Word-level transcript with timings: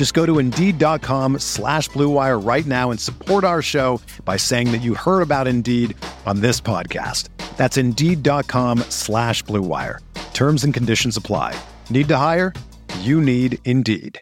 Just 0.00 0.14
go 0.14 0.24
to 0.24 0.38
Indeed.com 0.38 1.40
slash 1.40 1.90
BlueWire 1.90 2.42
right 2.42 2.64
now 2.64 2.90
and 2.90 2.98
support 2.98 3.44
our 3.44 3.60
show 3.60 4.00
by 4.24 4.38
saying 4.38 4.72
that 4.72 4.80
you 4.80 4.94
heard 4.94 5.20
about 5.20 5.46
Indeed 5.46 5.94
on 6.24 6.40
this 6.40 6.58
podcast. 6.58 7.28
That's 7.58 7.76
Indeed.com 7.76 8.78
slash 8.88 9.44
BlueWire. 9.44 9.98
Terms 10.32 10.64
and 10.64 10.72
conditions 10.72 11.18
apply. 11.18 11.54
Need 11.90 12.08
to 12.08 12.16
hire? 12.16 12.54
You 13.00 13.20
need 13.20 13.58
Indeed. 13.66 14.18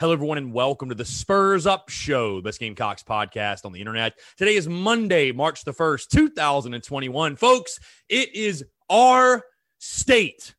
Hello, 0.00 0.12
everyone, 0.12 0.38
and 0.38 0.52
welcome 0.52 0.88
to 0.88 0.96
the 0.96 1.04
Spurs 1.04 1.64
Up 1.64 1.88
Show, 1.88 2.38
the 2.38 2.42
best 2.42 2.58
Gamecocks 2.58 3.04
podcast 3.04 3.64
on 3.64 3.70
the 3.70 3.78
internet. 3.78 4.14
Today 4.36 4.56
is 4.56 4.68
Monday, 4.68 5.30
March 5.30 5.62
the 5.62 5.72
1st, 5.72 6.08
2021. 6.08 7.36
Folks, 7.36 7.78
it 8.08 8.34
is 8.34 8.64
our 8.90 9.44
state. 9.78 10.55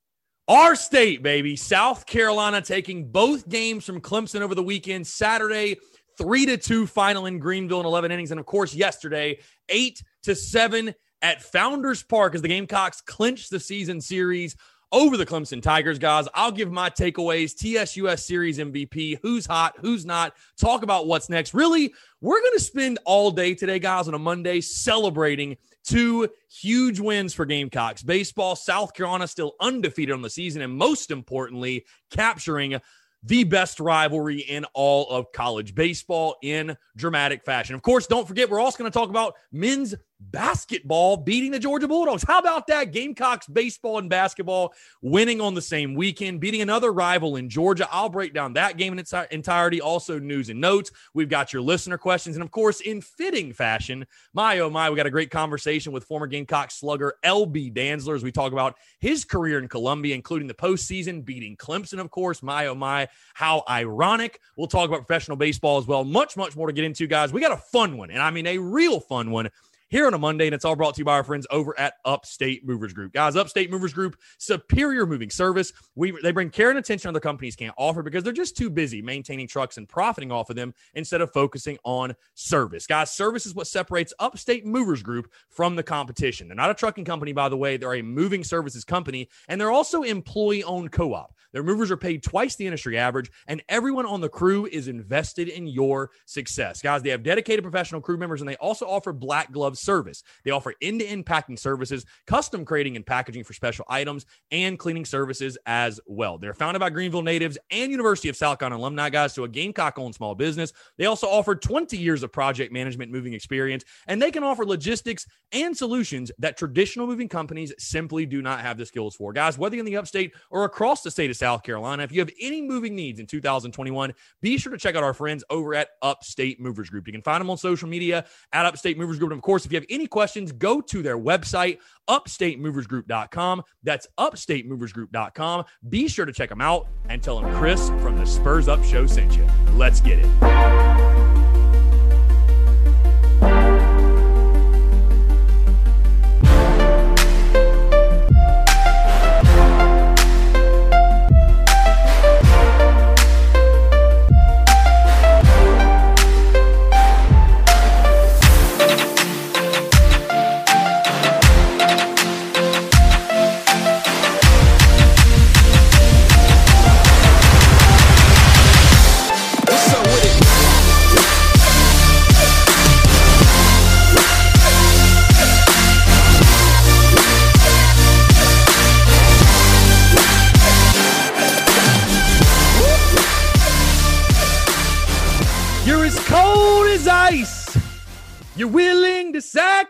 Our 0.48 0.76
state, 0.76 1.22
baby. 1.23 1.58
South 1.58 2.06
Carolina 2.06 2.62
taking 2.62 3.09
both 3.12 3.50
games 3.50 3.84
from 3.84 4.00
Clemson 4.00 4.40
over 4.40 4.56
the 4.56 4.64
weekend. 4.64 5.06
Saturday, 5.06 5.76
three 6.17 6.45
to 6.45 6.56
two 6.56 6.88
final 6.88 7.26
in 7.26 7.38
Greenville 7.38 7.81
in 7.81 7.86
11 7.86 8.12
innings. 8.12 8.31
And 8.31 8.39
of 8.39 8.45
course, 8.45 8.73
yesterday, 8.73 9.39
eight 9.67 10.02
to 10.23 10.36
seven 10.36 10.95
at 11.22 11.42
Founders 11.42 12.02
Park 12.02 12.34
as 12.34 12.42
the 12.42 12.48
Gamecocks 12.48 13.02
clinched 13.02 13.50
the 13.50 13.59
season 13.59 14.00
series 14.00 14.56
over 14.94 15.17
the 15.17 15.26
Clemson 15.26 15.62
Tigers, 15.62 16.00
guys. 16.00 16.28
I'll 16.34 16.52
give 16.52 16.72
my 16.72 16.89
takeaways, 16.89 17.54
TSUS 17.54 18.20
Series 18.20 18.58
MVP, 18.58 19.20
who's 19.22 19.45
hot, 19.45 19.76
who's 19.82 20.06
not, 20.06 20.34
talk 20.58 20.84
about 20.84 21.08
what's 21.08 21.30
next. 21.30 21.54
Really, 21.54 21.94
we're 22.22 22.39
going 22.39 22.54
to 22.54 22.64
spend 22.64 23.00
all 23.04 23.32
day 23.32 23.54
today, 23.54 23.80
guys, 23.80 24.08
on 24.08 24.14
a 24.14 24.20
Monday 24.20 24.61
celebrating 24.61 25.58
two 25.88 26.27
huge 26.49 26.99
wins 26.99 27.33
for 27.33 27.45
Gamecocks. 27.45 28.03
Baseball, 28.03 28.55
South 28.55 28.93
Carolina 28.93 29.27
still 29.27 29.53
undefeated 29.59 30.13
on 30.13 30.21
the 30.21 30.30
season, 30.30 30.61
and 30.61 30.73
most 30.73 31.11
importantly, 31.11 31.85
capturing 32.11 32.80
the 33.23 33.43
best 33.43 33.80
rivalry 33.80 34.39
in 34.41 34.65
all 34.73 35.09
of 35.09 35.31
college 35.31 35.73
baseball 35.73 36.35
in 36.43 36.77
dramatic 36.95 37.43
fashion. 37.43 37.75
Of 37.75 37.81
course, 37.81 38.05
don't 38.08 38.27
forget, 38.27 38.49
we're 38.49 38.59
also 38.59 38.77
going 38.77 38.91
to 38.91 38.97
talk 38.97 39.09
about 39.09 39.35
men's 39.52 39.95
basketball 40.20 41.18
beating 41.18 41.52
the 41.52 41.60
Georgia 41.60 41.88
Bulldogs. 41.88 42.23
How 42.23 42.40
about 42.40 42.68
that? 42.68 42.92
Gamecocks 42.92 43.48
baseball 43.48 44.00
and 44.00 44.10
basketball 44.10 44.73
winning 45.02 45.42
on 45.42 45.54
the 45.54 45.62
same 45.62 45.94
weekend, 45.96 46.40
beating 46.40 46.62
another 46.62 46.92
rival 46.92 47.36
in 47.36 47.50
Georgia. 47.50 47.88
I'll 47.92 48.10
break 48.10 48.33
down 48.33 48.54
that 48.54 48.77
game 48.77 48.94
in 48.94 49.00
its 49.00 49.14
entirety. 49.32 49.82
Also, 49.82 50.20
news 50.20 50.50
and 50.50 50.60
notes. 50.60 50.92
We've 51.14 51.30
got 51.30 51.54
your 51.54 51.61
listener 51.61 51.98
questions. 51.98 52.36
And 52.36 52.44
of 52.44 52.52
course, 52.52 52.82
in 52.82 53.02
fitting 53.02 53.54
fashion, 53.54 54.06
my 54.33 54.60
oh 54.60 54.70
my, 54.70 54.89
we 54.89 54.95
got 54.95 55.06
a 55.06 55.11
great 55.11 55.32
conversation 55.32 55.92
with 55.92 56.06
former 56.06 56.27
Gamecock 56.27 56.72
slugger 56.72 57.14
LB 57.23 57.73
Dantzler 57.73 58.16
as 58.16 58.23
we 58.23 58.32
talk 58.32 58.52
about 58.52 58.76
his 59.00 59.26
career 59.26 59.60
in 59.60 59.67
Columbia, 59.67 60.16
including 60.16 60.48
the 60.48 60.54
postseason, 60.54 61.23
beating 61.23 61.56
Clemson, 61.58 62.00
of 62.00 62.11
course. 62.11 62.42
My 62.42 62.67
oh 62.67 62.76
my, 62.76 63.08
how 63.33 63.64
ironic. 63.70 64.39
We'll 64.56 64.67
talk 64.67 64.88
about 64.88 65.06
professional 65.06 65.38
baseball 65.38 65.77
as 65.77 65.86
well. 65.86 66.04
Much, 66.04 66.36
much 66.36 66.56
more 66.56 66.67
to 66.67 66.73
get 66.73 66.86
into, 66.86 67.08
guys. 67.08 67.32
We 67.32 67.42
got 67.42 67.52
a 67.52 67.58
fun 67.58 67.98
one, 67.98 68.10
and 68.10 68.22
I 68.22 68.32
mean 68.32 68.48
a 68.48 68.58
real 68.58 69.00
fun 69.00 69.32
one 69.32 69.50
here 69.89 70.08
on 70.08 70.14
a 70.14 70.17
Monday, 70.17 70.48
and 70.48 70.55
it's 70.55 70.65
all 70.65 70.75
brought 70.75 70.95
to 70.95 70.99
you 70.99 71.05
by 71.05 71.14
our 71.14 71.23
friends 71.23 71.48
over 71.49 71.77
at 71.80 71.95
Upstate 72.05 72.65
Movers 72.65 72.93
Group. 72.93 73.14
Guys, 73.14 73.36
Upstate 73.36 73.71
Movers 73.71 73.93
Group, 73.93 74.17
superior 74.37 75.05
moving 75.05 75.30
service. 75.30 75.71
We 75.95 76.11
they 76.21 76.31
bring 76.31 76.49
care 76.49 76.70
and 76.70 76.80
attention 76.80 77.09
other 77.09 77.20
companies 77.20 77.55
can't 77.55 77.75
offer 77.77 78.03
because 78.03 78.23
they're 78.23 78.33
just 78.33 78.58
too 78.58 78.70
busy 78.70 79.02
maintaining 79.02 79.47
trucks 79.47 79.77
and 79.77 79.87
profiting 79.87 80.31
off 80.31 80.49
of 80.49 80.55
them 80.55 80.73
instead 80.93 81.21
of 81.21 81.31
focusing 81.31 81.77
on 81.83 82.15
service. 82.33 82.87
Guys, 82.87 83.11
service 83.11 83.45
is 83.45 83.55
what 83.55 83.67
separates 83.67 84.14
Upstate 84.20 84.65
Movers 84.65 85.03
Group 85.03 85.31
from 85.49 85.76
the 85.76 85.83
competition. 85.83 86.47
They're 86.47 86.55
not 86.55 86.70
a 86.70 86.73
trucking 86.73 87.05
company, 87.05 87.33
by 87.33 87.49
the 87.49 87.58
way. 87.58 87.77
They're 87.77 87.95
a 87.95 88.02
moving 88.02 88.43
services 88.43 88.83
company, 88.83 89.30
and 89.47 89.59
they're 89.59 89.71
also 89.71 90.03
employee-owned 90.03 90.92
co-op. 90.92 91.33
Their 91.58 91.64
movers 91.64 91.90
are 91.90 91.98
paid 91.98 92.22
twice 92.22 92.56
the 92.56 92.68
industry 92.68 93.00
average, 93.00 93.32
and 93.48 93.64
everyone 93.68 94.06
on 94.06 94.22
the 94.22 94.30
crew 94.30 94.68
is 94.72 94.88
invested 94.88 95.48
in 95.50 95.66
your 95.66 96.12
success. 96.28 96.84
Guys, 96.84 97.02
they 97.02 97.10
have 97.10 97.23
dedicated 97.23 97.64
professional 97.64 98.00
crew 98.00 98.16
members, 98.16 98.42
and 98.42 98.48
they 98.48 98.58
also 98.58 98.86
offer 98.86 99.12
black 99.12 99.52
glove 99.52 99.76
service. 99.76 100.22
They 100.44 100.52
offer 100.52 100.76
end 100.84 101.00
to 101.00 101.08
end 101.08 101.26
packing 101.26 101.58
services, 101.58 102.06
custom 102.28 102.64
crating 102.64 102.95
and 102.95 103.04
packaging 103.04 103.44
for 103.44 103.54
special 103.54 103.86
items, 103.90 104.28
and 104.52 104.78
cleaning 104.78 105.04
services 105.04 105.58
as 105.66 106.00
well. 106.06 106.38
They're 106.38 106.54
founded 106.54 106.80
by 106.80 106.92
Greenville 106.92 107.23
natives 107.23 107.58
and 107.72 107.89
University 107.89 108.30
of 108.30 108.36
South 108.36 108.60
Carolina 108.60 108.80
alumni, 108.80 109.10
guys, 109.10 109.34
so 109.34 109.44
a 109.44 109.50
Gamecock 109.50 109.98
owned 109.98 110.14
small 110.14 110.36
business. 110.36 110.74
They 111.00 111.08
also 111.08 111.26
offer 111.26 111.56
20 111.56 111.98
years 111.98 112.22
of 112.22 112.32
project 112.32 112.72
management 112.72 113.12
moving 113.12 113.34
experience, 113.34 113.84
and 114.06 114.22
they 114.22 114.30
can 114.30 114.44
offer 114.44 114.64
logistics 114.64 115.26
and 115.54 115.76
solutions 115.76 116.32
that 116.38 116.56
traditional 116.56 117.08
moving 117.08 117.28
companies 117.28 117.74
simply 117.80 118.28
do 118.28 118.44
not 118.44 118.60
have 118.60 118.78
the 118.78 118.86
skills 118.86 119.16
for. 119.16 119.34
Guys, 119.34 119.58
whether 119.58 119.76
in 119.76 119.86
the 119.86 119.98
upstate 119.98 120.36
or 120.52 120.64
across 120.64 121.02
the 121.02 121.10
state 121.10 121.32
of 121.32 121.36
South 121.36 121.46
Carolina, 121.55 122.03
if 122.03 122.11
you 122.11 122.19
have 122.19 122.30
any 122.41 122.61
moving 122.61 122.95
needs 122.95 123.19
in 123.19 123.25
2021, 123.25 124.13
be 124.41 124.58
sure 124.58 124.71
to 124.71 124.77
check 124.77 124.95
out 124.95 125.03
our 125.03 125.13
friends 125.13 125.43
over 125.49 125.73
at 125.73 125.89
Upstate 126.02 126.59
Movers 126.59 126.89
Group. 126.89 127.08
You 127.08 127.13
can 127.13 127.21
find 127.21 127.39
them 127.39 127.49
on 127.49 127.58
social 127.58 127.87
media 127.87 128.25
at 128.51 128.65
Upstate 128.65 128.97
Movers 128.97 129.18
Group. 129.18 129.31
And 129.31 129.38
of 129.38 129.44
course, 129.44 129.65
if 129.65 129.71
you 129.71 129.77
have 129.77 129.85
any 129.89 130.07
questions, 130.07 130.51
go 130.51 130.81
to 130.81 131.01
their 131.01 131.18
website, 131.18 131.77
upstatemoversgroup.com. 132.09 133.63
That's 133.83 134.07
upstatemoversgroup.com. 134.18 135.65
Be 135.89 136.07
sure 136.07 136.25
to 136.25 136.33
check 136.33 136.50
them 136.50 136.62
out 136.62 136.88
and 137.07 137.24
tell 137.24 137.39
them 137.39 137.56
Chris 137.56 137.89
from 138.01 138.18
the 138.18 138.25
Spurs 138.25 138.68
Up 138.68 138.83
Show 138.83 139.06
sent 139.06 139.38
you. 139.38 139.47
Let's 139.74 140.01
get 140.01 140.19
it. 140.19 141.37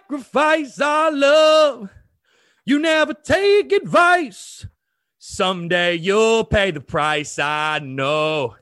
Sacrifice 0.08 0.80
our 0.80 1.12
love. 1.12 1.90
You 2.66 2.80
never 2.80 3.14
take 3.14 3.74
advice. 3.74 4.66
Someday 5.18 5.96
you'll 5.96 6.46
pay 6.46 6.72
the 6.72 6.80
price. 6.80 7.38
I 7.40 7.80
know. 7.80 8.56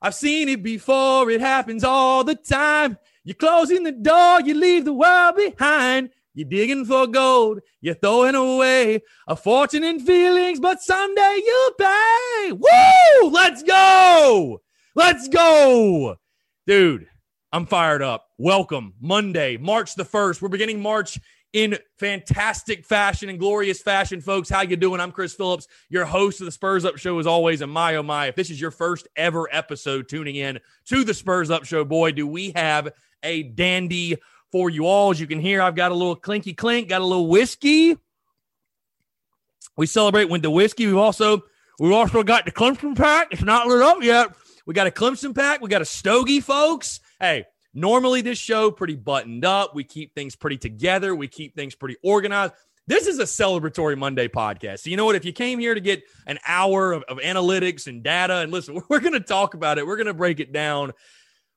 I've 0.00 0.14
seen 0.14 0.48
it 0.48 0.62
before. 0.62 1.28
It 1.30 1.40
happens 1.40 1.82
all 1.82 2.22
the 2.22 2.36
time. 2.36 2.98
You're 3.24 3.34
closing 3.34 3.82
the 3.82 3.92
door. 3.92 4.42
You 4.42 4.54
leave 4.54 4.84
the 4.84 4.92
world 4.92 5.36
behind. 5.36 6.10
You're 6.34 6.48
digging 6.48 6.84
for 6.84 7.06
gold. 7.06 7.60
You're 7.80 7.94
throwing 7.94 8.36
away 8.36 9.02
a 9.26 9.34
fortune 9.36 9.84
in 9.84 10.00
feelings, 10.00 10.60
but 10.60 10.82
someday 10.82 11.40
you'll 11.44 11.74
pay. 11.74 12.52
Woo! 12.52 13.30
Let's 13.30 13.62
go. 13.64 14.62
Let's 14.94 15.28
go. 15.28 16.16
Dude, 16.66 17.08
I'm 17.54 17.66
fired 17.66 18.00
up. 18.00 18.28
Welcome. 18.38 18.94
Monday, 18.98 19.58
March 19.58 19.94
the 19.94 20.04
1st. 20.04 20.40
We're 20.40 20.48
beginning 20.48 20.80
March 20.80 21.20
in 21.52 21.76
fantastic 21.98 22.86
fashion 22.86 23.28
and 23.28 23.38
glorious 23.38 23.82
fashion, 23.82 24.22
folks. 24.22 24.48
How 24.48 24.62
you 24.62 24.74
doing? 24.74 25.02
I'm 25.02 25.12
Chris 25.12 25.34
Phillips, 25.34 25.68
your 25.90 26.06
host 26.06 26.40
of 26.40 26.46
the 26.46 26.52
Spurs 26.52 26.86
Up 26.86 26.96
Show, 26.96 27.18
as 27.18 27.26
always. 27.26 27.60
And 27.60 27.70
my 27.70 27.96
oh 27.96 28.02
my, 28.02 28.28
if 28.28 28.36
this 28.36 28.48
is 28.48 28.58
your 28.58 28.70
first 28.70 29.06
ever 29.16 29.48
episode 29.52 30.08
tuning 30.08 30.36
in 30.36 30.60
to 30.86 31.04
the 31.04 31.12
Spurs 31.12 31.50
Up 31.50 31.66
Show, 31.66 31.84
boy, 31.84 32.12
do 32.12 32.26
we 32.26 32.52
have 32.52 32.88
a 33.22 33.42
dandy 33.42 34.16
for 34.50 34.70
you 34.70 34.86
all. 34.86 35.10
As 35.10 35.20
you 35.20 35.26
can 35.26 35.38
hear, 35.38 35.60
I've 35.60 35.74
got 35.74 35.92
a 35.92 35.94
little 35.94 36.16
clinky 36.16 36.54
clink, 36.54 36.88
got 36.88 37.02
a 37.02 37.06
little 37.06 37.28
whiskey. 37.28 37.98
We 39.76 39.84
celebrate 39.84 40.30
with 40.30 40.40
the 40.40 40.50
whiskey. 40.50 40.86
We've 40.86 40.96
also 40.96 41.42
we've 41.78 41.92
also 41.92 42.22
got 42.22 42.46
the 42.46 42.52
Clemson 42.52 42.96
pack. 42.96 43.28
It's 43.30 43.42
not 43.42 43.66
lit 43.66 43.82
up 43.82 44.02
yet. 44.02 44.34
We 44.64 44.72
got 44.72 44.86
a 44.86 44.90
Clemson 44.90 45.34
pack. 45.34 45.60
We 45.60 45.68
got 45.68 45.82
a 45.82 45.86
Stogie, 45.86 46.40
folks. 46.40 47.00
Hey, 47.22 47.46
Normally, 47.74 48.20
this 48.20 48.38
show 48.38 48.70
pretty 48.70 48.96
buttoned 48.96 49.44
up. 49.44 49.74
We 49.74 49.84
keep 49.84 50.14
things 50.14 50.36
pretty 50.36 50.58
together. 50.58 51.14
We 51.14 51.26
keep 51.26 51.56
things 51.56 51.74
pretty 51.74 51.96
organized. 52.02 52.52
This 52.86 53.06
is 53.06 53.18
a 53.18 53.24
celebratory 53.24 53.96
Monday 53.96 54.28
podcast. 54.28 54.80
So, 54.80 54.90
you 54.90 54.96
know 54.96 55.06
what? 55.06 55.14
If 55.14 55.24
you 55.24 55.32
came 55.32 55.58
here 55.58 55.72
to 55.74 55.80
get 55.80 56.02
an 56.26 56.38
hour 56.46 56.92
of, 56.92 57.02
of 57.04 57.18
analytics 57.18 57.86
and 57.86 58.02
data, 58.02 58.38
and 58.38 58.52
listen, 58.52 58.82
we're 58.90 59.00
going 59.00 59.14
to 59.14 59.20
talk 59.20 59.54
about 59.54 59.78
it, 59.78 59.86
we're 59.86 59.96
going 59.96 60.06
to 60.06 60.14
break 60.14 60.40
it 60.40 60.52
down. 60.52 60.92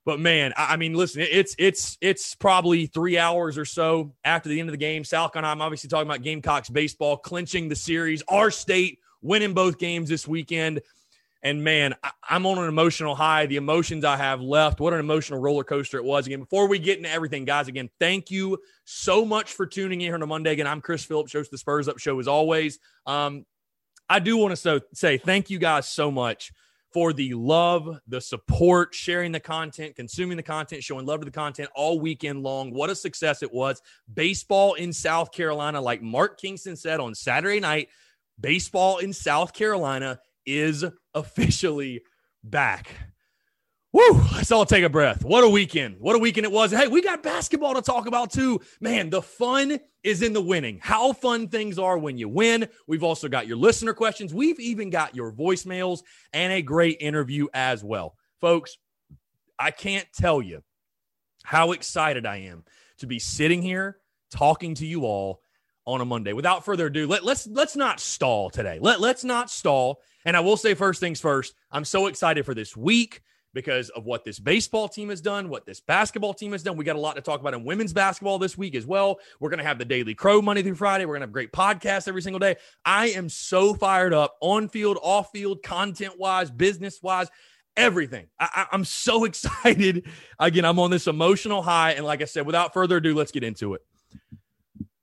But 0.06 0.20
man, 0.20 0.54
I, 0.56 0.74
I 0.74 0.76
mean, 0.76 0.94
listen, 0.94 1.20
it's 1.28 1.54
it's 1.58 1.98
it's 2.00 2.34
probably 2.36 2.86
three 2.86 3.18
hours 3.18 3.58
or 3.58 3.64
so 3.64 4.14
after 4.24 4.48
the 4.48 4.58
end 4.60 4.70
of 4.70 4.72
the 4.72 4.78
game. 4.78 5.02
Carolina, 5.04 5.48
I'm 5.48 5.60
obviously 5.60 5.90
talking 5.90 6.08
about 6.08 6.22
Gamecocks 6.22 6.70
baseball, 6.70 7.18
clinching 7.18 7.68
the 7.68 7.76
series. 7.76 8.22
Our 8.28 8.50
state 8.50 9.00
winning 9.20 9.52
both 9.52 9.78
games 9.78 10.08
this 10.08 10.26
weekend. 10.26 10.80
And 11.42 11.62
man, 11.62 11.94
I, 12.02 12.10
am 12.30 12.46
on 12.46 12.58
an 12.58 12.68
emotional 12.68 13.14
high. 13.14 13.46
The 13.46 13.56
emotions 13.56 14.04
I 14.04 14.16
have 14.16 14.40
left, 14.40 14.80
what 14.80 14.92
an 14.92 15.00
emotional 15.00 15.38
roller 15.38 15.64
coaster 15.64 15.98
it 15.98 16.04
was. 16.04 16.26
Again, 16.26 16.40
before 16.40 16.66
we 16.66 16.78
get 16.78 16.96
into 16.96 17.10
everything, 17.10 17.44
guys, 17.44 17.68
again, 17.68 17.88
thank 18.00 18.30
you 18.30 18.58
so 18.84 19.24
much 19.24 19.52
for 19.52 19.66
tuning 19.66 20.00
in 20.00 20.06
here 20.06 20.14
on 20.14 20.22
a 20.22 20.26
Monday. 20.26 20.52
Again, 20.52 20.66
I'm 20.66 20.80
Chris 20.80 21.04
Phillips, 21.04 21.32
host 21.32 21.50
the 21.50 21.58
Spurs 21.58 21.88
Up 21.88 21.98
Show 21.98 22.18
as 22.18 22.26
always. 22.26 22.78
Um, 23.06 23.44
I 24.08 24.18
do 24.18 24.36
want 24.36 24.52
to 24.52 24.56
so, 24.56 24.80
say 24.94 25.18
thank 25.18 25.50
you 25.50 25.58
guys 25.58 25.88
so 25.88 26.10
much 26.10 26.52
for 26.92 27.12
the 27.12 27.34
love, 27.34 27.98
the 28.08 28.20
support, 28.20 28.94
sharing 28.94 29.32
the 29.32 29.40
content, 29.40 29.96
consuming 29.96 30.36
the 30.36 30.42
content, 30.42 30.82
showing 30.82 31.04
love 31.04 31.20
to 31.20 31.26
the 31.26 31.30
content 31.30 31.68
all 31.74 32.00
weekend 32.00 32.42
long. 32.42 32.72
What 32.72 32.88
a 32.88 32.94
success 32.94 33.42
it 33.42 33.52
was. 33.52 33.82
Baseball 34.12 34.74
in 34.74 34.92
South 34.92 35.30
Carolina, 35.32 35.80
like 35.80 36.00
Mark 36.00 36.40
Kingston 36.40 36.76
said 36.76 37.00
on 37.00 37.14
Saturday 37.14 37.60
night, 37.60 37.88
baseball 38.40 38.98
in 38.98 39.12
South 39.12 39.52
Carolina 39.52 40.18
is 40.46 40.84
officially 41.14 42.02
back. 42.42 42.88
Woo, 43.92 44.20
let's 44.34 44.52
all 44.52 44.66
take 44.66 44.84
a 44.84 44.90
breath. 44.90 45.24
What 45.24 45.42
a 45.42 45.48
weekend. 45.48 45.96
What 45.98 46.16
a 46.16 46.18
weekend 46.18 46.44
it 46.44 46.52
was. 46.52 46.70
Hey, 46.70 46.86
we 46.86 47.00
got 47.00 47.22
basketball 47.22 47.74
to 47.74 47.80
talk 47.80 48.06
about 48.06 48.30
too. 48.30 48.60
Man, 48.78 49.08
the 49.08 49.22
fun 49.22 49.78
is 50.02 50.20
in 50.20 50.34
the 50.34 50.40
winning. 50.40 50.78
How 50.82 51.14
fun 51.14 51.48
things 51.48 51.78
are 51.78 51.96
when 51.96 52.18
you 52.18 52.28
win. 52.28 52.68
We've 52.86 53.02
also 53.02 53.26
got 53.26 53.46
your 53.46 53.56
listener 53.56 53.94
questions. 53.94 54.34
We've 54.34 54.60
even 54.60 54.90
got 54.90 55.16
your 55.16 55.32
voicemails 55.32 56.00
and 56.34 56.52
a 56.52 56.60
great 56.60 56.98
interview 57.00 57.46
as 57.54 57.82
well. 57.82 58.16
Folks, 58.38 58.76
I 59.58 59.70
can't 59.70 60.06
tell 60.12 60.42
you 60.42 60.62
how 61.42 61.72
excited 61.72 62.26
I 62.26 62.36
am 62.38 62.64
to 62.98 63.06
be 63.06 63.18
sitting 63.18 63.62
here 63.62 63.96
talking 64.30 64.74
to 64.74 64.86
you 64.86 65.04
all 65.04 65.40
on 65.86 66.00
a 66.00 66.04
Monday. 66.04 66.32
Without 66.32 66.64
further 66.64 66.86
ado, 66.86 67.06
let, 67.06 67.24
let's 67.24 67.46
let's 67.46 67.76
not 67.76 68.00
stall 68.00 68.50
today. 68.50 68.78
Let 68.80 69.00
let's 69.00 69.24
not 69.24 69.50
stall. 69.50 70.00
And 70.24 70.36
I 70.36 70.40
will 70.40 70.56
say 70.56 70.74
first 70.74 71.00
things 71.00 71.20
first. 71.20 71.54
I'm 71.70 71.84
so 71.84 72.06
excited 72.06 72.44
for 72.44 72.54
this 72.54 72.76
week 72.76 73.22
because 73.54 73.88
of 73.90 74.04
what 74.04 74.22
this 74.22 74.38
baseball 74.38 74.88
team 74.88 75.08
has 75.08 75.22
done, 75.22 75.48
what 75.48 75.64
this 75.64 75.80
basketball 75.80 76.34
team 76.34 76.52
has 76.52 76.62
done. 76.62 76.76
We 76.76 76.84
got 76.84 76.96
a 76.96 77.00
lot 77.00 77.16
to 77.16 77.22
talk 77.22 77.40
about 77.40 77.54
in 77.54 77.64
women's 77.64 77.92
basketball 77.92 78.38
this 78.38 78.58
week 78.58 78.74
as 78.74 78.84
well. 78.84 79.18
We're 79.40 79.48
going 79.48 79.60
to 79.60 79.64
have 79.64 79.78
the 79.78 79.84
Daily 79.84 80.14
Crow 80.14 80.42
Monday 80.42 80.62
through 80.62 80.74
Friday. 80.74 81.06
We're 81.06 81.14
going 81.14 81.22
to 81.22 81.26
have 81.26 81.32
great 81.32 81.52
podcasts 81.52 82.06
every 82.06 82.20
single 82.20 82.38
day. 82.38 82.56
I 82.84 83.08
am 83.10 83.30
so 83.30 83.72
fired 83.72 84.12
up 84.12 84.36
on 84.40 84.68
field, 84.68 84.98
off 85.00 85.30
field, 85.32 85.62
content 85.62 86.18
wise, 86.18 86.50
business 86.50 87.00
wise 87.02 87.28
everything. 87.76 88.26
I, 88.40 88.66
am 88.72 88.84
so 88.84 89.24
excited. 89.26 90.06
Again, 90.38 90.64
I'm 90.64 90.78
on 90.78 90.90
this 90.90 91.06
emotional 91.06 91.62
high. 91.62 91.92
And 91.92 92.04
like 92.04 92.22
I 92.22 92.24
said, 92.24 92.46
without 92.46 92.72
further 92.72 92.96
ado, 92.96 93.14
let's 93.14 93.32
get 93.32 93.44
into 93.44 93.74
it. 93.74 93.82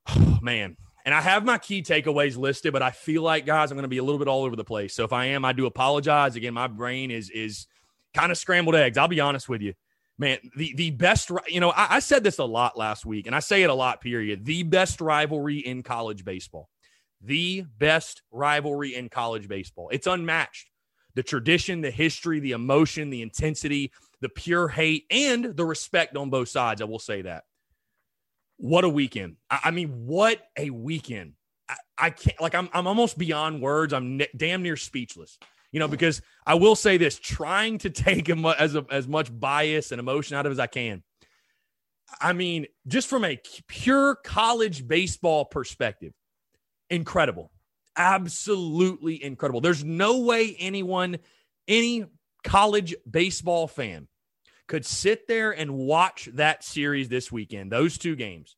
man. 0.41 0.77
And 1.05 1.13
I 1.13 1.21
have 1.21 1.43
my 1.43 1.57
key 1.57 1.81
takeaways 1.83 2.37
listed, 2.37 2.71
but 2.71 2.81
I 2.81 2.91
feel 2.91 3.23
like 3.23 3.45
guys, 3.45 3.71
I'm 3.71 3.77
going 3.77 3.83
to 3.83 3.89
be 3.89 3.97
a 3.97 4.03
little 4.03 4.19
bit 4.19 4.27
all 4.27 4.45
over 4.45 4.55
the 4.55 4.63
place. 4.63 4.93
So 4.93 5.03
if 5.03 5.11
I 5.11 5.25
am, 5.25 5.43
I 5.43 5.51
do 5.51 5.65
apologize. 5.65 6.35
Again, 6.35 6.53
my 6.53 6.67
brain 6.67 7.11
is 7.11 7.29
is 7.29 7.67
kind 8.13 8.31
of 8.31 8.37
scrambled 8.37 8.75
eggs. 8.75 8.97
I'll 8.97 9.07
be 9.07 9.19
honest 9.19 9.49
with 9.49 9.61
you, 9.61 9.73
man. 10.17 10.37
The 10.55 10.73
the 10.75 10.91
best, 10.91 11.29
you 11.47 11.59
know, 11.59 11.71
I, 11.71 11.95
I 11.95 11.99
said 11.99 12.23
this 12.23 12.37
a 12.37 12.45
lot 12.45 12.77
last 12.77 13.05
week, 13.05 13.27
and 13.27 13.35
I 13.35 13.39
say 13.39 13.63
it 13.63 13.69
a 13.69 13.73
lot. 13.73 13.99
Period. 13.99 14.45
The 14.45 14.63
best 14.63 15.01
rivalry 15.01 15.59
in 15.59 15.83
college 15.83 16.23
baseball. 16.23 16.69
The 17.19 17.65
best 17.77 18.21
rivalry 18.31 18.95
in 18.95 19.09
college 19.09 19.49
baseball. 19.49 19.89
It's 19.91 20.07
unmatched. 20.07 20.69
The 21.15 21.23
tradition, 21.23 21.81
the 21.81 21.91
history, 21.91 22.39
the 22.39 22.53
emotion, 22.53 23.09
the 23.09 23.21
intensity, 23.21 23.91
the 24.21 24.29
pure 24.29 24.69
hate, 24.69 25.05
and 25.11 25.45
the 25.55 25.65
respect 25.65 26.15
on 26.15 26.29
both 26.29 26.47
sides. 26.47 26.81
I 26.81 26.85
will 26.85 26.97
say 26.97 27.23
that. 27.23 27.43
What 28.57 28.83
a 28.83 28.89
weekend. 28.89 29.37
I, 29.49 29.59
I 29.65 29.71
mean, 29.71 29.89
what 30.05 30.41
a 30.57 30.69
weekend. 30.69 31.33
I, 31.69 31.75
I, 31.97 32.09
can't, 32.09 32.39
like, 32.41 32.55
I'm, 32.55 32.69
I'm 32.73 32.87
almost 32.87 33.17
beyond 33.17 33.61
words. 33.61 33.93
I'm 33.93 34.17
ne- 34.17 34.27
damn 34.35 34.63
near 34.63 34.77
speechless, 34.77 35.37
you 35.71 35.79
know, 35.79 35.87
because 35.87 36.21
I 36.45 36.55
will 36.55 36.75
say 36.75 36.97
this 36.97 37.19
trying 37.19 37.77
to 37.79 37.89
take 37.89 38.29
as, 38.29 38.75
a, 38.75 38.85
as 38.91 39.07
much 39.07 39.37
bias 39.37 39.91
and 39.91 39.99
emotion 39.99 40.37
out 40.37 40.45
of 40.45 40.51
as 40.51 40.59
I 40.59 40.67
can. 40.67 41.03
I 42.21 42.33
mean, 42.33 42.67
just 42.87 43.07
from 43.07 43.25
a 43.25 43.39
pure 43.67 44.15
college 44.15 44.87
baseball 44.87 45.45
perspective, 45.45 46.13
incredible. 46.89 47.51
Absolutely 47.95 49.23
incredible. 49.23 49.61
There's 49.61 49.83
no 49.83 50.19
way 50.21 50.55
anyone, 50.59 51.17
any 51.67 52.05
college 52.43 52.95
baseball 53.09 53.67
fan 53.67 54.07
could 54.67 54.85
sit 54.85 55.27
there 55.27 55.51
and 55.51 55.73
watch 55.73 56.29
that 56.33 56.63
series 56.63 57.09
this 57.09 57.31
weekend, 57.31 57.71
those 57.71 57.97
two 57.97 58.15
games, 58.15 58.55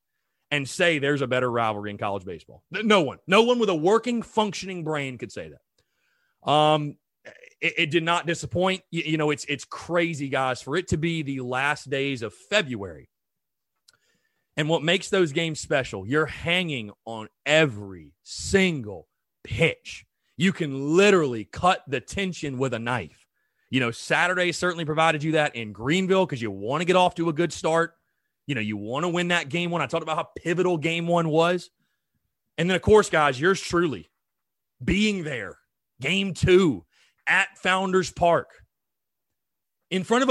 and 0.52 0.68
say 0.68 1.00
there's 1.00 1.22
a 1.22 1.28
better 1.28 1.50
rivalry 1.50 1.92
in 1.92 1.98
college 1.98 2.26
baseball. 2.26 2.64
No 2.72 3.02
one, 3.02 3.18
no 3.28 3.44
one 3.44 3.60
with 3.60 3.70
a 3.70 3.76
working, 3.76 4.22
functioning 4.22 4.84
brain 4.84 5.18
could 5.18 5.32
say 5.32 5.50
that. 5.50 6.50
Um, 6.50 6.98
it, 7.62 7.74
it 7.78 7.92
did 7.92 8.04
not 8.04 8.28
disappoint. 8.28 8.84
You, 8.92 9.04
you 9.06 9.18
know, 9.18 9.32
it's 9.32 9.46
it's 9.46 9.66
crazy, 9.66 10.30
guys, 10.30 10.62
for 10.62 10.76
it 10.76 10.90
to 10.90 10.98
be 10.98 11.24
the 11.24 11.42
last 11.42 11.90
days 11.90 12.22
of 12.22 12.34
February. 12.34 13.10
And 14.58 14.70
what 14.70 14.84
makes 14.84 15.10
those 15.10 15.34
games 15.34 15.60
special, 15.60 16.08
you're 16.08 16.26
hanging 16.26 16.92
on 17.04 17.28
every 17.46 18.14
single 18.24 19.08
pitch. 19.44 20.06
You 20.38 20.54
can 20.54 20.96
literally 20.96 21.46
cut 21.46 21.84
the 21.88 22.00
tension 22.00 22.58
with 22.58 22.74
a 22.74 22.80
knife. 22.80 23.25
You 23.76 23.82
know, 23.82 23.92
Saturday 23.92 24.54
certainly 24.54 24.86
provided 24.86 25.22
you 25.22 25.34
that 25.34 25.54
in 25.58 25.74
Greenville 25.74 26.26
because 26.26 26.42
you 26.42 26.50
want 26.50 26.80
to 26.80 26.86
get 26.86 26.96
off 26.96 27.14
to 27.16 27.28
a 27.28 27.34
good 27.34 27.52
start. 27.52 27.96
You 28.48 28.56
know, 28.56 28.62
you 28.62 28.78
want 28.78 29.04
to 29.04 29.10
win 29.10 29.28
that 29.28 29.50
game 29.50 29.70
one. 29.70 29.82
I 29.82 29.86
talked 29.86 30.02
about 30.02 30.16
how 30.16 30.30
pivotal 30.38 30.78
game 30.78 31.08
one 31.08 31.28
was. 31.28 31.72
And 32.58 32.70
then, 32.70 32.78
of 32.78 32.82
course, 32.82 33.10
guys, 33.10 33.38
yours 33.38 33.60
truly 33.60 34.10
being 34.82 35.26
there, 35.26 35.58
game 36.00 36.34
two 36.34 36.86
at 37.28 37.50
Founders 37.64 38.14
Park 38.14 38.48
in 39.92 40.06
front 40.06 40.24
of 40.24 40.30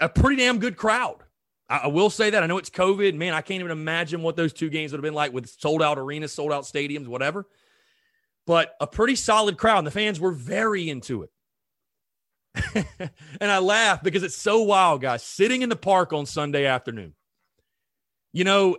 a, 0.00 0.04
a 0.04 0.08
pretty 0.08 0.42
damn 0.42 0.58
good 0.58 0.76
crowd. 0.76 1.18
I, 1.68 1.82
I 1.84 1.86
will 1.86 2.10
say 2.10 2.30
that. 2.30 2.42
I 2.42 2.48
know 2.48 2.58
it's 2.58 2.70
COVID. 2.70 3.14
Man, 3.14 3.32
I 3.32 3.42
can't 3.42 3.60
even 3.60 3.70
imagine 3.70 4.22
what 4.22 4.34
those 4.34 4.52
two 4.52 4.70
games 4.70 4.90
would 4.90 4.98
have 4.98 5.04
been 5.04 5.14
like 5.14 5.32
with 5.32 5.48
sold 5.48 5.84
out 5.84 6.00
arenas, 6.00 6.32
sold 6.32 6.52
out 6.52 6.64
stadiums, 6.64 7.06
whatever. 7.06 7.46
But 8.44 8.74
a 8.80 8.88
pretty 8.88 9.14
solid 9.14 9.56
crowd. 9.56 9.78
And 9.78 9.86
the 9.86 9.92
fans 9.92 10.18
were 10.18 10.32
very 10.32 10.90
into 10.90 11.22
it. 11.22 11.30
and 13.40 13.50
I 13.50 13.58
laugh 13.58 14.02
because 14.02 14.22
it's 14.22 14.36
so 14.36 14.62
wild, 14.62 15.00
guys. 15.00 15.22
Sitting 15.22 15.62
in 15.62 15.68
the 15.68 15.76
park 15.76 16.12
on 16.12 16.26
Sunday 16.26 16.66
afternoon. 16.66 17.14
You 18.32 18.44
know, 18.44 18.76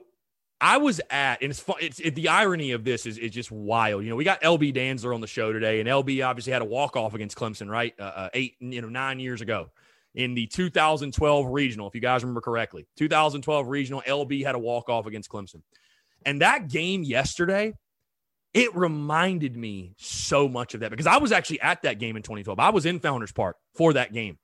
I 0.59 0.77
was 0.77 0.99
at, 1.09 1.41
and 1.41 1.51
it's 1.51 1.59
fun. 1.59 1.77
It's 1.81 1.99
it, 1.99 2.15
the 2.15 2.29
irony 2.29 2.71
of 2.71 2.83
this 2.83 3.05
is, 3.05 3.17
is 3.17 3.31
just 3.31 3.51
wild. 3.51 4.03
You 4.03 4.09
know, 4.09 4.15
we 4.15 4.23
got 4.23 4.41
LB 4.41 4.75
Dantzler 4.75 5.13
on 5.13 5.21
the 5.21 5.27
show 5.27 5.51
today, 5.51 5.79
and 5.79 5.87
LB 5.87 6.25
obviously 6.25 6.53
had 6.53 6.61
a 6.61 6.65
walk 6.65 6.95
off 6.95 7.13
against 7.13 7.37
Clemson, 7.37 7.69
right? 7.69 7.93
Uh, 7.99 8.03
uh, 8.03 8.29
eight, 8.33 8.55
you 8.59 8.81
know, 8.81 8.89
nine 8.89 9.19
years 9.19 9.41
ago 9.41 9.69
in 10.15 10.33
the 10.33 10.47
2012 10.47 11.47
regional, 11.47 11.87
if 11.87 11.93
you 11.93 12.01
guys 12.01 12.23
remember 12.23 12.41
correctly. 12.41 12.87
2012 12.97 13.67
regional, 13.67 14.01
LB 14.01 14.43
had 14.43 14.55
a 14.55 14.59
walk 14.59 14.89
off 14.89 15.05
against 15.05 15.29
Clemson. 15.29 15.61
And 16.25 16.41
that 16.41 16.69
game 16.69 17.03
yesterday, 17.03 17.73
it 18.53 18.75
reminded 18.75 19.55
me 19.55 19.93
so 19.97 20.47
much 20.47 20.73
of 20.73 20.79
that 20.79 20.91
because 20.91 21.07
I 21.07 21.17
was 21.17 21.31
actually 21.31 21.61
at 21.61 21.83
that 21.83 21.99
game 21.99 22.15
in 22.15 22.23
2012. 22.23 22.59
I 22.59 22.69
was 22.69 22.85
in 22.85 22.99
Founders 22.99 23.31
Park 23.31 23.57
for 23.75 23.93
that 23.93 24.13
game. 24.13 24.37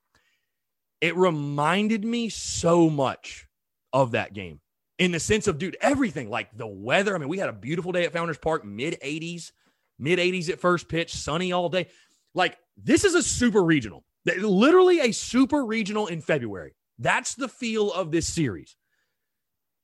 It 1.00 1.16
reminded 1.16 2.04
me 2.04 2.28
so 2.28 2.88
much 2.88 3.46
of 3.92 4.12
that 4.12 4.32
game 4.32 4.60
in 4.98 5.12
the 5.12 5.20
sense 5.20 5.46
of, 5.46 5.58
dude, 5.58 5.76
everything 5.80 6.30
like 6.30 6.56
the 6.56 6.66
weather. 6.66 7.14
I 7.14 7.18
mean, 7.18 7.28
we 7.28 7.38
had 7.38 7.48
a 7.48 7.54
beautiful 7.54 7.92
day 7.92 8.04
at 8.04 8.12
Founders 8.12 8.38
Park, 8.38 8.64
mid 8.64 8.98
80s, 9.04 9.52
mid 9.98 10.18
80s 10.18 10.48
at 10.48 10.60
first 10.60 10.88
pitch, 10.88 11.12
sunny 11.14 11.52
all 11.52 11.68
day. 11.68 11.88
Like, 12.34 12.56
this 12.76 13.04
is 13.04 13.14
a 13.14 13.22
super 13.22 13.62
regional, 13.62 14.04
literally 14.24 15.00
a 15.00 15.12
super 15.12 15.64
regional 15.64 16.06
in 16.06 16.20
February. 16.20 16.74
That's 16.98 17.34
the 17.34 17.48
feel 17.48 17.92
of 17.92 18.10
this 18.10 18.26
series. 18.26 18.76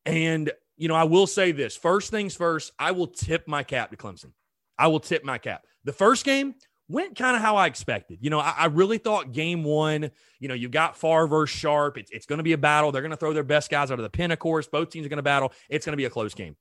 And 0.07 0.53
you 0.81 0.89
know, 0.89 0.95
I 0.95 1.05
will 1.05 1.27
say 1.27 1.53
this 1.53 1.77
first 1.77 2.11
things 2.11 2.35
first, 2.35 2.73
I 2.79 2.93
will 2.93 3.07
tip 3.07 3.47
my 3.47 3.63
cap 3.63 3.91
to 3.91 3.99
Clemson. 3.99 4.33
I 4.79 4.87
will 4.87 4.99
tip 4.99 5.23
my 5.23 5.37
cap. 5.37 5.63
The 5.85 5.93
first 5.93 6.25
game 6.25 6.55
went 6.89 7.19
kind 7.19 7.37
of 7.37 7.43
how 7.43 7.57
I 7.57 7.67
expected. 7.67 8.19
You 8.23 8.31
know, 8.31 8.41
I, 8.41 8.55
I, 8.57 8.67
really 8.67 8.97
thought 8.97 9.33
game 9.33 9.63
one, 9.63 10.11
you 10.39 10.49
know, 10.49 10.55
you 10.55 10.71
got 10.71 10.97
Farr 10.97 11.27
versus 11.27 11.57
Sharpe. 11.57 11.99
It's, 11.99 12.11
it's 12.11 12.25
going 12.25 12.39
to 12.39 12.43
be 12.43 12.55
a 12.55 12.59
battle. 12.59 12.93
They're 12.93 13.03
going 13.03 13.11
to 13.11 13.19
throw 13.19 13.35
their 13.35 13.45
best 13.45 13.71
guys 13.71 13.91
out 13.91 13.99
of 13.99 14.03
the 14.03 14.11
pin, 14.11 14.31
of 14.31 14.39
course. 14.39 14.67
Both 14.69 14.89
teams 14.89 15.05
are 15.05 15.11
going 15.11 15.19
to 15.19 15.23
battle. 15.23 15.53
It's 15.69 15.85
going 15.85 15.93
to 15.93 15.99
be 15.99 16.07
a 16.07 16.11
close 16.11 16.33
game. 16.33 16.57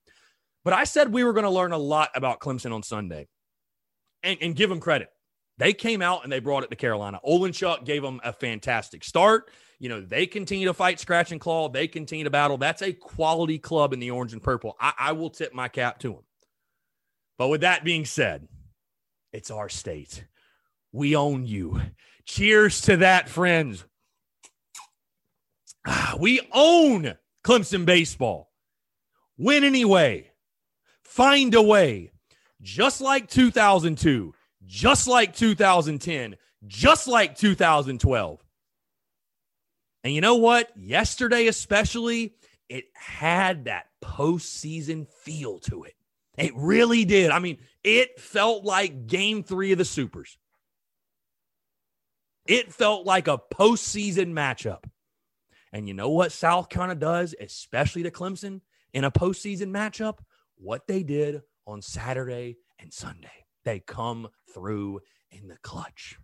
But 0.66 0.74
I 0.74 0.84
said 0.84 1.14
we 1.14 1.24
were 1.24 1.32
going 1.32 1.46
to 1.46 1.50
learn 1.50 1.72
a 1.72 1.78
lot 1.78 2.10
about 2.14 2.42
Clemson 2.42 2.74
on 2.74 2.84
Sunday 2.84 3.30
and, 4.22 4.38
and 4.42 4.54
give 4.54 4.70
them 4.70 4.82
credit. 4.82 5.08
They 5.58 5.72
came 5.72 6.02
out 6.02 6.26
and 6.26 6.32
they 6.32 6.40
brought 6.40 6.66
it 6.66 6.70
to 6.72 6.76
Carolina. 6.76 7.22
Olenchuk 7.26 7.86
gave 7.86 8.02
them 8.02 8.20
a 8.22 8.34
fantastic 8.34 9.06
start. 9.06 9.50
You 9.80 9.88
know, 9.88 10.02
they 10.02 10.28
continue 10.28 10.68
to 10.68 10.74
fight 10.74 11.00
scratch 11.00 11.32
and 11.32 11.40
claw. 11.40 11.70
They 11.70 11.88
continue 11.88 12.26
to 12.26 12.30
battle. 12.30 12.58
That's 12.58 12.82
a 12.82 12.92
quality 12.92 13.58
club 13.58 13.94
in 13.94 14.00
the 14.00 14.12
orange 14.12 14.34
and 14.34 14.44
purple. 14.44 14.76
I, 14.80 14.94
I 15.00 15.12
will 15.14 15.30
tip 15.30 15.54
my 15.54 15.70
cap 15.70 16.00
to 16.00 16.10
them. 16.10 16.24
But 17.38 17.48
with 17.48 17.62
that 17.62 17.86
being 17.86 18.04
said, 18.04 18.48
it's 19.32 19.50
our 19.50 19.70
state. 19.70 20.26
We 20.92 21.16
own 21.16 21.46
you. 21.46 21.80
Cheers 22.26 22.82
to 22.82 22.98
that, 22.98 23.30
friends. 23.30 23.86
Ah, 25.88 26.16
we 26.20 26.42
own 26.52 27.16
Clemson 27.46 27.86
baseball. 27.86 28.52
Win 29.38 29.64
anyway. 29.64 30.32
Find 31.04 31.56
a 31.56 31.62
way. 31.62 32.12
Just 32.62 33.00
like 33.00 33.30
2002, 33.30 34.34
just 34.66 35.08
like 35.08 35.34
2010, 35.34 36.36
just 36.68 37.08
like 37.08 37.38
2012. 37.38 38.44
And 40.04 40.14
you 40.14 40.22
know 40.22 40.36
what? 40.36 40.72
Yesterday, 40.78 41.48
especially, 41.48 42.36
it 42.70 42.86
had 42.94 43.66
that 43.66 43.88
postseason 44.02 45.08
feel 45.08 45.60
to 45.60 45.84
it. 45.84 45.96
It 46.38 46.54
really 46.56 47.04
did. 47.04 47.32
I 47.32 47.40
mean, 47.40 47.58
it 47.84 48.20
felt 48.20 48.64
like 48.64 49.08
game 49.08 49.44
three 49.44 49.74
of 49.74 49.78
the 49.78 49.86
Supers. 49.86 50.38
It 52.48 52.74
felt 52.74 53.06
like 53.06 53.28
a 53.28 53.42
postseason 53.54 54.32
matchup. 54.32 54.86
And 55.72 55.88
you 55.88 55.94
know 55.94 56.10
what 56.10 56.32
South 56.32 56.70
Carolina 56.70 57.00
does, 57.00 57.36
especially 57.40 58.04
to 58.04 58.12
Clemson 58.12 58.62
in 58.94 59.04
a 59.04 59.12
postseason 59.12 59.68
matchup? 59.68 60.20
What 60.56 60.88
they 60.88 61.04
did 61.04 61.42
on 61.68 61.82
Saturday 61.82 62.58
and 62.80 62.94
Sunday. 62.94 63.46
They 63.66 63.80
come 63.80 64.30
through 64.54 65.02
in 65.32 65.48
the 65.48 65.58
clutch. 65.58 66.18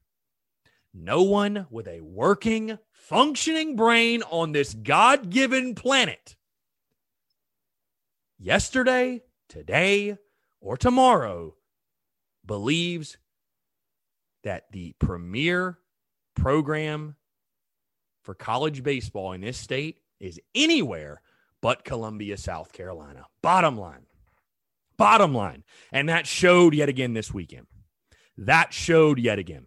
No 0.97 1.23
one 1.23 1.67
with 1.69 1.89
a 1.89 1.99
working, 1.99 2.79
functioning 2.93 3.75
brain 3.75 4.23
on 4.23 4.53
this 4.53 4.73
God 4.73 5.29
given 5.29 5.75
planet 5.75 6.37
yesterday, 8.39 9.21
today, 9.49 10.17
or 10.61 10.77
tomorrow 10.77 11.55
believes 12.45 13.17
that 14.43 14.71
the 14.71 14.95
premier 14.99 15.79
program 16.33 17.17
for 18.21 18.33
college 18.33 18.81
baseball 18.81 19.33
in 19.33 19.41
this 19.41 19.57
state 19.57 19.99
is 20.21 20.39
anywhere 20.53 21.21
but 21.61 21.83
Columbia, 21.83 22.37
South 22.37 22.71
Carolina. 22.71 23.25
Bottom 23.41 23.77
line. 23.77 24.05
Bottom 24.97 25.33
line. 25.33 25.63
And 25.91 26.07
that 26.07 26.25
showed 26.25 26.73
yet 26.73 26.87
again 26.87 27.13
this 27.13 27.33
weekend. 27.33 27.67
That 28.37 28.71
showed 28.71 29.19
yet 29.19 29.39
again. 29.39 29.65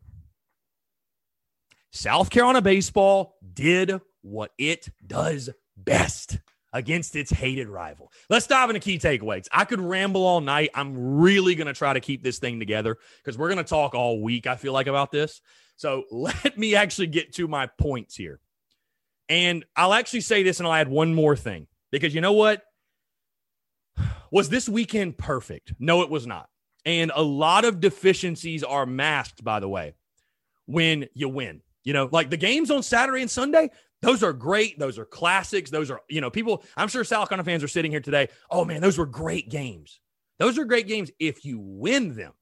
South 1.90 2.30
Carolina 2.30 2.62
baseball 2.62 3.36
did 3.54 4.00
what 4.22 4.52
it 4.58 4.88
does 5.06 5.50
best 5.76 6.38
against 6.72 7.16
its 7.16 7.30
hated 7.30 7.68
rival. 7.68 8.12
Let's 8.28 8.46
dive 8.46 8.70
into 8.70 8.80
key 8.80 8.98
takeaways. 8.98 9.46
I 9.52 9.64
could 9.64 9.80
ramble 9.80 10.24
all 10.24 10.40
night. 10.40 10.70
I'm 10.74 11.18
really 11.18 11.54
going 11.54 11.66
to 11.66 11.72
try 11.72 11.92
to 11.92 12.00
keep 12.00 12.22
this 12.22 12.38
thing 12.38 12.58
together 12.58 12.98
because 13.22 13.38
we're 13.38 13.48
going 13.48 13.64
to 13.64 13.68
talk 13.68 13.94
all 13.94 14.22
week, 14.22 14.46
I 14.46 14.56
feel 14.56 14.72
like, 14.72 14.86
about 14.86 15.10
this. 15.10 15.40
So 15.76 16.04
let 16.10 16.58
me 16.58 16.74
actually 16.74 17.06
get 17.08 17.32
to 17.34 17.48
my 17.48 17.66
points 17.78 18.16
here. 18.16 18.40
And 19.28 19.64
I'll 19.76 19.94
actually 19.94 20.22
say 20.22 20.42
this 20.42 20.58
and 20.58 20.66
I'll 20.66 20.74
add 20.74 20.88
one 20.88 21.14
more 21.14 21.36
thing 21.36 21.66
because 21.90 22.14
you 22.14 22.20
know 22.20 22.32
what? 22.32 22.62
Was 24.30 24.50
this 24.50 24.68
weekend 24.68 25.16
perfect? 25.16 25.72
No, 25.78 26.02
it 26.02 26.10
was 26.10 26.26
not. 26.26 26.50
And 26.84 27.10
a 27.14 27.22
lot 27.22 27.64
of 27.64 27.80
deficiencies 27.80 28.62
are 28.62 28.84
masked, 28.84 29.42
by 29.42 29.58
the 29.58 29.68
way, 29.68 29.94
when 30.66 31.08
you 31.14 31.28
win. 31.28 31.62
You 31.88 31.94
know, 31.94 32.06
like 32.12 32.28
the 32.28 32.36
games 32.36 32.70
on 32.70 32.82
Saturday 32.82 33.22
and 33.22 33.30
Sunday, 33.30 33.70
those 34.02 34.22
are 34.22 34.34
great. 34.34 34.78
Those 34.78 34.98
are 34.98 35.06
classics. 35.06 35.70
Those 35.70 35.90
are, 35.90 36.02
you 36.10 36.20
know, 36.20 36.28
people, 36.28 36.62
I'm 36.76 36.86
sure 36.86 37.02
Carolina 37.02 37.42
fans 37.44 37.64
are 37.64 37.68
sitting 37.68 37.90
here 37.90 38.02
today. 38.02 38.28
Oh, 38.50 38.62
man, 38.66 38.82
those 38.82 38.98
were 38.98 39.06
great 39.06 39.48
games. 39.48 39.98
Those 40.38 40.58
are 40.58 40.66
great 40.66 40.86
games 40.86 41.10
if 41.18 41.46
you 41.46 41.58
win 41.58 42.14
them. 42.14 42.34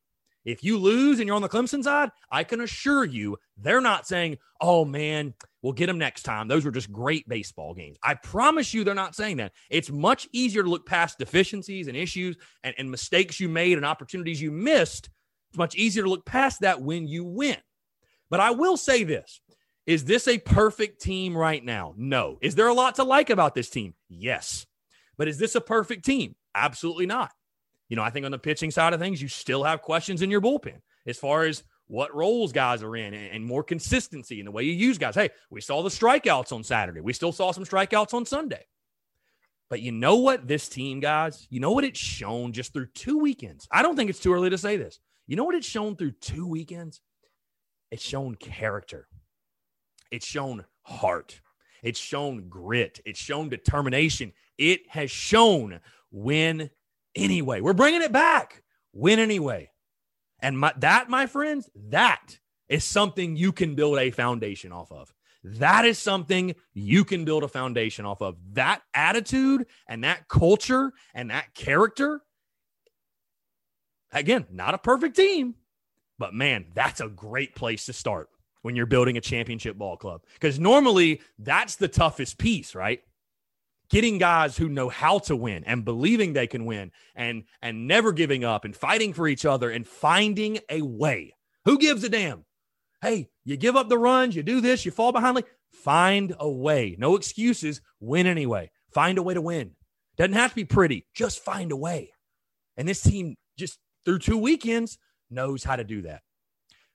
If 0.44 0.64
you 0.64 0.78
lose 0.78 1.20
and 1.20 1.28
you're 1.28 1.36
on 1.36 1.42
the 1.42 1.48
Clemson 1.48 1.84
side, 1.84 2.10
I 2.28 2.42
can 2.42 2.60
assure 2.60 3.04
you 3.04 3.36
they're 3.56 3.80
not 3.80 4.08
saying, 4.08 4.38
oh 4.60 4.84
man, 4.84 5.32
we'll 5.62 5.74
get 5.74 5.86
them 5.86 5.98
next 5.98 6.24
time. 6.24 6.48
Those 6.48 6.64
were 6.64 6.72
just 6.72 6.90
great 6.90 7.28
baseball 7.28 7.72
games. 7.72 7.98
I 8.02 8.14
promise 8.14 8.74
you 8.74 8.82
they're 8.82 8.96
not 8.96 9.14
saying 9.14 9.36
that. 9.36 9.52
It's 9.70 9.92
much 9.92 10.28
easier 10.32 10.64
to 10.64 10.68
look 10.68 10.86
past 10.86 11.20
deficiencies 11.20 11.86
and 11.86 11.96
issues 11.96 12.36
and, 12.64 12.74
and 12.78 12.90
mistakes 12.90 13.38
you 13.38 13.48
made 13.48 13.76
and 13.76 13.86
opportunities 13.86 14.42
you 14.42 14.50
missed. 14.50 15.08
It's 15.50 15.58
much 15.58 15.76
easier 15.76 16.02
to 16.02 16.10
look 16.10 16.26
past 16.26 16.62
that 16.62 16.82
when 16.82 17.06
you 17.06 17.22
win. 17.22 17.58
But 18.30 18.40
I 18.40 18.50
will 18.50 18.76
say 18.76 19.04
this 19.04 19.40
is 19.87 20.04
this 20.04 20.26
a 20.26 20.38
perfect 20.38 21.00
team 21.00 21.37
right 21.37 21.64
now? 21.64 21.95
No. 21.97 22.38
Is 22.40 22.56
there 22.56 22.66
a 22.66 22.75
lot 22.75 22.97
to 22.97 23.04
like 23.04 23.30
about 23.30 23.54
this 23.54 23.71
team? 23.71 23.95
Yes. 24.09 24.66
But 25.16 25.28
is 25.28 25.38
this 25.38 25.54
a 25.54 25.61
perfect 25.61 26.04
team? 26.04 26.35
Absolutely 26.54 27.06
not. 27.06 27.30
You 27.88 27.97
know, 27.97 28.02
I 28.02 28.11
think 28.11 28.26
on 28.26 28.33
the 28.33 28.38
pitching 28.38 28.73
side 28.73 28.95
of 28.95 29.00
things, 29.00 29.23
you 29.23 29.28
still 29.28 29.62
have 29.62 29.83
questions 29.83 30.23
in 30.23 30.30
your 30.30 30.40
bullpen 30.40 30.80
as 31.06 31.18
far 31.18 31.45
as 31.45 31.62
what 31.87 32.14
roles 32.14 32.52
guys 32.52 32.83
are 32.83 32.97
in 32.97 33.14
and, 33.14 33.45
more 33.45 33.62
consistency 33.62 34.40
in 34.40 34.45
the 34.45 34.50
way 34.50 34.64
you 34.64 34.73
use 34.73 34.99
guys. 34.99 35.14
Hey, 35.14 35.30
we 35.50 35.61
saw 35.61 35.83
the 35.83 35.88
strikeouts 35.88 36.52
on 36.52 36.64
Saturday. 36.64 37.00
We 37.00 37.12
still 37.12 37.30
saw 37.30 37.52
some 37.52 37.64
strikeouts 37.64 38.12
on 38.12 38.26
Sunday. 38.26 38.66
But 39.68 39.83
you 39.83 39.92
know 39.92 40.16
what, 40.16 40.49
this 40.49 40.68
team, 40.68 40.99
guys, 40.99 41.47
you 41.49 41.61
know 41.61 41.71
what 41.71 41.85
it's 41.85 41.99
shown 41.99 42.52
just 42.52 42.73
through 42.73 42.88
two 42.95 43.18
weekends? 43.18 43.68
I 43.71 43.83
don't 43.83 43.95
think 43.95 44.11
it's 44.11 44.21
too 44.21 44.33
early 44.33 44.50
to 44.50 44.59
say 44.59 44.76
this. 44.76 44.99
You 45.28 45.37
know 45.37 45.45
what 45.45 45.54
it's 45.54 45.66
shown 45.66 45.97
through 45.97 46.12
two 46.21 46.47
weekends? 46.47 47.00
It's 47.90 48.02
shown 48.02 48.34
character, 48.34 49.08
it's 50.10 50.26
shown 50.26 50.64
heart, 50.82 51.40
it's 51.82 52.00
shown 52.00 52.48
grit, 52.48 53.00
it's 53.04 53.20
shown 53.20 53.48
determination. 53.48 54.32
It 54.58 54.88
has 54.88 55.10
shown 55.10 55.80
win 56.10 56.70
anyway. 57.14 57.60
We're 57.60 57.74
bringing 57.74 58.02
it 58.02 58.12
back. 58.12 58.62
Win 58.92 59.18
anyway. 59.18 59.70
And 60.40 60.58
my, 60.58 60.72
that, 60.78 61.08
my 61.08 61.26
friends, 61.26 61.68
that 61.90 62.38
is 62.68 62.84
something 62.84 63.36
you 63.36 63.52
can 63.52 63.74
build 63.74 63.98
a 63.98 64.10
foundation 64.10 64.72
off 64.72 64.90
of. 64.90 65.12
That 65.44 65.84
is 65.84 65.98
something 65.98 66.54
you 66.74 67.04
can 67.04 67.24
build 67.24 67.44
a 67.44 67.48
foundation 67.48 68.04
off 68.04 68.20
of. 68.20 68.36
That 68.52 68.82
attitude 68.94 69.66
and 69.88 70.02
that 70.04 70.28
culture 70.28 70.92
and 71.14 71.30
that 71.30 71.54
character. 71.54 72.22
Again, 74.12 74.46
not 74.50 74.74
a 74.74 74.78
perfect 74.78 75.16
team, 75.16 75.54
but 76.18 76.35
man, 76.35 76.66
that's 76.75 77.00
a 77.00 77.08
great 77.08 77.54
place 77.54 77.87
to 77.87 77.92
start 77.92 78.28
when 78.62 78.76
you're 78.76 78.87
building 78.87 79.16
a 79.16 79.20
championship 79.20 79.76
ball 79.76 79.96
club. 79.96 80.23
Because 80.35 80.58
normally 80.58 81.20
that's 81.38 81.76
the 81.76 81.88
toughest 81.88 82.38
piece, 82.38 82.75
right? 82.75 83.00
getting 83.88 84.18
guys 84.18 84.56
who 84.56 84.68
know 84.68 84.88
how 84.88 85.18
to 85.18 85.37
win 85.37 85.64
and 85.64 85.85
believing 85.85 86.32
they 86.32 86.46
can 86.46 86.64
win 86.64 86.90
and 87.14 87.44
and 87.62 87.87
never 87.87 88.12
giving 88.12 88.44
up 88.44 88.64
and 88.64 88.75
fighting 88.75 89.12
for 89.12 89.28
each 89.28 89.44
other 89.44 89.70
and 89.70 89.87
finding 89.87 90.58
a 90.70 90.82
way. 90.82 91.35
Who 91.64 91.78
gives 91.78 92.04
a 92.04 92.08
damn? 92.08 92.44
Hey, 93.02 93.28
you 93.44 93.56
give 93.56 93.76
up 93.76 93.88
the 93.88 93.99
runs, 93.99 94.35
you 94.35 94.42
do 94.42 94.61
this, 94.61 94.85
you 94.85 94.90
fall 94.90 95.12
behind. 95.12 95.35
Like, 95.35 95.49
find 95.70 96.35
a 96.38 96.50
way. 96.50 96.96
No 96.99 97.16
excuses. 97.16 97.80
Win 98.00 98.26
anyway. 98.26 98.70
Find 98.90 99.18
a 99.18 99.23
way 99.23 99.35
to 99.35 99.40
win. 99.40 99.73
Doesn't 100.16 100.32
have 100.32 100.50
to 100.50 100.56
be 100.56 100.64
pretty. 100.64 101.06
Just 101.14 101.44
find 101.44 101.73
a 101.73 101.76
way. 101.76 102.12
And 102.76 102.88
this 102.88 103.02
team, 103.02 103.37
just 103.58 103.78
through 104.04 104.20
two 104.20 104.38
weekends, 104.38 104.99
knows 105.30 105.64
how 105.64 105.76
to 105.76 105.85
do 105.85 106.02
that. 106.02 106.23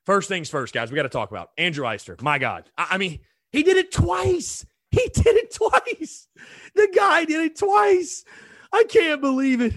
First 0.04 0.28
things 0.28 0.50
first, 0.50 0.74
guys, 0.74 0.90
we 0.90 0.96
got 0.96 1.02
to 1.02 1.08
talk 1.08 1.30
about 1.30 1.50
Andrew 1.56 1.84
Eyster. 1.84 2.20
My 2.22 2.38
God. 2.38 2.70
I, 2.76 2.88
I 2.92 2.98
mean, 2.98 3.20
he 3.50 3.62
did 3.62 3.76
it 3.76 3.92
twice. 3.92 4.66
He 4.90 5.08
did 5.14 5.36
it 5.36 5.54
twice. 5.54 6.28
The 6.74 6.88
guy 6.94 7.24
did 7.24 7.40
it 7.40 7.56
twice. 7.56 8.24
I 8.72 8.84
can't 8.84 9.20
believe 9.20 9.60
it. 9.60 9.72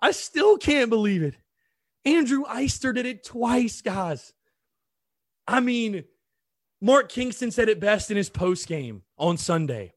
I 0.00 0.10
still 0.10 0.58
can't 0.58 0.90
believe 0.90 1.22
it. 1.22 1.34
Andrew 2.04 2.44
Eyster 2.44 2.94
did 2.94 3.06
it 3.06 3.24
twice, 3.24 3.80
guys. 3.82 4.32
I 5.46 5.60
mean, 5.60 6.04
Mark 6.80 7.08
Kingston 7.08 7.50
said 7.50 7.68
it 7.68 7.80
best 7.80 8.10
in 8.10 8.16
his 8.16 8.30
post 8.30 8.68
game 8.68 9.02
on 9.16 9.36
Sunday 9.36 9.94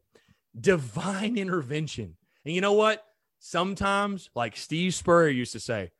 divine 0.59 1.37
intervention. 1.37 2.17
And 2.45 2.53
you 2.53 2.61
know 2.61 2.73
what? 2.73 3.03
Sometimes, 3.39 4.29
like 4.35 4.55
Steve 4.55 4.93
Spurrier 4.93 5.29
used 5.29 5.53
to 5.53 5.59
say, 5.59 5.91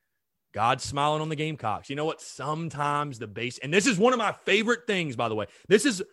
God's 0.54 0.84
smiling 0.84 1.22
on 1.22 1.30
the 1.30 1.36
Gamecocks. 1.36 1.90
You 1.90 1.96
know 1.96 2.06
what? 2.06 2.22
Sometimes 2.22 3.20
the 3.20 3.28
base, 3.28 3.58
and 3.60 3.74
this 3.74 3.88
is 3.88 3.98
one 3.98 4.14
of 4.14 4.20
my 4.20 4.32
favorite 4.32 4.86
things, 4.86 5.16
by 5.16 5.30
the 5.30 5.36
way. 5.36 5.48
This 5.68 5.86
is 5.86 6.04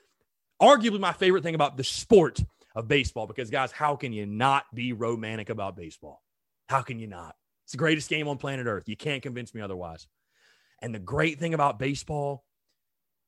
arguably 0.60 1.00
my 1.00 1.12
favorite 1.12 1.42
thing 1.42 1.54
about 1.54 1.76
the 1.76 1.84
sport 1.84 2.40
of 2.74 2.88
baseball 2.88 3.26
because, 3.26 3.50
guys, 3.50 3.72
how 3.72 3.96
can 3.96 4.12
you 4.12 4.26
not 4.26 4.64
be 4.74 4.92
romantic 4.92 5.50
about 5.50 5.76
baseball? 5.76 6.22
How 6.68 6.82
can 6.82 6.98
you 6.98 7.06
not? 7.06 7.34
It's 7.64 7.72
the 7.72 7.78
greatest 7.78 8.08
game 8.08 8.28
on 8.28 8.38
planet 8.38 8.66
Earth. 8.66 8.88
You 8.88 8.96
can't 8.96 9.22
convince 9.22 9.54
me 9.54 9.60
otherwise. 9.60 10.06
And 10.80 10.94
the 10.94 11.00
great 11.00 11.38
thing 11.38 11.54
about 11.54 11.78
baseball 11.78 12.44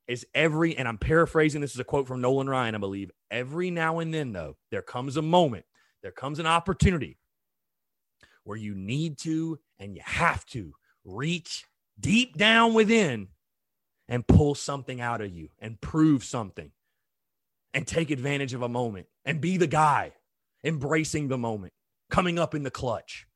is 0.06 0.26
every, 0.34 0.76
and 0.76 0.88
I'm 0.88 0.98
paraphrasing, 0.98 1.60
this 1.60 1.74
is 1.74 1.80
a 1.80 1.84
quote 1.84 2.06
from 2.06 2.20
Nolan 2.20 2.48
Ryan, 2.48 2.74
I 2.74 2.78
believe. 2.78 3.10
Every 3.30 3.70
now 3.70 3.98
and 3.98 4.14
then, 4.14 4.32
though, 4.32 4.56
there 4.70 4.82
comes 4.82 5.16
a 5.16 5.22
moment, 5.22 5.64
there 6.02 6.12
comes 6.12 6.38
an 6.38 6.46
opportunity 6.46 7.18
where 8.44 8.56
you 8.56 8.74
need 8.74 9.18
to 9.18 9.58
and 9.78 9.94
you 9.94 10.02
have 10.04 10.44
to 10.46 10.72
reach 11.04 11.64
deep 11.98 12.36
down 12.36 12.74
within 12.74 13.28
and 14.08 14.26
pull 14.26 14.54
something 14.54 15.00
out 15.00 15.20
of 15.20 15.30
you 15.30 15.50
and 15.58 15.80
prove 15.80 16.24
something 16.24 16.72
and 17.72 17.86
take 17.86 18.10
advantage 18.10 18.54
of 18.54 18.62
a 18.62 18.68
moment 18.68 19.06
and 19.24 19.40
be 19.40 19.56
the 19.56 19.66
guy 19.66 20.12
embracing 20.64 21.28
the 21.28 21.38
moment, 21.38 21.72
coming 22.10 22.38
up 22.38 22.54
in 22.54 22.62
the 22.62 22.70
clutch 22.70 23.26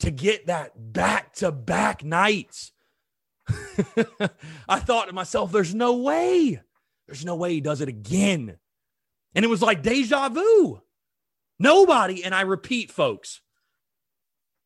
to 0.00 0.10
get 0.10 0.46
that 0.46 0.92
back 0.92 1.32
to 1.34 1.50
back 1.50 2.04
nights. 2.04 2.72
I 4.68 4.78
thought 4.80 5.08
to 5.08 5.12
myself, 5.14 5.52
there's 5.52 5.74
no 5.74 5.96
way. 5.96 6.60
There's 7.06 7.24
no 7.24 7.36
way 7.36 7.54
he 7.54 7.60
does 7.60 7.80
it 7.80 7.88
again. 7.88 8.58
And 9.34 9.44
it 9.44 9.48
was 9.48 9.62
like 9.62 9.82
deja 9.82 10.28
vu. 10.28 10.82
Nobody, 11.58 12.22
and 12.22 12.34
I 12.34 12.42
repeat, 12.42 12.90
folks, 12.90 13.40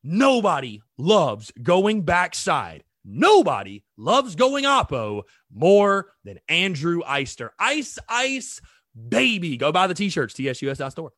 nobody 0.02 0.82
loves 0.98 1.52
going 1.62 2.02
backside. 2.02 2.84
Nobody 3.04 3.82
loves 3.96 4.34
going 4.34 4.64
oppo 4.64 5.22
more 5.52 6.12
than 6.24 6.38
Andrew 6.48 7.00
Eyster. 7.02 7.50
Ice, 7.58 7.98
ice, 8.08 8.60
baby. 9.08 9.56
Go 9.56 9.72
buy 9.72 9.86
the 9.86 9.94
t 9.94 10.10
shirts, 10.10 10.34
tsus.store. 10.34 11.12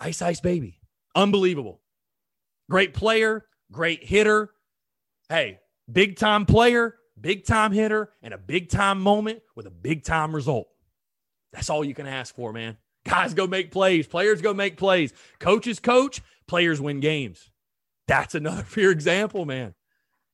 Ice 0.00 0.22
Ice 0.22 0.40
Baby. 0.40 0.78
Unbelievable. 1.14 1.80
Great 2.70 2.94
player, 2.94 3.46
great 3.72 4.04
hitter. 4.04 4.50
Hey, 5.28 5.58
big 5.90 6.16
time 6.16 6.46
player, 6.46 6.96
big 7.20 7.44
time 7.44 7.72
hitter, 7.72 8.12
and 8.22 8.32
a 8.32 8.38
big 8.38 8.68
time 8.68 9.00
moment 9.00 9.40
with 9.56 9.66
a 9.66 9.70
big 9.70 10.04
time 10.04 10.34
result. 10.34 10.68
That's 11.52 11.70
all 11.70 11.84
you 11.84 11.94
can 11.94 12.06
ask 12.06 12.34
for, 12.34 12.52
man. 12.52 12.76
Guys 13.04 13.34
go 13.34 13.46
make 13.46 13.70
plays, 13.70 14.06
players 14.06 14.40
go 14.40 14.54
make 14.54 14.76
plays. 14.76 15.12
Coaches 15.38 15.80
coach, 15.80 16.20
players 16.46 16.80
win 16.80 17.00
games. 17.00 17.49
That's 18.10 18.34
another 18.34 18.64
pure 18.72 18.90
example, 18.90 19.44
man. 19.44 19.72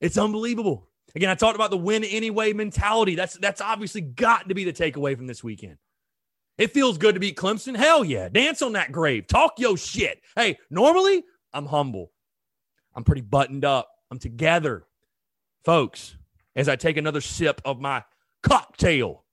It's 0.00 0.16
unbelievable. 0.16 0.88
Again, 1.14 1.28
I 1.28 1.34
talked 1.34 1.56
about 1.56 1.70
the 1.70 1.76
win 1.76 2.04
anyway 2.04 2.54
mentality. 2.54 3.14
That's 3.14 3.34
that's 3.34 3.60
obviously 3.60 4.00
got 4.00 4.48
to 4.48 4.54
be 4.54 4.64
the 4.64 4.72
takeaway 4.72 5.14
from 5.14 5.26
this 5.26 5.44
weekend. 5.44 5.76
It 6.56 6.72
feels 6.72 6.96
good 6.96 7.14
to 7.16 7.20
beat 7.20 7.36
Clemson. 7.36 7.76
Hell 7.76 8.02
yeah. 8.02 8.30
Dance 8.30 8.62
on 8.62 8.72
that 8.72 8.92
grave. 8.92 9.26
Talk 9.26 9.58
yo 9.58 9.76
shit. 9.76 10.22
Hey, 10.34 10.58
normally 10.70 11.22
I'm 11.52 11.66
humble. 11.66 12.12
I'm 12.94 13.04
pretty 13.04 13.20
buttoned 13.20 13.66
up. 13.66 13.90
I'm 14.10 14.18
together. 14.18 14.86
Folks, 15.62 16.16
as 16.54 16.70
I 16.70 16.76
take 16.76 16.96
another 16.96 17.20
sip 17.20 17.60
of 17.62 17.78
my 17.78 18.04
cocktail. 18.42 19.24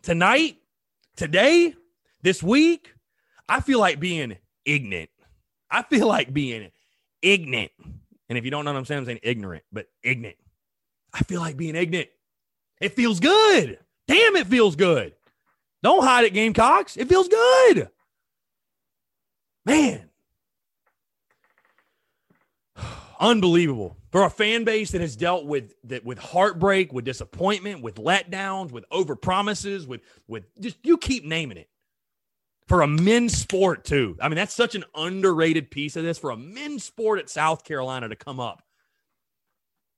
Tonight, 0.00 0.56
today, 1.16 1.74
this 2.22 2.42
week, 2.42 2.94
I 3.46 3.60
feel 3.60 3.78
like 3.78 4.00
being 4.00 4.38
ignorant. 4.64 5.10
I 5.70 5.82
feel 5.82 6.06
like 6.06 6.32
being 6.32 6.70
ignorant. 7.22 7.72
And 8.28 8.38
if 8.38 8.44
you 8.44 8.50
don't 8.50 8.64
know 8.64 8.72
what 8.72 8.78
I'm 8.78 8.84
saying, 8.84 9.00
I'm 9.00 9.06
saying 9.06 9.20
ignorant, 9.22 9.64
but 9.72 9.86
ignorant. 10.02 10.36
I 11.12 11.20
feel 11.20 11.40
like 11.40 11.56
being 11.56 11.76
ignorant. 11.76 12.08
It 12.80 12.94
feels 12.94 13.20
good. 13.20 13.78
Damn, 14.08 14.36
it 14.36 14.46
feels 14.46 14.76
good. 14.76 15.14
Don't 15.82 16.04
hide 16.04 16.24
it, 16.24 16.34
Gamecocks. 16.34 16.96
It 16.96 17.08
feels 17.08 17.28
good. 17.28 17.88
Man. 19.64 20.10
Unbelievable. 23.20 23.96
For 24.10 24.24
a 24.24 24.30
fan 24.30 24.64
base 24.64 24.92
that 24.92 25.00
has 25.00 25.16
dealt 25.16 25.46
with 25.46 25.74
that 25.84 26.04
with 26.04 26.18
heartbreak, 26.18 26.92
with 26.92 27.04
disappointment, 27.04 27.82
with 27.82 27.96
letdowns, 27.96 28.72
with 28.72 28.88
overpromises, 28.90 29.86
with 29.86 30.00
with 30.26 30.44
just 30.60 30.78
you 30.82 30.96
keep 30.96 31.24
naming 31.24 31.58
it. 31.58 31.68
For 32.68 32.82
a 32.82 32.86
men's 32.88 33.36
sport, 33.36 33.84
too. 33.84 34.16
I 34.20 34.28
mean, 34.28 34.36
that's 34.36 34.54
such 34.54 34.74
an 34.74 34.84
underrated 34.94 35.70
piece 35.70 35.94
of 35.94 36.02
this 36.02 36.18
for 36.18 36.30
a 36.30 36.36
men's 36.36 36.82
sport 36.82 37.20
at 37.20 37.30
South 37.30 37.62
Carolina 37.64 38.08
to 38.08 38.16
come 38.16 38.40
up 38.40 38.62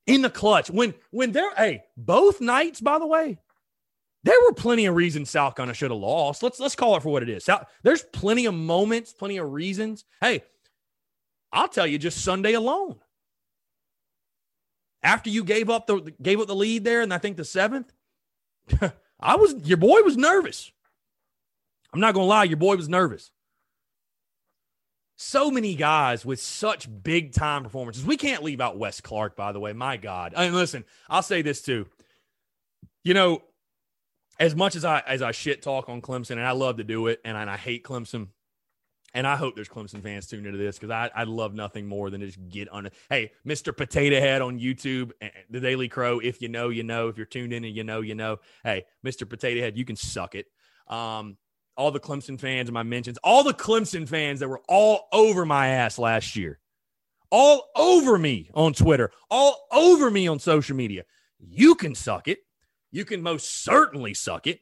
in 0.06 0.22
the 0.22 0.30
clutch. 0.30 0.70
When 0.70 0.94
when 1.10 1.32
they're 1.32 1.54
hey, 1.54 1.84
both 1.96 2.40
nights, 2.40 2.80
by 2.80 2.98
the 2.98 3.06
way, 3.06 3.38
there 4.24 4.38
were 4.46 4.52
plenty 4.52 4.86
of 4.86 4.96
reasons 4.96 5.30
South 5.30 5.54
Carolina 5.54 5.74
should 5.74 5.90
have 5.90 6.00
lost. 6.00 6.42
Let's 6.42 6.58
let's 6.58 6.74
call 6.74 6.96
it 6.96 7.02
for 7.02 7.10
what 7.10 7.22
it 7.22 7.28
is. 7.28 7.44
South, 7.44 7.66
there's 7.84 8.02
plenty 8.02 8.46
of 8.46 8.54
moments, 8.54 9.12
plenty 9.12 9.36
of 9.36 9.52
reasons. 9.52 10.04
Hey, 10.20 10.42
I'll 11.52 11.68
tell 11.68 11.86
you, 11.86 11.98
just 11.98 12.24
Sunday 12.24 12.54
alone. 12.54 12.96
After 15.02 15.30
you 15.30 15.44
gave 15.44 15.70
up 15.70 15.86
the 15.86 16.12
gave 16.20 16.40
up 16.40 16.48
the 16.48 16.56
lead 16.56 16.84
there, 16.84 17.02
and 17.02 17.14
I 17.14 17.18
think 17.18 17.36
the 17.36 17.44
seventh, 17.44 17.92
I 19.20 19.36
was 19.36 19.54
your 19.64 19.78
boy 19.78 20.02
was 20.02 20.16
nervous. 20.16 20.72
I'm 21.92 22.00
not 22.00 22.14
gonna 22.14 22.26
lie, 22.26 22.44
your 22.44 22.56
boy 22.56 22.76
was 22.76 22.88
nervous. 22.88 23.30
So 25.16 25.50
many 25.50 25.74
guys 25.74 26.24
with 26.24 26.40
such 26.40 26.88
big 27.02 27.32
time 27.32 27.64
performances. 27.64 28.04
We 28.04 28.16
can't 28.16 28.44
leave 28.44 28.60
out 28.60 28.78
Wes 28.78 29.00
Clark, 29.00 29.34
by 29.34 29.50
the 29.50 29.58
way. 29.58 29.72
My 29.72 29.96
God. 29.96 30.32
I 30.36 30.44
mean, 30.44 30.54
listen, 30.54 30.84
I'll 31.08 31.22
say 31.22 31.42
this 31.42 31.60
too. 31.60 31.86
You 33.02 33.14
know, 33.14 33.42
as 34.38 34.54
much 34.54 34.76
as 34.76 34.84
I 34.84 35.02
as 35.06 35.22
I 35.22 35.32
shit 35.32 35.62
talk 35.62 35.88
on 35.88 36.00
Clemson, 36.00 36.32
and 36.32 36.46
I 36.46 36.52
love 36.52 36.76
to 36.76 36.84
do 36.84 37.08
it, 37.08 37.20
and 37.24 37.36
I, 37.36 37.40
and 37.40 37.50
I 37.50 37.56
hate 37.56 37.82
Clemson, 37.82 38.28
and 39.12 39.26
I 39.26 39.34
hope 39.34 39.56
there's 39.56 39.68
Clemson 39.68 40.02
fans 40.02 40.28
tuned 40.28 40.46
into 40.46 40.58
this 40.58 40.78
because 40.78 40.90
I 40.90 41.10
I 41.12 41.24
love 41.24 41.52
nothing 41.52 41.86
more 41.86 42.10
than 42.10 42.20
just 42.20 42.38
get 42.48 42.68
on 42.68 42.86
it. 42.86 42.94
Hey, 43.10 43.32
Mr. 43.44 43.76
Potato 43.76 44.20
Head 44.20 44.40
on 44.40 44.60
YouTube, 44.60 45.10
eh, 45.20 45.26
eh, 45.26 45.40
the 45.50 45.58
Daily 45.60 45.88
Crow. 45.88 46.20
If 46.20 46.40
you 46.40 46.48
know, 46.48 46.68
you 46.68 46.84
know. 46.84 47.08
If 47.08 47.16
you're 47.16 47.26
tuned 47.26 47.52
in 47.52 47.64
and 47.64 47.74
you 47.74 47.82
know, 47.82 48.02
you 48.02 48.14
know. 48.14 48.38
Hey, 48.62 48.84
Mr. 49.04 49.28
Potato 49.28 49.60
Head, 49.60 49.76
you 49.76 49.84
can 49.84 49.96
suck 49.96 50.36
it. 50.36 50.46
Um, 50.86 51.36
all 51.78 51.90
the 51.90 52.00
Clemson 52.00 52.38
fans 52.38 52.68
and 52.68 52.74
my 52.74 52.82
mentions, 52.82 53.16
all 53.24 53.42
the 53.42 53.54
Clemson 53.54 54.06
fans 54.06 54.40
that 54.40 54.48
were 54.48 54.60
all 54.68 55.08
over 55.12 55.46
my 55.46 55.68
ass 55.68 55.98
last 55.98 56.36
year, 56.36 56.58
all 57.30 57.70
over 57.74 58.18
me 58.18 58.50
on 58.52 58.74
Twitter, 58.74 59.10
all 59.30 59.66
over 59.72 60.10
me 60.10 60.28
on 60.28 60.38
social 60.38 60.76
media. 60.76 61.04
You 61.38 61.74
can 61.74 61.94
suck 61.94 62.28
it 62.28 62.40
you 62.90 63.04
can 63.04 63.22
most 63.22 63.64
certainly 63.64 64.14
suck 64.14 64.46
it. 64.46 64.60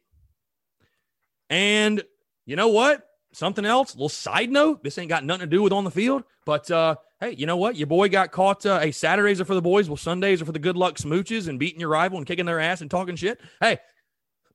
And 1.49 2.03
you 2.45 2.57
know 2.57 2.69
what? 2.69 3.07
Something 3.33 3.65
else, 3.65 3.95
little 3.95 4.09
side 4.09 4.51
note. 4.51 4.83
This 4.83 4.99
ain't 4.99 5.09
got 5.09 5.25
nothing 5.25 5.41
to 5.41 5.47
do 5.47 5.63
with 5.63 5.73
on 5.73 5.85
the 5.85 5.91
field, 5.91 6.25
but 6.45 6.71
uh, 6.71 6.97
hey, 7.21 7.33
you 7.33 7.47
know 7.47 7.57
what? 7.57 7.77
Your 7.77 7.87
boy 7.87 8.09
got 8.09 8.33
caught. 8.33 8.65
Uh, 8.65 8.81
hey, 8.81 8.93
Saturdays 8.93 9.41
are 9.41 9.45
for 9.45 9.55
the 9.55 9.63
boys. 9.63 9.89
Well, 9.89 9.97
Sundays 9.97 10.41
are 10.41 10.47
for 10.47 10.53
the 10.53 10.59
good 10.59 10.77
luck 10.77 10.97
smooches 10.97 11.49
and 11.49 11.59
beating 11.59 11.81
your 11.81 11.91
rival 11.91 12.19
and 12.19 12.27
kicking 12.27 12.47
their 12.47 12.61
ass 12.61 12.81
and 12.81 12.91
talking 12.91 13.15
shit. 13.15 13.41
Hey, 13.61 13.79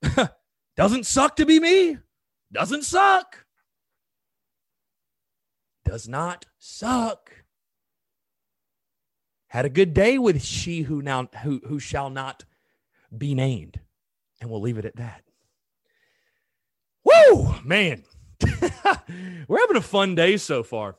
doesn't 0.75 1.05
suck 1.05 1.35
to 1.35 1.45
be 1.45 1.59
me. 1.59 1.97
Doesn't 2.51 2.83
suck. 2.83 3.45
Does 5.85 6.07
not 6.07 6.45
suck. 6.59 7.31
Had 9.47 9.65
a 9.65 9.69
good 9.69 9.93
day 9.93 10.17
with 10.17 10.43
she 10.43 10.81
who 10.81 11.01
now 11.01 11.27
who 11.43 11.61
who 11.67 11.79
shall 11.79 12.09
not 12.09 12.45
be 13.15 13.33
named. 13.33 13.79
And 14.39 14.49
we'll 14.49 14.61
leave 14.61 14.77
it 14.77 14.85
at 14.85 14.95
that. 14.95 15.23
Woo, 17.03 17.55
man. 17.63 18.03
We're 19.47 19.59
having 19.59 19.77
a 19.77 19.81
fun 19.81 20.15
day 20.15 20.37
so 20.37 20.63
far. 20.63 20.95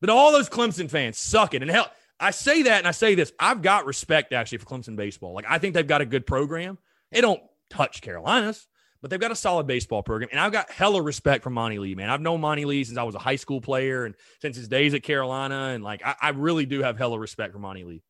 But 0.00 0.10
all 0.10 0.32
those 0.32 0.48
Clemson 0.48 0.90
fans 0.90 1.18
suck 1.18 1.54
it. 1.54 1.62
And 1.62 1.70
hell, 1.70 1.90
I 2.18 2.30
say 2.30 2.62
that 2.62 2.78
and 2.78 2.88
I 2.88 2.92
say 2.92 3.14
this. 3.14 3.32
I've 3.38 3.62
got 3.62 3.86
respect 3.86 4.32
actually 4.32 4.58
for 4.58 4.66
Clemson 4.66 4.96
baseball. 4.96 5.34
Like 5.34 5.46
I 5.48 5.58
think 5.58 5.74
they've 5.74 5.86
got 5.86 6.00
a 6.00 6.06
good 6.06 6.26
program. 6.26 6.78
They 7.12 7.20
don't 7.20 7.42
touch 7.68 8.00
Carolinas, 8.00 8.66
but 9.00 9.10
they've 9.10 9.20
got 9.20 9.30
a 9.30 9.36
solid 9.36 9.66
baseball 9.66 10.02
program. 10.02 10.28
And 10.30 10.40
I've 10.40 10.52
got 10.52 10.70
hella 10.70 11.00
respect 11.00 11.42
for 11.42 11.50
Monty 11.50 11.78
Lee, 11.78 11.94
man. 11.94 12.10
I've 12.10 12.20
known 12.20 12.40
Monty 12.40 12.64
Lee 12.64 12.84
since 12.84 12.98
I 12.98 13.02
was 13.02 13.14
a 13.14 13.18
high 13.20 13.36
school 13.36 13.60
player 13.60 14.04
and 14.04 14.14
since 14.40 14.56
his 14.56 14.68
days 14.68 14.94
at 14.94 15.02
Carolina. 15.02 15.70
And 15.74 15.82
like 15.82 16.02
I, 16.04 16.14
I 16.20 16.28
really 16.30 16.66
do 16.66 16.82
have 16.82 16.98
hella 16.98 17.18
respect 17.18 17.52
for 17.52 17.58
Monty 17.58 17.84
Lee. 17.84 18.02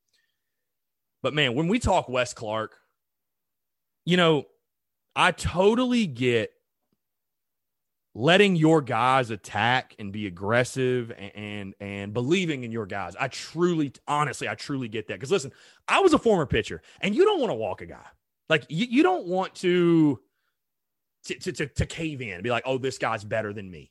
But 1.22 1.34
man, 1.34 1.54
when 1.54 1.68
we 1.68 1.78
talk 1.78 2.08
Wes 2.08 2.34
Clark, 2.34 2.76
you 4.04 4.16
know, 4.16 4.46
I 5.14 5.32
totally 5.32 6.06
get 6.06 6.52
letting 8.14 8.56
your 8.56 8.82
guys 8.82 9.30
attack 9.30 9.94
and 9.98 10.12
be 10.12 10.26
aggressive 10.26 11.12
and, 11.16 11.32
and 11.36 11.74
and, 11.80 12.12
believing 12.12 12.64
in 12.64 12.72
your 12.72 12.86
guys. 12.86 13.14
I 13.18 13.28
truly, 13.28 13.92
honestly, 14.08 14.48
I 14.48 14.54
truly 14.54 14.88
get 14.88 15.06
that. 15.08 15.14
Because 15.14 15.30
listen, 15.30 15.52
I 15.86 16.00
was 16.00 16.12
a 16.12 16.18
former 16.18 16.46
pitcher, 16.46 16.82
and 17.00 17.14
you 17.14 17.24
don't 17.24 17.40
want 17.40 17.50
to 17.50 17.54
walk 17.54 17.82
a 17.82 17.86
guy. 17.86 18.06
Like 18.48 18.66
you, 18.68 18.86
you 18.86 19.02
don't 19.02 19.26
want 19.26 19.54
to 19.56 20.20
to, 21.24 21.34
to 21.34 21.52
to 21.52 21.66
to 21.66 21.86
cave 21.86 22.20
in 22.22 22.34
and 22.34 22.42
be 22.42 22.50
like, 22.50 22.64
oh, 22.66 22.78
this 22.78 22.98
guy's 22.98 23.24
better 23.24 23.52
than 23.52 23.70
me. 23.70 23.90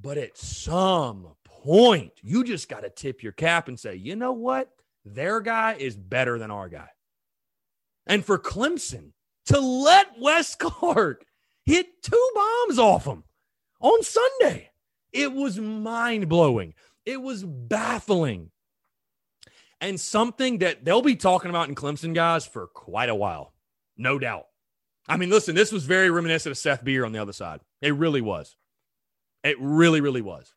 But 0.00 0.18
at 0.18 0.36
some 0.38 1.26
point, 1.44 2.12
you 2.22 2.44
just 2.44 2.68
got 2.68 2.80
to 2.82 2.90
tip 2.90 3.22
your 3.22 3.32
cap 3.32 3.68
and 3.68 3.78
say, 3.78 3.96
you 3.96 4.14
know 4.16 4.32
what? 4.32 4.70
their 5.14 5.40
guy 5.40 5.74
is 5.78 5.96
better 5.96 6.38
than 6.38 6.50
our 6.50 6.68
guy. 6.68 6.88
And 8.06 8.24
for 8.24 8.38
Clemson 8.38 9.12
to 9.46 9.60
let 9.60 10.18
Wes 10.18 10.54
Clark 10.54 11.24
hit 11.64 12.02
two 12.02 12.30
bombs 12.34 12.78
off 12.78 13.06
him 13.06 13.24
on 13.80 14.02
Sunday, 14.02 14.70
It 15.12 15.32
was 15.32 15.58
mind 15.58 16.28
blowing. 16.28 16.74
It 17.06 17.20
was 17.20 17.44
baffling. 17.44 18.50
And 19.80 19.98
something 19.98 20.58
that 20.58 20.84
they'll 20.84 21.02
be 21.02 21.16
talking 21.16 21.50
about 21.50 21.68
in 21.68 21.74
Clemson, 21.74 22.12
guys, 22.12 22.44
for 22.44 22.66
quite 22.66 23.08
a 23.08 23.14
while. 23.14 23.54
No 23.96 24.18
doubt. 24.18 24.47
I 25.08 25.16
mean, 25.16 25.30
listen, 25.30 25.54
this 25.54 25.72
was 25.72 25.84
very 25.84 26.10
reminiscent 26.10 26.50
of 26.50 26.58
Seth 26.58 26.84
Beer 26.84 27.04
on 27.04 27.12
the 27.12 27.18
other 27.18 27.32
side. 27.32 27.60
It 27.80 27.94
really 27.94 28.20
was. 28.20 28.56
It 29.42 29.56
really, 29.58 30.00
really 30.00 30.20
was. 30.20 30.52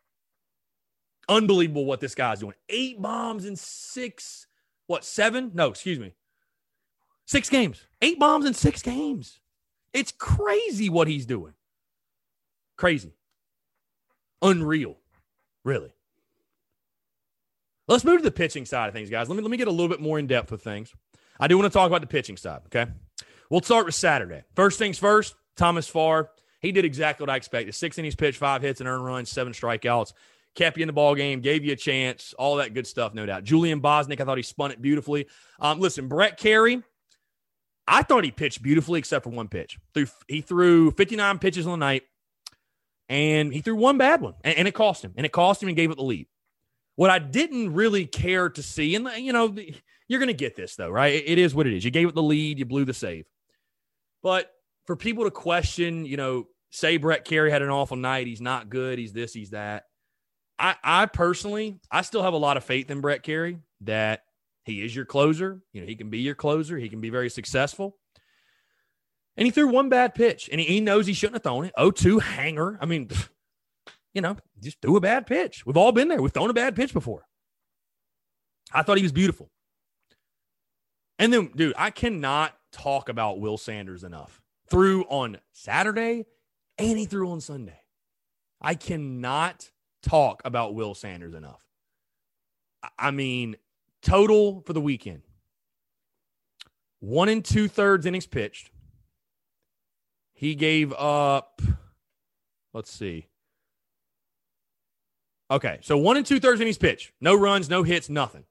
Unbelievable 1.30 1.86
what 1.86 2.00
this 2.02 2.16
guy's 2.16 2.40
doing. 2.40 2.56
Eight 2.68 3.02
bombs 3.02 3.46
in 3.46 3.56
six, 3.56 4.48
what, 4.88 5.06
seven? 5.06 5.52
No, 5.54 5.70
excuse 5.70 6.00
me. 6.00 6.14
Six 7.26 7.50
games. 7.50 7.82
Eight 8.02 8.20
bombs 8.20 8.46
in 8.46 8.54
six 8.54 8.82
games. 8.82 9.40
It's 9.94 10.12
crazy 10.12 10.90
what 10.90 11.08
he's 11.08 11.26
doing. 11.26 11.54
Crazy. 12.78 13.14
Unreal. 14.42 14.98
Really. 15.64 15.94
Let's 17.88 18.04
move 18.04 18.20
to 18.20 18.24
the 18.24 18.32
pitching 18.32 18.66
side 18.66 18.88
of 18.88 18.94
things, 18.94 19.10
guys. 19.10 19.30
Let 19.30 19.36
me 19.36 19.42
let 19.42 19.52
me 19.52 19.58
get 19.58 19.68
a 19.68 19.72
little 19.72 19.90
bit 19.90 20.02
more 20.02 20.18
in 20.18 20.28
depth 20.28 20.52
with 20.52 20.64
things. 20.64 20.94
I 21.40 21.48
do 21.48 21.58
want 21.58 21.72
to 21.72 21.78
talk 21.78 21.88
about 21.88 22.02
the 22.02 22.08
pitching 22.08 22.38
side, 22.38 22.62
okay? 22.68 22.92
We'll 23.52 23.62
start 23.62 23.86
with 23.86 23.96
Saturday. 23.96 24.44
First 24.56 24.80
things 24.80 24.98
first, 24.98 25.36
Thomas 25.58 25.86
Farr. 25.86 26.30
He 26.62 26.72
did 26.72 26.86
exactly 26.86 27.26
what 27.26 27.30
I 27.30 27.36
expected. 27.36 27.76
Six 27.76 27.98
innings 27.98 28.16
pitched, 28.16 28.38
five 28.38 28.62
hits, 28.62 28.80
and 28.80 28.88
earned 28.88 29.04
runs, 29.04 29.30
seven 29.30 29.52
strikeouts. 29.52 30.14
Kept 30.56 30.78
you 30.78 30.84
in 30.84 30.88
the 30.88 30.94
ball 30.94 31.16
game, 31.16 31.42
gave 31.42 31.66
you 31.66 31.74
a 31.74 31.76
chance, 31.76 32.34
all 32.40 32.56
that 32.56 32.74
good 32.74 32.88
stuff, 32.88 33.14
no 33.14 33.26
doubt. 33.26 33.44
Julian 33.44 33.82
Bosnic, 33.82 34.22
I 34.22 34.24
thought 34.24 34.38
he 34.38 34.44
spun 34.44 34.72
it 34.72 34.82
beautifully. 34.82 35.28
Um, 35.60 35.82
listen, 35.82 36.08
Brett 36.08 36.38
Kerry, 36.38 36.82
I 37.86 38.04
thought 38.04 38.24
he 38.24 38.32
pitched 38.32 38.64
beautifully 38.64 39.00
except 39.00 39.26
for 39.26 39.32
one 39.32 39.50
pitch. 39.50 39.78
He 40.30 40.40
threw 40.40 40.92
59 40.92 41.40
pitches 41.40 41.68
on 41.68 41.78
the 41.78 41.86
night, 41.86 42.04
and 43.10 43.52
he 43.52 43.60
threw 43.60 43.76
one 43.76 43.98
bad 43.98 44.22
one, 44.22 44.36
and, 44.46 44.66
it 44.66 44.74
cost 44.74 45.04
him. 45.04 45.12
And 45.18 45.26
it 45.26 45.34
cost 45.34 45.62
him 45.62 45.68
and 45.68 45.76
gave 45.76 45.92
up 45.92 45.98
the 45.98 46.04
lead. 46.04 46.28
What 46.96 47.10
I 47.10 47.20
didn't 47.20 47.74
really 47.74 48.06
care 48.06 48.50
to 48.50 48.64
see, 48.64 48.96
and 48.96 49.10
you 49.18 49.34
know, 49.34 49.54
you're 50.08 50.20
going 50.20 50.28
to 50.28 50.34
get 50.34 50.56
this 50.56 50.78
though, 50.78 50.90
right? 50.90 51.22
It 51.26 51.38
is 51.38 51.54
what 51.54 51.68
it 51.68 51.76
is. 51.76 51.84
You 51.84 51.92
gave 51.92 52.08
it 52.08 52.16
the 52.16 52.24
lead, 52.24 52.58
you 52.58 52.64
blew 52.64 52.86
the 52.86 52.94
save. 52.94 53.26
But 54.24 54.52
for 54.86 54.96
people 54.96 55.24
to 55.26 55.32
question, 55.32 56.06
you 56.06 56.18
know, 56.18 56.48
say 56.72 56.98
Brett 56.98 57.26
Kerry 57.26 57.52
had 57.52 57.62
an 57.62 57.70
awful 57.70 57.98
night, 57.98 58.28
he's 58.28 58.42
not 58.42 58.70
good, 58.70 59.00
he's 59.00 59.14
this, 59.14 59.34
he's 59.34 59.52
that. 59.52 59.84
I, 60.58 60.76
I 60.84 61.06
personally, 61.08 61.80
I 61.92 62.02
still 62.04 62.22
have 62.22 62.34
a 62.34 62.38
lot 62.38 62.58
of 62.58 62.64
faith 62.64 62.92
in 62.92 63.02
Brett 63.02 63.24
Kerry 63.24 63.58
that 63.82 64.22
he 64.64 64.84
is 64.84 64.96
your 64.96 65.06
closer. 65.06 65.62
You 65.74 65.82
know, 65.82 65.88
he 65.88 65.96
can 65.96 66.10
be 66.10 66.20
your 66.20 66.36
closer. 66.36 66.78
He 66.78 66.90
can 66.90 67.02
be 67.02 67.10
very 67.10 67.30
successful. 67.30 67.98
And 69.38 69.46
he 69.46 69.52
threw 69.52 69.70
one 69.70 69.90
bad 69.90 70.14
pitch, 70.14 70.50
and 70.52 70.62
he, 70.62 70.82
knows 70.82 71.08
he 71.08 71.14
shouldn't 71.14 71.36
have 71.36 71.44
thrown 71.44 71.66
it. 71.66 71.74
0-2 71.80 72.22
hanger. 72.22 72.78
I 72.82 72.86
mean, 72.86 73.10
you 74.14 74.22
know, 74.22 74.38
just 74.62 74.82
threw 74.82 74.98
a 74.98 75.02
bad 75.02 75.26
pitch. 75.26 75.66
We've 75.66 75.78
all 75.78 75.92
been 75.92 76.10
there. 76.10 76.22
We've 76.22 76.32
thrown 76.32 76.50
a 76.50 76.54
bad 76.54 76.76
pitch 76.76 76.94
before. 76.94 77.26
I 78.72 78.84
thought 78.84 78.98
he 78.98 79.04
was 79.04 79.12
beautiful. 79.12 79.50
And 81.18 81.34
then, 81.34 81.52
dude, 81.56 81.74
I 81.78 81.92
cannot 81.92 82.54
talk 82.72 83.10
about 83.10 83.40
Will 83.40 83.58
Sanders 83.58 84.04
enough. 84.04 84.42
Threw 84.70 85.04
on 85.04 85.38
Saturday 85.52 86.26
and 86.78 86.98
he 86.98 87.06
threw 87.06 87.32
on 87.32 87.42
Sunday. 87.42 87.80
I 88.62 88.76
cannot 88.76 89.70
talk 90.04 90.42
about 90.46 90.76
Will 90.76 90.94
Sanders 90.94 91.34
enough. 91.34 91.66
I 92.98 93.12
mean, 93.12 93.58
total 94.02 94.62
for 94.62 94.74
the 94.74 94.82
weekend 94.82 95.22
one 97.02 97.30
and 97.30 97.44
two 97.44 97.68
thirds 97.68 98.06
innings 98.06 98.28
pitched. 98.28 98.72
He 100.34 100.56
gave 100.56 100.94
up, 100.94 101.62
let's 102.74 102.92
see. 102.92 103.28
Okay, 105.50 105.80
so 105.82 105.98
one 105.98 106.16
and 106.16 106.26
two 106.26 106.40
thirds 106.40 106.62
innings 106.62 106.78
pitched. 106.78 107.12
No 107.20 107.36
runs, 107.36 107.70
no 107.70 107.84
hits, 107.84 108.10
nothing. 108.10 108.46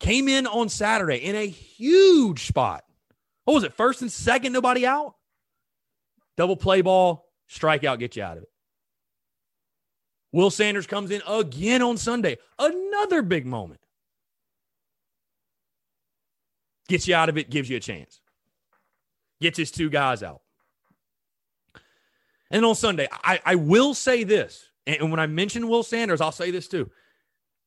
Came 0.00 0.28
in 0.28 0.46
on 0.46 0.68
Saturday 0.68 1.18
in 1.18 1.36
a 1.36 1.46
huge 1.46 2.46
spot. 2.46 2.84
What 3.44 3.54
was 3.54 3.64
it? 3.64 3.74
First 3.74 4.02
and 4.02 4.10
second, 4.10 4.52
nobody 4.52 4.86
out? 4.86 5.14
Double 6.36 6.56
play 6.56 6.80
ball, 6.80 7.26
strikeout, 7.50 7.98
get 7.98 8.16
you 8.16 8.22
out 8.22 8.36
of 8.36 8.42
it. 8.44 8.48
Will 10.32 10.50
Sanders 10.50 10.86
comes 10.86 11.10
in 11.10 11.22
again 11.28 11.80
on 11.80 11.96
Sunday. 11.96 12.38
Another 12.58 13.22
big 13.22 13.46
moment. 13.46 13.80
Gets 16.88 17.06
you 17.06 17.14
out 17.14 17.28
of 17.28 17.38
it, 17.38 17.50
gives 17.50 17.70
you 17.70 17.76
a 17.76 17.80
chance. 17.80 18.20
Gets 19.40 19.58
his 19.58 19.70
two 19.70 19.88
guys 19.88 20.22
out. 20.22 20.40
And 22.50 22.64
on 22.64 22.74
Sunday, 22.74 23.08
I, 23.12 23.40
I 23.44 23.54
will 23.54 23.94
say 23.94 24.24
this. 24.24 24.68
And 24.86 25.10
when 25.10 25.20
I 25.20 25.26
mention 25.26 25.68
Will 25.68 25.82
Sanders, 25.82 26.20
I'll 26.20 26.32
say 26.32 26.50
this 26.50 26.68
too. 26.68 26.90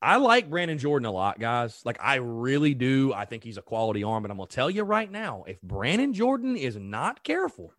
I 0.02 0.18
like 0.18 0.50
Brandon 0.50 0.78
Jordan 0.78 1.08
a 1.08 1.12
lot, 1.12 1.40
guys. 1.40 1.82
Like, 1.84 1.98
I 2.00 2.16
really 2.16 2.76
do. 2.76 3.14
I 3.14 3.26
think 3.26 3.44
he's 3.44 3.58
a 3.58 3.64
quality 3.64 4.04
arm. 4.04 4.24
But 4.24 4.32
I'm 4.32 4.38
going 4.38 4.48
to 4.48 4.56
tell 4.56 4.70
you 4.70 4.84
right 4.84 5.12
now 5.12 5.44
if 5.48 5.62
Brandon 5.62 6.14
Jordan 6.14 6.56
is 6.56 6.78
not 6.78 7.24
careful, 7.24 7.74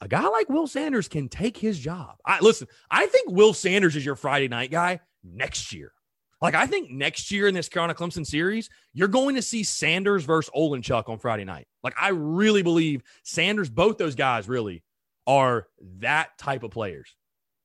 a 0.00 0.08
guy 0.08 0.26
like 0.28 0.48
Will 0.48 0.66
Sanders 0.66 1.08
can 1.08 1.28
take 1.28 1.56
his 1.56 1.78
job. 1.78 2.16
I 2.24 2.38
listen, 2.40 2.68
I 2.90 3.06
think 3.06 3.30
Will 3.30 3.54
Sanders 3.54 3.96
is 3.96 4.04
your 4.04 4.16
Friday 4.16 4.48
night 4.48 4.70
guy 4.70 5.00
next 5.24 5.72
year. 5.72 5.92
Like, 6.40 6.54
I 6.54 6.66
think 6.66 6.90
next 6.90 7.30
year 7.30 7.48
in 7.48 7.54
this 7.54 7.68
Carolina 7.70 7.94
Clemson 7.94 8.26
series, 8.26 8.68
you're 8.92 9.08
going 9.08 9.34
to 9.36 9.42
see 9.42 9.64
Sanders 9.64 10.24
versus 10.24 10.50
Olenchuk 10.54 11.08
on 11.08 11.18
Friday 11.18 11.44
night. 11.44 11.66
Like, 11.82 11.94
I 11.98 12.10
really 12.10 12.62
believe 12.62 13.02
Sanders, 13.22 13.70
both 13.70 13.96
those 13.96 14.14
guys 14.14 14.46
really 14.46 14.84
are 15.26 15.68
that 16.00 16.36
type 16.36 16.62
of 16.62 16.70
players, 16.70 17.16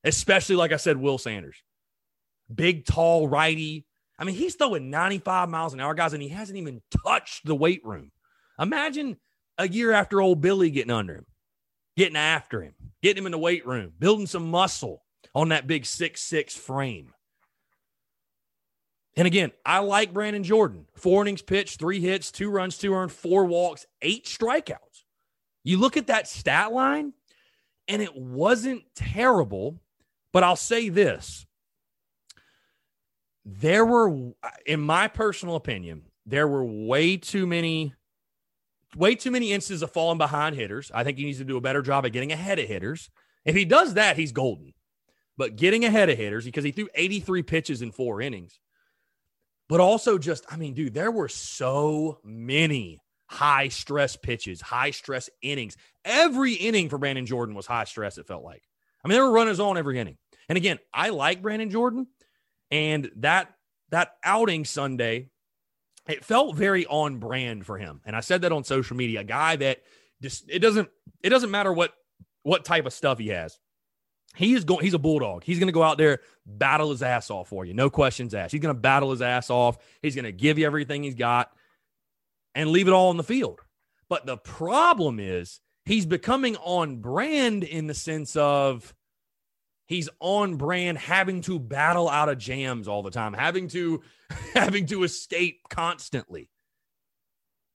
especially, 0.03 0.55
like 0.55 0.71
I 0.71 0.77
said, 0.77 0.97
Will 0.97 1.17
Sanders 1.17 1.61
big, 2.53 2.85
tall 2.85 3.27
righty. 3.27 3.85
I 4.17 4.23
mean, 4.23 4.35
he's 4.35 4.55
throwing 4.55 4.89
95 4.89 5.49
miles 5.49 5.73
an 5.73 5.79
hour, 5.79 5.93
guys, 5.93 6.13
and 6.13 6.21
he 6.21 6.29
hasn't 6.29 6.57
even 6.57 6.81
touched 7.05 7.45
the 7.45 7.55
weight 7.55 7.81
room. 7.85 8.11
Imagine 8.59 9.17
a 9.57 9.67
year 9.67 9.91
after 9.91 10.21
old 10.21 10.41
Billy 10.41 10.71
getting 10.71 10.91
under 10.91 11.15
him, 11.15 11.25
getting 11.95 12.17
after 12.17 12.61
him, 12.61 12.73
getting 13.01 13.21
him 13.21 13.27
in 13.27 13.31
the 13.31 13.37
weight 13.37 13.65
room, 13.65 13.93
building 13.97 14.27
some 14.27 14.49
muscle 14.49 15.03
on 15.33 15.49
that 15.49 15.67
big 15.67 15.85
six 15.85 16.21
six 16.21 16.55
frame. 16.55 17.13
And 19.15 19.27
again, 19.27 19.51
I 19.65 19.79
like 19.79 20.13
Brandon 20.13 20.43
Jordan. 20.43 20.85
Four 20.95 21.23
innings 21.23 21.41
pitched, 21.41 21.79
three 21.79 21.99
hits, 21.99 22.31
two 22.31 22.49
runs, 22.49 22.77
two 22.77 22.93
earned, 22.93 23.11
four 23.11 23.45
walks, 23.45 23.85
eight 24.01 24.25
strikeouts. 24.25 25.03
You 25.63 25.77
look 25.77 25.97
at 25.97 26.07
that 26.07 26.27
stat 26.27 26.71
line, 26.71 27.13
and 27.87 28.01
it 28.01 28.15
wasn't 28.15 28.83
terrible. 28.95 29.81
But 30.31 30.43
I'll 30.43 30.55
say 30.55 30.89
this 30.89 31.45
there 33.57 33.85
were, 33.85 34.33
in 34.65 34.79
my 34.79 35.07
personal 35.07 35.55
opinion, 35.55 36.03
there 36.25 36.47
were 36.47 36.63
way 36.63 37.17
too 37.17 37.47
many, 37.47 37.93
way 38.95 39.15
too 39.15 39.31
many 39.31 39.51
instances 39.51 39.81
of 39.81 39.91
falling 39.91 40.17
behind 40.17 40.55
hitters. 40.55 40.91
I 40.93 41.03
think 41.03 41.17
he 41.17 41.25
needs 41.25 41.39
to 41.39 41.45
do 41.45 41.57
a 41.57 41.61
better 41.61 41.81
job 41.81 42.05
at 42.05 42.11
getting 42.11 42.31
ahead 42.31 42.59
of 42.59 42.67
hitters. 42.67 43.09
If 43.45 43.55
he 43.55 43.65
does 43.65 43.95
that, 43.95 44.17
he's 44.17 44.31
golden. 44.31 44.73
But 45.37 45.55
getting 45.55 45.85
ahead 45.85 46.09
of 46.09 46.17
hitters 46.17 46.45
because 46.45 46.63
he 46.63 46.71
threw 46.71 46.89
83 46.93 47.43
pitches 47.43 47.81
in 47.81 47.91
four 47.91 48.21
innings. 48.21 48.59
But 49.67 49.79
also 49.79 50.17
just, 50.17 50.45
I 50.49 50.57
mean, 50.57 50.73
dude, 50.73 50.93
there 50.93 51.11
were 51.11 51.29
so 51.29 52.19
many 52.23 52.99
high 53.27 53.69
stress 53.69 54.15
pitches, 54.15 54.61
high 54.61 54.91
stress 54.91 55.29
innings. 55.41 55.77
Every 56.03 56.53
inning 56.53 56.89
for 56.89 56.97
Brandon 56.97 57.25
Jordan 57.25 57.55
was 57.55 57.67
high 57.67 57.85
stress, 57.85 58.17
it 58.17 58.27
felt 58.27 58.43
like. 58.43 58.63
I 59.03 59.07
mean, 59.07 59.15
there 59.15 59.25
were 59.25 59.31
runners 59.31 59.59
on 59.59 59.77
every 59.77 59.97
inning. 59.97 60.17
And 60.49 60.57
again, 60.57 60.79
I 60.93 61.09
like 61.09 61.41
Brandon 61.41 61.69
Jordan. 61.69 62.07
And 62.71 63.11
that 63.17 63.53
that 63.89 64.17
outing 64.23 64.65
Sunday, 64.65 65.29
it 66.07 66.23
felt 66.23 66.55
very 66.55 66.85
on 66.85 67.17
brand 67.17 67.65
for 67.65 67.77
him. 67.77 68.01
And 68.05 68.15
I 68.15 68.19
said 68.19 68.41
that 68.41 68.51
on 68.51 68.63
social 68.63 68.95
media. 68.95 69.21
A 69.21 69.23
guy 69.23 69.55
that 69.55 69.81
just 70.21 70.45
it 70.49 70.59
doesn't 70.59 70.89
it 71.23 71.29
doesn't 71.29 71.51
matter 71.51 71.73
what 71.73 71.93
what 72.43 72.65
type 72.65 72.85
of 72.85 72.93
stuff 72.93 73.19
he 73.19 73.29
has. 73.29 73.59
He 74.35 74.53
is 74.53 74.63
going. 74.63 74.83
He's 74.83 74.93
a 74.93 74.99
bulldog. 74.99 75.43
He's 75.43 75.59
going 75.59 75.67
to 75.67 75.73
go 75.73 75.83
out 75.83 75.97
there, 75.97 76.19
battle 76.45 76.91
his 76.91 77.01
ass 77.01 77.31
off 77.31 77.49
for 77.49 77.65
you. 77.65 77.73
No 77.73 77.89
questions 77.89 78.33
asked. 78.33 78.51
He's 78.51 78.61
going 78.61 78.75
to 78.75 78.79
battle 78.79 79.11
his 79.11 79.21
ass 79.21 79.49
off. 79.49 79.77
He's 80.01 80.15
going 80.15 80.25
to 80.25 80.31
give 80.31 80.59
you 80.59 80.65
everything 80.65 81.03
he's 81.03 81.15
got, 81.15 81.51
and 82.53 82.69
leave 82.69 82.87
it 82.87 82.91
all 82.91 83.09
on 83.09 83.17
the 83.17 83.23
field. 83.23 83.59
But 84.07 84.25
the 84.25 84.37
problem 84.37 85.19
is 85.19 85.59
he's 85.85 86.05
becoming 86.05 86.55
on 86.57 86.97
brand 86.97 87.63
in 87.63 87.87
the 87.87 87.93
sense 87.93 88.35
of 88.35 88.93
he's 89.89 90.07
on 90.19 90.55
brand 90.55 90.97
having 90.97 91.41
to 91.41 91.59
battle 91.59 92.07
out 92.07 92.29
of 92.29 92.37
jams 92.37 92.87
all 92.87 93.03
the 93.03 93.09
time 93.09 93.33
having 93.33 93.67
to 93.67 94.01
having 94.53 94.85
to 94.85 95.03
escape 95.03 95.61
constantly. 95.69 96.49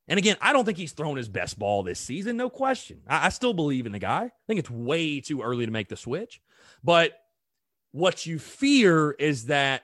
And 0.08 0.18
again 0.18 0.36
i 0.40 0.52
don't 0.52 0.64
think 0.64 0.78
he's 0.78 0.92
thrown 0.92 1.16
his 1.16 1.28
best 1.28 1.58
ball 1.58 1.82
this 1.82 2.00
season 2.00 2.38
no 2.38 2.48
question. 2.48 3.02
I, 3.06 3.26
I, 3.26 3.28
still 3.28 3.52
believe 3.52 3.84
in 3.84 3.92
the 3.92 3.98
guy. 3.98 4.24
I 4.24 4.32
think 4.46 4.60
it's 4.60 4.70
way 4.70 5.20
too 5.20 5.42
early 5.42 5.66
to 5.66 5.72
make 5.72 5.88
the 5.88 5.96
switch. 5.96 6.40
But 6.82 7.12
what 7.92 8.24
you 8.26 8.38
fear 8.38 9.12
is 9.12 9.46
that 9.46 9.82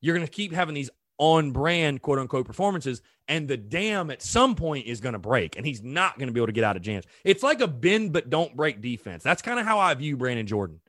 you're 0.00 0.14
going 0.14 0.26
to 0.26 0.32
keep 0.32 0.52
having 0.52 0.74
these 0.74 0.90
on 1.18 1.52
brand 1.52 2.02
quote 2.02 2.18
unquote 2.18 2.46
performances 2.46 3.02
and 3.28 3.46
the 3.46 3.56
dam 3.56 4.10
at 4.10 4.22
some 4.22 4.54
point 4.54 4.86
is 4.86 5.00
going 5.00 5.12
to 5.12 5.18
break 5.18 5.56
and 5.56 5.64
he's 5.64 5.82
not 5.82 6.18
going 6.18 6.26
to 6.26 6.32
be 6.32 6.40
able 6.40 6.46
to 6.46 6.52
get 6.52 6.64
out 6.64 6.76
of 6.76 6.82
jams. 6.82 7.04
It's 7.24 7.42
like 7.42 7.60
a 7.60 7.68
bend 7.68 8.12
but 8.12 8.28
don't 8.28 8.56
break 8.56 8.80
defense. 8.80 9.22
That's 9.22 9.42
kind 9.42 9.60
of 9.60 9.66
how 9.66 9.78
i 9.78 9.94
view 9.94 10.16
brandon 10.16 10.46
jordan. 10.46 10.80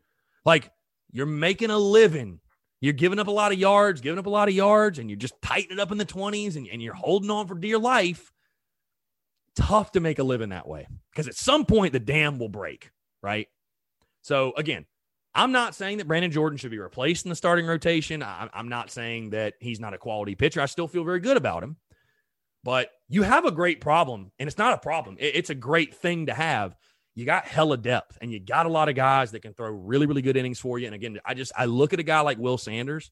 Like 0.43 0.71
you're 1.11 1.25
making 1.25 1.69
a 1.69 1.77
living. 1.77 2.39
You're 2.79 2.93
giving 2.93 3.19
up 3.19 3.27
a 3.27 3.31
lot 3.31 3.51
of 3.51 3.59
yards, 3.59 4.01
giving 4.01 4.17
up 4.17 4.25
a 4.25 4.31
lot 4.31 4.49
of 4.49 4.55
yards, 4.55 4.97
and 4.97 5.09
you're 5.09 5.17
just 5.17 5.39
tightening 5.41 5.77
it 5.77 5.81
up 5.81 5.91
in 5.91 5.97
the 5.97 6.05
20s 6.05 6.55
and, 6.55 6.67
and 6.67 6.81
you're 6.81 6.95
holding 6.95 7.29
on 7.29 7.47
for 7.47 7.55
dear 7.55 7.77
life. 7.77 8.31
Tough 9.55 9.91
to 9.91 9.99
make 9.99 10.17
a 10.17 10.23
living 10.23 10.49
that 10.49 10.67
way 10.67 10.87
because 11.11 11.27
at 11.27 11.35
some 11.35 11.65
point 11.65 11.93
the 11.93 11.99
dam 11.99 12.39
will 12.39 12.49
break, 12.49 12.89
right? 13.21 13.47
So, 14.23 14.53
again, 14.55 14.85
I'm 15.35 15.51
not 15.51 15.75
saying 15.75 15.97
that 15.97 16.07
Brandon 16.07 16.31
Jordan 16.31 16.57
should 16.57 16.71
be 16.71 16.79
replaced 16.79 17.25
in 17.25 17.29
the 17.29 17.35
starting 17.35 17.65
rotation. 17.65 18.23
I, 18.23 18.49
I'm 18.53 18.69
not 18.69 18.89
saying 18.89 19.31
that 19.31 19.53
he's 19.59 19.79
not 19.79 19.93
a 19.93 19.97
quality 19.97 20.35
pitcher. 20.35 20.61
I 20.61 20.65
still 20.65 20.87
feel 20.87 21.03
very 21.03 21.19
good 21.19 21.37
about 21.37 21.63
him. 21.63 21.77
But 22.63 22.91
you 23.09 23.23
have 23.23 23.45
a 23.45 23.51
great 23.51 23.81
problem, 23.81 24.31
and 24.37 24.47
it's 24.47 24.57
not 24.57 24.73
a 24.73 24.77
problem. 24.77 25.17
It's 25.19 25.49
a 25.49 25.55
great 25.55 25.95
thing 25.95 26.27
to 26.27 26.33
have 26.33 26.75
you 27.15 27.25
got 27.25 27.45
hella 27.45 27.77
depth 27.77 28.17
and 28.21 28.31
you 28.31 28.39
got 28.39 28.65
a 28.65 28.69
lot 28.69 28.89
of 28.89 28.95
guys 28.95 29.31
that 29.31 29.41
can 29.41 29.53
throw 29.53 29.69
really, 29.69 30.05
really 30.05 30.21
good 30.21 30.37
innings 30.37 30.59
for 30.59 30.79
you. 30.79 30.85
And 30.85 30.95
again, 30.95 31.19
I 31.25 31.33
just 31.33 31.51
I 31.55 31.65
look 31.65 31.93
at 31.93 31.99
a 31.99 32.03
guy 32.03 32.21
like 32.21 32.37
Will 32.37 32.57
Sanders. 32.57 33.11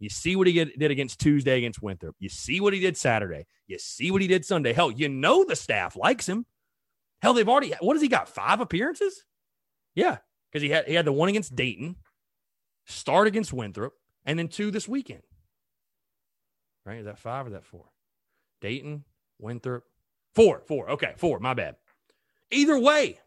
You 0.00 0.08
see 0.08 0.36
what 0.36 0.46
he 0.46 0.52
did 0.52 0.90
against 0.90 1.18
Tuesday 1.18 1.58
against 1.58 1.82
Winthrop. 1.82 2.14
You 2.20 2.28
see 2.28 2.60
what 2.60 2.72
he 2.72 2.78
did 2.78 2.96
Saturday. 2.96 3.46
You 3.66 3.78
see 3.78 4.10
what 4.10 4.22
he 4.22 4.28
did 4.28 4.44
Sunday. 4.44 4.72
Hell, 4.72 4.90
you 4.90 5.08
know 5.08 5.44
the 5.44 5.56
staff 5.56 5.96
likes 5.96 6.28
him. 6.28 6.46
Hell, 7.20 7.34
they've 7.34 7.48
already 7.48 7.74
what 7.80 7.94
has 7.94 8.02
he 8.02 8.08
got? 8.08 8.28
Five 8.28 8.60
appearances? 8.60 9.24
Yeah, 9.94 10.18
because 10.50 10.62
he 10.62 10.68
had 10.68 10.86
he 10.86 10.94
had 10.94 11.04
the 11.04 11.12
one 11.12 11.28
against 11.28 11.56
Dayton, 11.56 11.96
start 12.86 13.26
against 13.26 13.52
Winthrop, 13.52 13.94
and 14.24 14.38
then 14.38 14.48
two 14.48 14.70
this 14.70 14.86
weekend. 14.86 15.22
Right? 16.84 16.98
Is 16.98 17.06
that 17.06 17.18
five 17.18 17.46
or 17.46 17.50
that 17.50 17.64
four? 17.64 17.86
Dayton, 18.60 19.04
Winthrop, 19.38 19.84
four, 20.34 20.62
four. 20.66 20.90
Okay, 20.90 21.14
four. 21.16 21.40
My 21.40 21.54
bad. 21.54 21.76
Either 22.50 22.78
way, 22.78 23.18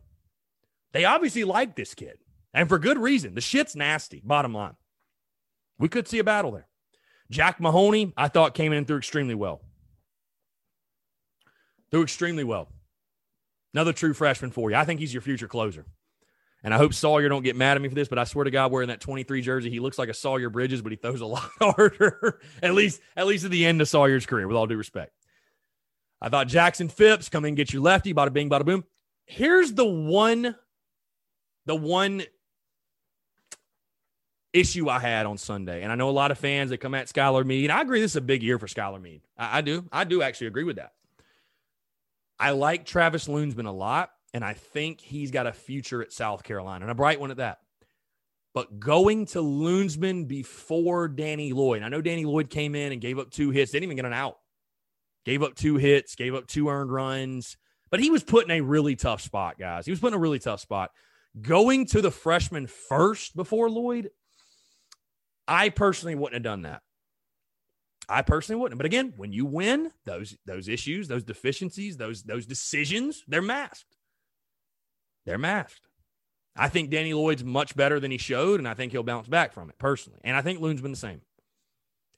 they 0.93 1.05
obviously 1.05 1.43
like 1.43 1.75
this 1.75 1.93
kid, 1.93 2.17
and 2.53 2.67
for 2.67 2.79
good 2.79 2.97
reason. 2.97 3.35
The 3.35 3.41
shit's 3.41 3.75
nasty, 3.75 4.21
bottom 4.23 4.53
line. 4.53 4.75
We 5.77 5.89
could 5.89 6.07
see 6.07 6.19
a 6.19 6.23
battle 6.23 6.51
there. 6.51 6.67
Jack 7.29 7.59
Mahoney, 7.59 8.13
I 8.17 8.27
thought 8.27 8.53
came 8.53 8.71
in 8.71 8.79
and 8.79 8.87
threw 8.87 8.97
extremely 8.97 9.35
well. 9.35 9.61
Threw 11.89 12.03
extremely 12.03 12.43
well. 12.43 12.69
Another 13.73 13.93
true 13.93 14.13
freshman 14.13 14.51
for 14.51 14.69
you. 14.69 14.75
I 14.75 14.85
think 14.85 14.99
he's 14.99 15.13
your 15.13 15.21
future 15.21 15.47
closer. 15.47 15.85
And 16.63 16.73
I 16.73 16.77
hope 16.77 16.93
Sawyer 16.93 17.27
don't 17.29 17.41
get 17.41 17.55
mad 17.55 17.77
at 17.77 17.81
me 17.81 17.89
for 17.89 17.95
this, 17.95 18.07
but 18.07 18.19
I 18.19 18.25
swear 18.25 18.43
to 18.43 18.51
God, 18.51 18.71
wearing 18.71 18.89
that 18.89 18.99
23 18.99 19.41
jersey, 19.41 19.69
he 19.69 19.79
looks 19.79 19.97
like 19.97 20.09
a 20.09 20.13
Sawyer 20.13 20.49
Bridges, 20.49 20.81
but 20.81 20.91
he 20.91 20.95
throws 20.95 21.21
a 21.21 21.25
lot 21.27 21.49
harder. 21.59 22.39
at 22.61 22.73
least, 22.73 23.01
at 23.15 23.25
least 23.25 23.45
at 23.45 23.51
the 23.51 23.65
end 23.65 23.81
of 23.81 23.87
Sawyer's 23.87 24.25
career, 24.25 24.47
with 24.47 24.57
all 24.57 24.67
due 24.67 24.77
respect. 24.77 25.11
I 26.21 26.29
thought 26.29 26.47
Jackson 26.47 26.87
Phipps 26.87 27.29
come 27.29 27.45
in 27.45 27.55
get 27.55 27.73
your 27.73 27.81
lefty, 27.81 28.13
bada 28.13 28.31
bing, 28.31 28.49
bada 28.49 28.63
boom. 28.63 28.83
Here's 29.25 29.73
the 29.73 29.85
one 29.85 30.55
the 31.65 31.75
one 31.75 32.23
issue 34.53 34.89
I 34.89 34.99
had 34.99 35.25
on 35.25 35.37
Sunday, 35.37 35.83
and 35.83 35.91
I 35.91 35.95
know 35.95 36.09
a 36.09 36.11
lot 36.11 36.31
of 36.31 36.37
fans 36.37 36.71
that 36.71 36.79
come 36.79 36.93
at 36.93 37.07
Skylar 37.07 37.45
Meade. 37.45 37.69
I 37.69 37.81
agree 37.81 38.01
this 38.01 38.11
is 38.11 38.17
a 38.17 38.21
big 38.21 38.43
year 38.43 38.59
for 38.59 38.67
Skylar 38.67 39.01
Meade. 39.01 39.21
I, 39.37 39.59
I 39.59 39.61
do. 39.61 39.85
I 39.91 40.03
do 40.03 40.21
actually 40.21 40.47
agree 40.47 40.63
with 40.63 40.77
that. 40.77 40.93
I 42.39 42.51
like 42.51 42.85
Travis 42.85 43.27
Luensmann 43.27 43.67
a 43.67 43.71
lot, 43.71 44.11
and 44.33 44.43
I 44.43 44.53
think 44.53 44.99
he's 44.99 45.31
got 45.31 45.47
a 45.47 45.53
future 45.53 46.01
at 46.01 46.11
South 46.11 46.43
Carolina, 46.43 46.85
and 46.85 46.91
a 46.91 46.95
bright 46.95 47.19
one 47.19 47.31
at 47.31 47.37
that. 47.37 47.59
But 48.53 48.79
going 48.79 49.27
to 49.27 49.39
Luensmann 49.39 50.27
before 50.27 51.07
Danny 51.07 51.53
Lloyd, 51.53 51.83
I 51.83 51.89
know 51.89 52.01
Danny 52.01 52.25
Lloyd 52.25 52.49
came 52.49 52.75
in 52.75 52.91
and 52.91 52.99
gave 52.99 53.17
up 53.17 53.31
two 53.31 53.51
hits, 53.51 53.71
didn't 53.71 53.83
even 53.83 53.95
get 53.95 54.05
an 54.05 54.13
out. 54.13 54.37
Gave 55.23 55.43
up 55.43 55.55
two 55.55 55.77
hits, 55.77 56.15
gave 56.15 56.33
up 56.33 56.47
two 56.47 56.67
earned 56.67 56.91
runs, 56.91 57.55
but 57.91 57.99
he 57.99 58.09
was 58.09 58.23
put 58.23 58.45
in 58.45 58.51
a 58.51 58.61
really 58.61 58.95
tough 58.95 59.21
spot, 59.21 59.59
guys. 59.59 59.85
He 59.85 59.91
was 59.91 59.99
put 59.99 60.07
in 60.07 60.15
a 60.15 60.19
really 60.19 60.39
tough 60.39 60.59
spot. 60.59 60.91
Going 61.39 61.85
to 61.87 62.01
the 62.01 62.11
freshman 62.11 62.67
first 62.67 63.35
before 63.35 63.69
Lloyd, 63.69 64.09
I 65.47 65.69
personally 65.69 66.15
wouldn't 66.15 66.33
have 66.33 66.43
done 66.43 66.63
that. 66.63 66.81
I 68.09 68.21
personally 68.21 68.61
wouldn't. 68.61 68.77
But 68.77 68.85
again, 68.85 69.13
when 69.15 69.31
you 69.31 69.45
win, 69.45 69.91
those 70.05 70.35
those 70.45 70.67
issues, 70.67 71.07
those 71.07 71.23
deficiencies, 71.23 71.95
those 71.97 72.23
those 72.23 72.45
decisions, 72.45 73.23
they're 73.27 73.41
masked. 73.41 73.97
They're 75.25 75.37
masked. 75.37 75.87
I 76.55 76.67
think 76.67 76.89
Danny 76.89 77.13
Lloyd's 77.13 77.43
much 77.43 77.75
better 77.77 77.99
than 77.99 78.11
he 78.11 78.17
showed, 78.17 78.59
and 78.59 78.67
I 78.67 78.73
think 78.73 78.91
he'll 78.91 79.03
bounce 79.03 79.29
back 79.29 79.53
from 79.53 79.69
it 79.69 79.77
personally. 79.77 80.19
And 80.25 80.35
I 80.35 80.41
think 80.41 80.59
Luensmann 80.59 80.91
the 80.91 80.97
same. 80.97 81.21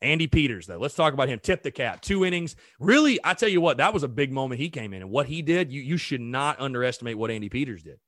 Andy 0.01 0.27
Peters, 0.27 0.65
though, 0.65 0.79
let's 0.79 0.95
talk 0.95 1.13
about 1.13 1.29
him. 1.29 1.39
Tip 1.39 1.61
the 1.63 1.71
cap, 1.71 2.01
two 2.01 2.25
innings. 2.25 2.55
Really, 2.79 3.19
I 3.23 3.35
tell 3.35 3.47
you 3.47 3.61
what, 3.61 3.77
that 3.77 3.93
was 3.93 4.03
a 4.03 4.07
big 4.07 4.31
moment 4.33 4.59
he 4.59 4.69
came 4.69 4.93
in, 4.93 5.01
and 5.01 5.11
what 5.11 5.27
he 5.27 5.41
did, 5.43 5.71
you 5.71 5.81
you 5.81 5.97
should 5.97 6.21
not 6.21 6.59
underestimate 6.59 7.17
what 7.17 7.29
Andy 7.29 7.49
Peters 7.49 7.83
did. 7.83 7.99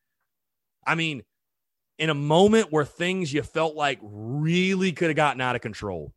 I 0.85 0.95
mean, 0.95 1.23
in 1.97 2.09
a 2.09 2.13
moment 2.13 2.71
where 2.71 2.85
things 2.85 3.33
you 3.33 3.41
felt 3.41 3.75
like 3.75 3.99
really 4.01 4.91
could 4.91 5.07
have 5.07 5.15
gotten 5.15 5.41
out 5.41 5.55
of 5.55 5.61
control, 5.61 6.13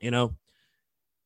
you 0.00 0.10
know, 0.10 0.34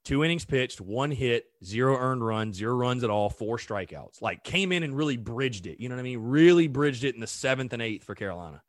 two 0.05 0.25
innings 0.25 0.45
pitched, 0.45 0.81
one 0.81 1.11
hit, 1.11 1.47
zero 1.65 1.97
earned 1.97 2.25
runs, 2.25 2.57
zero 2.57 2.75
runs 2.75 3.05
at 3.05 3.11
all, 3.11 3.31
four 3.31 3.59
strikeouts. 3.59 4.21
Like 4.21 4.45
came 4.45 4.73
in 4.73 4.83
and 4.83 4.97
really 4.97 5.17
bridged 5.17 5.67
it. 5.67 5.81
You 5.81 5.89
know 5.89 5.95
what 5.95 6.01
I 6.01 6.05
mean? 6.05 6.19
Really 6.21 6.69
bridged 6.69 7.05
it 7.05 7.15
in 7.15 7.21
the 7.21 7.27
seventh 7.27 7.73
and 7.73 7.83
eighth 7.83 8.05
for 8.05 8.15
Carolina. 8.15 8.63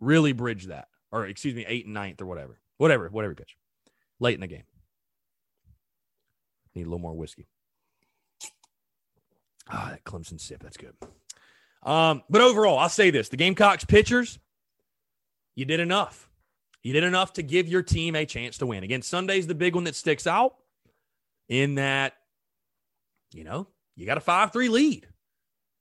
Really 0.00 0.32
bridged 0.32 0.68
that. 0.68 0.88
Or 1.12 1.26
excuse 1.26 1.54
me, 1.54 1.64
eight 1.68 1.84
and 1.84 1.94
ninth 1.94 2.20
or 2.20 2.26
whatever. 2.26 2.60
Whatever, 2.78 3.08
whatever 3.08 3.34
pitch. 3.34 3.56
Late 4.18 4.34
in 4.34 4.40
the 4.40 4.46
game. 4.46 4.64
Need 6.74 6.82
a 6.82 6.86
little 6.86 6.98
more 6.98 7.14
whiskey. 7.14 7.46
Ah, 9.70 9.90
that 9.92 10.04
Clemson 10.04 10.40
sip. 10.40 10.62
That's 10.62 10.76
good. 10.76 10.94
Um, 11.84 12.22
but 12.30 12.40
overall, 12.40 12.78
I'll 12.78 12.88
say 12.88 13.10
this 13.10 13.28
the 13.28 13.36
Gamecocks 13.36 13.84
pitchers, 13.84 14.38
you 15.54 15.64
did 15.64 15.80
enough. 15.80 16.28
You 16.82 16.92
did 16.92 17.04
enough 17.04 17.34
to 17.34 17.42
give 17.42 17.66
your 17.66 17.82
team 17.82 18.14
a 18.14 18.26
chance 18.26 18.58
to 18.58 18.66
win. 18.66 18.84
Again, 18.84 19.02
Sunday's 19.02 19.46
the 19.46 19.54
big 19.54 19.74
one 19.74 19.84
that 19.84 19.94
sticks 19.94 20.26
out 20.26 20.54
in 21.48 21.76
that, 21.76 22.14
you 23.32 23.44
know, 23.44 23.68
you 23.96 24.06
got 24.06 24.18
a 24.18 24.20
5 24.20 24.52
3 24.52 24.68
lead. 24.68 25.06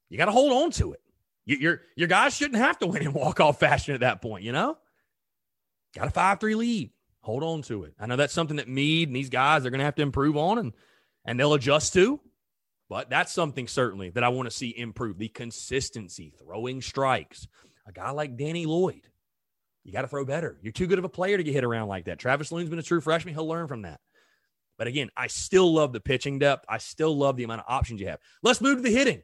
You 0.09 0.17
got 0.17 0.25
to 0.25 0.31
hold 0.31 0.51
on 0.51 0.71
to 0.71 0.93
it. 0.93 1.01
You, 1.45 1.57
your, 1.57 1.81
your 1.95 2.07
guys 2.07 2.33
shouldn't 2.33 2.61
have 2.61 2.79
to 2.79 2.87
win 2.87 3.01
in 3.01 3.13
walk 3.13 3.39
off 3.41 3.59
fashion 3.59 3.93
at 3.93 4.01
that 4.01 4.21
point, 4.21 4.43
you 4.43 4.53
know? 4.53 4.77
Got 5.95 6.07
a 6.07 6.11
5 6.11 6.39
3 6.39 6.55
lead. 6.55 6.91
Hold 7.21 7.43
on 7.43 7.61
to 7.63 7.83
it. 7.83 7.93
I 7.99 8.05
know 8.05 8.15
that's 8.15 8.33
something 8.33 8.57
that 8.57 8.67
Meade 8.67 9.07
and 9.07 9.15
these 9.15 9.29
guys 9.29 9.65
are 9.65 9.69
going 9.69 9.79
to 9.79 9.85
have 9.85 9.95
to 9.95 10.01
improve 10.01 10.37
on 10.37 10.57
and, 10.57 10.73
and 11.25 11.39
they'll 11.39 11.53
adjust 11.53 11.93
to. 11.93 12.19
But 12.93 13.09
that's 13.09 13.33
something 13.33 13.67
certainly 13.67 14.11
that 14.11 14.23
I 14.23 14.29
want 14.29 14.45
to 14.45 14.55
see 14.55 14.71
improve 14.77 15.17
the 15.17 15.27
consistency, 15.27 16.31
throwing 16.37 16.79
strikes. 16.79 17.47
A 17.87 17.91
guy 17.91 18.11
like 18.11 18.37
Danny 18.37 18.67
Lloyd, 18.67 19.09
you 19.83 19.91
got 19.91 20.03
to 20.03 20.07
throw 20.07 20.23
better. 20.25 20.59
You're 20.61 20.73
too 20.73 20.85
good 20.85 20.99
of 20.99 21.03
a 21.03 21.09
player 21.09 21.35
to 21.35 21.43
get 21.43 21.55
hit 21.55 21.63
around 21.63 21.87
like 21.87 22.05
that. 22.05 22.19
Travis 22.19 22.51
Luensmann 22.51 22.77
a 22.77 22.83
true 22.83 23.01
freshman. 23.01 23.33
He'll 23.33 23.47
learn 23.47 23.67
from 23.67 23.81
that. 23.81 23.99
But 24.77 24.85
again, 24.85 25.09
I 25.17 25.25
still 25.25 25.73
love 25.73 25.91
the 25.91 26.01
pitching 26.01 26.37
depth. 26.37 26.65
I 26.69 26.77
still 26.77 27.17
love 27.17 27.35
the 27.35 27.45
amount 27.45 27.61
of 27.61 27.65
options 27.67 27.99
you 27.99 28.09
have. 28.09 28.19
Let's 28.43 28.61
move 28.61 28.75
to 28.77 28.83
the 28.83 28.95
hitting. 28.95 29.23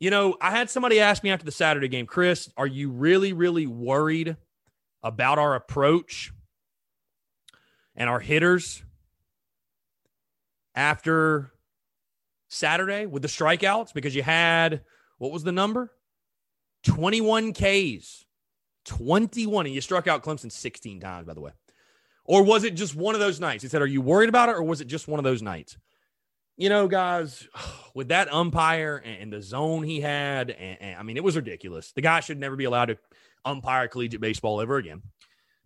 You 0.00 0.10
know, 0.10 0.36
I 0.40 0.50
had 0.50 0.68
somebody 0.68 0.98
ask 0.98 1.22
me 1.22 1.30
after 1.30 1.44
the 1.44 1.52
Saturday 1.52 1.86
game, 1.86 2.06
Chris, 2.06 2.50
are 2.56 2.66
you 2.66 2.90
really, 2.90 3.32
really 3.32 3.68
worried 3.68 4.36
about 5.00 5.38
our 5.38 5.54
approach 5.54 6.32
and 7.94 8.10
our 8.10 8.18
hitters 8.18 8.82
after 10.74 11.51
Saturday 12.52 13.06
with 13.06 13.22
the 13.22 13.28
strikeouts 13.28 13.94
because 13.94 14.14
you 14.14 14.22
had 14.22 14.82
what 15.18 15.32
was 15.32 15.44
the 15.44 15.52
number? 15.52 15.90
21 16.84 17.52
Ks. 17.52 18.24
21. 18.84 19.66
And 19.66 19.74
you 19.74 19.80
struck 19.80 20.08
out 20.08 20.22
Clemson 20.22 20.50
16 20.50 21.00
times, 21.00 21.26
by 21.26 21.34
the 21.34 21.40
way. 21.40 21.52
Or 22.24 22.42
was 22.42 22.64
it 22.64 22.74
just 22.74 22.94
one 22.94 23.14
of 23.14 23.20
those 23.20 23.40
nights? 23.40 23.62
He 23.62 23.68
said, 23.68 23.82
Are 23.82 23.86
you 23.86 24.00
worried 24.00 24.28
about 24.28 24.48
it? 24.48 24.56
Or 24.56 24.62
was 24.62 24.80
it 24.80 24.86
just 24.86 25.08
one 25.08 25.18
of 25.18 25.24
those 25.24 25.42
nights? 25.42 25.76
You 26.56 26.68
know, 26.68 26.88
guys, 26.88 27.48
with 27.94 28.08
that 28.08 28.32
umpire 28.32 28.96
and 28.96 29.32
the 29.32 29.40
zone 29.40 29.82
he 29.82 30.00
had, 30.00 30.50
and, 30.50 30.80
and, 30.80 30.98
I 30.98 31.02
mean, 31.02 31.16
it 31.16 31.24
was 31.24 31.36
ridiculous. 31.36 31.92
The 31.92 32.02
guy 32.02 32.20
should 32.20 32.38
never 32.38 32.56
be 32.56 32.64
allowed 32.64 32.86
to 32.86 32.98
umpire 33.44 33.88
collegiate 33.88 34.20
baseball 34.20 34.60
ever 34.60 34.76
again. 34.76 35.02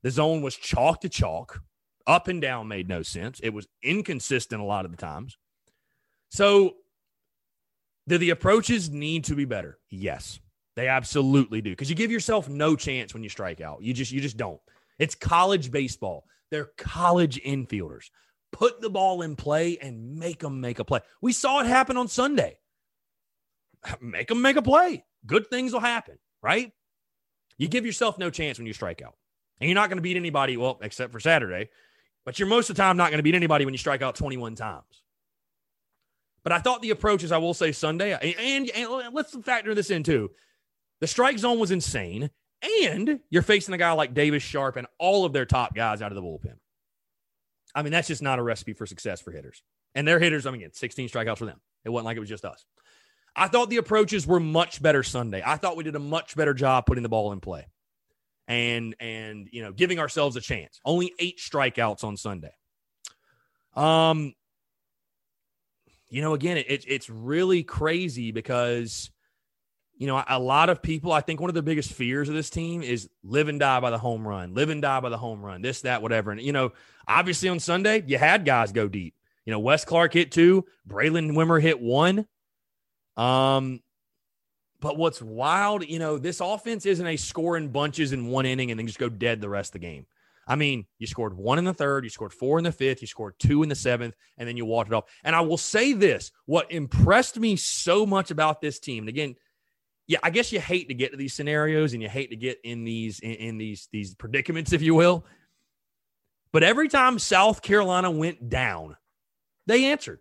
The 0.03 0.11
zone 0.11 0.43
was 0.43 0.55
chalk 0.55 1.01
to 1.01 1.09
chalk, 1.09 1.63
up 2.07 2.29
and 2.29 2.41
down 2.41 2.69
made 2.69 2.89
no 2.89 3.03
sense. 3.03 3.41
It 3.41 3.51
was 3.51 3.67
inconsistent 3.83 4.61
a 4.61 4.65
lot 4.65 4.85
of 4.85 4.91
the 4.91 4.97
times. 4.97 5.37
So, 6.31 6.75
do 8.09 8.19
the 8.19 8.31
approaches 8.31 8.91
need 8.91 9.25
to 9.25 9.35
be 9.35 9.45
better? 9.45 9.79
Yes, 9.91 10.39
they 10.77 10.89
absolutely 10.89 11.61
do. 11.61 11.71
Because 11.71 11.91
you 11.91 11.97
give 11.97 12.11
yourself 12.11 12.49
no 12.49 12.77
chance 12.77 13.15
when 13.15 13.23
you 13.23 13.29
strike 13.29 13.61
out. 13.61 13.83
You 13.83 13.93
just 13.93 14.13
you 14.13 14.21
just 14.21 14.37
don't. 14.37 14.61
It's 14.99 15.15
college 15.15 15.71
baseball. 15.71 16.25
They're 16.51 16.71
college 16.77 17.41
infielders. 17.43 18.11
Put 18.53 18.81
the 18.81 18.91
ball 18.91 19.23
in 19.23 19.37
play 19.37 19.79
and 19.79 20.17
make 20.17 20.41
them 20.41 20.61
make 20.61 20.79
a 20.79 20.85
play. 20.85 21.01
We 21.21 21.33
saw 21.33 21.61
it 21.61 21.67
happen 21.67 21.97
on 21.97 22.09
Sunday. 22.09 22.59
Make 24.01 24.29
them 24.29 24.43
make 24.43 24.57
a 24.57 24.63
play. 24.63 25.05
Good 25.27 25.49
things 25.49 25.73
will 25.73 25.81
happen, 25.81 26.19
right? 26.43 26.73
You 27.59 27.69
give 27.69 27.87
yourself 27.87 28.19
no 28.19 28.31
chance 28.31 28.59
when 28.59 28.67
you 28.67 28.73
strike 28.73 29.03
out. 29.03 29.15
And 29.61 29.69
you're 29.69 29.75
not 29.75 29.89
going 29.89 29.99
to 29.99 30.03
beat 30.03 30.17
anybody, 30.17 30.57
well, 30.57 30.79
except 30.83 31.13
for 31.13 31.21
Saturday, 31.21 31.71
but 32.25 32.39
you're 32.39 32.49
most 32.49 32.69
of 32.69 32.77
the 32.77 32.83
time 32.83 32.97
not 32.97 33.11
going 33.11 33.19
to 33.19 33.23
beat 33.23 33.35
anybody 33.35 33.65
when 33.65 33.73
you 33.75 33.79
strike 33.79 34.03
out 34.03 34.15
21 34.17 34.55
times. 34.55 35.03
But 36.47 36.53
I 36.53 36.61
thought 36.61 36.81
the 36.81 36.91
approaches, 36.91 37.33
I 37.33 37.39
will 37.39 37.55
say 37.55 37.73
Sunday, 37.73 38.13
and, 38.13 38.71
and, 38.71 39.13
let's 39.13 39.37
factor 39.39 39.75
this 39.75 39.91
in 39.91 40.05
too. 40.05 40.31
The 41.01 41.09
strike 41.09 41.41
zone 41.41 41.59
was 41.59 41.73
insane. 41.73 42.31
And 42.87 43.19
you're 43.31 43.43
facing 43.43 43.75
a 43.75 43.79
guy 43.79 43.91
like 43.91 44.15
Davis 44.15 44.45
Sharpe 44.45 44.77
and 44.77 44.87
all 45.01 45.25
of 45.25 45.33
their 45.33 45.45
top 45.45 45.75
guys 45.75 46.03
out 46.03 46.13
of 46.13 46.15
the 46.15 46.23
bullpen. 46.23 46.55
I 47.75 47.83
mean, 47.83 47.91
that's 47.91 48.07
just 48.07 48.23
not 48.23 48.39
a 48.39 48.45
recipe 48.45 48.75
for 48.75 48.87
success 48.87 49.21
for 49.21 49.33
hitters. 49.33 49.61
And 49.97 50.07
their 50.07 50.21
hitters, 50.21 50.47
I 50.47 50.53
mean, 50.53 50.71
16 50.73 51.09
strikeouts 51.09 51.39
for 51.39 51.47
them. 51.47 51.61
It 51.85 51.89
wasn't 51.89 52.07
like 52.07 52.17
it 52.17 52.21
was 52.21 52.29
just 52.29 52.45
us. 52.45 52.65
I 53.35 53.49
thought 53.49 53.69
the 53.69 53.79
approaches 53.79 54.25
were 54.25 54.39
much 54.39 54.81
better 54.81 55.03
Sunday. 55.03 55.43
I 55.45 55.57
thought 55.57 55.77
we 55.77 55.83
did 55.83 55.97
a 55.97 55.99
much 55.99 56.37
better 56.37 56.55
job 56.55 56.87
putting 56.87 57.03
the 57.03 57.09
ball 57.09 57.33
in 57.33 57.41
play 57.41 57.67
and 58.47 58.95
and 59.01 59.49
you 59.51 59.65
know 59.65 59.73
giving 59.73 59.99
ourselves 59.99 60.37
a 60.37 60.41
chance. 60.41 60.81
Only 60.85 61.13
eight 61.19 61.41
strikeouts 61.41 62.05
on 62.05 62.17
Sunday. 62.17 62.55
Um, 63.75 64.33
you 66.09 66.23
know, 66.23 66.35
again, 66.35 66.57
it, 66.57 66.85
it's 66.87 67.11
really 67.11 67.63
crazy 67.63 68.33
because 68.33 69.11
you 69.97 70.07
know 70.07 70.23
a 70.29 70.39
lot 70.39 70.69
of 70.69 70.83
people. 70.83 71.13
I 71.13 71.21
think 71.21 71.41
one 71.41 71.51
of 71.51 71.55
the 71.55 71.63
biggest 71.63 71.93
fears 71.93 72.29
of 72.29 72.35
this 72.35 72.51
team 72.51 72.83
is 72.83 73.09
live 73.25 73.49
and 73.49 73.59
die 73.59 73.81
by 73.81 73.91
the 73.91 73.99
home 73.99 74.27
run, 74.27 74.55
live 74.55 74.71
and 74.71 74.83
die 74.83 75.01
by 75.01 75.09
the 75.09 75.19
home 75.19 75.43
run, 75.43 75.63
this, 75.63 75.83
that, 75.83 76.03
whatever. 76.03 76.31
And 76.31 76.41
you 76.41 76.53
know, 76.53 76.73
obviously 77.09 77.49
on 77.49 77.61
Sunday 77.61 78.05
you 78.07 78.19
had 78.19 78.45
guys 78.45 78.73
go 78.73 78.89
deep. 78.89 79.15
You 79.45 79.53
know, 79.53 79.61
Wes 79.61 79.85
Clarke 79.85 80.13
hit 80.13 80.33
two, 80.33 80.65
Braylen 80.89 81.33
Wimmer 81.33 81.63
hit 81.63 81.81
one. 81.81 82.27
Um, 83.17 83.81
but 84.81 84.97
what's 84.97 85.23
wild, 85.23 85.89
you 85.89 85.99
know, 85.99 86.19
this 86.19 86.41
offense 86.41 86.85
isn't 86.85 87.07
a 87.07 87.17
score 87.17 87.57
in 87.57 87.69
bunches 87.69 88.13
in 88.13 88.27
one 88.27 88.45
inning 88.45 88.71
and 88.71 88.79
then 88.79 88.87
just 88.87 88.99
go 88.99 89.09
dead 89.09 89.41
the 89.41 89.49
rest 89.49 89.71
of 89.71 89.81
the 89.81 89.87
game. 89.87 90.07
I 90.47 90.55
mean, 90.57 90.87
you 90.99 91.07
scored 91.07 91.37
one 91.37 91.59
in 91.59 91.65
the 91.65 91.75
third, 91.75 92.05
you 92.05 92.11
scored 92.11 92.33
four 92.33 92.59
in 92.59 92.65
the 92.65 92.73
fifth, 92.73 93.01
you 93.01 93.09
scored 93.09 93.35
two 93.39 93.63
in 93.63 93.69
the 93.69 93.75
seventh, 93.75 94.15
and 94.39 94.49
then 94.49 94.57
you 94.57 94.65
walked 94.65 94.91
it 94.91 94.95
off. 94.95 95.05
And 95.25 95.35
I 95.35 95.41
will 95.41 95.59
say 95.59 95.93
this 95.93 96.31
what 96.47 96.71
impressed 96.71 97.39
me 97.39 97.57
so 97.57 98.07
much 98.07 98.31
about 98.31 98.61
this 98.61 98.79
team, 98.79 99.03
and 99.03 99.09
again, 99.09 99.35
yeah, 100.07 100.19
I 100.23 100.31
guess 100.31 100.53
you 100.53 100.61
hate 100.61 100.89
to 100.89 100.95
get 100.95 101.11
to 101.11 101.17
these 101.17 101.35
scenarios 101.35 101.93
and 101.93 102.01
you 102.01 102.09
hate 102.09 102.31
to 102.31 102.37
get 102.37 102.61
in 102.63 102.85
these 102.85 103.19
in, 103.19 103.33
in 103.33 103.59
these 103.59 103.89
these 103.91 104.15
predicaments, 104.15 104.73
if 104.73 104.83
you 104.83 104.95
will. 104.95 105.27
But 106.53 106.63
every 106.63 106.89
time 106.89 107.19
South 107.19 107.61
Carolina 107.61 108.11
went 108.11 108.49
down, 108.49 108.97
they 109.67 109.87
answered. 109.87 110.21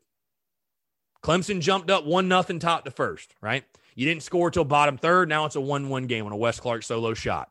Clemson 1.23 1.59
jumped 1.59 1.89
up 1.89 2.05
one 2.05 2.27
nothing 2.27 2.59
top 2.59 2.85
to 2.85 2.91
first, 2.91 3.33
right? 3.41 3.63
You 3.95 4.05
didn't 4.05 4.23
score 4.23 4.51
till 4.51 4.65
bottom 4.65 4.97
third. 4.97 5.29
Now 5.29 5.45
it's 5.45 5.55
a 5.55 5.61
1 5.61 5.89
1 5.89 6.07
game 6.07 6.25
on 6.25 6.31
a 6.31 6.37
Wes 6.37 6.59
Clarke 6.59 6.83
solo 6.83 7.13
shot. 7.13 7.49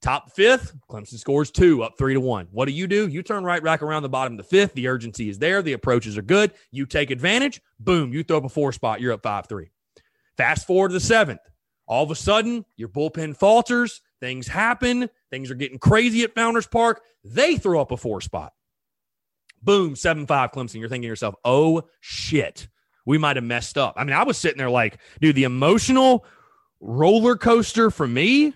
Top 0.00 0.30
fifth, 0.30 0.74
Clemson 0.88 1.18
scores 1.18 1.50
two, 1.50 1.82
up 1.82 1.94
three 1.98 2.14
to 2.14 2.20
one. 2.20 2.46
What 2.52 2.66
do 2.66 2.72
you 2.72 2.86
do? 2.86 3.08
You 3.08 3.22
turn 3.22 3.44
right 3.44 3.62
back 3.62 3.82
around 3.82 4.02
the 4.02 4.08
bottom 4.08 4.34
of 4.34 4.38
the 4.38 4.44
fifth. 4.44 4.74
The 4.74 4.86
urgency 4.86 5.28
is 5.28 5.38
there. 5.38 5.60
The 5.60 5.72
approaches 5.72 6.16
are 6.16 6.22
good. 6.22 6.52
You 6.70 6.86
take 6.86 7.10
advantage. 7.10 7.60
Boom, 7.80 8.12
you 8.12 8.22
throw 8.22 8.38
up 8.38 8.44
a 8.44 8.48
four 8.48 8.72
spot. 8.72 9.00
You're 9.00 9.12
up 9.12 9.22
5 9.22 9.46
3. 9.48 9.70
Fast 10.36 10.66
forward 10.66 10.88
to 10.90 10.94
the 10.94 11.00
seventh. 11.00 11.40
All 11.86 12.04
of 12.04 12.10
a 12.10 12.14
sudden, 12.14 12.64
your 12.76 12.88
bullpen 12.88 13.36
falters. 13.36 14.02
Things 14.20 14.46
happen. 14.46 15.10
Things 15.30 15.50
are 15.50 15.56
getting 15.56 15.78
crazy 15.78 16.22
at 16.22 16.34
Founders 16.34 16.66
Park. 16.66 17.02
They 17.24 17.56
throw 17.56 17.80
up 17.80 17.90
a 17.90 17.96
four 17.96 18.20
spot. 18.20 18.52
Boom, 19.62 19.96
7 19.96 20.26
5 20.26 20.52
Clemson. 20.52 20.80
You're 20.80 20.88
thinking 20.88 21.02
to 21.02 21.08
yourself, 21.08 21.34
oh 21.44 21.82
shit 22.00 22.68
we 23.08 23.16
might 23.16 23.36
have 23.36 23.44
messed 23.44 23.78
up. 23.78 23.94
I 23.96 24.04
mean, 24.04 24.14
I 24.14 24.22
was 24.22 24.36
sitting 24.36 24.58
there 24.58 24.68
like, 24.68 24.98
dude, 25.18 25.34
the 25.34 25.44
emotional 25.44 26.26
roller 26.78 27.36
coaster 27.36 27.90
for 27.90 28.06
me 28.06 28.52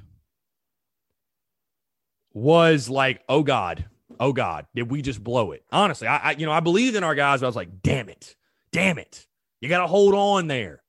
was 2.35 2.89
like, 2.89 3.23
oh 3.29 3.43
God, 3.43 3.85
oh 4.19 4.33
God, 4.33 4.67
did 4.75 4.91
we 4.91 5.03
just 5.03 5.23
blow 5.23 5.53
it? 5.53 5.65
Honestly, 5.71 6.07
I, 6.07 6.17
I 6.17 6.31
you 6.33 6.47
know, 6.47 6.53
I 6.53 6.61
believed 6.61 6.97
in 6.97 7.05
our 7.05 7.15
guys, 7.15 7.41
but 7.41 7.47
I 7.47 7.49
was 7.49 7.57
like, 7.57 7.83
damn 7.83 8.09
it, 8.09 8.37
damn 8.73 8.99
it. 8.99 9.27
You 9.61 9.69
got 9.69 9.81
to 9.81 9.87
hold 9.87 10.15
on 10.15 10.49
there. 10.49 10.83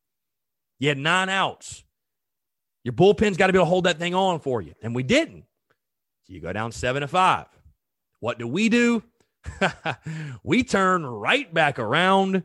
You 0.79 0.89
had 0.89 0.97
nine 0.97 1.29
outs. 1.29 1.83
Your 2.83 2.93
bullpen's 2.93 3.37
got 3.37 3.47
to 3.47 3.53
be 3.53 3.57
able 3.57 3.67
to 3.67 3.69
hold 3.69 3.85
that 3.85 3.99
thing 3.99 4.13
on 4.15 4.39
for 4.39 4.61
you. 4.61 4.73
And 4.81 4.93
we 4.93 5.03
didn't. 5.03 5.45
So 6.23 6.33
you 6.33 6.41
go 6.41 6.51
down 6.51 6.71
seven 6.71 7.01
to 7.01 7.07
five. 7.07 7.45
What 8.19 8.39
do 8.39 8.47
we 8.47 8.69
do? 8.69 9.03
we 10.43 10.63
turn 10.63 11.05
right 11.05 11.53
back 11.53 11.79
around 11.79 12.43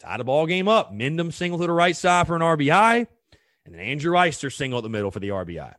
tie 0.00 0.16
the 0.16 0.24
ball 0.24 0.46
game 0.46 0.68
up. 0.68 0.92
Mendham 0.92 1.32
single 1.32 1.58
to 1.58 1.66
the 1.66 1.72
right 1.72 1.96
side 1.96 2.26
for 2.26 2.34
an 2.34 2.42
RBI, 2.42 3.06
and 3.64 3.74
then 3.74 3.80
Andrew 3.80 4.14
Eyster 4.14 4.52
single 4.52 4.78
at 4.78 4.82
the 4.82 4.88
middle 4.88 5.10
for 5.10 5.20
the 5.20 5.28
RBI. 5.28 5.74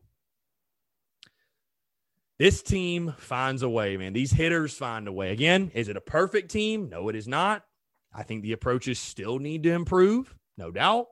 This 2.42 2.64
team 2.64 3.14
finds 3.20 3.62
a 3.62 3.70
way, 3.70 3.98
man. 3.98 4.14
These 4.14 4.32
hitters 4.32 4.74
find 4.76 5.08
a 5.08 5.12
way. 5.12 5.30
Again, 5.30 5.70
is 5.76 5.90
it 5.90 5.96
a 5.96 6.02
perfect 6.02 6.50
team? 6.50 6.90
No, 6.90 7.08
it 7.08 7.16
is 7.16 7.28
not. 7.28 7.64
I 8.12 8.24
think 8.24 8.42
the 8.42 8.54
approaches 8.54 8.98
still 8.98 9.38
need 9.38 9.62
to 9.62 9.72
improve, 9.72 10.34
no 10.58 10.72
doubt. 10.72 11.06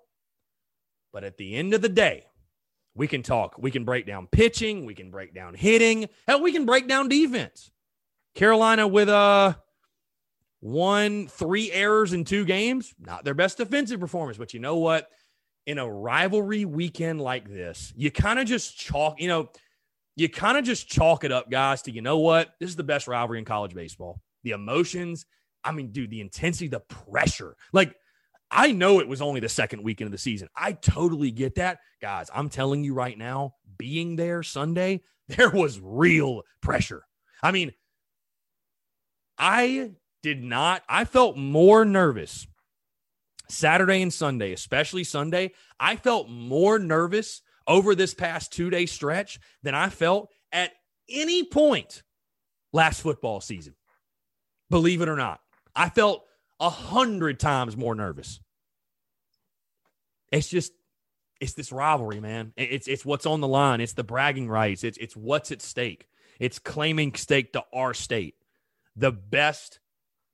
But 1.13 1.23
at 1.23 1.37
the 1.37 1.55
end 1.55 1.75
of 1.75 1.83
the 1.83 1.87
day, 1.89 2.25
we 2.95 3.07
can 3.07 3.21
talk. 3.21 3.59
We 3.59 3.69
can 3.69 3.85
break 3.85 4.07
down 4.07 4.25
pitching. 4.25 4.85
We 4.85 4.95
can 4.95 5.11
break 5.11 5.35
down 5.35 5.53
hitting. 5.53 6.09
Hell, 6.27 6.41
we 6.41 6.51
can 6.51 6.65
break 6.65 6.87
down 6.87 7.09
defense. 7.09 7.69
Carolina 8.33 8.87
with 8.87 9.07
a 9.07 9.13
uh, 9.13 9.53
one, 10.61 11.27
three 11.27 11.71
errors 11.71 12.11
in 12.11 12.25
two 12.25 12.43
games. 12.43 12.95
Not 12.99 13.23
their 13.23 13.35
best 13.35 13.59
defensive 13.59 13.99
performance, 13.99 14.39
but 14.39 14.55
you 14.55 14.59
know 14.59 14.77
what? 14.77 15.07
In 15.67 15.77
a 15.77 15.87
rivalry 15.87 16.65
weekend 16.65 17.21
like 17.21 17.47
this, 17.47 17.93
you 17.95 18.09
kind 18.09 18.39
of 18.39 18.47
just 18.47 18.75
chalk, 18.75 19.21
you 19.21 19.27
know, 19.27 19.51
you 20.19 20.29
kind 20.29 20.57
of 20.57 20.65
just 20.65 20.87
chalk 20.87 21.23
it 21.23 21.31
up, 21.31 21.49
guys, 21.49 21.81
to 21.83 21.91
you 21.91 22.01
know 22.01 22.17
what? 22.19 22.49
This 22.59 22.69
is 22.69 22.75
the 22.75 22.83
best 22.83 23.07
rivalry 23.07 23.39
in 23.39 23.45
college 23.45 23.73
baseball. 23.73 24.21
The 24.43 24.51
emotions, 24.51 25.25
I 25.63 25.71
mean, 25.71 25.91
dude, 25.91 26.11
the 26.11 26.21
intensity, 26.21 26.67
the 26.67 26.81
pressure. 26.81 27.55
Like, 27.73 27.95
I 28.51 28.71
know 28.71 28.99
it 28.99 29.07
was 29.07 29.21
only 29.21 29.39
the 29.39 29.49
second 29.49 29.83
weekend 29.83 30.07
of 30.07 30.11
the 30.11 30.17
season. 30.17 30.49
I 30.55 30.73
totally 30.73 31.31
get 31.31 31.55
that. 31.55 31.79
Guys, 32.01 32.29
I'm 32.33 32.49
telling 32.49 32.83
you 32.83 32.93
right 32.93 33.17
now, 33.17 33.55
being 33.77 34.15
there 34.15 34.43
Sunday, 34.43 35.03
there 35.27 35.51
was 35.51 35.79
real 35.81 36.43
pressure. 36.61 37.03
I 37.41 37.51
mean, 37.51 37.71
I 39.37 39.91
did 40.21 40.43
not, 40.43 40.83
I 40.89 41.05
felt 41.05 41.37
more 41.37 41.85
nervous 41.85 42.45
Saturday 43.47 44.01
and 44.01 44.13
Sunday, 44.13 44.51
especially 44.51 45.03
Sunday. 45.03 45.53
I 45.79 45.95
felt 45.95 46.29
more 46.29 46.77
nervous 46.77 47.41
over 47.69 47.95
this 47.95 48.13
past 48.13 48.51
two 48.51 48.69
day 48.69 48.85
stretch 48.85 49.39
than 49.63 49.75
I 49.75 49.87
felt 49.87 50.29
at 50.51 50.71
any 51.07 51.45
point 51.45 52.03
last 52.73 53.01
football 53.01 53.39
season. 53.39 53.75
Believe 54.69 55.01
it 55.01 55.07
or 55.07 55.15
not, 55.15 55.39
I 55.75 55.89
felt 55.89 56.25
a 56.59 56.69
hundred 56.69 57.39
times 57.39 57.77
more 57.77 57.95
nervous. 57.95 58.41
It's 60.31 60.49
just, 60.49 60.73
it's 61.39 61.53
this 61.53 61.71
rivalry, 61.71 62.19
man. 62.19 62.53
It's 62.57 62.87
it's 62.87 63.05
what's 63.05 63.25
on 63.25 63.39
the 63.39 63.47
line. 63.47 63.81
It's 63.81 63.93
the 63.93 64.03
bragging 64.03 64.49
rights. 64.49 64.83
It's 64.83 64.97
it's 64.97 65.15
what's 65.15 65.51
at 65.51 65.61
stake. 65.61 66.07
It's 66.39 66.59
claiming 66.59 67.15
stake 67.15 67.53
to 67.53 67.63
our 67.73 67.93
state, 67.93 68.35
the 68.95 69.11
best 69.11 69.79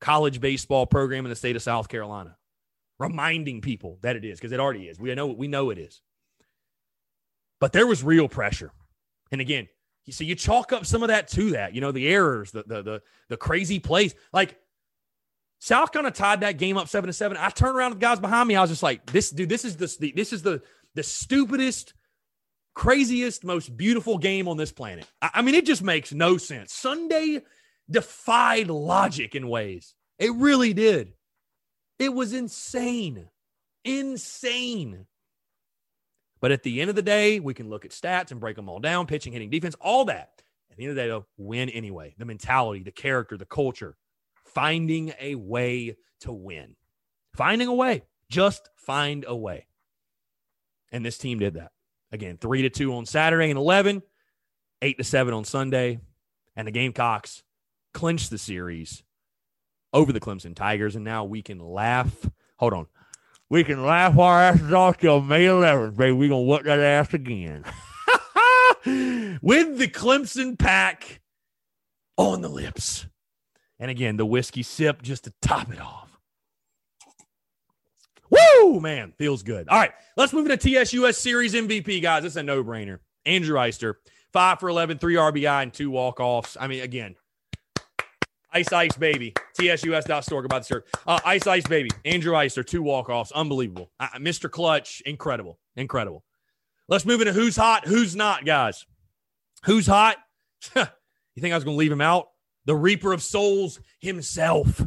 college 0.02 0.40
baseball 0.40 0.86
program 0.86 1.26
in 1.26 1.30
the 1.30 1.36
state 1.36 1.56
of 1.56 1.62
South 1.62 1.88
Carolina, 1.88 2.38
reminding 3.00 3.62
people 3.62 4.00
that 4.02 4.16
it 4.16 4.26
is 4.26 4.40
because 4.40 4.52
it 4.52 4.60
already 4.60 4.88
is. 4.88 5.00
We 5.00 5.14
know 5.16 5.28
we 5.28 5.48
know 5.48 5.70
it 5.70 5.78
is. 5.78 6.02
But 7.60 7.74
there 7.74 7.88
was 7.88 8.04
real 8.04 8.28
pressure, 8.28 8.72
and 9.32 9.42
again, 9.42 9.68
you 10.06 10.14
see, 10.14 10.26
you 10.26 10.36
chalk 10.36 10.74
up 10.74 10.86
some 10.86 11.04
of 11.04 11.10
that 11.10 11.28
to 11.30 11.52
that. 11.52 11.74
You 11.74 11.82
know, 11.82 11.92
the 11.92 12.08
errors, 12.08 12.52
the 12.52 12.64
the 12.64 12.82
the, 12.82 13.02
the 13.30 13.38
crazy 13.38 13.80
plays, 13.80 14.16
like. 14.34 14.60
South 15.58 15.92
Carolina 15.94 16.14
tied 16.14 16.42
that 16.42 16.58
game 16.58 16.78
up 16.78 16.90
seven 16.90 17.08
to 17.08 17.14
seven. 17.14 17.38
I 17.38 17.50
turned 17.50 17.76
around 17.76 17.92
to 17.92 17.96
the 17.96 18.02
guys 18.02 18.20
behind 18.20 18.48
me. 18.48 18.56
I 18.56 18.62
was 18.62 18.70
just 18.70 18.84
like, 18.84 19.06
"This 19.12 19.32
dude, 19.32 19.50
this 19.50 19.64
is 19.66 19.78
the 19.78 20.12
this 20.12 20.34
is 20.34 20.44
the 20.44 20.62
the 20.94 21.02
stupidest, 21.02 21.94
craziest, 22.76 23.44
most 23.44 23.76
beautiful 23.76 24.18
game 24.18 24.48
on 24.48 24.58
this 24.58 24.74
planet." 24.74 25.08
I, 25.22 25.30
I 25.36 25.42
mean, 25.42 25.56
it 25.56 25.66
just 25.66 25.82
makes 25.82 26.12
no 26.14 26.38
sense. 26.38 26.74
Sunday 26.74 27.42
defied 27.90 28.68
logic 28.68 29.34
in 29.34 29.48
ways. 29.48 29.96
It 30.20 30.34
really 30.36 30.74
did. 30.74 31.14
It 32.00 32.14
was 32.14 32.34
insane. 32.34 33.30
Insane. 33.86 35.08
But 36.42 36.52
at 36.52 36.64
the 36.64 36.82
end 36.82 36.90
of 36.90 36.96
the 36.96 37.02
day, 37.02 37.40
we 37.40 37.54
can 37.54 37.70
look 37.70 37.86
at 37.86 37.92
stats 37.92 38.32
and 38.32 38.40
break 38.40 38.56
them 38.56 38.70
all 38.70 38.80
down 38.80 39.08
pitching, 39.08 39.34
hitting, 39.34 39.50
defense, 39.50 39.76
all 39.80 40.06
that. 40.06 40.44
At 40.70 40.78
the 40.78 40.84
end 40.84 40.92
of 40.92 40.96
the 40.96 41.02
day, 41.04 41.08
though, 41.08 41.26
win 41.38 41.70
anyway. 41.70 42.14
The 42.18 42.26
mentality, 42.26 42.84
the 42.84 42.92
character, 42.92 43.38
the 43.38 43.46
culture, 43.46 43.96
finding 44.44 45.14
a 45.20 45.36
way 45.36 45.98
to 46.22 46.32
win. 46.32 46.76
Finding 47.36 47.68
a 47.68 47.74
way. 47.74 48.04
Just 48.30 48.70
find 48.76 49.26
a 49.28 49.36
way. 49.36 49.68
And 50.92 51.06
this 51.06 51.18
team 51.18 51.40
did 51.40 51.56
that. 51.56 51.72
Again, 52.12 52.38
three 52.38 52.62
to 52.64 52.70
two 52.70 52.94
on 52.96 53.06
Saturday 53.06 53.50
and 53.50 53.58
11, 53.58 54.02
eight 54.82 54.98
to 54.98 55.04
seven 55.04 55.34
on 55.34 55.44
Sunday. 55.44 56.00
And 56.56 56.68
the 56.68 56.72
Gamecocks 56.72 57.44
clinched 57.94 58.30
the 58.30 58.38
series 58.38 59.04
over 59.94 60.12
the 60.14 60.20
Clemson 60.20 60.56
Tigers, 60.56 60.96
and 60.96 61.06
now 61.06 61.24
we 61.24 61.42
can 61.42 61.60
laugh. 61.60 62.30
Hold 62.58 62.74
on. 62.74 62.88
We 63.50 63.64
can 63.64 63.86
laugh 63.86 64.18
our 64.18 64.42
asses 64.42 64.74
off 64.74 64.98
till 64.98 65.22
May 65.22 65.46
11th, 65.46 65.96
baby. 65.96 66.14
We're 66.14 66.30
going 66.30 66.46
to 66.46 66.50
whoop 66.50 66.64
that 66.64 66.80
ass 66.80 67.14
again. 67.14 67.64
With 69.42 69.78
the 69.78 69.88
Clemson 69.88 70.58
pack 70.58 71.22
on 72.18 72.42
the 72.42 72.50
lips. 72.50 73.06
And 73.80 73.92
again, 73.92 74.18
the 74.18 74.26
whiskey 74.26 74.64
sip 74.64 75.02
just 75.02 75.26
to 75.26 75.34
top 75.42 75.72
it 75.72 75.80
off. 75.80 76.18
Woo, 78.30 78.80
man, 78.80 79.14
feels 79.18 79.44
good. 79.44 79.68
All 79.70 79.78
right, 79.78 79.92
let's 80.18 80.34
move 80.34 80.50
into 80.50 80.70
TSUS 80.70 81.16
Series 81.16 81.54
MVP, 81.54 82.02
guys. 82.02 82.26
It's 82.26 82.36
a 82.36 82.44
no 82.44 82.64
brainer. 82.64 83.00
Andrew 83.26 83.58
Eyster, 83.58 83.96
five 84.34 84.60
for 84.60 84.70
11, 84.70 84.98
three 84.98 85.16
RBI, 85.16 85.64
and 85.64 85.74
two 85.74 85.92
walk 85.92 86.20
offs. 86.20 86.58
I 86.60 86.68
mean, 86.68 86.82
again, 86.82 87.16
Ice 88.56 88.72
Ice 88.72 88.96
Baby, 88.96 89.34
TSUS.store 89.60 90.46
about 90.46 90.62
the 90.62 90.68
shirt. 90.68 90.88
Uh, 91.06 91.20
Ice 91.26 91.46
Ice 91.46 91.68
Baby, 91.68 91.90
Andrew 92.06 92.34
Eyster, 92.34 92.66
two 92.66 92.82
walk 92.82 93.10
offs. 93.10 93.34
Unbelievable. 93.34 93.92
Uh, 94.00 94.08
Mr. 94.16 94.50
Clutch, 94.50 95.02
incredible. 95.06 95.60
Incredible. 95.76 96.24
Let's 96.88 97.06
move 97.06 97.20
into 97.20 97.34
who's 97.34 97.58
hot, 97.58 97.86
who's 97.86 98.16
not, 98.16 98.46
guys. 98.46 98.86
Who's 99.66 99.86
hot? 99.86 100.16
you 100.76 100.86
think 101.42 101.52
I 101.52 101.58
was 101.58 101.66
going 101.66 101.76
to 101.76 101.80
leave 101.80 101.92
him 101.92 102.00
out? 102.00 102.28
The 102.64 102.76
Reaper 102.76 103.12
of 103.12 103.22
Souls 103.22 103.82
himself. 104.00 104.82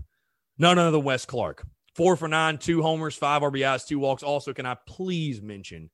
None 0.57 0.79
other 0.79 0.93
than 0.93 1.05
Wes 1.05 1.27
Clarke. 1.27 1.67
Four 1.95 2.17
for 2.17 2.27
nine, 2.27 2.57
two 2.57 2.81
homers, 2.81 3.17
five 3.17 3.43
RBIs, 3.43 3.87
two 3.87 3.99
walks. 3.99 4.23
Also, 4.23 4.55
can 4.55 4.65
I 4.65 4.77
please 4.87 5.43
mention 5.43 5.91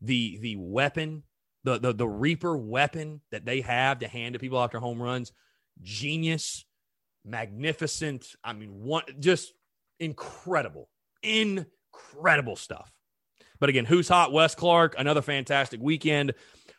the 0.00 0.38
the 0.40 0.54
weapon, 0.56 1.24
the 1.64 1.78
the 1.78 1.92
the 1.92 2.08
Reaper 2.08 2.56
weapon 2.56 3.20
that 3.32 3.46
they 3.46 3.62
have 3.62 3.98
to 3.98 4.06
hand 4.08 4.34
to 4.34 4.38
people 4.38 4.60
after 4.60 4.78
home 4.78 5.02
runs? 5.02 5.32
Genius, 5.82 6.65
magnificent. 7.26 8.34
I 8.42 8.52
mean, 8.52 8.84
one 8.84 9.02
just 9.18 9.52
incredible, 9.98 10.88
incredible 11.22 12.56
stuff. 12.56 12.90
But 13.58 13.68
again, 13.68 13.84
who's 13.84 14.08
hot? 14.08 14.32
Wes 14.32 14.54
Clarke, 14.54 14.94
another 14.98 15.22
fantastic 15.22 15.80
weekend. 15.80 16.34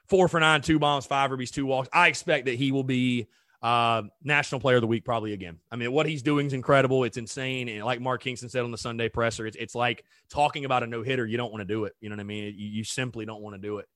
Four 0.07 0.27
for 0.27 0.39
nine, 0.39 0.61
two 0.61 0.79
bombs, 0.79 1.05
five 1.05 1.31
ribbies, 1.31 1.51
two 1.51 1.65
walks. 1.65 1.89
I 1.91 2.07
expect 2.07 2.45
that 2.45 2.55
he 2.55 2.71
will 2.71 2.83
be 2.83 3.27
uh, 3.61 4.03
National 4.23 4.61
Player 4.61 4.77
of 4.77 4.81
the 4.81 4.87
Week 4.87 5.03
probably 5.03 5.33
again. 5.33 5.57
I 5.71 5.75
mean, 5.75 5.91
what 5.91 6.05
he's 6.05 6.21
doing 6.21 6.47
is 6.47 6.53
incredible. 6.53 7.03
It's 7.03 7.17
insane. 7.17 7.67
And 7.67 7.83
like 7.83 7.99
Mark 7.99 8.21
Kingston 8.21 8.49
said 8.49 8.63
on 8.63 8.71
the 8.71 8.77
Sunday 8.77 9.09
presser, 9.09 9.47
it's, 9.47 9.57
it's 9.57 9.75
like 9.75 10.05
talking 10.29 10.65
about 10.65 10.83
a 10.83 10.87
no 10.87 11.01
hitter. 11.01 11.25
You 11.25 11.37
don't 11.37 11.51
want 11.51 11.61
to 11.61 11.73
do 11.73 11.85
it. 11.85 11.93
You 11.99 12.09
know 12.09 12.15
what 12.15 12.21
I 12.21 12.25
mean? 12.25 12.53
You, 12.55 12.67
you 12.67 12.83
simply 12.83 13.25
don't 13.25 13.41
want 13.41 13.55
to 13.55 13.61
do 13.61 13.79
it 13.79 13.87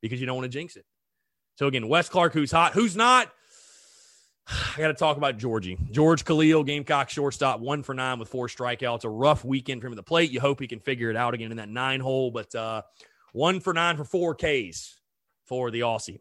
because 0.00 0.20
you 0.20 0.26
don't 0.26 0.36
want 0.36 0.50
to 0.50 0.58
jinx 0.58 0.76
it. 0.76 0.86
So 1.58 1.66
again, 1.66 1.86
Wes 1.86 2.08
Clarke, 2.08 2.32
who's 2.32 2.50
hot, 2.50 2.72
who's 2.72 2.96
not. 2.96 3.30
I 4.48 4.78
got 4.78 4.88
to 4.88 4.94
talk 4.94 5.16
about 5.16 5.38
Georgie. 5.38 5.78
George 5.90 6.24
Callil, 6.24 6.64
Gamecock 6.64 7.08
shortstop, 7.10 7.60
one 7.60 7.82
for 7.82 7.94
nine 7.94 8.18
with 8.18 8.28
four 8.28 8.48
strikeouts. 8.48 9.04
A 9.04 9.08
rough 9.08 9.44
weekend 9.44 9.80
for 9.80 9.86
him 9.86 9.92
at 9.92 9.96
the 9.96 10.02
plate. 10.02 10.30
You 10.30 10.40
hope 10.40 10.60
he 10.60 10.66
can 10.66 10.80
figure 10.80 11.10
it 11.10 11.16
out 11.16 11.34
again 11.34 11.50
in 11.50 11.56
that 11.58 11.68
nine 11.68 12.00
hole, 12.00 12.30
but 12.30 12.54
uh, 12.54 12.82
one 13.32 13.60
for 13.60 13.72
nine 13.72 13.96
for 13.96 14.04
four 14.04 14.34
Ks 14.34 14.98
for 15.44 15.70
the 15.70 15.80
Aussie. 15.80 16.18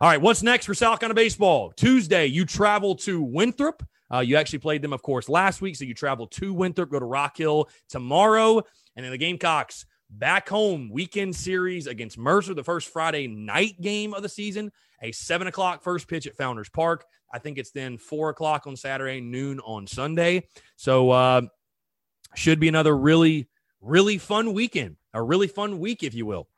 All 0.00 0.08
right, 0.08 0.20
what's 0.20 0.42
next 0.42 0.64
for 0.64 0.74
South 0.74 0.98
Carolina 1.00 1.14
baseball? 1.14 1.72
Tuesday, 1.76 2.26
you 2.26 2.46
travel 2.46 2.94
to 2.96 3.20
Winthrop. 3.20 3.82
Uh, 4.12 4.20
you 4.20 4.36
actually 4.36 4.58
played 4.58 4.82
them, 4.82 4.92
of 4.92 5.02
course, 5.02 5.28
last 5.28 5.60
week, 5.60 5.76
so 5.76 5.84
you 5.84 5.94
travel 5.94 6.26
to 6.26 6.54
Winthrop, 6.54 6.90
go 6.90 6.98
to 6.98 7.04
Rock 7.04 7.36
Hill 7.36 7.68
tomorrow, 7.88 8.62
and 8.96 9.04
then 9.04 9.12
the 9.12 9.18
Gamecocks 9.18 9.84
back 10.08 10.48
home 10.48 10.90
weekend 10.90 11.36
series 11.36 11.86
against 11.86 12.18
Mercer, 12.18 12.54
the 12.54 12.64
first 12.64 12.88
Friday 12.88 13.28
night 13.28 13.80
game 13.80 14.14
of 14.14 14.22
the 14.22 14.28
season, 14.28 14.72
a 15.02 15.12
seven 15.12 15.46
o'clock 15.46 15.82
first 15.82 16.08
pitch 16.08 16.26
at 16.26 16.36
Founders 16.36 16.68
Park. 16.68 17.04
I 17.32 17.38
think 17.38 17.58
it's 17.58 17.70
then 17.70 17.98
four 17.98 18.30
o'clock 18.30 18.66
on 18.66 18.76
Saturday, 18.76 19.20
noon 19.20 19.60
on 19.60 19.86
Sunday. 19.86 20.48
So 20.76 21.10
uh, 21.10 21.42
should 22.34 22.60
be 22.60 22.68
another 22.68 22.96
really, 22.96 23.48
really 23.80 24.18
fun 24.18 24.52
weekend, 24.52 24.96
a 25.14 25.22
really 25.22 25.46
fun 25.46 25.78
week, 25.78 26.02
if 26.02 26.14
you 26.14 26.26
will 26.26 26.48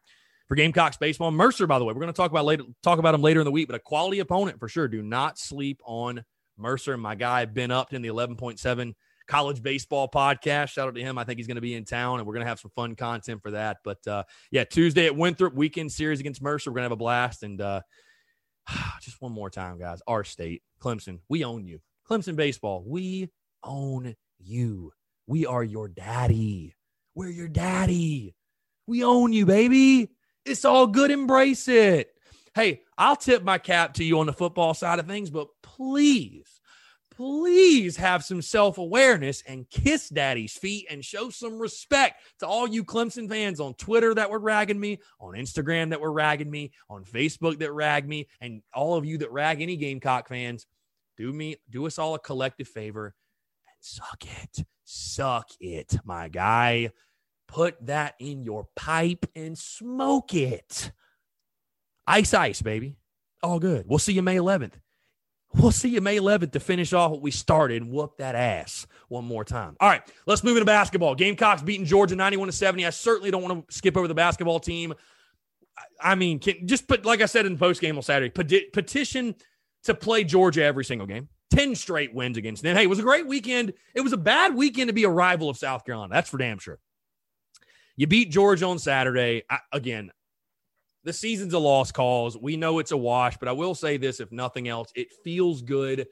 for 0.53 0.57
Gamecocks 0.57 0.99
baseball. 0.99 1.31
Mercer, 1.31 1.67
by 1.67 1.79
the 1.79 1.85
way, 1.87 1.95
we're 1.95 2.01
going 2.01 2.13
to 2.13 2.17
talk 2.17 2.31
about 2.31 2.45
later 2.45 2.65
talk 2.83 2.99
about 2.99 3.15
him 3.15 3.23
later 3.23 3.41
in 3.41 3.45
the 3.47 3.51
week, 3.51 3.69
but 3.69 3.75
a 3.75 3.79
quality 3.79 4.19
opponent 4.19 4.59
for 4.59 4.69
sure. 4.69 4.87
Do 4.87 5.03
not 5.03 5.39
sleep 5.39 5.81
on 5.85 6.25
Mercer. 6.59 6.97
My 6.97 7.15
guy 7.15 7.45
Ben 7.47 7.71
Upton, 7.71 8.03
the 8.03 8.09
11.7 8.09 8.95
college 9.27 9.63
baseball 9.63 10.09
podcast. 10.09 10.69
Shout 10.69 10.89
out 10.89 10.95
to 10.95 11.01
him. 11.01 11.17
I 11.17 11.25
think 11.25 11.39
he's 11.39 11.47
going 11.47 11.55
to 11.55 11.63
be 11.63 11.75
in 11.75 11.87
town, 11.87 12.19
and 12.19 12.27
we're 12.27 12.35
going 12.35 12.45
to 12.45 12.49
have 12.49 12.61
some 12.61 12.71
fun 12.75 12.97
content 12.97 13.41
for 13.41 13.53
that. 13.53 13.79
But 13.83 14.07
uh, 14.07 14.25
yeah, 14.51 14.65
Tuesday 14.65 15.07
at 15.07 15.17
Winthrop 15.17 15.55
weekend 15.55 15.91
series 15.91 16.21
against 16.21 16.43
Mercer. 16.43 16.71
We're 16.71 16.75
going 16.75 16.83
to 16.83 16.87
have 16.87 16.93
a 16.93 16.97
blast. 16.97 17.43
And 17.43 17.61
uh, 17.61 17.81
just 19.01 19.21
one 19.21 19.33
more 19.33 19.51
time, 19.51 19.79
guys. 19.79 20.03
Our 20.07 20.25
state, 20.25 20.63
Clemson, 20.81 21.21
we 21.29 21.45
own 21.45 21.67
you. 21.67 21.81
Clemson 22.09 22.37
baseball, 22.37 22.83
we 22.87 23.31
own 23.65 24.15
you. 24.39 24.93
We 25.27 25.47
are 25.47 25.63
your 25.63 25.89
daddy. 25.89 26.75
We're 27.15 27.29
your 27.29 27.49
daddy. 27.49 28.35
We 28.87 29.05
own 29.05 29.33
you, 29.33 29.47
baby. 29.47 30.11
It's 30.45 30.65
all 30.65 30.87
good. 30.87 31.11
Embrace 31.11 31.69
it. 31.69 32.11
Hey, 32.55 32.83
I'll 32.99 33.17
tip 33.17 33.43
my 33.43 33.59
cap 33.59 33.95
to 33.95 34.05
you 34.05 34.19
on 34.19 34.27
the 34.27 34.33
football 34.33 34.75
side 34.75 34.99
of 34.99 35.07
things, 35.07 35.31
but 35.31 35.49
please, 35.63 36.61
please 37.15 37.97
have 37.97 38.25
some 38.25 38.43
self 38.43 38.79
awareness 38.79 39.43
and 39.47 39.69
kiss 39.71 40.09
daddy's 40.09 40.55
feet 40.55 40.87
and 40.91 41.05
show 41.05 41.31
some 41.31 41.59
respect 41.59 42.23
to 42.41 42.47
all 42.47 42.67
you 42.67 42.85
Clemson 42.85 43.29
fans 43.29 43.61
on 43.61 43.75
Twitter 43.75 44.15
that 44.15 44.31
were 44.31 44.39
ragging 44.39 44.81
me, 44.81 44.99
on 45.21 45.35
Instagram 45.35 45.91
that 45.91 46.01
were 46.01 46.13
ragging 46.13 46.51
me, 46.51 46.73
on 46.89 47.05
Facebook 47.05 47.59
that 47.59 47.73
ragged 47.73 48.09
me, 48.09 48.29
and 48.41 48.63
all 48.75 48.97
of 48.97 49.05
you 49.05 49.19
that 49.19 49.33
rag 49.33 49.61
any 49.61 49.77
Gamecock 49.77 50.29
fans. 50.29 50.67
Do 51.17 51.33
me, 51.33 51.57
do 51.71 51.87
us 51.87 51.99
all 51.99 52.15
a 52.15 52.19
collective 52.19 52.69
favor 52.69 53.15
and 53.67 53.77
suck 53.81 54.25
it. 54.25 54.65
Suck 54.85 55.51
it, 55.61 55.97
my 56.05 56.29
guy. 56.29 56.91
Put 57.47 57.87
that 57.87 58.15
in 58.19 58.43
your 58.43 58.67
pipe 58.75 59.27
and 59.37 59.57
smoke 59.57 60.35
it. 60.35 60.91
Ice, 62.07 62.33
ice, 62.35 62.63
baby. 62.63 62.97
All 63.43 63.59
good. 63.59 63.87
We'll 63.87 63.99
see 63.99 64.13
you 64.15 64.23
May 64.23 64.37
11th. 64.37 64.75
We'll 65.55 65.71
see 65.71 65.91
you 65.91 66.01
May 66.01 66.17
11th 66.17 66.53
to 66.53 66.61
finish 66.61 66.93
off 66.93 67.11
what 67.11 67.21
we 67.21 67.31
started 67.31 67.83
and 67.83 67.91
whoop 67.91 68.17
that 68.19 68.35
ass 68.35 68.87
one 69.09 69.25
more 69.25 69.45
time. 69.45 69.77
All 69.81 69.89
right, 69.89 70.03
let's 70.27 70.43
move 70.43 70.57
into 70.57 70.65
basketball. 70.65 71.15
Gamecocks 71.15 71.63
beating 71.63 71.85
Georgia 71.85 72.17
91 72.17 72.49
to 72.49 72.53
70. 72.53 72.87
I 72.87 72.91
certainly 72.91 73.31
don't 73.31 73.43
want 73.43 73.69
to 73.69 73.75
skip 73.75 73.97
over 73.97 74.09
the 74.09 74.15
basketball 74.15 74.61
team. 74.61 74.95
I 76.01 76.15
mean, 76.15 76.39
can, 76.39 76.67
just 76.67 76.89
put, 76.89 77.05
like 77.05 77.21
I 77.21 77.27
said 77.27 77.45
in 77.45 77.53
the 77.53 77.59
post 77.59 77.81
game 77.81 77.97
on 77.97 78.03
Saturday, 78.03 78.31
petition 78.31 79.35
to 79.85 79.95
play 79.95 80.25
Georgia 80.25 80.63
every 80.63 80.85
single 80.85 81.07
game. 81.07 81.29
10 81.51 81.75
straight 81.75 82.15
wins 82.15 82.39
against 82.39 82.63
them. 82.63 82.77
Hey, 82.77 82.85
it 82.85 82.89
was 82.89 82.99
a 82.99 83.03
great 83.03 83.27
weekend. 83.27 83.75
It 83.95 84.01
was 84.01 84.15
a 84.15 84.19
bad 84.19 84.55
weekend 84.55 84.89
to 84.89 84.95
be 84.95 85.05
a 85.05 85.11
rival 85.11 85.51
of 85.51 85.59
South 85.59 85.85
Carolina. 85.85 86.13
That's 86.13 86.31
for 86.31 86.39
damn 86.39 86.59
sure. 86.59 86.79
You 87.97 88.07
beat 88.07 88.31
Georgia 88.31 88.67
on 88.67 88.79
Saturday. 88.79 89.43
I, 89.51 89.59
again, 89.71 90.11
the 91.05 91.13
season's 91.13 91.55
a 91.55 91.59
lost 91.59 91.95
cause. 91.95 92.37
We 92.37 92.57
know 92.57 92.79
it's 92.79 92.93
a 92.93 92.97
wash, 92.97 93.37
but 93.37 93.49
I 93.49 93.53
will 93.53 93.75
say 93.75 93.97
this 93.97 94.21
if 94.21 94.31
nothing 94.33 94.69
else, 94.69 94.93
it 94.95 95.09
feels 95.25 95.63
good 95.63 96.07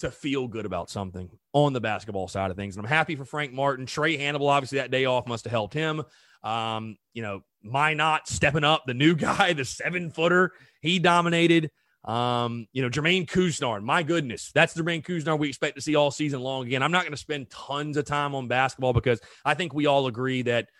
to 0.00 0.10
feel 0.10 0.48
good 0.48 0.64
about 0.64 0.88
something 0.88 1.30
on 1.52 1.72
the 1.72 1.80
basketball 1.80 2.26
side 2.26 2.50
of 2.50 2.56
things. 2.56 2.76
And 2.76 2.84
I'm 2.84 2.88
happy 2.88 3.16
for 3.16 3.24
Frank 3.24 3.52
Martin. 3.52 3.86
Trae 3.86 4.18
Hannibal, 4.18 4.48
obviously, 4.48 4.78
that 4.78 4.90
day 4.90 5.04
off 5.04 5.26
must 5.26 5.44
have 5.44 5.50
helped 5.50 5.74
him. 5.74 6.02
Um, 6.42 6.96
you 7.12 7.22
know, 7.22 7.42
my 7.62 7.92
not 7.92 8.26
stepping 8.26 8.64
up, 8.64 8.84
the 8.86 8.94
new 8.94 9.14
guy, 9.16 9.52
the 9.52 9.64
seven 9.64 10.10
footer, 10.10 10.52
he 10.80 10.98
dominated. 10.98 11.70
Um, 12.04 12.66
you 12.72 12.80
know, 12.80 12.88
Jermaine 12.88 13.28
Couisnard, 13.28 13.82
my 13.82 14.02
goodness, 14.02 14.52
that's 14.54 14.72
the 14.72 14.82
Jermaine 14.82 15.04
Couisnard 15.04 15.38
we 15.38 15.48
expect 15.48 15.76
to 15.76 15.82
see 15.82 15.96
all 15.96 16.10
season 16.10 16.40
long. 16.40 16.66
Again, 16.66 16.82
I'm 16.82 16.92
not 16.92 17.02
going 17.02 17.12
to 17.12 17.18
spend 17.18 17.50
tons 17.50 17.98
of 17.98 18.06
time 18.06 18.34
on 18.34 18.48
basketball 18.48 18.94
because 18.94 19.20
I 19.44 19.52
think 19.52 19.74
we 19.74 19.84
all 19.84 20.06
agree 20.06 20.40
that 20.42 20.70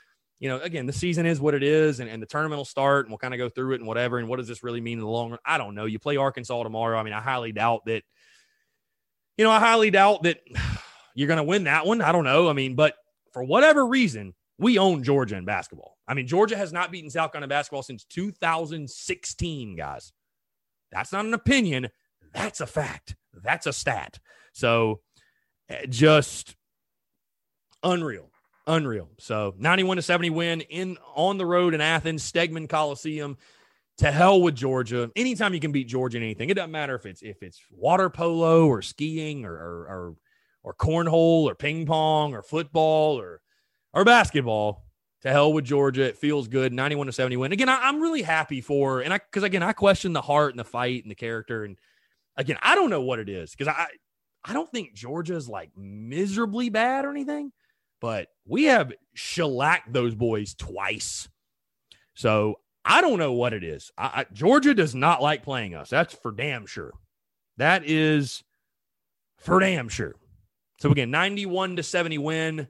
you 0.40 0.48
know, 0.48 0.58
again, 0.60 0.86
the 0.86 0.92
season 0.92 1.26
is 1.26 1.38
what 1.38 1.54
it 1.54 1.62
is, 1.62 2.00
and, 2.00 2.08
and 2.08 2.20
the 2.20 2.26
tournament 2.26 2.58
will 2.58 2.64
start, 2.64 3.04
and 3.04 3.12
we'll 3.12 3.18
kind 3.18 3.34
of 3.34 3.38
go 3.38 3.50
through 3.50 3.74
it 3.74 3.80
and 3.80 3.86
whatever. 3.86 4.18
And 4.18 4.26
what 4.26 4.38
does 4.38 4.48
this 4.48 4.64
really 4.64 4.80
mean 4.80 4.98
in 4.98 5.04
the 5.04 5.10
long 5.10 5.30
run? 5.30 5.38
I 5.44 5.58
don't 5.58 5.74
know. 5.74 5.84
You 5.84 5.98
play 5.98 6.16
Arkansas 6.16 6.62
tomorrow. 6.62 6.98
I 6.98 7.02
mean, 7.02 7.12
I 7.12 7.20
highly 7.20 7.52
doubt 7.52 7.84
that. 7.84 8.02
You 9.36 9.44
know, 9.44 9.50
I 9.50 9.60
highly 9.60 9.90
doubt 9.90 10.22
that 10.24 10.40
you're 11.14 11.28
going 11.28 11.36
to 11.36 11.44
win 11.44 11.64
that 11.64 11.84
one. 11.84 12.00
I 12.00 12.10
don't 12.10 12.24
know. 12.24 12.48
I 12.48 12.54
mean, 12.54 12.74
but 12.74 12.94
for 13.32 13.44
whatever 13.44 13.86
reason, 13.86 14.34
we 14.58 14.78
own 14.78 15.02
Georgia 15.02 15.36
in 15.36 15.44
basketball. 15.44 15.98
I 16.08 16.14
mean, 16.14 16.26
Georgia 16.26 16.56
has 16.56 16.72
not 16.72 16.90
beaten 16.90 17.10
South 17.10 17.32
Carolina 17.32 17.48
basketball 17.48 17.82
since 17.82 18.04
2016, 18.04 19.76
guys. 19.76 20.12
That's 20.90 21.12
not 21.12 21.26
an 21.26 21.34
opinion. 21.34 21.88
That's 22.32 22.60
a 22.60 22.66
fact. 22.66 23.14
That's 23.34 23.66
a 23.66 23.72
stat. 23.72 24.18
So 24.52 25.00
eh, 25.68 25.86
just 25.86 26.56
unreal 27.82 28.29
unreal. 28.70 29.10
So 29.18 29.54
91 29.58 29.96
to 29.96 30.02
70 30.02 30.30
win 30.30 30.60
in 30.62 30.96
on 31.14 31.38
the 31.38 31.46
road 31.46 31.74
in 31.74 31.80
Athens, 31.80 32.30
Stegeman 32.30 32.68
Coliseum. 32.68 33.36
To 33.98 34.10
hell 34.10 34.40
with 34.40 34.54
Georgia. 34.54 35.10
Anytime 35.14 35.52
you 35.52 35.60
can 35.60 35.72
beat 35.72 35.86
Georgia 35.86 36.16
in 36.16 36.22
anything, 36.22 36.48
it 36.48 36.54
doesn't 36.54 36.70
matter 36.70 36.94
if 36.94 37.04
it's 37.04 37.20
if 37.20 37.42
it's 37.42 37.60
water 37.70 38.08
polo 38.08 38.66
or 38.66 38.80
skiing 38.80 39.44
or 39.44 39.52
or 39.52 39.86
or, 39.88 40.14
or 40.62 40.74
cornhole 40.74 41.44
or 41.44 41.54
ping 41.54 41.84
pong 41.84 42.32
or 42.32 42.42
football 42.42 43.20
or 43.20 43.42
or 43.92 44.04
basketball. 44.04 44.86
To 45.22 45.30
hell 45.30 45.52
with 45.52 45.66
Georgia. 45.66 46.04
It 46.04 46.16
feels 46.16 46.48
good. 46.48 46.72
91 46.72 47.08
to 47.08 47.12
70 47.12 47.36
win. 47.36 47.52
Again, 47.52 47.68
I, 47.68 47.90
am 47.90 48.00
really 48.00 48.22
happy 48.22 48.62
for 48.62 49.02
and 49.02 49.12
I 49.12 49.18
because 49.18 49.42
again, 49.42 49.62
I 49.62 49.74
question 49.74 50.14
the 50.14 50.22
heart 50.22 50.54
and 50.54 50.58
the 50.58 50.64
fight 50.64 51.02
and 51.02 51.10
the 51.10 51.14
character. 51.14 51.64
And 51.64 51.76
again, 52.38 52.56
I 52.62 52.74
don't 52.74 52.88
know 52.88 53.02
what 53.02 53.18
it 53.18 53.28
is 53.28 53.50
because 53.50 53.68
I 53.68 53.88
I 54.42 54.54
don't 54.54 54.70
think 54.70 54.94
Georgia's 54.94 55.46
like 55.46 55.72
miserably 55.76 56.70
bad 56.70 57.04
or 57.04 57.10
anything 57.10 57.52
but 58.00 58.28
we 58.46 58.64
have 58.64 58.92
shellacked 59.14 59.92
those 59.92 60.14
boys 60.14 60.54
twice. 60.54 61.28
So 62.14 62.58
I 62.84 63.00
don't 63.00 63.18
know 63.18 63.32
what 63.32 63.52
it 63.52 63.62
is. 63.62 63.92
I, 63.96 64.04
I, 64.04 64.26
Georgia 64.32 64.74
does 64.74 64.94
not 64.94 65.22
like 65.22 65.42
playing 65.42 65.74
us. 65.74 65.90
That's 65.90 66.14
for 66.14 66.32
damn 66.32 66.66
sure. 66.66 66.92
That 67.58 67.82
is 67.84 68.42
for 69.38 69.60
damn 69.60 69.88
sure. 69.88 70.16
So 70.80 70.90
again, 70.90 71.10
91 71.10 71.76
to 71.76 71.82
70 71.82 72.18
win. 72.18 72.68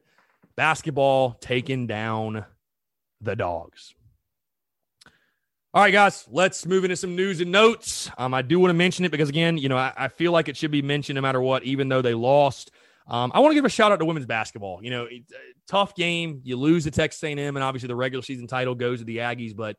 basketball 0.56 1.32
taking 1.40 1.86
down 1.86 2.44
the 3.20 3.36
dogs. 3.36 3.94
All 5.72 5.82
right, 5.82 5.92
guys, 5.92 6.26
let's 6.28 6.66
move 6.66 6.82
into 6.82 6.96
some 6.96 7.14
news 7.14 7.40
and 7.40 7.52
notes. 7.52 8.10
Um, 8.18 8.34
I 8.34 8.42
do 8.42 8.58
want 8.58 8.70
to 8.70 8.74
mention 8.74 9.04
it 9.04 9.12
because, 9.12 9.28
again, 9.28 9.56
you 9.56 9.68
know, 9.68 9.76
I, 9.76 9.92
I, 9.96 10.08
feel 10.08 10.32
like 10.32 10.48
it 10.48 10.56
should 10.56 10.72
be 10.72 10.82
mentioned 10.82 11.14
no 11.14 11.20
matter 11.20 11.40
what, 11.40 11.62
even 11.62 11.88
though 11.88 12.02
they 12.02 12.14
lost. 12.14 12.72
Um, 13.08 13.32
I 13.34 13.40
want 13.40 13.52
to 13.52 13.54
give 13.54 13.64
a 13.64 13.70
shout 13.70 13.92
out 13.92 13.98
to 13.98 14.04
women's 14.04 14.26
basketball. 14.26 14.80
You 14.82 14.90
know, 14.90 15.08
tough 15.68 15.94
game. 15.94 16.40
You 16.44 16.56
lose 16.56 16.84
to 16.84 16.90
Texas 16.90 17.22
A&M, 17.22 17.38
and 17.38 17.58
obviously 17.62 17.88
the 17.88 17.96
regular 17.96 18.22
season 18.22 18.46
title 18.46 18.74
goes 18.74 19.00
to 19.00 19.04
the 19.04 19.18
Aggies. 19.18 19.56
But 19.56 19.76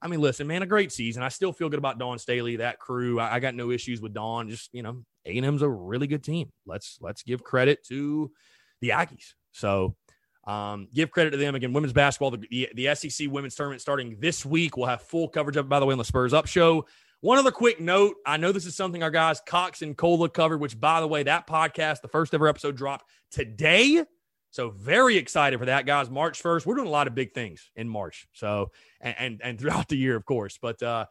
I 0.00 0.08
mean, 0.08 0.20
listen, 0.20 0.46
man, 0.46 0.62
a 0.62 0.66
great 0.66 0.90
season. 0.90 1.22
I 1.22 1.28
still 1.28 1.52
feel 1.52 1.68
good 1.68 1.78
about 1.78 1.98
Dawn 1.98 2.18
Staley, 2.18 2.56
that 2.56 2.78
crew. 2.78 3.20
I, 3.20 3.34
I 3.34 3.40
got 3.40 3.54
no 3.54 3.70
issues 3.70 4.00
with 4.00 4.14
Dawn. 4.14 4.48
Just 4.48 4.70
you 4.72 4.82
know, 4.82 5.04
A&M's 5.26 5.62
a 5.62 5.68
really 5.68 6.06
good 6.06 6.24
team. 6.24 6.50
Let's 6.66 6.98
let's 7.00 7.22
give 7.22 7.44
credit 7.44 7.84
to 7.88 8.30
the 8.80 8.90
Aggies. 8.90 9.34
So 9.52 9.94
um, 10.44 10.88
give 10.92 11.10
credit 11.10 11.30
to 11.30 11.36
them 11.36 11.54
again. 11.54 11.72
Women's 11.72 11.92
basketball, 11.92 12.32
the, 12.32 12.46
the, 12.50 12.68
the, 12.74 12.94
SEC 12.94 13.30
women's 13.30 13.54
tournament 13.54 13.80
starting 13.80 14.16
this 14.18 14.44
week. 14.44 14.76
We'll 14.76 14.86
have 14.86 15.02
full 15.02 15.28
coverage 15.28 15.56
of 15.56 15.66
it, 15.66 15.68
by 15.68 15.78
the 15.78 15.86
way, 15.86 15.92
on 15.92 15.98
the 15.98 16.04
Spurs 16.04 16.34
Up 16.34 16.46
Show. 16.46 16.86
One 17.22 17.38
other 17.38 17.52
quick 17.52 17.80
note 17.80 18.16
I 18.26 18.36
know 18.36 18.50
this 18.50 18.66
is 18.66 18.74
something 18.74 19.02
our 19.02 19.10
guys 19.10 19.40
Cox 19.46 19.80
and 19.82 19.96
Cola 19.96 20.28
covered, 20.28 20.58
which, 20.58 20.78
by 20.78 21.00
the 21.00 21.06
way, 21.06 21.22
that 21.22 21.46
podcast, 21.46 22.02
the 22.02 22.08
first 22.08 22.34
ever 22.34 22.48
episode 22.48 22.76
dropped 22.76 23.08
today. 23.30 24.04
So 24.50 24.70
very 24.70 25.16
excited 25.16 25.58
for 25.60 25.66
that, 25.66 25.86
guys. 25.86 26.10
March 26.10 26.42
1st. 26.42 26.66
We're 26.66 26.74
doing 26.74 26.88
a 26.88 26.90
lot 26.90 27.06
of 27.06 27.14
big 27.14 27.32
things 27.32 27.70
in 27.76 27.88
March. 27.88 28.26
So, 28.32 28.72
and, 29.00 29.14
and, 29.18 29.40
and 29.42 29.60
throughout 29.60 29.88
the 29.88 29.96
year, 29.96 30.16
of 30.16 30.24
course. 30.24 30.58
But, 30.60 30.82
uh, 30.82 31.06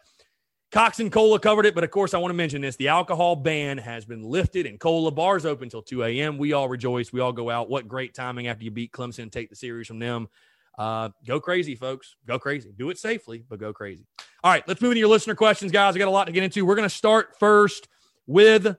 Cox 0.72 0.99
and 1.01 1.12
Cola 1.12 1.39
covered 1.39 1.66
it, 1.66 1.76
but 1.76 1.84
of 1.84 1.91
course, 1.91 2.14
I 2.14 2.18
want 2.18 2.32
to 2.32 2.36
mention 2.36 2.62
this. 2.62 2.78
The 2.78 2.88
alcohol 2.89 3.36
ban 3.36 3.78
has 3.78 4.05
been 4.05 4.24
lifted 4.24 4.66
and 4.66 4.80
Cola 4.80 5.12
bars 5.12 5.45
open 5.45 5.66
until 5.66 5.82
2 5.82 6.03
a.m. 6.03 6.38
We 6.38 6.53
all 6.53 6.70
rejoice. 6.70 7.12
We 7.12 7.20
all 7.20 7.34
go 7.34 7.49
out. 7.49 7.70
What 7.70 7.89
great 7.89 8.14
timing 8.14 8.47
after 8.47 8.64
you 8.64 8.72
beat 8.72 8.93
Clemson 8.93 9.24
and 9.24 9.32
take 9.32 9.49
the 9.49 9.55
series 9.55 9.88
from 9.88 9.99
them. 9.99 10.30
Uh, 10.78 11.09
go 11.28 11.41
crazy, 11.41 11.76
folks. 11.76 12.16
Go 12.26 12.39
crazy. 12.39 12.74
Do 12.76 12.89
it 12.89 12.97
safely, 12.97 13.43
but 13.49 13.59
go 13.59 13.74
crazy. 13.74 14.05
All 14.43 14.51
right, 14.51 14.67
let's 14.67 14.81
move 14.81 14.91
into 14.91 14.99
your 14.99 15.09
listener 15.09 15.35
questions, 15.35 15.71
guys. 15.71 15.95
I 15.95 15.99
got 15.99 16.07
a 16.07 16.11
lot 16.11 16.25
to 16.25 16.33
get 16.33 16.41
into. 16.41 16.65
We're 16.65 16.75
going 16.75 16.89
to 16.89 16.95
start 16.95 17.37
first 17.37 17.87
with 18.25 18.75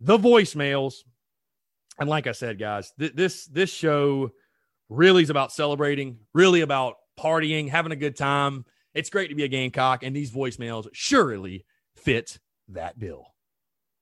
the 0.00 0.18
voicemails. 0.18 1.04
And 2.00 2.08
like 2.08 2.26
I 2.26 2.32
said, 2.32 2.58
guys, 2.58 2.90
th- 2.98 3.14
this 3.14 3.46
this 3.46 3.70
show 3.70 4.32
really 4.88 5.22
is 5.22 5.30
about 5.30 5.52
celebrating, 5.52 6.18
really 6.34 6.62
about 6.62 6.96
partying, 7.14 7.70
having 7.70 7.92
a 7.92 7.96
good 7.96 8.16
time. 8.16 8.64
It's 8.92 9.08
great 9.08 9.28
to 9.30 9.36
be 9.38 9.44
a 9.44 9.48
Gamecock, 9.48 10.02
and 10.02 10.16
these 10.16 10.32
voicemails 10.34 10.88
surely 10.92 11.64
fit 11.94 12.40
that 12.74 12.98
bill. 12.98 13.30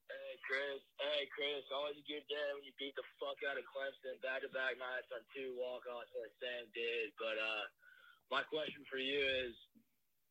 Hey, 0.08 0.40
Chris. 0.48 0.80
Hey, 0.96 1.28
Chris. 1.28 1.60
Always 1.76 2.00
a 2.00 2.06
good 2.08 2.24
day 2.24 2.48
when 2.56 2.64
you 2.64 2.72
beat 2.80 2.96
the 2.96 3.04
fuck 3.20 3.36
out 3.52 3.60
of 3.60 3.68
Clemson 3.68 4.16
back 4.24 4.40
to 4.40 4.48
back 4.56 4.80
nights 4.80 5.12
on 5.12 5.20
two 5.36 5.52
walk 5.60 5.84
offs 5.92 6.08
like 6.16 6.32
Sam 6.40 6.64
did. 6.72 7.12
But 7.20 7.36
uh, 7.36 7.64
my 8.32 8.40
question 8.48 8.80
for 8.88 8.96
you 8.96 9.20
is 9.20 9.52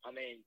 I 0.04 0.10
mean, 0.10 0.42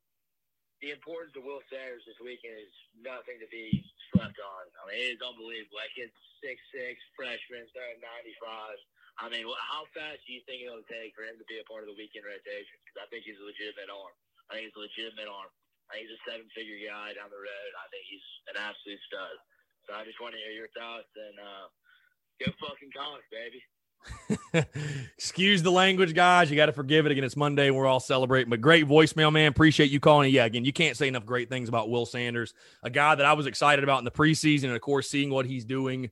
the 0.84 0.91
importance 0.91 1.36
of 1.39 1.47
Will 1.47 1.63
Sanders 1.71 2.03
this 2.03 2.19
weekend 2.19 2.59
is 2.59 2.76
nothing 2.99 3.39
to 3.39 3.47
be 3.47 3.84
slept 4.11 4.38
on. 4.39 4.63
I 4.80 4.82
mean, 4.88 4.97
it 4.99 5.17
is 5.17 5.23
unbelievable. 5.23 5.80
That 5.80 5.93
kid's 5.95 6.15
six 6.43 6.59
six 6.76 6.99
freshman, 7.15 7.65
starting 7.71 8.03
ninety 8.03 8.36
five. 8.43 8.78
I 9.15 9.32
mean, 9.32 9.47
how 9.47 9.88
fast 9.95 10.19
do 10.28 10.36
you 10.36 10.43
think 10.43 10.67
it'll 10.67 10.84
take 10.91 11.15
for 11.15 11.23
him 11.23 11.39
to 11.39 11.47
be 11.47 11.63
a 11.63 11.65
part 11.71 11.88
of 11.88 11.89
the 11.89 11.95
weekend 11.95 12.28
rotation? 12.28 12.76
Because 12.84 12.99
I 12.99 13.07
think 13.07 13.23
he's 13.23 13.39
a 13.39 13.47
legitimate 13.47 13.88
arm. 13.88 14.11
I 14.51 14.59
think 14.59 14.67
he's 14.67 14.76
a 14.76 14.84
legitimate 14.84 15.32
arm. 15.32 15.47
I 15.88 15.95
think 15.95 16.11
he's 16.11 16.19
a 16.19 16.23
seven-figure 16.28 16.84
guy 16.84 17.15
down 17.15 17.32
the 17.32 17.39
road. 17.39 17.71
I 17.80 17.88
think 17.95 18.03
he's 18.11 18.28
an 18.51 18.59
absolute 18.59 18.99
stud. 19.07 19.39
So 19.88 19.95
I 19.95 20.03
just 20.03 20.19
want 20.19 20.36
to 20.36 20.41
hear 20.43 20.51
your 20.51 20.67
thoughts 20.76 21.07
and 21.15 21.36
uh, 21.39 21.65
go 22.43 22.51
fucking 22.59 22.91
Cox, 22.91 23.23
baby. 23.32 23.63
Excuse 25.18 25.64
the 25.64 25.72
language, 25.72 26.14
guys. 26.14 26.50
You 26.50 26.56
got 26.56 26.68
to 26.68 26.74
forgive 26.74 27.06
it. 27.06 27.12
Again, 27.12 27.24
it's 27.24 27.36
Monday. 27.36 27.72
We're 27.72 27.88
all 27.88 28.00
celebrating. 28.00 28.50
But 28.50 28.62
great 28.62 28.88
voicemail, 28.88 29.32
man. 29.32 29.48
Appreciate 29.48 29.89
you 29.89 30.00
calling. 30.00 30.34
Yeah, 30.34 30.46
again, 30.46 30.66
you 30.66 30.74
can't 30.74 30.96
say 30.96 31.08
enough 31.08 31.26
great 31.26 31.50
things 31.50 31.70
about 31.70 31.89
Will 31.89 32.06
Sanders, 32.06 32.54
a 32.84 32.89
guy 32.89 33.16
that 33.16 33.26
I 33.26 33.34
was 33.34 33.46
excited 33.46 33.84
about 33.84 34.00
in 34.00 34.06
the 34.06 34.12
preseason, 34.12 34.66
and 34.66 34.76
of 34.76 34.82
course, 34.82 35.10
seeing 35.10 35.30
what 35.30 35.46
he's 35.46 35.66
doing 35.66 36.12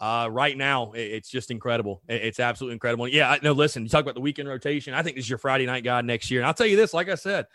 uh, 0.00 0.28
right 0.30 0.56
now, 0.56 0.92
it's 0.94 1.30
just 1.30 1.50
incredible. 1.50 2.02
It's 2.08 2.40
absolutely 2.40 2.74
incredible. 2.74 3.08
Yeah, 3.08 3.36
no, 3.42 3.52
listen, 3.52 3.82
you 3.82 3.88
talk 3.88 4.02
about 4.02 4.14
the 4.14 4.20
weekend 4.20 4.48
rotation. 4.48 4.94
I 4.94 5.02
think 5.02 5.16
this 5.16 5.24
is 5.24 5.30
your 5.30 5.38
Friday 5.38 5.66
night 5.66 5.84
guy 5.84 6.00
next 6.02 6.30
year. 6.30 6.40
And 6.40 6.46
I'll 6.46 6.54
tell 6.54 6.66
you 6.66 6.76
this, 6.76 6.92
like 6.92 7.08
I 7.08 7.14
said, 7.14 7.46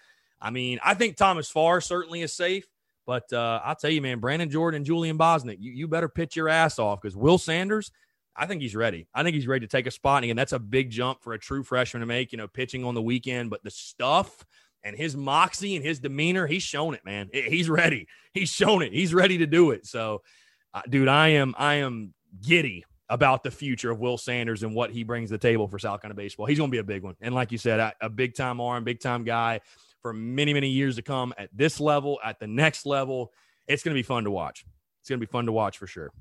I 0.41 0.49
mean, 0.49 0.79
I 0.83 0.95
think 0.95 1.17
Thomas 1.17 1.49
Farr 1.49 1.81
certainly 1.81 2.21
is 2.21 2.33
safe. 2.33 2.65
But 3.05 3.31
uh, 3.33 3.59
I'll 3.63 3.75
tell 3.75 3.89
you, 3.89 4.01
man, 4.01 4.19
Brandon 4.19 4.49
Jordan 4.49 4.77
and 4.77 4.85
Julian 4.85 5.17
Bosnic, 5.17 5.57
you, 5.59 5.71
you 5.71 5.87
better 5.87 6.07
pitch 6.07 6.35
your 6.35 6.49
ass 6.49 6.79
off 6.79 7.01
because 7.01 7.15
Will 7.15 7.37
Sanders, 7.37 7.91
I 8.35 8.45
think 8.45 8.61
he's 8.61 8.75
ready. 8.75 9.07
I 9.13 9.23
think 9.23 9.35
he's 9.35 9.47
ready 9.47 9.65
to 9.65 9.71
take 9.71 9.87
a 9.87 9.91
spot. 9.91 10.17
And 10.17 10.25
again, 10.25 10.37
that's 10.37 10.53
a 10.53 10.59
big 10.59 10.89
jump 10.89 11.21
for 11.21 11.33
a 11.33 11.39
true 11.39 11.63
freshman 11.63 12.01
to 12.01 12.05
make, 12.07 12.31
you 12.31 12.37
know, 12.37 12.47
pitching 12.47 12.83
on 12.83 12.95
the 12.95 13.01
weekend. 13.01 13.49
But 13.49 13.63
the 13.63 13.71
stuff 13.71 14.45
and 14.83 14.95
his 14.95 15.15
moxie 15.15 15.75
and 15.75 15.85
his 15.85 15.99
demeanor, 15.99 16.47
he's 16.47 16.63
shown 16.63 16.93
it, 16.93 17.05
man. 17.05 17.29
He's 17.33 17.69
ready. 17.69 18.07
He's 18.33 18.49
shown 18.49 18.81
it. 18.81 18.93
He's 18.93 19.13
ready 19.13 19.39
to 19.39 19.47
do 19.47 19.71
it. 19.71 19.85
So, 19.85 20.21
uh, 20.73 20.81
dude, 20.89 21.07
I 21.07 21.29
am, 21.29 21.53
I 21.57 21.75
am 21.75 22.13
giddy 22.41 22.85
about 23.09 23.43
the 23.43 23.51
future 23.51 23.91
of 23.91 23.99
Will 23.99 24.17
Sanders 24.17 24.63
and 24.63 24.73
what 24.73 24.89
he 24.89 25.03
brings 25.03 25.29
to 25.29 25.33
the 25.33 25.37
table 25.37 25.67
for 25.67 25.77
South 25.77 26.01
Carolina 26.01 26.15
baseball. 26.15 26.45
He's 26.45 26.57
going 26.57 26.69
to 26.69 26.75
be 26.75 26.79
a 26.79 26.83
big 26.83 27.03
one. 27.03 27.15
And 27.19 27.35
like 27.35 27.51
you 27.51 27.57
said, 27.57 27.79
a, 27.79 27.93
a 27.99 28.09
big 28.09 28.35
time 28.35 28.61
arm, 28.61 28.85
big 28.85 29.01
time 29.01 29.25
guy 29.25 29.59
for 30.01 30.13
many, 30.13 30.53
many 30.53 30.69
years 30.69 30.95
to 30.95 31.01
come 31.01 31.33
at 31.37 31.49
this 31.53 31.79
level, 31.79 32.19
at 32.23 32.39
the 32.39 32.47
next 32.47 32.85
level. 32.85 33.33
It's 33.67 33.83
going 33.83 33.93
to 33.93 33.99
be 33.99 34.03
fun 34.03 34.23
to 34.23 34.31
watch. 34.31 34.65
It's 35.01 35.09
going 35.09 35.19
to 35.19 35.25
be 35.25 35.29
fun 35.29 35.45
to 35.45 35.51
watch 35.51 35.77
for 35.77 35.87
sure. 35.87 36.11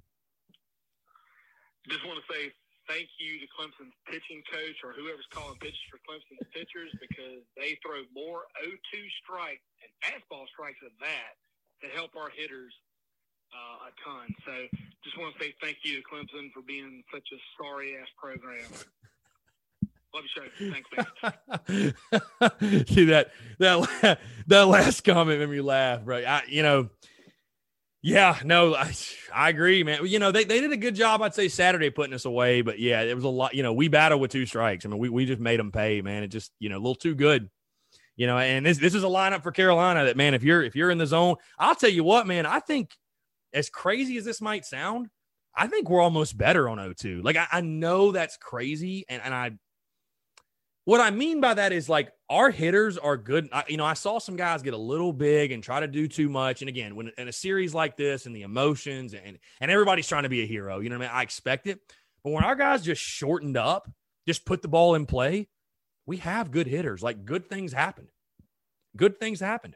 Just 1.90 2.06
want 2.06 2.22
to 2.22 2.26
say 2.30 2.54
thank 2.86 3.10
you 3.18 3.42
to 3.42 3.46
Clemson's 3.50 3.94
pitching 4.06 4.42
coach 4.46 4.78
or 4.86 4.94
whoever's 4.94 5.26
calling 5.34 5.58
pitches 5.58 5.82
for 5.90 5.98
Clemson's 6.06 6.46
pitchers 6.54 6.94
because 7.02 7.42
they 7.58 7.74
throw 7.82 8.06
more 8.14 8.46
0-2 8.62 8.78
strikes 9.22 9.66
and 9.82 9.90
fastball 10.02 10.46
strikes 10.48 10.78
than 10.82 10.94
that 11.02 11.34
to 11.82 11.90
help 11.90 12.14
our 12.14 12.30
hitters 12.30 12.72
uh, 13.50 13.90
a 13.90 13.92
ton. 14.06 14.30
So 14.46 14.54
just 15.04 15.18
want 15.18 15.34
to 15.34 15.42
say 15.42 15.54
thank 15.60 15.78
you 15.82 15.98
to 15.98 16.02
Clemson 16.06 16.52
for 16.52 16.62
being 16.62 17.02
such 17.12 17.26
a 17.34 17.38
sorry 17.58 17.96
ass 17.98 18.08
program. 18.18 18.70
Love 20.14 20.24
your 20.26 20.44
show. 20.44 20.72
Thanks, 20.72 20.90
man. 20.94 22.86
See 22.88 23.04
that 23.06 23.30
that 23.58 24.18
that 24.48 24.66
last 24.66 25.04
comment 25.04 25.38
made 25.40 25.48
me 25.48 25.60
laugh, 25.60 26.04
bro. 26.04 26.18
I, 26.18 26.42
you 26.48 26.62
know, 26.62 26.88
yeah, 28.02 28.38
no, 28.44 28.74
I, 28.74 28.92
I 29.32 29.50
agree, 29.50 29.82
man. 29.84 30.06
You 30.06 30.18
know, 30.18 30.32
they, 30.32 30.44
they 30.44 30.60
did 30.60 30.72
a 30.72 30.76
good 30.76 30.94
job, 30.94 31.20
I'd 31.22 31.34
say, 31.34 31.48
Saturday 31.48 31.90
putting 31.90 32.14
us 32.14 32.24
away, 32.24 32.62
but 32.62 32.78
yeah, 32.78 33.02
it 33.02 33.14
was 33.14 33.24
a 33.24 33.28
lot. 33.28 33.54
You 33.54 33.62
know, 33.62 33.72
we 33.72 33.88
battled 33.88 34.20
with 34.20 34.30
two 34.30 34.46
strikes. 34.46 34.86
I 34.86 34.88
mean, 34.88 34.98
we, 34.98 35.08
we 35.08 35.26
just 35.26 35.40
made 35.40 35.60
them 35.60 35.70
pay, 35.70 36.00
man. 36.00 36.22
It 36.22 36.28
just, 36.28 36.50
you 36.58 36.68
know, 36.68 36.76
a 36.76 36.80
little 36.80 36.94
too 36.94 37.14
good. 37.14 37.50
You 38.16 38.26
know, 38.26 38.36
and 38.36 38.66
this 38.66 38.76
this 38.76 38.94
is 38.94 39.02
a 39.02 39.06
lineup 39.08 39.42
for 39.42 39.50
Carolina 39.50 40.04
that 40.04 40.16
man, 40.16 40.34
if 40.34 40.42
you're 40.42 40.62
if 40.62 40.76
you're 40.76 40.90
in 40.90 40.98
the 40.98 41.06
zone, 41.06 41.36
I'll 41.58 41.74
tell 41.74 41.88
you 41.88 42.04
what, 42.04 42.26
man, 42.26 42.44
I 42.44 42.60
think 42.60 42.94
as 43.54 43.70
crazy 43.70 44.18
as 44.18 44.26
this 44.26 44.42
might 44.42 44.66
sound, 44.66 45.08
I 45.54 45.68
think 45.68 45.88
we're 45.88 46.02
almost 46.02 46.36
better 46.36 46.68
on 46.68 46.76
0-2. 46.76 47.24
Like 47.24 47.36
I, 47.36 47.46
I 47.50 47.60
know 47.62 48.12
that's 48.12 48.36
crazy, 48.36 49.06
and, 49.08 49.22
and 49.22 49.32
I 49.32 49.52
what 50.84 51.00
I 51.00 51.10
mean 51.10 51.40
by 51.40 51.54
that 51.54 51.72
is 51.72 51.88
like 51.88 52.12
our 52.28 52.50
hitters 52.50 52.96
are 52.96 53.16
good. 53.16 53.48
I, 53.52 53.64
you 53.68 53.76
know, 53.76 53.84
I 53.84 53.94
saw 53.94 54.18
some 54.18 54.36
guys 54.36 54.62
get 54.62 54.74
a 54.74 54.78
little 54.78 55.12
big 55.12 55.52
and 55.52 55.62
try 55.62 55.80
to 55.80 55.86
do 55.86 56.08
too 56.08 56.28
much. 56.28 56.62
And 56.62 56.68
again, 56.68 56.96
when 56.96 57.12
in 57.18 57.28
a 57.28 57.32
series 57.32 57.74
like 57.74 57.96
this 57.96 58.26
and 58.26 58.34
the 58.34 58.42
emotions 58.42 59.14
and 59.14 59.38
and 59.60 59.70
everybody's 59.70 60.08
trying 60.08 60.22
to 60.22 60.28
be 60.28 60.42
a 60.42 60.46
hero, 60.46 60.80
you 60.80 60.88
know 60.88 60.98
what 60.98 61.06
I 61.06 61.08
mean? 61.08 61.16
I 61.16 61.22
expect 61.22 61.66
it. 61.66 61.80
But 62.24 62.32
when 62.32 62.44
our 62.44 62.56
guys 62.56 62.82
just 62.82 63.02
shortened 63.02 63.56
up, 63.56 63.90
just 64.26 64.44
put 64.44 64.62
the 64.62 64.68
ball 64.68 64.94
in 64.94 65.06
play, 65.06 65.48
we 66.06 66.18
have 66.18 66.50
good 66.50 66.66
hitters. 66.66 67.02
Like 67.02 67.24
good 67.24 67.48
things 67.48 67.72
happen. 67.72 68.08
Good 68.96 69.20
things 69.20 69.40
happen. 69.40 69.74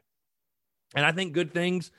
And 0.95 1.05
I 1.05 1.11
think 1.11 1.33
good 1.33 1.53
things 1.53 1.91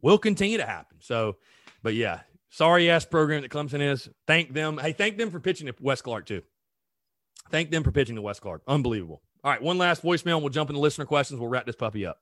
will 0.00 0.18
continue 0.18 0.58
to 0.58 0.66
happen. 0.66 0.98
So, 1.00 1.36
but 1.82 1.94
yeah, 1.94 2.20
sorry 2.50 2.90
ass 2.90 3.04
program 3.04 3.42
that 3.42 3.50
Clemson 3.50 3.80
is. 3.80 4.08
Thank 4.26 4.52
them. 4.52 4.78
Hey, 4.78 4.92
thank 4.92 5.18
them 5.18 5.30
for 5.30 5.40
pitching 5.40 5.66
to 5.66 5.74
Wes 5.80 6.02
Clarke 6.02 6.26
too. 6.26 6.42
Thank 7.50 7.70
them 7.70 7.82
for 7.84 7.92
pitching 7.92 8.16
to 8.16 8.22
West 8.22 8.40
Clark. 8.40 8.62
Unbelievable. 8.66 9.22
All 9.44 9.50
right, 9.50 9.62
one 9.62 9.78
last 9.78 10.02
voicemail. 10.02 10.40
And 10.40 10.42
we'll 10.42 10.54
jump 10.54 10.70
into 10.70 10.80
listener 10.80 11.04
questions. 11.04 11.38
We'll 11.38 11.50
wrap 11.50 11.66
this 11.66 11.76
puppy 11.76 12.06
up. 12.06 12.20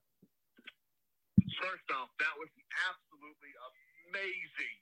First 1.39 1.89
off, 1.95 2.11
that 2.19 2.35
was 2.37 2.51
an 2.59 2.67
absolutely 2.91 3.53
amazing 4.11 4.77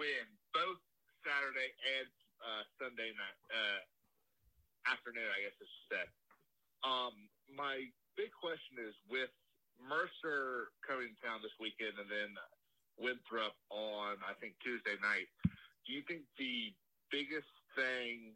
win, 0.00 0.26
both 0.56 0.80
Saturday 1.22 1.70
and 2.00 2.08
uh, 2.40 2.62
Sunday 2.80 3.12
night 3.14 3.38
uh, 3.52 3.80
afternoon. 4.88 5.28
I 5.28 5.44
guess 5.44 5.56
I 5.60 5.66
should 5.68 5.88
say. 5.92 6.04
Um, 6.84 7.14
my 7.52 7.84
big 8.16 8.32
question 8.32 8.80
is 8.80 8.96
with 9.08 9.32
Mercer 9.80 10.72
coming 10.84 11.12
to 11.12 11.16
town 11.20 11.44
this 11.44 11.54
weekend, 11.60 11.96
and 12.00 12.08
then 12.08 12.32
Winthrop 12.96 13.54
on 13.70 14.16
I 14.24 14.32
think 14.38 14.56
Tuesday 14.64 14.96
night. 15.02 15.28
Do 15.84 15.92
you 15.92 16.00
think 16.08 16.24
the 16.40 16.72
biggest 17.12 17.50
thing 17.76 18.32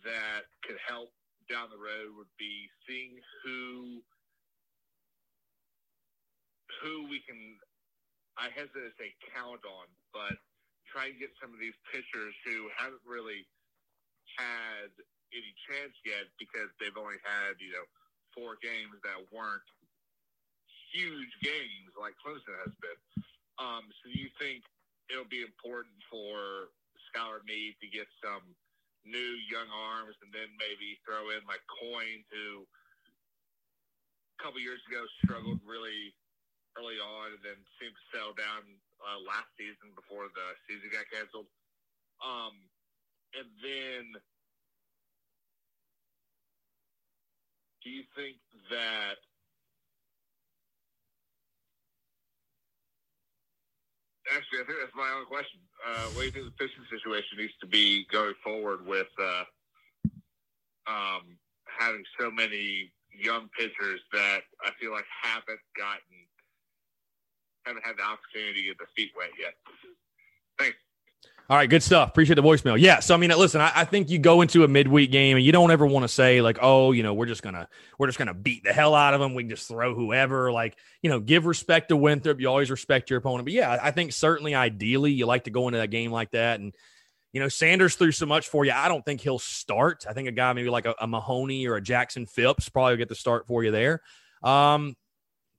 that 0.00 0.48
could 0.64 0.80
help 0.88 1.12
down 1.50 1.68
the 1.68 1.76
road 1.76 2.16
would 2.16 2.32
be 2.38 2.68
seeing 2.88 3.18
who 3.44 4.00
who 6.80 7.06
we 7.06 7.20
can 7.22 7.36
I 8.40 8.48
hesitate 8.56 8.88
to 8.88 8.94
say 8.96 9.12
count 9.36 9.60
on, 9.68 9.86
but 10.16 10.34
try 10.88 11.12
and 11.12 11.16
get 11.20 11.30
some 11.36 11.52
of 11.52 11.60
these 11.60 11.76
pitchers 11.92 12.32
who 12.48 12.72
haven't 12.72 13.04
really 13.04 13.44
had 14.40 14.88
any 15.32 15.52
chance 15.68 15.92
yet 16.04 16.28
because 16.40 16.72
they've 16.80 16.96
only 16.96 17.20
had 17.20 17.60
you 17.60 17.72
know 17.76 17.86
four 18.32 18.56
games 18.64 18.96
that 19.04 19.20
weren't 19.28 19.64
huge 20.92 21.32
games 21.44 21.92
like 21.96 22.16
Clemson 22.20 22.56
has 22.64 22.72
been. 22.80 23.00
Um, 23.60 23.84
so 24.00 24.08
do 24.08 24.16
you 24.16 24.32
think 24.40 24.64
it'll 25.12 25.28
be 25.28 25.44
important 25.44 25.96
for 26.08 26.72
Skylar 27.12 27.44
Meade 27.44 27.76
to 27.80 27.88
get 27.88 28.08
some 28.20 28.44
new 29.02 29.32
young 29.50 29.66
arms 29.70 30.14
and 30.22 30.30
then 30.30 30.48
maybe 30.58 30.98
throw 31.02 31.34
in 31.34 31.42
like 31.46 31.62
Coin 31.66 32.22
who 32.30 32.62
a 32.64 34.38
couple 34.42 34.62
years 34.62 34.82
ago 34.86 35.02
struggled 35.22 35.58
really 35.66 36.14
early 36.78 36.96
on 37.02 37.34
and 37.36 37.42
then 37.44 37.58
seemed 37.76 37.94
to 37.94 38.04
settle 38.14 38.34
down 38.34 38.64
uh, 39.02 39.18
last 39.26 39.50
season 39.58 39.92
before 39.92 40.30
the 40.32 40.46
season 40.64 40.88
got 40.88 41.04
canceled. 41.10 41.50
Um, 42.22 42.54
and 43.34 43.48
then 43.60 44.02
do 47.82 47.90
you 47.90 48.06
think 48.14 48.38
that 48.70 49.18
actually 54.30 54.62
I 54.62 54.64
think 54.64 54.78
that's 54.78 54.94
my 54.94 55.10
only 55.10 55.26
question. 55.26 55.60
Uh, 55.82 56.06
what 56.14 56.22
do 56.22 56.26
you 56.26 56.34
think 56.34 56.46
the 56.46 56.58
pitching 56.58 56.86
situation 56.86 57.38
needs 57.38 57.56
to 57.60 57.66
be 57.66 58.06
going 58.10 58.38
forward 58.44 58.86
with 58.86 59.10
uh, 59.18 59.44
um, 60.86 61.38
having 61.66 62.04
so 62.18 62.30
many 62.30 62.92
young 63.10 63.48
pitchers 63.58 64.00
that 64.12 64.40
I 64.64 64.70
feel 64.80 64.92
like 64.92 65.04
haven't 65.10 65.62
gotten 65.76 66.16
haven't 67.64 67.86
had 67.86 67.96
the 67.98 68.02
opportunity 68.02 68.62
to 68.62 68.68
get 68.74 68.78
their 68.78 68.90
feet 68.96 69.12
wet 69.16 69.30
yet. 69.38 69.54
All 71.50 71.56
right, 71.56 71.68
good 71.68 71.82
stuff. 71.82 72.08
Appreciate 72.08 72.36
the 72.36 72.42
voicemail. 72.42 72.78
Yeah, 72.78 73.00
so 73.00 73.14
I 73.14 73.18
mean, 73.18 73.30
listen, 73.30 73.60
I, 73.60 73.72
I 73.74 73.84
think 73.84 74.08
you 74.08 74.18
go 74.18 74.40
into 74.40 74.64
a 74.64 74.68
midweek 74.68 75.10
game 75.10 75.36
and 75.36 75.44
you 75.44 75.52
don't 75.52 75.70
ever 75.70 75.84
want 75.84 76.04
to 76.04 76.08
say 76.08 76.40
like, 76.40 76.58
oh, 76.62 76.92
you 76.92 77.02
know, 77.02 77.12
we're 77.12 77.26
just 77.26 77.42
gonna 77.42 77.68
we're 77.98 78.06
just 78.06 78.18
gonna 78.18 78.32
beat 78.32 78.64
the 78.64 78.72
hell 78.72 78.94
out 78.94 79.12
of 79.12 79.20
them. 79.20 79.34
We 79.34 79.42
can 79.42 79.50
just 79.50 79.68
throw 79.68 79.94
whoever. 79.94 80.50
Like, 80.50 80.78
you 81.02 81.10
know, 81.10 81.20
give 81.20 81.44
respect 81.44 81.88
to 81.90 81.96
Winthrop. 81.96 82.40
You 82.40 82.48
always 82.48 82.70
respect 82.70 83.10
your 83.10 83.18
opponent. 83.18 83.44
But 83.44 83.52
yeah, 83.52 83.78
I 83.82 83.90
think 83.90 84.12
certainly, 84.12 84.54
ideally, 84.54 85.12
you 85.12 85.26
like 85.26 85.44
to 85.44 85.50
go 85.50 85.68
into 85.68 85.78
that 85.78 85.90
game 85.90 86.10
like 86.10 86.30
that. 86.30 86.60
And 86.60 86.72
you 87.32 87.40
know, 87.40 87.48
Sanders 87.48 87.96
threw 87.96 88.12
so 88.12 88.24
much 88.26 88.48
for 88.48 88.64
you. 88.64 88.72
I 88.72 88.88
don't 88.88 89.04
think 89.04 89.20
he'll 89.20 89.38
start. 89.38 90.06
I 90.08 90.12
think 90.12 90.28
a 90.28 90.32
guy 90.32 90.52
maybe 90.52 90.70
like 90.70 90.86
a, 90.86 90.94
a 91.00 91.06
Mahoney 91.06 91.66
or 91.66 91.76
a 91.76 91.82
Jackson 91.82 92.24
Phipps 92.24 92.68
probably 92.68 92.96
get 92.96 93.08
the 93.08 93.14
start 93.14 93.46
for 93.46 93.64
you 93.64 93.70
there. 93.70 94.00
Um, 94.42 94.94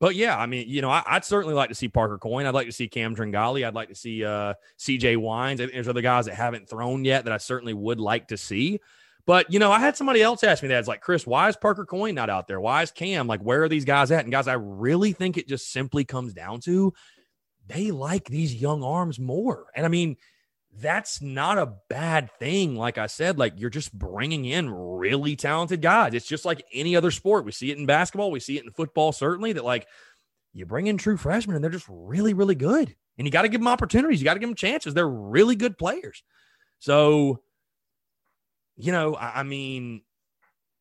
but 0.03 0.15
yeah, 0.15 0.37
I 0.37 0.47
mean, 0.47 0.67
you 0.67 0.81
know, 0.81 0.89
I, 0.89 1.13
would 1.13 1.23
certainly 1.23 1.55
like 1.55 1.69
to 1.69 1.75
see 1.75 1.87
Parker 1.87 2.17
Coin. 2.17 2.45
I'd 2.45 2.53
like 2.53 2.65
to 2.65 2.73
see 2.73 2.89
Cam 2.89 3.15
Tringali. 3.15 3.65
I'd 3.65 3.73
like 3.73 3.87
to 3.87 3.95
see 3.95 4.25
uh, 4.25 4.53
CJ 4.77 5.15
Weins. 5.15 5.59
There's 5.59 5.87
other 5.87 6.01
guys 6.01 6.25
that 6.25 6.35
haven't 6.35 6.67
thrown 6.67 7.05
yet 7.05 7.23
that 7.23 7.31
I 7.31 7.37
certainly 7.37 7.73
would 7.73 8.01
like 8.01 8.27
to 8.27 8.35
see. 8.35 8.81
But 9.25 9.49
you 9.49 9.59
know, 9.59 9.71
I 9.71 9.79
had 9.79 9.95
somebody 9.95 10.21
else 10.21 10.43
ask 10.43 10.61
me 10.61 10.67
that. 10.67 10.79
It's 10.79 10.89
like, 10.89 10.99
Chris, 10.99 11.25
why 11.25 11.47
is 11.47 11.55
Parker 11.55 11.85
Coin 11.85 12.15
not 12.15 12.29
out 12.29 12.49
there? 12.49 12.59
Why 12.59 12.81
is 12.81 12.91
Cam? 12.91 13.27
Like, 13.27 13.39
where 13.39 13.63
are 13.63 13.69
these 13.69 13.85
guys 13.85 14.11
at? 14.11 14.25
And 14.25 14.31
guys, 14.33 14.49
I 14.49 14.55
really 14.55 15.13
think 15.13 15.37
it 15.37 15.47
just 15.47 15.71
simply 15.71 16.03
comes 16.03 16.33
down 16.33 16.59
to 16.65 16.93
they 17.67 17.91
like 17.91 18.25
these 18.25 18.53
young 18.53 18.83
arms 18.83 19.21
more. 19.21 19.67
And 19.73 19.85
I 19.85 19.89
mean, 19.89 20.17
that's 20.80 21.21
not 21.21 21.57
a 21.57 21.74
bad 21.89 22.32
thing. 22.39 22.76
Like 22.76 22.97
I 22.97 23.07
said, 23.07 23.38
like 23.38 23.53
you're 23.57 23.69
just 23.69 23.97
bringing 23.97 24.45
in 24.45 24.74
really 24.74 25.36
talented 25.36 25.82
guys. 25.82 26.13
It's 26.13 26.28
just 26.28 26.45
like 26.45 26.65
any 26.74 26.95
other 26.95 27.11
sport. 27.11 27.45
We 27.45 27.51
see 27.51 27.71
it 27.71 27.78
in 27.78 27.86
basketball, 27.86 28.32
we 28.32 28.39
see 28.39 28.57
it 28.57 28.63
in 28.63 28.71
football, 28.71 29.11
certainly 29.11 29.53
that 29.53 29.65
like 29.65 29.88
you 30.53 30.65
bring 30.65 30.88
in 30.88 30.97
true 30.97 31.17
freshmen 31.17 31.55
and 31.55 31.63
they're 31.63 31.71
just 31.71 31.88
really, 31.89 32.34
really 32.34 32.55
good. 32.55 32.95
And 33.17 33.28
you 33.28 33.32
got 33.32 33.43
to 33.43 33.49
give 33.49 33.61
them 33.61 33.67
opportunities. 33.67 34.19
You 34.19 34.26
got 34.26 34.34
to 34.34 34.39
give 34.39 34.49
them 34.49 34.55
chances. 34.55 34.93
They're 34.93 35.07
really 35.07 35.55
good 35.55 35.78
players. 35.78 36.24
So, 36.80 37.41
you 38.76 38.91
know, 38.91 39.13
I, 39.13 39.41
I 39.41 39.43
mean, 39.43 40.01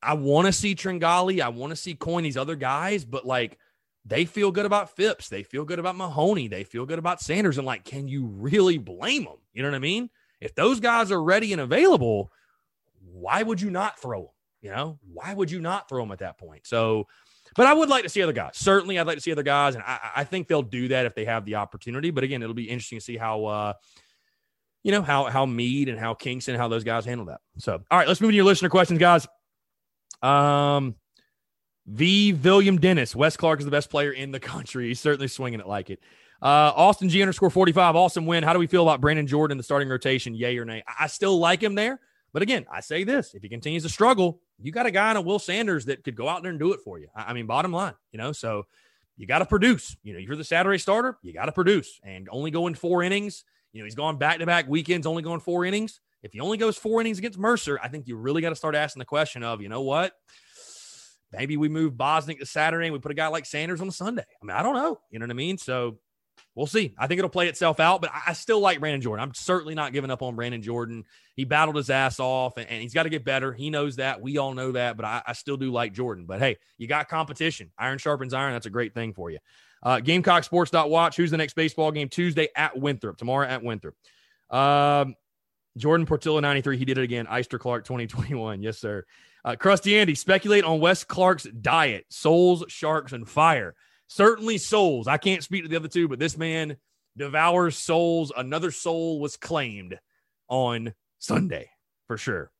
I 0.02 0.14
want 0.14 0.46
to 0.46 0.52
see 0.52 0.74
Tringali. 0.74 1.40
I 1.40 1.48
want 1.48 1.70
to 1.70 1.76
see 1.76 1.94
Coin, 1.94 2.24
these 2.24 2.38
other 2.38 2.56
guys, 2.56 3.04
but 3.04 3.26
like 3.26 3.58
they 4.04 4.24
feel 4.24 4.50
good 4.50 4.66
about 4.66 4.96
Phipps. 4.96 5.28
They 5.28 5.42
feel 5.42 5.64
good 5.64 5.78
about 5.78 5.96
Mahoney. 5.96 6.48
They 6.48 6.64
feel 6.64 6.86
good 6.86 6.98
about 6.98 7.20
Sanders. 7.20 7.58
And 7.58 7.66
like, 7.66 7.84
can 7.84 8.08
you 8.08 8.26
really 8.26 8.78
blame 8.78 9.24
them? 9.24 9.36
You 9.52 9.62
know 9.62 9.68
what 9.70 9.76
I 9.76 9.80
mean? 9.80 10.10
If 10.40 10.54
those 10.54 10.80
guys 10.80 11.12
are 11.12 11.22
ready 11.22 11.52
and 11.52 11.60
available, 11.60 12.32
why 13.04 13.42
would 13.42 13.60
you 13.60 13.70
not 13.70 14.00
throw 14.00 14.22
them? 14.22 14.30
You 14.60 14.70
know, 14.70 14.98
why 15.12 15.34
would 15.34 15.50
you 15.50 15.60
not 15.60 15.88
throw 15.88 16.02
them 16.02 16.12
at 16.12 16.20
that 16.20 16.38
point? 16.38 16.66
So, 16.66 17.08
but 17.56 17.66
I 17.66 17.74
would 17.74 17.88
like 17.88 18.04
to 18.04 18.08
see 18.08 18.22
other 18.22 18.32
guys. 18.32 18.52
Certainly, 18.54 18.98
I'd 18.98 19.06
like 19.06 19.16
to 19.16 19.20
see 19.20 19.32
other 19.32 19.42
guys, 19.42 19.74
and 19.74 19.82
I, 19.84 19.98
I 20.16 20.24
think 20.24 20.46
they'll 20.46 20.62
do 20.62 20.88
that 20.88 21.04
if 21.04 21.14
they 21.14 21.24
have 21.24 21.44
the 21.44 21.56
opportunity. 21.56 22.10
But 22.10 22.24
again, 22.24 22.42
it'll 22.42 22.54
be 22.54 22.70
interesting 22.70 22.98
to 22.98 23.04
see 23.04 23.16
how, 23.16 23.44
uh, 23.44 23.72
you 24.84 24.92
know, 24.92 25.02
how 25.02 25.24
how 25.24 25.46
Meade 25.46 25.88
and 25.88 25.98
how 25.98 26.14
Kingston, 26.14 26.54
how 26.54 26.68
those 26.68 26.84
guys 26.84 27.04
handle 27.04 27.26
that. 27.26 27.40
So, 27.58 27.82
all 27.90 27.98
right, 27.98 28.06
let's 28.06 28.20
move 28.20 28.30
to 28.30 28.36
your 28.36 28.44
listener 28.44 28.68
questions, 28.68 29.00
guys. 29.00 29.26
Um, 30.22 30.94
V. 31.86 32.32
William 32.32 32.78
Dennis. 32.78 33.16
Wes 33.16 33.36
Clarke 33.36 33.58
is 33.58 33.64
the 33.64 33.72
best 33.72 33.90
player 33.90 34.12
in 34.12 34.30
the 34.30 34.40
country. 34.40 34.88
He's 34.88 35.00
certainly 35.00 35.28
swinging 35.28 35.60
it 35.60 35.66
like 35.66 35.90
it. 35.90 36.00
Uh, 36.42 36.72
Austin 36.74 37.08
G 37.08 37.22
underscore 37.22 37.50
45. 37.50 37.94
Awesome 37.94 38.26
win. 38.26 38.42
How 38.42 38.52
do 38.52 38.58
we 38.58 38.66
feel 38.66 38.82
about 38.82 39.00
Brandon 39.00 39.28
Jordan, 39.28 39.52
in 39.52 39.58
the 39.58 39.62
starting 39.62 39.88
rotation? 39.88 40.34
Yay 40.34 40.58
or 40.58 40.64
nay? 40.64 40.82
I 40.98 41.06
still 41.06 41.38
like 41.38 41.62
him 41.62 41.76
there. 41.76 42.00
But 42.32 42.42
again, 42.42 42.66
I 42.72 42.80
say 42.80 43.04
this 43.04 43.34
if 43.34 43.42
he 43.42 43.48
continues 43.48 43.84
to 43.84 43.88
struggle, 43.88 44.40
you 44.60 44.72
got 44.72 44.86
a 44.86 44.90
guy 44.90 45.12
in 45.12 45.16
a 45.16 45.20
Will 45.20 45.38
Sanders 45.38 45.84
that 45.84 46.02
could 46.02 46.16
go 46.16 46.28
out 46.28 46.42
there 46.42 46.50
and 46.50 46.58
do 46.58 46.72
it 46.72 46.80
for 46.84 46.98
you. 46.98 47.08
I, 47.14 47.32
mean, 47.32 47.46
bottom 47.46 47.72
line, 47.72 47.94
you 48.10 48.18
know, 48.18 48.32
so 48.32 48.66
you 49.16 49.26
got 49.26 49.38
to 49.38 49.46
produce. 49.46 49.96
You 50.02 50.14
know, 50.14 50.18
you're 50.18 50.34
the 50.34 50.42
Saturday 50.42 50.78
starter, 50.78 51.16
you 51.22 51.32
got 51.32 51.44
to 51.44 51.52
produce 51.52 52.00
and 52.02 52.28
only 52.32 52.50
going 52.50 52.74
four 52.74 53.04
innings. 53.04 53.44
You 53.72 53.80
know, 53.80 53.84
he's 53.84 53.94
gone 53.94 54.18
back 54.18 54.38
to 54.38 54.46
back 54.46 54.66
weekends, 54.66 55.06
only 55.06 55.22
going 55.22 55.40
four 55.40 55.64
innings. 55.64 56.00
If 56.22 56.32
he 56.32 56.40
only 56.40 56.56
goes 56.56 56.76
four 56.76 57.00
innings 57.00 57.18
against 57.18 57.38
Mercer, 57.38 57.78
I 57.82 57.88
think 57.88 58.08
you 58.08 58.16
really 58.16 58.42
got 58.42 58.50
to 58.50 58.56
start 58.56 58.74
asking 58.74 59.00
the 59.00 59.06
question 59.06 59.44
of, 59.44 59.60
you 59.60 59.68
know 59.68 59.82
what? 59.82 60.12
Maybe 61.32 61.56
we 61.56 61.68
move 61.68 61.96
Bosnic 61.96 62.40
to 62.40 62.46
Saturday 62.46 62.86
and 62.86 62.92
we 62.92 62.98
put 62.98 63.12
a 63.12 63.14
guy 63.14 63.28
like 63.28 63.46
Sanders 63.46 63.80
on 63.80 63.90
Sunday. 63.90 64.24
I 64.42 64.44
mean, 64.44 64.56
I 64.56 64.62
don't 64.62 64.74
know. 64.74 65.00
You 65.10 65.18
know 65.18 65.24
what 65.24 65.30
I 65.30 65.34
mean? 65.34 65.56
So 65.56 65.98
we'll 66.54 66.66
see. 66.66 66.94
I 66.98 67.06
think 67.06 67.18
it'll 67.18 67.30
play 67.30 67.48
itself 67.48 67.80
out, 67.80 68.00
but 68.00 68.10
I 68.26 68.32
still 68.34 68.60
like 68.60 68.80
Brandon 68.80 69.00
Jordan. 69.00 69.22
I'm 69.22 69.34
certainly 69.34 69.74
not 69.74 69.92
giving 69.92 70.10
up 70.10 70.22
on 70.22 70.36
Brandon 70.36 70.62
Jordan. 70.62 71.04
He 71.34 71.44
battled 71.44 71.76
his 71.76 71.90
ass 71.90 72.20
off 72.20 72.56
and, 72.56 72.68
and 72.68 72.82
he's 72.82 72.94
got 72.94 73.04
to 73.04 73.08
get 73.08 73.24
better. 73.24 73.52
He 73.52 73.70
knows 73.70 73.96
that. 73.96 74.20
We 74.20 74.38
all 74.38 74.54
know 74.54 74.72
that, 74.72 74.96
but 74.96 75.06
I, 75.06 75.22
I, 75.26 75.32
still 75.32 75.56
do 75.56 75.70
like 75.72 75.92
Jordan. 75.92 76.26
But 76.26 76.40
hey, 76.40 76.58
you 76.76 76.86
got 76.86 77.08
competition. 77.08 77.70
Iron 77.78 77.98
sharpens 77.98 78.34
iron. 78.34 78.52
That's 78.52 78.66
a 78.66 78.70
great 78.70 78.94
thing 78.94 79.14
for 79.14 79.30
you. 79.30 79.38
Uh, 79.82 79.96
GamecockSports.watch. 79.96 81.16
Who's 81.16 81.30
the 81.30 81.36
next 81.36 81.54
baseball 81.54 81.90
game? 81.90 82.08
Tuesday 82.08 82.48
at 82.54 82.78
Winthrop. 82.78 83.16
Tomorrow 83.16 83.48
at 83.48 83.62
Winthrop. 83.62 83.94
Um, 84.50 85.16
Jordan 85.76 86.06
Portillo 86.06 86.40
93. 86.40 86.76
He 86.76 86.84
did 86.84 86.98
it 86.98 87.04
again. 87.04 87.26
Eister 87.26 87.58
Clark 87.58 87.84
2021. 87.84 88.62
Yes, 88.62 88.78
sir. 88.78 89.04
Uh, 89.44 89.56
Krusty 89.56 89.98
Andy, 89.98 90.14
speculate 90.14 90.62
on 90.62 90.78
Wes 90.78 91.02
Clarke's 91.02 91.44
diet, 91.44 92.06
souls, 92.10 92.64
sharks, 92.68 93.12
and 93.12 93.28
fire. 93.28 93.74
Certainly 94.14 94.58
souls. 94.58 95.08
I 95.08 95.16
can't 95.16 95.42
speak 95.42 95.62
to 95.62 95.68
the 95.68 95.76
other 95.76 95.88
two, 95.88 96.06
but 96.06 96.18
this 96.18 96.36
man 96.36 96.76
devours 97.16 97.78
souls. 97.78 98.30
Another 98.36 98.70
soul 98.70 99.20
was 99.20 99.38
claimed 99.38 99.98
on 100.48 100.92
Sunday 101.18 101.70
for 102.08 102.18
sure. 102.18 102.50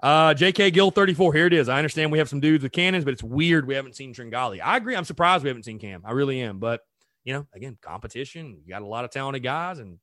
Uh, 0.00 0.32
JK 0.34 0.72
Gill 0.72 0.92
34. 0.92 1.34
Here 1.34 1.46
it 1.46 1.54
is. 1.54 1.68
I 1.68 1.78
understand 1.78 2.12
we 2.12 2.18
have 2.18 2.28
some 2.28 2.38
dudes 2.38 2.62
with 2.62 2.70
cannons, 2.70 3.04
but 3.04 3.14
it's 3.14 3.22
weird 3.22 3.66
we 3.66 3.74
haven't 3.74 3.96
seen 3.96 4.14
Tringali. 4.14 4.60
I 4.62 4.76
agree. 4.76 4.94
I'm 4.94 5.04
surprised 5.04 5.42
we 5.42 5.48
haven't 5.48 5.64
seen 5.64 5.80
Cam. 5.80 6.02
I 6.04 6.12
really 6.12 6.40
am. 6.40 6.60
But, 6.60 6.82
you 7.24 7.32
know, 7.32 7.48
again, 7.52 7.76
competition. 7.82 8.60
You 8.64 8.72
got 8.72 8.82
a 8.82 8.86
lot 8.86 9.04
of 9.04 9.10
talented 9.10 9.42
guys. 9.42 9.80
And 9.80 9.98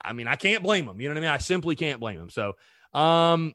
I 0.00 0.12
mean, 0.12 0.28
I 0.28 0.36
can't 0.36 0.62
blame 0.62 0.86
them. 0.86 1.00
You 1.00 1.08
know 1.08 1.14
what 1.14 1.18
I 1.18 1.22
mean? 1.22 1.30
I 1.30 1.38
simply 1.38 1.74
can't 1.74 1.98
blame 1.98 2.18
them. 2.20 2.30
So, 2.30 2.52
um, 2.96 3.52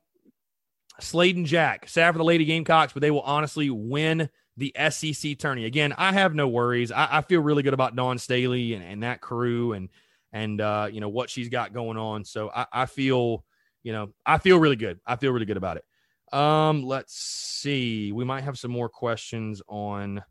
Slade 0.99 1.37
and 1.37 1.45
Jack, 1.45 1.87
sad 1.87 2.11
for 2.11 2.17
the 2.17 2.25
Lady 2.25 2.43
Gamecocks, 2.43 2.91
but 2.91 3.01
they 3.01 3.11
will 3.11 3.21
honestly 3.21 3.69
win 3.69 4.29
the 4.57 4.73
SEC 4.89 5.37
tourney. 5.37 5.65
Again, 5.65 5.93
I 5.97 6.13
have 6.13 6.35
no 6.35 6.47
worries. 6.47 6.91
I, 6.91 7.07
I 7.11 7.21
feel 7.21 7.41
really 7.41 7.63
good 7.63 7.73
about 7.73 7.95
Dawn 7.95 8.17
Staley 8.17 8.73
and, 8.73 8.83
and 8.83 9.03
that 9.03 9.21
crew 9.21 9.73
and 9.73 9.89
and 10.31 10.59
uh, 10.59 10.87
you 10.91 10.99
know 10.99 11.09
what 11.09 11.29
she's 11.29 11.49
got 11.49 11.73
going 11.73 11.97
on. 11.97 12.25
So 12.25 12.49
I, 12.53 12.65
I 12.71 12.85
feel, 12.85 13.45
you 13.83 13.93
know, 13.93 14.09
I 14.25 14.37
feel 14.39 14.59
really 14.59 14.75
good. 14.75 14.99
I 15.05 15.15
feel 15.15 15.31
really 15.31 15.45
good 15.45 15.57
about 15.57 15.77
it. 15.77 15.85
Um, 16.35 16.83
let's 16.83 17.15
see. 17.15 18.11
We 18.11 18.25
might 18.25 18.43
have 18.43 18.57
some 18.57 18.71
more 18.71 18.89
questions 18.89 19.61
on 19.67 20.23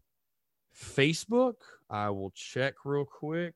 Facebook. 0.77 1.55
I 1.89 2.11
will 2.11 2.33
check 2.35 2.75
real 2.85 3.05
quick. 3.05 3.55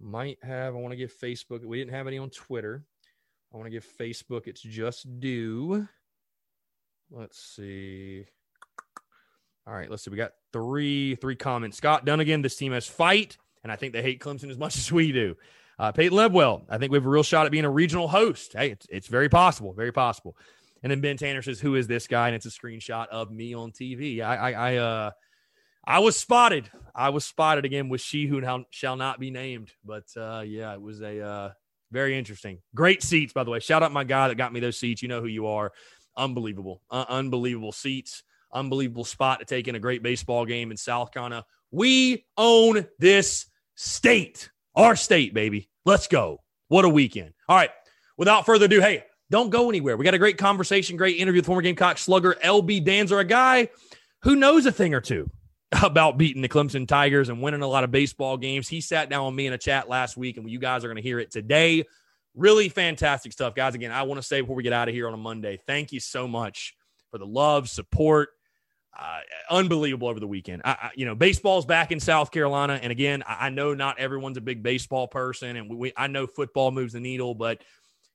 Might 0.00 0.38
have. 0.42 0.74
I 0.74 0.78
want 0.78 0.92
to 0.92 0.96
give 0.96 1.12
Facebook. 1.16 1.64
We 1.64 1.78
didn't 1.78 1.94
have 1.94 2.08
any 2.08 2.18
on 2.18 2.30
Twitter. 2.30 2.84
I 3.52 3.56
want 3.56 3.66
to 3.66 3.70
give 3.70 3.86
Facebook 3.98 4.48
its 4.48 4.60
just 4.60 5.20
due. 5.20 5.88
Let's 7.10 7.38
see. 7.38 8.26
All 9.66 9.74
right, 9.74 9.90
let's 9.90 10.04
see. 10.04 10.10
We 10.10 10.16
got 10.16 10.32
three 10.52 11.14
three 11.16 11.36
comments. 11.36 11.76
Scott 11.76 12.04
Dunnigan, 12.04 12.42
this 12.42 12.56
team 12.56 12.72
has 12.72 12.86
fight, 12.86 13.38
and 13.62 13.72
I 13.72 13.76
think 13.76 13.92
they 13.92 14.02
hate 14.02 14.20
Clemson 14.20 14.50
as 14.50 14.58
much 14.58 14.76
as 14.78 14.92
we 14.92 15.12
do. 15.12 15.36
Uh, 15.78 15.90
Peyton 15.90 16.16
Lebwell, 16.16 16.62
I 16.68 16.78
think 16.78 16.92
we 16.92 16.98
have 16.98 17.06
a 17.06 17.08
real 17.08 17.24
shot 17.24 17.46
at 17.46 17.52
being 17.52 17.64
a 17.64 17.70
regional 17.70 18.06
host. 18.06 18.52
Hey, 18.52 18.70
it's, 18.70 18.86
it's 18.90 19.06
very 19.08 19.28
possible, 19.28 19.72
very 19.72 19.90
possible. 19.90 20.36
And 20.82 20.90
then 20.90 21.00
Ben 21.00 21.16
Tanner 21.16 21.42
says, 21.42 21.60
"Who 21.60 21.74
is 21.74 21.86
this 21.86 22.06
guy?" 22.06 22.28
And 22.28 22.36
it's 22.36 22.46
a 22.46 22.50
screenshot 22.50 23.08
of 23.08 23.30
me 23.30 23.54
on 23.54 23.72
TV. 23.72 24.20
I, 24.20 24.36
I, 24.36 24.50
I, 24.52 24.76
uh, 24.76 25.10
I 25.86 25.98
was 26.00 26.16
spotted. 26.16 26.70
I 26.94 27.08
was 27.08 27.24
spotted 27.24 27.64
again 27.64 27.88
with 27.88 28.00
she 28.00 28.26
who 28.26 28.40
now 28.40 28.66
shall 28.70 28.96
not 28.96 29.18
be 29.18 29.30
named. 29.30 29.72
But 29.84 30.04
uh, 30.16 30.42
yeah, 30.46 30.74
it 30.74 30.80
was 30.80 31.00
a 31.00 31.20
uh, 31.20 31.52
Very 31.90 32.16
interesting. 32.18 32.58
Great 32.74 33.02
seats, 33.02 33.32
by 33.32 33.44
the 33.44 33.50
way. 33.50 33.60
Shout 33.60 33.82
out 33.82 33.92
my 33.92 34.04
guy 34.04 34.28
that 34.28 34.36
got 34.36 34.52
me 34.52 34.60
those 34.60 34.78
seats. 34.78 35.02
You 35.02 35.08
know 35.08 35.22
who 35.22 35.26
you 35.26 35.46
are. 35.46 35.72
Unbelievable. 36.16 36.82
Uh, 36.90 37.06
unbelievable 37.08 37.72
seats. 37.72 38.22
Unbelievable 38.54 39.04
spot 39.04 39.40
to 39.40 39.44
take 39.44 39.68
in 39.68 39.74
a 39.74 39.80
great 39.80 40.02
baseball 40.02 40.46
game 40.46 40.70
in 40.70 40.76
South 40.76 41.12
Carolina. 41.12 41.44
We 41.70 42.24
own 42.36 42.86
this 42.98 43.46
state. 43.74 44.50
Our 44.74 44.96
state, 44.96 45.34
baby. 45.34 45.68
Let's 45.84 46.06
go. 46.06 46.38
What 46.68 46.84
a 46.84 46.88
weekend. 46.88 47.34
All 47.48 47.56
right. 47.56 47.70
Without 48.16 48.46
further 48.46 48.66
ado, 48.66 48.80
hey, 48.80 49.04
don't 49.30 49.50
go 49.50 49.68
anywhere. 49.68 49.96
We 49.96 50.04
got 50.04 50.14
a 50.14 50.18
great 50.18 50.38
conversation, 50.38 50.96
great 50.96 51.18
interview 51.18 51.40
with 51.40 51.46
former 51.46 51.62
Gamecock 51.62 51.98
slugger 51.98 52.36
LB 52.42 52.86
Dantzler, 52.86 53.20
a 53.20 53.24
guy 53.24 53.68
who 54.22 54.36
knows 54.36 54.66
a 54.66 54.72
thing 54.72 54.94
or 54.94 55.00
two 55.00 55.30
about 55.82 56.18
beating 56.18 56.42
the 56.42 56.48
Clemson 56.48 56.86
Tigers 56.86 57.28
and 57.28 57.42
winning 57.42 57.62
a 57.62 57.66
lot 57.66 57.84
of 57.84 57.90
baseball 57.90 58.36
games. 58.36 58.68
He 58.68 58.80
sat 58.80 59.10
down 59.10 59.26
with 59.26 59.34
me 59.34 59.46
in 59.46 59.52
a 59.52 59.58
chat 59.58 59.88
last 59.88 60.16
week, 60.16 60.36
and 60.36 60.48
you 60.48 60.58
guys 60.58 60.84
are 60.84 60.88
going 60.88 60.96
to 60.96 61.02
hear 61.02 61.18
it 61.18 61.30
today. 61.30 61.84
Really 62.34 62.68
fantastic 62.68 63.32
stuff, 63.32 63.54
guys. 63.54 63.74
Again, 63.74 63.92
I 63.92 64.02
want 64.02 64.20
to 64.20 64.26
say 64.26 64.40
before 64.40 64.56
we 64.56 64.62
get 64.62 64.72
out 64.72 64.88
of 64.88 64.94
here 64.94 65.08
on 65.08 65.14
a 65.14 65.18
Monday, 65.18 65.60
thank 65.66 65.92
you 65.92 66.00
so 66.00 66.28
much 66.28 66.74
for 67.10 67.18
the 67.18 67.26
love, 67.26 67.68
support. 67.68 68.30
Uh, 68.96 69.18
unbelievable 69.50 70.06
over 70.06 70.20
the 70.20 70.26
weekend. 70.26 70.62
I, 70.64 70.70
I, 70.70 70.90
you 70.94 71.04
know, 71.04 71.16
baseball's 71.16 71.66
back 71.66 71.90
in 71.90 71.98
South 71.98 72.30
Carolina, 72.30 72.78
and 72.80 72.92
again, 72.92 73.24
I, 73.26 73.46
I 73.46 73.50
know 73.50 73.74
not 73.74 73.98
everyone's 73.98 74.36
a 74.36 74.40
big 74.40 74.62
baseball 74.62 75.08
person, 75.08 75.56
and 75.56 75.68
we, 75.68 75.76
we, 75.76 75.92
I 75.96 76.06
know 76.06 76.28
football 76.28 76.70
moves 76.70 76.92
the 76.92 77.00
needle, 77.00 77.34
but 77.34 77.60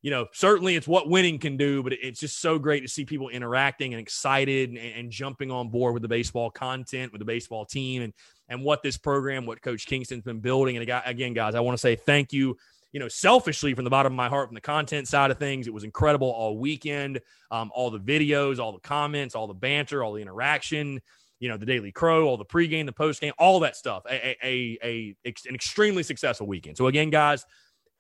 you 0.02 0.12
know, 0.12 0.28
certainly 0.32 0.76
it's 0.78 0.88
what 0.88 1.10
winning 1.10 1.38
can 1.40 1.58
do, 1.58 1.84
but 1.84 1.92
it's 1.92 2.22
just 2.22 2.40
so 2.40 2.58
great 2.58 2.80
to 2.82 2.88
see 2.88 3.04
people 3.04 3.28
interacting 3.28 3.94
and 3.94 4.00
excited 4.00 4.70
and, 4.70 4.78
and, 4.78 5.12
jumping 5.12 5.52
on 5.52 5.68
board 5.68 5.94
with 5.94 6.02
the 6.02 6.08
baseball 6.08 6.50
content, 6.50 7.12
with 7.12 7.20
the 7.20 7.26
baseball 7.26 7.66
team, 7.66 8.04
and 8.04 8.14
and 8.48 8.64
what 8.64 8.82
this 8.82 8.96
program, 8.98 9.46
what 9.46 9.62
Coach 9.62 9.86
Kingston's 9.86 10.24
been 10.24 10.40
building. 10.40 10.78
And 10.78 10.90
again, 11.06 11.34
guys, 11.34 11.56
I 11.56 11.60
want 11.60 11.78
to 11.78 11.82
say 11.82 11.96
thank 11.96 12.32
you. 12.32 12.58
You 12.92 13.00
know, 13.00 13.08
selfishly 13.08 13.74
from 13.74 13.84
the 13.84 13.90
bottom 13.90 14.14
of 14.14 14.18
my 14.18 14.30
heart, 14.30 14.48
from 14.48 14.56
the 14.56 14.62
content 14.62 15.08
side 15.08 15.30
of 15.30 15.38
things, 15.38 15.68
it 15.68 15.74
was 15.74 15.84
incredible 15.84 16.30
all 16.30 16.58
weekend. 16.58 17.20
Um, 17.52 17.72
all 17.74 17.92
the 17.92 18.00
videos, 18.00 18.60
all 18.60 18.72
the 18.72 18.80
comments, 18.80 19.36
all 19.36 19.48
the 19.48 19.54
banter, 19.54 20.04
all 20.04 20.14
the 20.14 20.22
interaction. 20.22 21.00
You 21.40 21.50
know, 21.50 21.58
the 21.58 21.66
Daily 21.66 21.92
Crow, 21.92 22.28
all 22.28 22.36
the 22.36 22.46
pregame, 22.46 22.86
the 22.86 22.92
postgame, 22.92 23.32
all 23.38 23.62
that 23.62 23.76
stuff. 23.76 24.04
A, 24.10 24.36
a, 24.44 24.78
a, 24.84 25.16
a 25.26 25.34
an 25.48 25.56
extremely 25.56 26.04
successful 26.04 26.48
weekend. 26.48 26.78
So 26.78 26.88
again, 26.88 27.10
guys, 27.10 27.46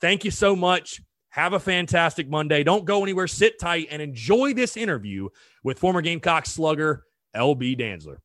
thank 0.01 0.25
you 0.25 0.31
so 0.31 0.55
much. 0.55 1.01
Have 1.29 1.53
a 1.53 1.59
fantastic 1.59 2.27
Monday. 2.27 2.63
Don't 2.63 2.85
go 2.85 3.03
anywhere. 3.03 3.27
Sit 3.27 3.59
tight 3.59 3.87
and 3.91 4.01
enjoy 4.01 4.53
this 4.53 4.75
interview 4.75 5.29
with 5.63 5.77
former 5.77 6.01
Gamecock 6.01 6.47
slugger 6.47 7.05
LB 7.35 7.79
Dantzler. 7.79 8.17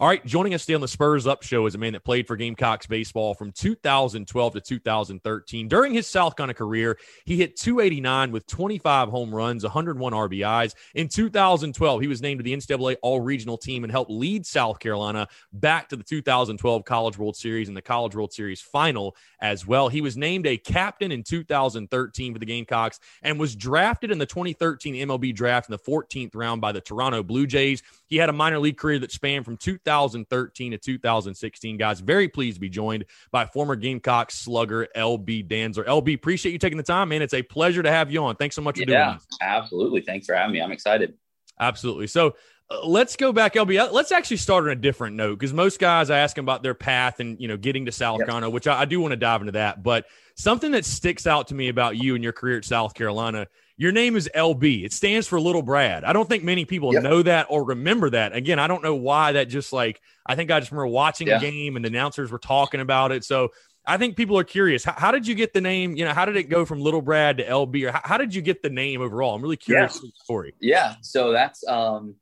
All 0.00 0.08
right, 0.08 0.24
joining 0.24 0.54
us 0.54 0.62
today 0.62 0.76
on 0.76 0.80
the 0.80 0.88
Spurs 0.88 1.26
Up 1.26 1.42
Show 1.42 1.66
is 1.66 1.74
a 1.74 1.78
man 1.78 1.92
that 1.92 2.02
played 2.02 2.26
for 2.26 2.34
Gamecocks 2.34 2.86
baseball 2.86 3.34
from 3.34 3.52
2012 3.52 4.54
to 4.54 4.60
2013. 4.62 5.68
During 5.68 5.92
his 5.92 6.06
South 6.06 6.36
Carolina 6.36 6.54
career, 6.54 6.96
he 7.26 7.36
hit 7.36 7.54
289 7.58 8.32
with 8.32 8.46
25 8.46 9.10
home 9.10 9.34
runs, 9.34 9.62
101 9.62 10.14
RBIs. 10.14 10.74
In 10.94 11.06
2012, 11.06 12.00
he 12.00 12.06
was 12.06 12.22
named 12.22 12.38
to 12.38 12.42
the 12.42 12.56
NCAA 12.56 12.96
All 13.02 13.20
Regional 13.20 13.58
team 13.58 13.84
and 13.84 13.90
helped 13.90 14.10
lead 14.10 14.46
South 14.46 14.78
Carolina 14.78 15.28
back 15.52 15.90
to 15.90 15.96
the 15.96 16.02
2012 16.02 16.82
College 16.86 17.18
World 17.18 17.36
Series 17.36 17.68
and 17.68 17.76
the 17.76 17.82
College 17.82 18.14
World 18.14 18.32
Series 18.32 18.62
final 18.62 19.14
as 19.42 19.66
well. 19.66 19.90
He 19.90 20.00
was 20.00 20.16
named 20.16 20.46
a 20.46 20.56
captain 20.56 21.12
in 21.12 21.22
2013 21.22 22.32
for 22.32 22.38
the 22.38 22.46
Gamecocks 22.46 23.00
and 23.20 23.38
was 23.38 23.54
drafted 23.54 24.10
in 24.10 24.16
the 24.16 24.24
2013 24.24 24.94
MLB 24.94 25.34
draft 25.34 25.68
in 25.68 25.72
the 25.72 25.78
14th 25.78 26.34
round 26.34 26.62
by 26.62 26.72
the 26.72 26.80
Toronto 26.80 27.22
Blue 27.22 27.46
Jays. 27.46 27.82
He 28.10 28.16
had 28.16 28.28
a 28.28 28.32
minor 28.32 28.58
league 28.58 28.76
career 28.76 28.98
that 28.98 29.12
spanned 29.12 29.44
from 29.44 29.56
2013 29.56 30.72
to 30.72 30.78
2016. 30.78 31.76
Guys, 31.76 32.00
very 32.00 32.28
pleased 32.28 32.56
to 32.56 32.60
be 32.60 32.68
joined 32.68 33.04
by 33.30 33.46
former 33.46 33.76
Gamecock 33.76 34.32
slugger 34.32 34.88
LB 34.96 35.48
Dantzler. 35.48 35.86
LB, 35.86 36.14
appreciate 36.14 36.50
you 36.50 36.58
taking 36.58 36.76
the 36.76 36.82
time, 36.82 37.10
man. 37.10 37.22
It's 37.22 37.34
a 37.34 37.42
pleasure 37.42 37.84
to 37.84 37.90
have 37.90 38.10
you 38.10 38.22
on. 38.24 38.34
Thanks 38.34 38.56
so 38.56 38.62
much 38.62 38.76
for 38.78 38.82
yeah, 38.82 39.04
doing 39.04 39.16
this. 39.16 39.38
Absolutely. 39.40 40.00
Thanks 40.00 40.26
for 40.26 40.34
having 40.34 40.52
me. 40.52 40.60
I'm 40.60 40.72
excited. 40.72 41.14
Absolutely. 41.60 42.08
So 42.08 42.34
uh, 42.68 42.84
let's 42.84 43.14
go 43.14 43.32
back, 43.32 43.54
LB. 43.54 43.78
Uh, 43.78 43.92
let's 43.92 44.10
actually 44.10 44.38
start 44.38 44.64
on 44.64 44.70
a 44.70 44.76
different 44.76 45.14
note 45.14 45.38
because 45.38 45.52
most 45.52 45.78
guys 45.78 46.10
I 46.10 46.18
ask 46.18 46.34
them 46.34 46.44
about 46.44 46.64
their 46.64 46.74
path 46.74 47.20
and 47.20 47.40
you 47.40 47.46
know 47.46 47.56
getting 47.56 47.86
to 47.86 47.92
South 47.92 48.18
yep. 48.18 48.26
Carolina, 48.26 48.50
which 48.50 48.66
I, 48.66 48.80
I 48.80 48.84
do 48.86 49.00
want 49.00 49.12
to 49.12 49.16
dive 49.16 49.40
into 49.40 49.52
that. 49.52 49.82
But 49.82 50.06
something 50.34 50.72
that 50.72 50.84
sticks 50.84 51.26
out 51.26 51.48
to 51.48 51.54
me 51.54 51.68
about 51.68 51.96
you 51.96 52.14
and 52.14 52.24
your 52.24 52.32
career 52.32 52.58
at 52.58 52.64
South 52.64 52.94
Carolina 52.94 53.46
your 53.80 53.92
name 53.92 54.14
is 54.14 54.28
LB. 54.34 54.84
It 54.84 54.92
stands 54.92 55.26
for 55.26 55.40
Little 55.40 55.62
Brad. 55.62 56.04
I 56.04 56.12
don't 56.12 56.28
think 56.28 56.44
many 56.44 56.66
people 56.66 56.92
yep. 56.92 57.02
know 57.02 57.22
that 57.22 57.46
or 57.48 57.64
remember 57.64 58.10
that. 58.10 58.36
Again, 58.36 58.58
I 58.58 58.66
don't 58.66 58.82
know 58.82 58.94
why 58.94 59.32
that 59.32 59.48
just 59.48 59.72
like, 59.72 60.02
I 60.26 60.34
think 60.34 60.50
I 60.50 60.60
just 60.60 60.70
remember 60.70 60.88
watching 60.88 61.28
yeah. 61.28 61.38
the 61.38 61.50
game 61.50 61.76
and 61.76 61.84
the 61.86 61.88
announcers 61.88 62.30
were 62.30 62.38
talking 62.38 62.80
about 62.80 63.10
it. 63.10 63.24
So 63.24 63.52
I 63.86 63.96
think 63.96 64.18
people 64.18 64.38
are 64.38 64.44
curious. 64.44 64.84
How, 64.84 64.92
how, 64.98 65.10
did 65.10 65.26
you 65.26 65.34
get 65.34 65.54
the 65.54 65.62
name? 65.62 65.96
You 65.96 66.04
know, 66.04 66.12
how 66.12 66.26
did 66.26 66.36
it 66.36 66.50
go 66.50 66.66
from 66.66 66.82
Little 66.82 67.00
Brad 67.00 67.38
to 67.38 67.44
LB 67.46 67.88
or 67.88 67.92
how, 67.92 68.02
how 68.04 68.18
did 68.18 68.34
you 68.34 68.42
get 68.42 68.60
the 68.60 68.68
name 68.68 69.00
overall? 69.00 69.34
I'm 69.34 69.40
really 69.40 69.56
curious 69.56 69.94
yeah. 69.94 70.10
the 70.10 70.12
story. 70.24 70.54
Yeah. 70.60 70.96
So 71.00 71.32
that's, 71.32 71.66
um, 71.66 72.16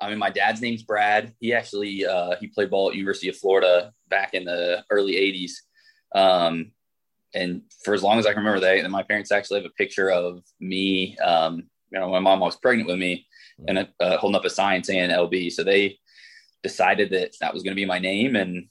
I 0.00 0.10
mean, 0.10 0.18
my 0.18 0.30
dad's 0.30 0.60
name's 0.60 0.82
Brad. 0.82 1.32
He 1.38 1.54
actually, 1.54 2.06
uh, 2.06 2.34
he 2.40 2.48
played 2.48 2.70
ball 2.70 2.90
at 2.90 2.96
University 2.96 3.28
of 3.28 3.36
Florida 3.36 3.92
back 4.08 4.34
in 4.34 4.44
the 4.44 4.84
early 4.90 5.12
'80s. 5.12 5.52
Um, 6.12 6.72
and 7.34 7.62
for 7.84 7.94
as 7.94 8.02
long 8.02 8.18
as 8.18 8.26
I 8.26 8.32
can 8.32 8.38
remember, 8.38 8.60
they 8.60 8.80
and 8.80 8.92
my 8.92 9.02
parents 9.02 9.32
actually 9.32 9.60
have 9.60 9.70
a 9.70 9.74
picture 9.74 10.10
of 10.10 10.42
me. 10.60 11.16
Um, 11.18 11.64
you 11.90 11.98
know, 11.98 12.08
my 12.10 12.20
mom 12.20 12.40
was 12.40 12.56
pregnant 12.56 12.88
with 12.88 12.98
me, 12.98 13.26
and 13.66 13.88
uh, 14.00 14.16
holding 14.18 14.36
up 14.36 14.44
a 14.44 14.50
sign 14.50 14.84
saying 14.84 15.10
LB. 15.10 15.52
So 15.52 15.64
they 15.64 15.98
decided 16.62 17.10
that 17.10 17.34
that 17.40 17.54
was 17.54 17.62
going 17.62 17.72
to 17.72 17.80
be 17.80 17.86
my 17.86 17.98
name, 17.98 18.36
and 18.36 18.68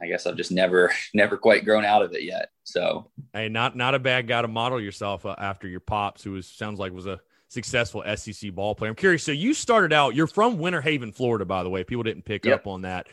I 0.00 0.06
guess 0.06 0.26
I've 0.26 0.36
just 0.36 0.52
never, 0.52 0.92
never 1.14 1.36
quite 1.36 1.64
grown 1.64 1.84
out 1.84 2.02
of 2.02 2.12
it 2.12 2.22
yet. 2.22 2.50
So, 2.64 3.10
hey, 3.32 3.48
not 3.48 3.76
not 3.76 3.94
a 3.94 3.98
bad 3.98 4.26
guy 4.26 4.42
to 4.42 4.48
model 4.48 4.80
yourself 4.80 5.26
uh, 5.26 5.34
after 5.38 5.68
your 5.68 5.80
pops, 5.80 6.22
who 6.22 6.32
was 6.32 6.46
sounds 6.46 6.78
like 6.78 6.92
was 6.92 7.06
a 7.06 7.20
successful 7.48 8.02
SEC 8.16 8.52
ball 8.54 8.74
player. 8.74 8.90
I'm 8.90 8.96
curious. 8.96 9.22
So 9.22 9.32
you 9.32 9.54
started 9.54 9.92
out. 9.92 10.14
You're 10.14 10.26
from 10.26 10.58
Winter 10.58 10.80
Haven, 10.80 11.12
Florida, 11.12 11.44
by 11.44 11.62
the 11.62 11.68
way. 11.68 11.84
People 11.84 12.02
didn't 12.02 12.24
pick 12.24 12.46
yep. 12.46 12.60
up 12.60 12.66
on 12.66 12.82
that. 12.82 13.08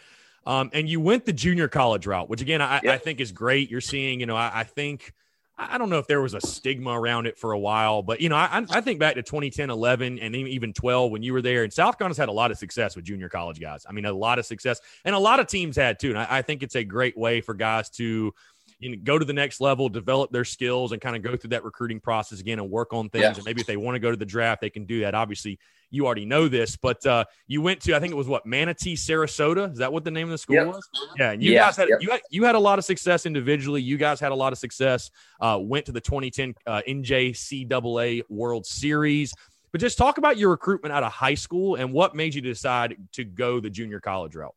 Um, 0.46 0.70
and 0.74 0.90
you 0.90 1.00
went 1.00 1.26
the 1.26 1.34
junior 1.34 1.68
college 1.68 2.08
route, 2.08 2.30
which 2.30 2.42
again, 2.42 2.62
I, 2.62 2.82
I 2.84 2.98
think 2.98 3.20
is 3.20 3.32
great. 3.32 3.70
You're 3.70 3.82
seeing, 3.82 4.20
you 4.20 4.26
know, 4.26 4.36
I, 4.36 4.52
I, 4.54 4.64
think, 4.64 5.14
I 5.58 5.78
don't 5.78 5.90
know 5.90 6.00
if 6.00 6.08
there 6.08 6.22
was 6.22 6.34
a 6.34 6.42
stigma 6.42 6.92
around 6.92 7.28
it 7.28 7.38
for 7.38 7.52
a 7.52 7.60
while, 7.60 8.02
but, 8.02 8.22
you 8.22 8.30
know, 8.30 8.36
I, 8.36 8.66
I 8.70 8.82
think 8.82 9.00
back 9.00 9.16
to 9.16 9.24
2010, 9.24 9.70
11, 9.70 10.20
and 10.20 10.36
even 10.36 10.74
12 10.74 11.12
when 11.12 11.22
you 11.22 11.34
were 11.34 11.42
there. 11.42 11.64
And 11.64 11.74
South 11.74 11.98
Carolina's 11.98 12.18
had 12.18 12.30
a 12.30 12.34
lot 12.34 12.52
of 12.52 12.58
success 12.58 12.96
with 12.96 13.06
junior 13.06 13.30
college 13.30 13.60
guys. 13.60 13.86
I 13.88 13.92
mean, 13.92 14.06
a 14.06 14.14
lot 14.14 14.40
of 14.40 14.46
success, 14.46 14.80
and 15.06 15.14
a 15.14 15.20
lot 15.20 15.40
of 15.40 15.48
teams 15.48 15.76
had 15.76 16.00
too. 16.00 16.10
And 16.10 16.18
I, 16.18 16.28
I 16.30 16.42
think 16.42 16.64
it's 16.64 16.76
a 16.76 16.84
great 16.84 17.18
way 17.18 17.42
for 17.42 17.54
guys 17.54 17.90
to, 17.92 18.34
you 18.80 18.90
know, 18.90 18.98
go 19.04 19.20
to 19.20 19.26
the 19.26 19.34
next 19.34 19.60
level, 19.60 19.90
develop 19.90 20.32
their 20.32 20.46
skills, 20.46 20.94
and 20.94 21.02
kind 21.02 21.16
of 21.16 21.22
go 21.22 21.36
through 21.36 21.50
that 21.50 21.64
recruiting 21.64 22.00
process 22.00 22.40
again 22.40 22.60
and 22.60 22.72
work 22.72 22.94
on 22.94 23.10
things. 23.10 23.24
Yeah. 23.24 23.34
And 23.36 23.46
maybe 23.46 23.62
if 23.62 23.68
they 23.68 23.78
want 23.78 23.96
to 23.96 24.00
go 24.00 24.10
to 24.10 24.18
the 24.18 24.26
draft, 24.26 24.62
they 24.62 24.70
can 24.70 24.86
do 24.86 25.02
that. 25.02 25.14
Obviously, 25.14 25.60
you 25.92 26.06
already 26.06 26.26
know 26.26 26.48
this, 26.48 26.78
but 26.78 27.06
uh, 27.06 27.26
you 27.48 27.62
went 27.62 27.82
to 27.82 27.96
I 27.96 28.00
think 28.00 28.14
it 28.14 28.16
was 28.16 28.28
what 28.28 28.46
Manatee, 28.46 28.96
Sarasota. 28.96 29.72
Is 29.72 29.80
that 29.80 29.92
what 29.92 30.06
the 30.06 30.12
name 30.12 30.28
of 30.28 30.32
the 30.32 30.38
school 30.38 30.56
yep. 30.56 30.68
was? 30.68 30.90
Yeah, 31.18 31.32
and 31.32 31.44
you 31.44 31.52
yeah, 31.52 31.66
guys 31.66 31.76
had 31.76 31.90
yep. 31.90 32.02
you 32.02 32.12
had 32.12 32.22
you 32.30 32.46
had 32.46 32.56
a 32.56 32.60
lot 32.60 32.80
of 32.80 32.86
success 32.86 33.26
individually. 33.26 33.82
You 33.82 33.98
guys 33.98 34.20
had 34.20 34.32
a 34.32 34.36
lot 34.36 34.54
of 34.54 34.60
success. 34.60 35.12
Uh, 35.42 35.60
went 35.62 35.86
to 35.88 35.92
the 35.92 36.02
2010 36.02 36.56
uh, 36.66 36.82
NJCAA 36.88 38.24
World 38.30 38.66
Series. 38.66 39.34
But 39.72 39.82
just 39.82 40.00
talk 40.00 40.18
about 40.18 40.38
your 40.38 40.50
recruitment 40.50 40.94
out 40.94 41.04
of 41.04 41.12
high 41.12 41.36
school 41.36 41.76
and 41.76 41.94
what 41.94 42.16
made 42.16 42.34
you 42.34 42.42
decide 42.42 42.96
to 43.12 43.24
go 43.24 43.60
the 43.60 43.70
junior 43.70 44.00
college 44.00 44.36
route. 44.36 44.56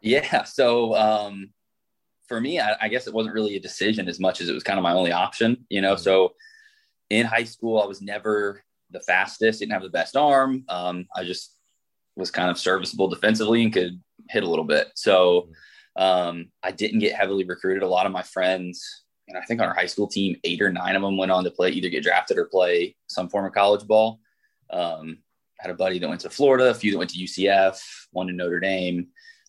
Yeah, 0.00 0.42
so 0.42 0.96
um, 0.96 1.50
for 2.32 2.40
me, 2.40 2.58
I, 2.58 2.74
I, 2.80 2.88
guess 2.88 3.06
it 3.06 3.12
wasn't 3.12 3.34
really 3.34 3.56
a 3.56 3.60
decision 3.60 4.08
as 4.08 4.18
much 4.18 4.40
as 4.40 4.48
it 4.48 4.54
was 4.54 4.62
kind 4.62 4.78
of 4.78 4.82
my 4.82 4.94
only 4.94 5.12
option, 5.12 5.66
you 5.68 5.82
know. 5.82 5.92
Mm-hmm. 5.92 6.02
So 6.02 6.32
in 7.10 7.26
high 7.26 7.44
school, 7.44 7.78
I 7.78 7.84
was 7.84 8.00
never 8.00 8.64
the 8.90 9.00
fastest, 9.00 9.58
didn't 9.58 9.72
have 9.72 9.82
the 9.82 9.90
best 9.90 10.16
arm. 10.16 10.64
Um, 10.70 11.06
I 11.14 11.24
just 11.24 11.54
was 12.16 12.30
kind 12.30 12.50
of 12.50 12.58
serviceable 12.58 13.08
defensively 13.08 13.62
and 13.62 13.70
could 13.70 14.00
hit 14.30 14.44
a 14.44 14.48
little 14.48 14.64
bit. 14.64 14.88
So 14.94 15.50
um, 15.94 16.48
I 16.62 16.70
didn't 16.70 17.00
get 17.00 17.14
heavily 17.14 17.44
recruited. 17.44 17.82
A 17.82 17.86
lot 17.86 18.06
of 18.06 18.12
my 18.12 18.22
friends, 18.22 19.04
and 19.28 19.36
I 19.36 19.42
think 19.42 19.60
on 19.60 19.68
our 19.68 19.74
high 19.74 19.84
school 19.84 20.06
team, 20.06 20.36
eight 20.42 20.62
or 20.62 20.72
nine 20.72 20.96
of 20.96 21.02
them 21.02 21.18
went 21.18 21.32
on 21.32 21.44
to 21.44 21.50
play, 21.50 21.68
either 21.72 21.90
get 21.90 22.02
drafted 22.02 22.38
or 22.38 22.46
play 22.46 22.96
some 23.08 23.28
form 23.28 23.44
of 23.44 23.52
college 23.52 23.86
ball. 23.86 24.20
Um, 24.70 25.18
had 25.58 25.70
a 25.70 25.74
buddy 25.74 25.98
that 25.98 26.08
went 26.08 26.22
to 26.22 26.30
Florida, 26.30 26.70
a 26.70 26.74
few 26.74 26.92
that 26.92 26.98
went 26.98 27.10
to 27.10 27.18
UCF, 27.18 27.78
one 28.10 28.28
to 28.28 28.32
Notre 28.32 28.58
Dame. 28.58 29.08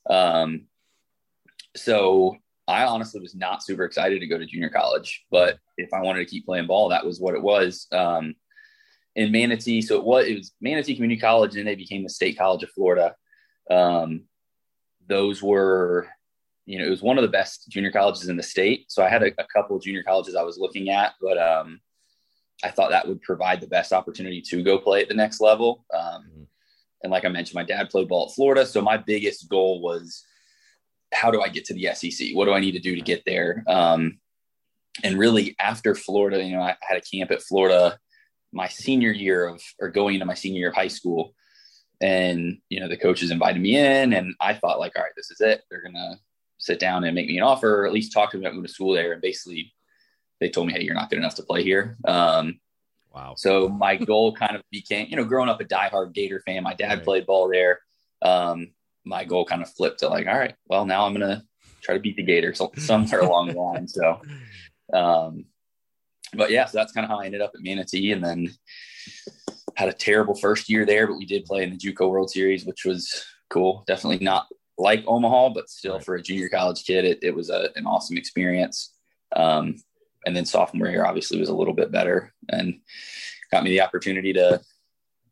Um, 0.10 0.66
so 1.78 2.36
I 2.68 2.86
honestly 2.86 3.20
was 3.20 3.36
not 3.36 3.64
super 3.64 3.84
excited 3.84 4.20
to 4.20 4.28
go 4.28 4.38
to 4.38 4.46
junior 4.46 4.70
college, 4.70 5.26
but 5.30 5.60
if 5.78 5.94
I 5.94 6.02
wanted 6.02 6.20
to 6.20 6.26
keep 6.32 6.46
playing 6.46 6.68
ball, 6.68 6.90
that 6.90 7.06
was 7.06 7.20
what 7.20 7.36
it 7.36 7.42
was. 7.42 7.88
Um, 7.92 8.36
in 9.16 9.32
Manatee, 9.32 9.82
so 9.82 9.98
it 9.98 10.04
was 10.04 10.28
it 10.28 10.38
was 10.38 10.54
Manatee 10.60 10.96
Community 10.96 11.22
College, 11.22 11.56
and 11.56 11.68
they 11.68 11.76
became 11.76 12.04
the 12.04 12.10
State 12.10 12.38
College 12.38 12.64
of 12.64 12.72
Florida. 12.72 13.16
Um, 13.70 14.24
those 15.08 15.44
were, 15.44 16.08
you 16.66 16.80
know, 16.80 16.86
it 16.86 16.90
was 16.90 17.04
one 17.04 17.18
of 17.18 17.22
the 17.22 17.28
best 17.28 17.70
junior 17.70 17.92
colleges 17.92 18.30
in 18.30 18.38
the 18.38 18.44
state. 18.44 18.86
So 18.88 19.04
I 19.04 19.10
had 19.10 19.22
a, 19.22 19.28
a 19.38 19.46
couple 19.54 19.76
of 19.76 19.84
junior 19.84 20.04
colleges 20.04 20.36
I 20.36 20.44
was 20.44 20.58
looking 20.58 20.90
at, 20.90 21.14
but 21.22 21.38
um, 21.38 21.80
I 22.64 22.70
thought 22.70 22.92
that 22.92 23.08
would 23.08 23.22
provide 23.22 23.62
the 23.62 23.68
best 23.68 23.94
opportunity 23.94 24.42
to 24.42 24.64
go 24.64 24.80
play 24.80 25.02
at 25.02 25.10
the 25.10 25.14
next 25.14 25.42
level. 25.42 25.86
Um, 25.94 26.02
mm-hmm. 26.02 26.44
And 27.04 27.12
like 27.12 27.26
I 27.26 27.30
mentioned, 27.30 27.56
my 27.56 27.64
dad 27.64 27.90
played 27.90 28.08
ball 28.08 28.30
at 28.30 28.36
Florida, 28.36 28.66
so 28.66 28.82
my 28.82 28.98
biggest 28.98 29.50
goal 29.50 29.82
was 29.82 30.24
how 31.14 31.32
do 31.32 31.42
I 31.42 31.50
get 31.50 31.66
to 31.66 31.74
the 31.74 31.90
SEC? 31.94 32.30
What 32.34 32.46
do 32.46 32.54
I 32.54 32.60
need 32.60 32.74
to 32.74 32.80
do 32.80 32.96
to 32.96 33.02
get 33.02 33.24
there? 33.26 33.64
Um, 33.68 34.20
and 35.04 35.18
really, 35.18 35.56
after 35.60 35.96
Florida, 35.96 36.44
you 36.44 36.56
know, 36.56 36.62
I 36.62 36.76
had 36.82 36.98
a 36.98 37.02
camp 37.02 37.32
at 37.32 37.42
Florida 37.42 37.98
my 38.52 38.68
senior 38.68 39.12
year 39.12 39.48
of, 39.48 39.62
or 39.80 39.90
going 39.90 40.14
into 40.16 40.26
my 40.26 40.36
senior 40.36 40.60
year 40.60 40.70
of 40.70 40.76
high 40.76 40.88
school. 40.88 41.34
And, 42.02 42.60
you 42.70 42.80
know, 42.80 42.88
the 42.88 42.98
coaches 42.98 43.32
invited 43.32 43.62
me 43.62 43.78
in, 43.78 44.14
and 44.14 44.36
I 44.40 44.54
thought, 44.54 44.80
like, 44.80 44.94
all 44.96 45.04
right, 45.04 45.14
this 45.16 45.32
is 45.32 45.42
it. 45.42 45.62
They're 45.70 45.82
going 45.82 45.96
to 45.96 46.18
sit 46.58 46.80
down 46.80 47.04
and 47.04 47.16
make 47.16 47.28
me 47.28 47.38
an 47.38 47.44
offer, 47.44 47.82
or 47.82 47.88
at 47.88 47.94
least 47.94 48.14
talk 48.14 48.32
to 48.32 48.38
me 48.38 48.44
about 48.44 48.52
going 48.52 48.66
to 48.66 48.72
school 48.72 48.94
there. 48.94 49.14
And 49.14 49.22
basically, 49.22 49.74
they 50.40 50.50
told 50.50 50.68
me, 50.68 50.74
hey, 50.74 50.84
you're 50.84 50.96
not 50.96 51.10
good 51.10 51.20
enough 51.20 51.36
to 51.36 51.44
play 51.44 51.64
here. 51.64 51.98
Um, 52.06 52.60
wow. 53.14 53.36
So 53.38 53.70
my 53.70 53.96
goal 53.96 54.34
kind 54.34 54.56
of 54.56 54.64
became, 54.70 55.08
you 55.10 55.16
know, 55.16 55.24
growing 55.24 55.50
up 55.50 55.62
a 55.62 55.66
diehard 55.66 56.14
Gator 56.14 56.42
fan, 56.46 56.64
my 56.64 56.74
dad 56.74 56.96
right. 56.96 57.04
played 57.04 57.26
ball 57.26 57.50
there. 57.50 57.80
Um, 58.22 58.72
my 59.06 59.24
goal 59.24 59.46
kind 59.46 59.62
of 59.62 59.70
flipped 59.70 60.00
to 60.00 60.08
like, 60.08 60.28
all 60.28 60.38
right, 60.38 60.56
well, 60.68 60.86
now 60.86 61.06
I'm 61.06 61.14
going 61.14 61.28
to 61.28 61.44
try 61.82 61.96
to 61.96 62.00
beat 62.00 62.16
the 62.16 62.24
Gators 62.24 62.62
somewhere 62.78 63.22
along 63.22 63.50
the 63.50 63.60
line. 63.60 63.88
So, 63.88 64.22
um, 64.94 65.46
but 66.34 66.52
yeah, 66.52 66.66
so 66.66 66.78
that's 66.78 66.94
kind 66.94 67.06
of 67.06 67.10
how 67.10 67.20
I 67.20 67.26
ended 67.26 67.42
up 67.42 67.52
at 67.54 67.62
Manatee 67.62 68.12
and 68.12 68.24
then 68.24 68.50
had 69.76 69.90
a 69.90 69.94
terrible 69.94 70.36
first 70.36 70.70
year 70.70 70.86
there, 70.86 71.08
but 71.08 71.18
we 71.18 71.26
did 71.26 71.46
play 71.46 71.64
in 71.64 71.72
the 71.72 71.78
JUCO 71.78 72.10
World 72.10 72.30
Series, 72.30 72.66
which 72.66 72.86
was 72.86 73.26
cool. 73.50 73.84
Definitely 73.88 74.24
not 74.24 74.48
like 74.78 75.04
Omaha, 75.06 75.50
but 75.50 75.70
still 75.70 76.00
for 76.00 76.16
a 76.16 76.22
junior 76.22 76.50
college 76.50 76.84
kid, 76.86 77.06
it, 77.06 77.20
it 77.22 77.36
was 77.36 77.50
a, 77.50 77.70
an 77.76 77.86
awesome 77.86 78.18
experience. 78.18 78.94
Um, 79.36 79.78
and 80.26 80.36
then 80.36 80.46
sophomore 80.46 80.88
year 80.88 81.06
obviously 81.06 81.40
was 81.40 81.50
a 81.50 81.56
little 81.56 81.74
bit 81.74 81.92
better 81.92 82.34
and 82.50 82.80
got 83.52 83.64
me 83.64 83.72
the 83.72 83.82
opportunity 83.82 84.34
to 84.34 84.62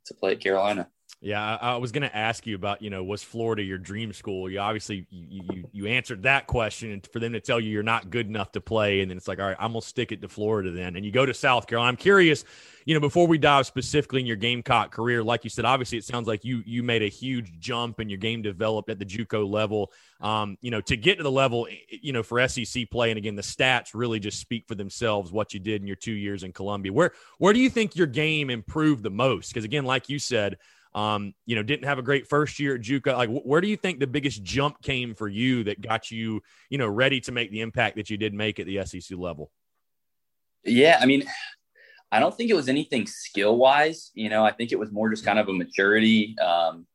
to 0.05 0.13
play 0.15 0.33
at 0.33 0.39
Carolina. 0.39 0.87
Yeah, 1.23 1.57
I, 1.61 1.73
I 1.73 1.75
was 1.75 1.91
going 1.91 2.01
to 2.01 2.17
ask 2.17 2.47
you 2.47 2.55
about, 2.55 2.81
you 2.81 2.89
know, 2.89 3.03
was 3.03 3.21
Florida 3.21 3.61
your 3.61 3.77
dream 3.77 4.11
school? 4.11 4.49
You 4.49 4.57
obviously 4.57 5.05
you, 5.11 5.43
you, 5.51 5.63
you 5.71 5.85
answered 5.85 6.23
that 6.23 6.47
question, 6.47 6.89
and 6.89 7.07
for 7.13 7.19
them 7.19 7.33
to 7.33 7.39
tell 7.39 7.59
you 7.59 7.69
you're 7.69 7.83
not 7.83 8.09
good 8.09 8.25
enough 8.25 8.51
to 8.53 8.61
play, 8.61 9.01
and 9.01 9.11
then 9.11 9.17
it's 9.17 9.27
like, 9.27 9.39
all 9.39 9.45
right, 9.45 9.57
I'm 9.59 9.73
gonna 9.73 9.83
stick 9.83 10.11
it 10.11 10.19
to 10.23 10.27
Florida 10.27 10.71
then, 10.71 10.95
and 10.95 11.05
you 11.05 11.11
go 11.11 11.23
to 11.23 11.33
South 11.35 11.67
Carolina. 11.67 11.89
I'm 11.89 11.95
curious, 11.95 12.43
you 12.85 12.95
know, 12.95 12.99
before 12.99 13.27
we 13.27 13.37
dive 13.37 13.67
specifically 13.67 14.19
in 14.19 14.25
your 14.25 14.35
Gamecock 14.35 14.91
career, 14.91 15.23
like 15.23 15.43
you 15.43 15.51
said, 15.51 15.63
obviously 15.63 15.99
it 15.99 16.05
sounds 16.05 16.27
like 16.27 16.43
you 16.43 16.63
you 16.65 16.81
made 16.81 17.03
a 17.03 17.07
huge 17.07 17.59
jump 17.59 17.99
and 17.99 18.09
your 18.09 18.17
game 18.17 18.41
developed 18.41 18.89
at 18.89 18.97
the 18.97 19.05
JUCO 19.05 19.47
level. 19.47 19.91
Um, 20.21 20.57
you 20.61 20.71
know, 20.71 20.81
to 20.81 20.97
get 20.97 21.17
to 21.17 21.23
the 21.23 21.31
level, 21.31 21.67
you 21.91 22.13
know, 22.13 22.23
for 22.23 22.47
SEC 22.47 22.89
play, 22.89 23.11
and 23.11 23.19
again, 23.19 23.35
the 23.35 23.43
stats 23.43 23.91
really 23.93 24.19
just 24.19 24.39
speak 24.39 24.67
for 24.67 24.73
themselves. 24.73 25.31
What 25.31 25.53
you 25.53 25.59
did 25.59 25.81
in 25.81 25.87
your 25.87 25.97
two 25.97 26.13
years 26.13 26.41
in 26.41 26.51
Columbia, 26.51 26.91
where 26.91 27.11
where 27.37 27.53
do 27.53 27.59
you 27.59 27.69
think 27.69 27.95
your 27.95 28.07
game 28.07 28.49
improved 28.49 29.03
the 29.03 29.11
most? 29.11 29.49
Because 29.49 29.65
again, 29.65 29.85
like 29.85 30.09
you 30.09 30.17
said 30.17 30.57
um, 30.93 31.33
you 31.45 31.55
know, 31.55 31.63
didn't 31.63 31.85
have 31.85 31.99
a 31.99 32.03
great 32.03 32.27
first 32.27 32.59
year 32.59 32.75
at 32.75 32.81
JUCO. 32.81 33.15
Like, 33.15 33.29
where 33.29 33.61
do 33.61 33.67
you 33.67 33.77
think 33.77 33.99
the 33.99 34.07
biggest 34.07 34.43
jump 34.43 34.81
came 34.81 35.15
for 35.15 35.27
you 35.27 35.63
that 35.65 35.81
got 35.81 36.11
you, 36.11 36.41
you 36.69 36.77
know, 36.77 36.87
ready 36.87 37.21
to 37.21 37.31
make 37.31 37.51
the 37.51 37.61
impact 37.61 37.95
that 37.95 38.09
you 38.09 38.17
did 38.17 38.33
make 38.33 38.59
at 38.59 38.65
the 38.65 38.85
SEC 38.85 39.17
level? 39.17 39.51
Yeah, 40.63 40.99
I 41.01 41.05
mean, 41.05 41.23
I 42.11 42.19
don't 42.19 42.35
think 42.35 42.49
it 42.49 42.55
was 42.55 42.69
anything 42.69 43.07
skill 43.07 43.57
wise. 43.57 44.11
You 44.13 44.29
know, 44.29 44.45
I 44.45 44.51
think 44.51 44.71
it 44.71 44.79
was 44.79 44.91
more 44.91 45.09
just 45.09 45.25
kind 45.25 45.39
of 45.39 45.47
a 45.47 45.53
maturity. 45.53 46.37
Um, 46.39 46.85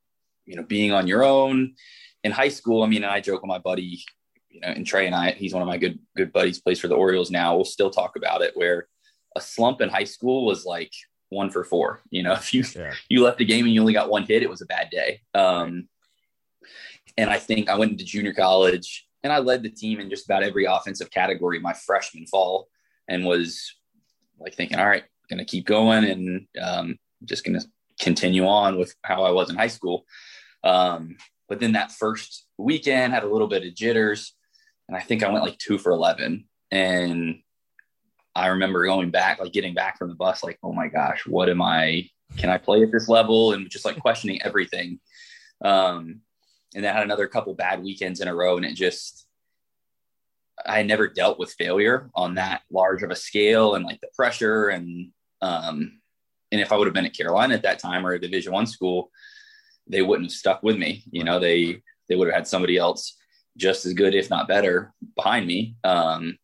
you 0.44 0.56
know, 0.56 0.62
being 0.62 0.92
on 0.92 1.06
your 1.06 1.24
own 1.24 1.74
in 2.22 2.32
high 2.32 2.48
school. 2.48 2.82
I 2.82 2.86
mean, 2.86 3.02
I 3.02 3.20
joke 3.20 3.42
with 3.42 3.48
my 3.48 3.58
buddy, 3.58 4.02
you 4.48 4.60
know, 4.60 4.68
and 4.68 4.86
Trey 4.86 5.06
and 5.06 5.14
I. 5.14 5.32
He's 5.32 5.52
one 5.52 5.62
of 5.62 5.68
my 5.68 5.78
good 5.78 5.98
good 6.16 6.32
buddies. 6.32 6.60
Plays 6.60 6.80
for 6.80 6.88
the 6.88 6.94
Orioles 6.94 7.30
now. 7.30 7.56
We'll 7.56 7.64
still 7.64 7.90
talk 7.90 8.16
about 8.16 8.42
it. 8.42 8.52
Where 8.56 8.88
a 9.34 9.40
slump 9.40 9.80
in 9.80 9.88
high 9.88 10.04
school 10.04 10.46
was 10.46 10.64
like 10.64 10.92
one 11.28 11.50
for 11.50 11.64
four. 11.64 12.00
You 12.10 12.22
know, 12.22 12.32
if 12.34 12.52
you 12.54 12.64
yeah. 12.74 12.94
you 13.08 13.22
left 13.22 13.38
the 13.38 13.44
game 13.44 13.64
and 13.64 13.74
you 13.74 13.80
only 13.80 13.92
got 13.92 14.10
one 14.10 14.24
hit, 14.24 14.42
it 14.42 14.50
was 14.50 14.62
a 14.62 14.66
bad 14.66 14.90
day. 14.90 15.20
Um, 15.34 15.88
and 17.16 17.30
I 17.30 17.38
think 17.38 17.68
I 17.68 17.76
went 17.76 17.92
into 17.92 18.04
junior 18.04 18.34
college 18.34 19.06
and 19.22 19.32
I 19.32 19.38
led 19.38 19.62
the 19.62 19.70
team 19.70 19.98
in 20.00 20.10
just 20.10 20.26
about 20.26 20.42
every 20.42 20.66
offensive 20.66 21.10
category 21.10 21.58
my 21.58 21.72
freshman 21.72 22.26
fall, 22.26 22.68
and 23.08 23.24
was 23.24 23.74
like 24.38 24.54
thinking, 24.54 24.78
all 24.78 24.86
right, 24.86 25.04
going 25.28 25.38
to 25.38 25.44
keep 25.44 25.66
going 25.66 26.04
and 26.04 26.46
um, 26.62 26.98
just 27.24 27.44
going 27.44 27.58
to 27.58 27.66
continue 28.00 28.46
on 28.46 28.78
with 28.78 28.94
how 29.02 29.24
I 29.24 29.30
was 29.30 29.50
in 29.50 29.56
high 29.56 29.66
school. 29.68 30.04
Um, 30.62 31.16
but 31.48 31.60
then 31.60 31.72
that 31.72 31.92
first 31.92 32.46
weekend 32.58 33.12
had 33.12 33.24
a 33.24 33.28
little 33.28 33.48
bit 33.48 33.64
of 33.64 33.74
jitters, 33.74 34.34
and 34.88 34.96
I 34.96 35.00
think 35.00 35.22
I 35.22 35.30
went 35.30 35.44
like 35.44 35.58
two 35.58 35.78
for 35.78 35.92
eleven, 35.92 36.46
and 36.70 37.40
I 38.36 38.48
remember 38.48 38.84
going 38.84 39.10
back, 39.10 39.40
like 39.40 39.52
getting 39.52 39.72
back 39.72 39.98
from 39.98 40.10
the 40.10 40.14
bus, 40.14 40.44
like, 40.44 40.58
oh 40.62 40.72
my 40.72 40.88
gosh, 40.88 41.26
what 41.26 41.48
am 41.48 41.62
I? 41.62 42.08
Can 42.36 42.50
I 42.50 42.58
play 42.58 42.82
at 42.82 42.92
this 42.92 43.08
level? 43.08 43.54
And 43.54 43.70
just 43.70 43.86
like 43.86 43.98
questioning 43.98 44.42
everything. 44.42 45.00
Um, 45.64 46.20
and 46.74 46.84
then 46.84 46.92
I 46.92 46.98
had 46.98 47.04
another 47.04 47.28
couple 47.28 47.54
bad 47.54 47.82
weekends 47.82 48.20
in 48.20 48.28
a 48.28 48.34
row, 48.34 48.58
and 48.58 48.66
it 48.66 48.74
just, 48.74 49.26
I 50.66 50.82
never 50.82 51.08
dealt 51.08 51.38
with 51.38 51.54
failure 51.58 52.10
on 52.14 52.34
that 52.34 52.60
large 52.70 53.02
of 53.02 53.10
a 53.10 53.16
scale, 53.16 53.74
and 53.74 53.86
like 53.86 54.00
the 54.02 54.08
pressure, 54.14 54.68
and 54.68 55.12
um, 55.40 56.00
and 56.52 56.60
if 56.60 56.72
I 56.72 56.76
would 56.76 56.86
have 56.86 56.94
been 56.94 57.06
at 57.06 57.16
Carolina 57.16 57.54
at 57.54 57.62
that 57.62 57.78
time 57.78 58.06
or 58.06 58.12
a 58.12 58.20
Division 58.20 58.52
One 58.52 58.66
school, 58.66 59.10
they 59.86 60.02
wouldn't 60.02 60.30
have 60.30 60.36
stuck 60.36 60.62
with 60.62 60.76
me. 60.76 61.04
You 61.10 61.24
know, 61.24 61.38
they 61.38 61.82
they 62.08 62.16
would 62.16 62.28
have 62.28 62.34
had 62.34 62.48
somebody 62.48 62.76
else 62.76 63.16
just 63.56 63.86
as 63.86 63.94
good, 63.94 64.14
if 64.14 64.28
not 64.28 64.48
better, 64.48 64.92
behind 65.14 65.46
me. 65.46 65.76
Um, 65.84 66.36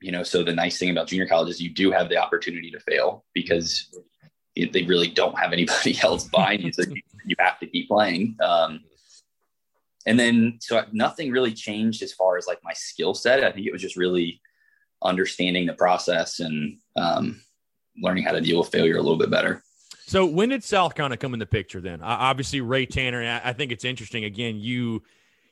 you 0.00 0.12
know 0.12 0.22
so 0.22 0.42
the 0.42 0.54
nice 0.54 0.78
thing 0.78 0.90
about 0.90 1.08
junior 1.08 1.26
college 1.26 1.50
is 1.50 1.60
you 1.60 1.70
do 1.70 1.90
have 1.90 2.08
the 2.08 2.16
opportunity 2.16 2.70
to 2.70 2.80
fail 2.80 3.24
because 3.34 3.90
they 4.66 4.82
really 4.82 5.08
don't 5.08 5.38
have 5.38 5.52
anybody 5.52 5.98
else 6.02 6.24
behind 6.24 6.62
you. 6.62 6.72
So 6.72 6.82
you, 6.82 7.00
you, 7.24 7.36
have 7.38 7.58
to 7.60 7.66
keep 7.66 7.88
playing. 7.88 8.36
Um, 8.42 8.80
and 10.06 10.18
then 10.18 10.58
so 10.60 10.84
nothing 10.92 11.30
really 11.30 11.52
changed 11.52 12.02
as 12.02 12.12
far 12.12 12.36
as 12.36 12.46
like 12.46 12.58
my 12.64 12.72
skill 12.72 13.14
set. 13.14 13.44
I 13.44 13.52
think 13.52 13.66
it 13.66 13.72
was 13.72 13.82
just 13.82 13.96
really 13.96 14.40
understanding 15.02 15.66
the 15.66 15.74
process 15.74 16.40
and 16.40 16.78
um, 16.96 17.40
learning 18.02 18.24
how 18.24 18.32
to 18.32 18.40
deal 18.40 18.58
with 18.58 18.70
failure 18.70 18.96
a 18.96 19.02
little 19.02 19.18
bit 19.18 19.30
better. 19.30 19.62
So 20.06 20.24
when 20.24 20.48
did 20.48 20.64
south 20.64 20.94
kind 20.94 21.12
of 21.12 21.18
come 21.18 21.34
in 21.34 21.38
the 21.38 21.46
picture 21.46 21.80
then? 21.80 22.02
Obviously 22.02 22.62
ray 22.62 22.86
tanner 22.86 23.40
I 23.44 23.52
think 23.52 23.70
it's 23.70 23.84
interesting. 23.84 24.24
Again 24.24 24.58
you 24.58 25.02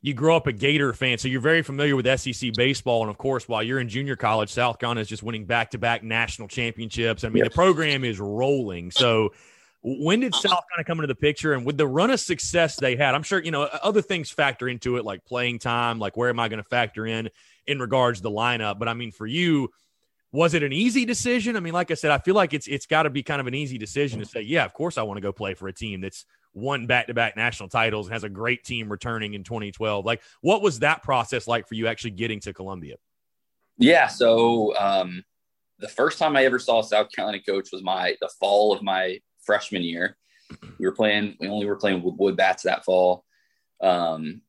you 0.06 0.14
grow 0.14 0.36
up 0.36 0.46
a 0.46 0.52
Gator 0.52 0.92
fan, 0.92 1.18
so 1.18 1.26
you're 1.26 1.40
very 1.40 1.62
familiar 1.62 1.96
with 1.96 2.06
SEC 2.20 2.52
baseball. 2.54 3.02
And 3.02 3.10
of 3.10 3.18
course, 3.18 3.48
while 3.48 3.60
you're 3.60 3.80
in 3.80 3.88
junior 3.88 4.14
college, 4.14 4.50
South 4.50 4.78
Carolina 4.78 5.00
is 5.00 5.08
just 5.08 5.24
winning 5.24 5.46
back 5.46 5.72
to 5.72 5.78
back 5.78 6.04
national 6.04 6.46
championships. 6.46 7.24
I 7.24 7.28
mean, 7.28 7.38
yes. 7.38 7.48
the 7.48 7.54
program 7.56 8.04
is 8.04 8.20
rolling. 8.20 8.92
So, 8.92 9.32
when 9.82 10.20
did 10.20 10.32
South 10.32 10.62
kind 10.70 10.78
of 10.78 10.86
come 10.86 10.98
into 10.98 11.08
the 11.08 11.16
picture? 11.16 11.54
And 11.54 11.66
with 11.66 11.76
the 11.76 11.88
run 11.88 12.12
of 12.12 12.20
success 12.20 12.76
they 12.76 12.94
had, 12.94 13.16
I'm 13.16 13.24
sure, 13.24 13.42
you 13.42 13.50
know, 13.50 13.62
other 13.62 14.00
things 14.00 14.30
factor 14.30 14.68
into 14.68 14.96
it, 14.96 15.04
like 15.04 15.24
playing 15.24 15.58
time, 15.58 15.98
like 15.98 16.16
where 16.16 16.28
am 16.28 16.38
I 16.38 16.48
going 16.48 16.62
to 16.62 16.68
factor 16.68 17.04
in 17.04 17.28
in 17.66 17.80
regards 17.80 18.20
to 18.20 18.22
the 18.22 18.30
lineup. 18.30 18.78
But 18.78 18.86
I 18.86 18.94
mean, 18.94 19.10
for 19.10 19.26
you, 19.26 19.70
was 20.30 20.54
it 20.54 20.62
an 20.62 20.72
easy 20.72 21.04
decision? 21.04 21.56
I 21.56 21.60
mean, 21.60 21.74
like 21.74 21.90
I 21.90 21.94
said, 21.94 22.12
I 22.12 22.18
feel 22.18 22.36
like 22.36 22.54
it's 22.54 22.68
it's 22.68 22.86
got 22.86 23.04
to 23.04 23.10
be 23.10 23.24
kind 23.24 23.40
of 23.40 23.48
an 23.48 23.54
easy 23.54 23.76
decision 23.76 24.20
to 24.20 24.24
say, 24.24 24.42
yeah, 24.42 24.64
of 24.64 24.72
course 24.72 24.98
I 24.98 25.02
want 25.02 25.16
to 25.16 25.20
go 25.20 25.32
play 25.32 25.54
for 25.54 25.66
a 25.66 25.72
team 25.72 26.00
that's 26.00 26.26
won 26.56 26.86
back-to-back 26.86 27.36
national 27.36 27.68
titles 27.68 28.06
and 28.06 28.14
has 28.14 28.24
a 28.24 28.28
great 28.28 28.64
team 28.64 28.90
returning 28.90 29.34
in 29.34 29.44
2012. 29.44 30.04
Like, 30.04 30.22
what 30.40 30.62
was 30.62 30.80
that 30.80 31.02
process 31.02 31.46
like 31.46 31.68
for 31.68 31.74
you 31.74 31.86
actually 31.86 32.12
getting 32.12 32.40
to 32.40 32.54
Columbia? 32.54 32.96
Yeah, 33.78 34.06
so 34.08 34.76
um, 34.78 35.22
the 35.78 35.88
first 35.88 36.18
time 36.18 36.34
I 36.34 36.44
ever 36.44 36.58
saw 36.58 36.80
South 36.80 37.12
Carolina 37.12 37.42
coach 37.42 37.68
was 37.72 37.82
my 37.82 38.14
the 38.20 38.30
fall 38.40 38.72
of 38.72 38.82
my 38.82 39.20
freshman 39.44 39.82
year. 39.82 40.16
We 40.78 40.86
were 40.86 40.92
playing. 40.92 41.36
We 41.38 41.48
only 41.48 41.66
were 41.66 41.76
playing 41.76 42.02
with 42.02 42.14
wood 42.16 42.36
bats 42.36 42.62
that 42.62 42.84
fall. 42.84 43.24
Um, 43.82 44.40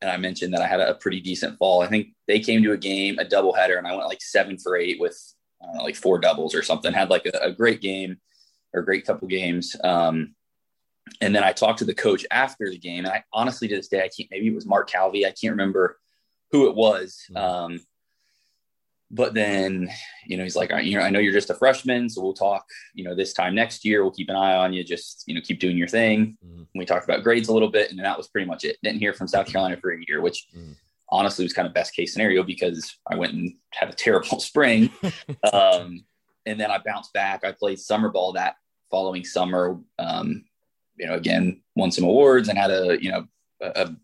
and 0.00 0.10
I 0.10 0.16
mentioned 0.16 0.54
that 0.54 0.62
I 0.62 0.68
had 0.68 0.80
a 0.80 0.94
pretty 0.94 1.20
decent 1.20 1.58
fall. 1.58 1.82
I 1.82 1.88
think 1.88 2.08
they 2.28 2.38
came 2.40 2.62
to 2.62 2.72
a 2.72 2.78
game, 2.78 3.18
a 3.18 3.24
doubleheader, 3.24 3.76
and 3.76 3.86
I 3.86 3.94
went 3.94 4.06
like 4.06 4.22
seven 4.22 4.56
for 4.56 4.76
eight 4.76 5.00
with 5.00 5.18
know, 5.62 5.82
like 5.82 5.96
four 5.96 6.18
doubles 6.18 6.54
or 6.54 6.62
something. 6.62 6.92
Had 6.92 7.10
like 7.10 7.26
a, 7.26 7.36
a 7.42 7.52
great 7.52 7.80
game 7.80 8.18
or 8.72 8.82
a 8.82 8.84
great 8.84 9.04
couple 9.04 9.26
games. 9.28 9.76
Um, 9.82 10.34
and 11.20 11.34
then 11.34 11.44
I 11.44 11.52
talked 11.52 11.80
to 11.80 11.84
the 11.84 11.94
coach 11.94 12.24
after 12.30 12.70
the 12.70 12.78
game. 12.78 13.04
And 13.04 13.14
I 13.14 13.24
honestly, 13.32 13.68
to 13.68 13.76
this 13.76 13.88
day, 13.88 14.00
I 14.00 14.08
can't, 14.08 14.30
maybe 14.30 14.48
it 14.48 14.54
was 14.54 14.66
Mark 14.66 14.90
Calvi. 14.90 15.26
I 15.26 15.30
can't 15.30 15.52
remember 15.52 15.98
who 16.50 16.68
it 16.68 16.74
was. 16.74 17.22
Mm-hmm. 17.30 17.36
Um, 17.36 17.80
but 19.10 19.34
then, 19.34 19.90
you 20.24 20.36
know, 20.36 20.44
he's 20.44 20.54
like, 20.54 20.70
you 20.84 20.96
know, 20.96 21.04
I 21.04 21.10
know 21.10 21.18
you're 21.18 21.32
just 21.32 21.50
a 21.50 21.54
freshman, 21.54 22.08
so 22.08 22.22
we'll 22.22 22.32
talk, 22.32 22.64
you 22.94 23.02
know, 23.02 23.14
this 23.14 23.32
time 23.32 23.56
next 23.56 23.84
year, 23.84 24.02
we'll 24.02 24.12
keep 24.12 24.28
an 24.28 24.36
eye 24.36 24.54
on 24.54 24.72
you. 24.72 24.84
Just, 24.84 25.24
you 25.26 25.34
know, 25.34 25.40
keep 25.40 25.58
doing 25.58 25.76
your 25.76 25.88
thing. 25.88 26.38
Mm-hmm. 26.46 26.78
We 26.78 26.84
talked 26.84 27.04
about 27.04 27.24
grades 27.24 27.48
a 27.48 27.52
little 27.52 27.70
bit 27.70 27.90
and 27.90 27.98
that 27.98 28.16
was 28.16 28.28
pretty 28.28 28.46
much 28.46 28.64
it. 28.64 28.76
Didn't 28.82 29.00
hear 29.00 29.12
from 29.12 29.26
South 29.26 29.46
Carolina 29.46 29.76
for 29.78 29.90
a 29.90 29.98
year, 30.06 30.20
which 30.20 30.46
mm-hmm. 30.56 30.72
honestly 31.08 31.44
was 31.44 31.52
kind 31.52 31.66
of 31.66 31.74
best 31.74 31.94
case 31.94 32.12
scenario 32.12 32.44
because 32.44 32.96
I 33.10 33.16
went 33.16 33.34
and 33.34 33.54
had 33.72 33.90
a 33.90 33.94
terrible 33.94 34.38
spring. 34.40 34.90
um, 35.52 36.04
and 36.46 36.58
then 36.58 36.70
I 36.70 36.78
bounced 36.78 37.12
back. 37.12 37.44
I 37.44 37.50
played 37.50 37.80
summer 37.80 38.10
ball 38.10 38.34
that 38.34 38.54
following 38.92 39.24
summer. 39.24 39.80
Um, 39.98 40.44
you 41.00 41.06
know, 41.06 41.14
again, 41.14 41.62
won 41.74 41.90
some 41.90 42.04
awards 42.04 42.48
and 42.48 42.58
had 42.58 42.70
a, 42.70 43.02
you 43.02 43.10
know, 43.10 43.26
a, 43.62 43.86
a 43.86 43.96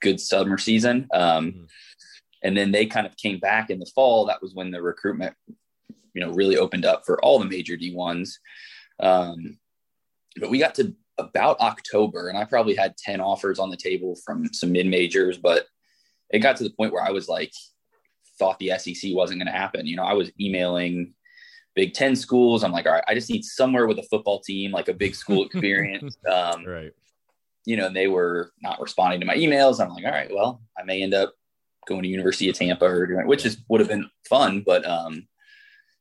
good 0.00 0.20
summer 0.20 0.56
season. 0.56 1.08
Um, 1.12 1.46
mm-hmm. 1.46 1.64
And 2.44 2.56
then 2.56 2.70
they 2.70 2.86
kind 2.86 3.06
of 3.06 3.16
came 3.16 3.40
back 3.40 3.70
in 3.70 3.80
the 3.80 3.90
fall. 3.94 4.26
That 4.26 4.40
was 4.40 4.54
when 4.54 4.70
the 4.70 4.80
recruitment, 4.80 5.34
you 6.14 6.24
know, 6.24 6.30
really 6.30 6.56
opened 6.56 6.84
up 6.84 7.04
for 7.04 7.20
all 7.24 7.40
the 7.40 7.44
major 7.44 7.76
D1s. 7.76 8.34
Um, 9.00 9.58
but 10.38 10.48
we 10.48 10.58
got 10.58 10.76
to 10.76 10.94
about 11.18 11.58
October, 11.60 12.28
and 12.28 12.38
I 12.38 12.44
probably 12.44 12.76
had 12.76 12.96
10 12.98 13.20
offers 13.20 13.58
on 13.58 13.70
the 13.70 13.76
table 13.76 14.16
from 14.24 14.52
some 14.52 14.70
mid 14.70 14.86
majors, 14.86 15.38
but 15.38 15.66
it 16.30 16.38
got 16.38 16.56
to 16.58 16.64
the 16.64 16.70
point 16.70 16.92
where 16.92 17.02
I 17.02 17.10
was 17.10 17.28
like, 17.28 17.52
thought 18.38 18.58
the 18.58 18.72
SEC 18.78 19.10
wasn't 19.12 19.40
going 19.40 19.52
to 19.52 19.58
happen. 19.58 19.86
You 19.86 19.96
know, 19.96 20.04
I 20.04 20.12
was 20.12 20.30
emailing 20.38 21.14
Big 21.76 21.94
Ten 21.94 22.16
schools. 22.16 22.64
I'm 22.64 22.72
like, 22.72 22.86
all 22.86 22.92
right, 22.92 23.04
I 23.06 23.14
just 23.14 23.30
need 23.30 23.44
somewhere 23.44 23.86
with 23.86 23.98
a 23.98 24.02
football 24.04 24.40
team, 24.40 24.72
like 24.72 24.88
a 24.88 24.94
big 24.94 25.14
school 25.14 25.44
experience. 25.46 26.16
um, 26.28 26.64
right. 26.64 26.92
You 27.64 27.76
know, 27.76 27.86
and 27.86 27.96
they 27.96 28.08
were 28.08 28.52
not 28.62 28.80
responding 28.80 29.20
to 29.20 29.26
my 29.26 29.36
emails. 29.36 29.80
I'm 29.80 29.90
like, 29.90 30.04
all 30.04 30.10
right, 30.10 30.30
well, 30.32 30.62
I 30.78 30.82
may 30.84 31.02
end 31.02 31.14
up 31.14 31.34
going 31.86 32.02
to 32.02 32.08
University 32.08 32.48
of 32.48 32.56
Tampa 32.56 32.84
or 32.84 33.06
doing, 33.06 33.26
which 33.26 33.44
is 33.44 33.58
would 33.68 33.80
have 33.80 33.88
been 33.88 34.08
fun, 34.28 34.62
but 34.66 34.84
um, 34.84 35.28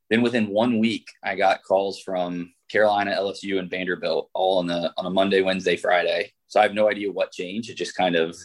then 0.10 0.22
within 0.22 0.48
one 0.48 0.80
week, 0.80 1.08
I 1.24 1.36
got 1.36 1.64
calls 1.64 2.00
from 2.00 2.54
Carolina, 2.70 3.16
LSU, 3.18 3.60
and 3.60 3.70
Vanderbilt 3.70 4.30
all 4.34 4.60
on 4.60 4.68
the 4.68 4.94
on 4.98 5.06
a 5.06 5.10
Monday, 5.10 5.42
Wednesday, 5.42 5.76
Friday. 5.76 6.32
So 6.48 6.60
I 6.60 6.64
have 6.64 6.74
no 6.74 6.90
idea 6.90 7.12
what 7.12 7.32
changed. 7.32 7.70
It 7.70 7.76
just 7.76 7.96
kind 7.96 8.16
of 8.16 8.36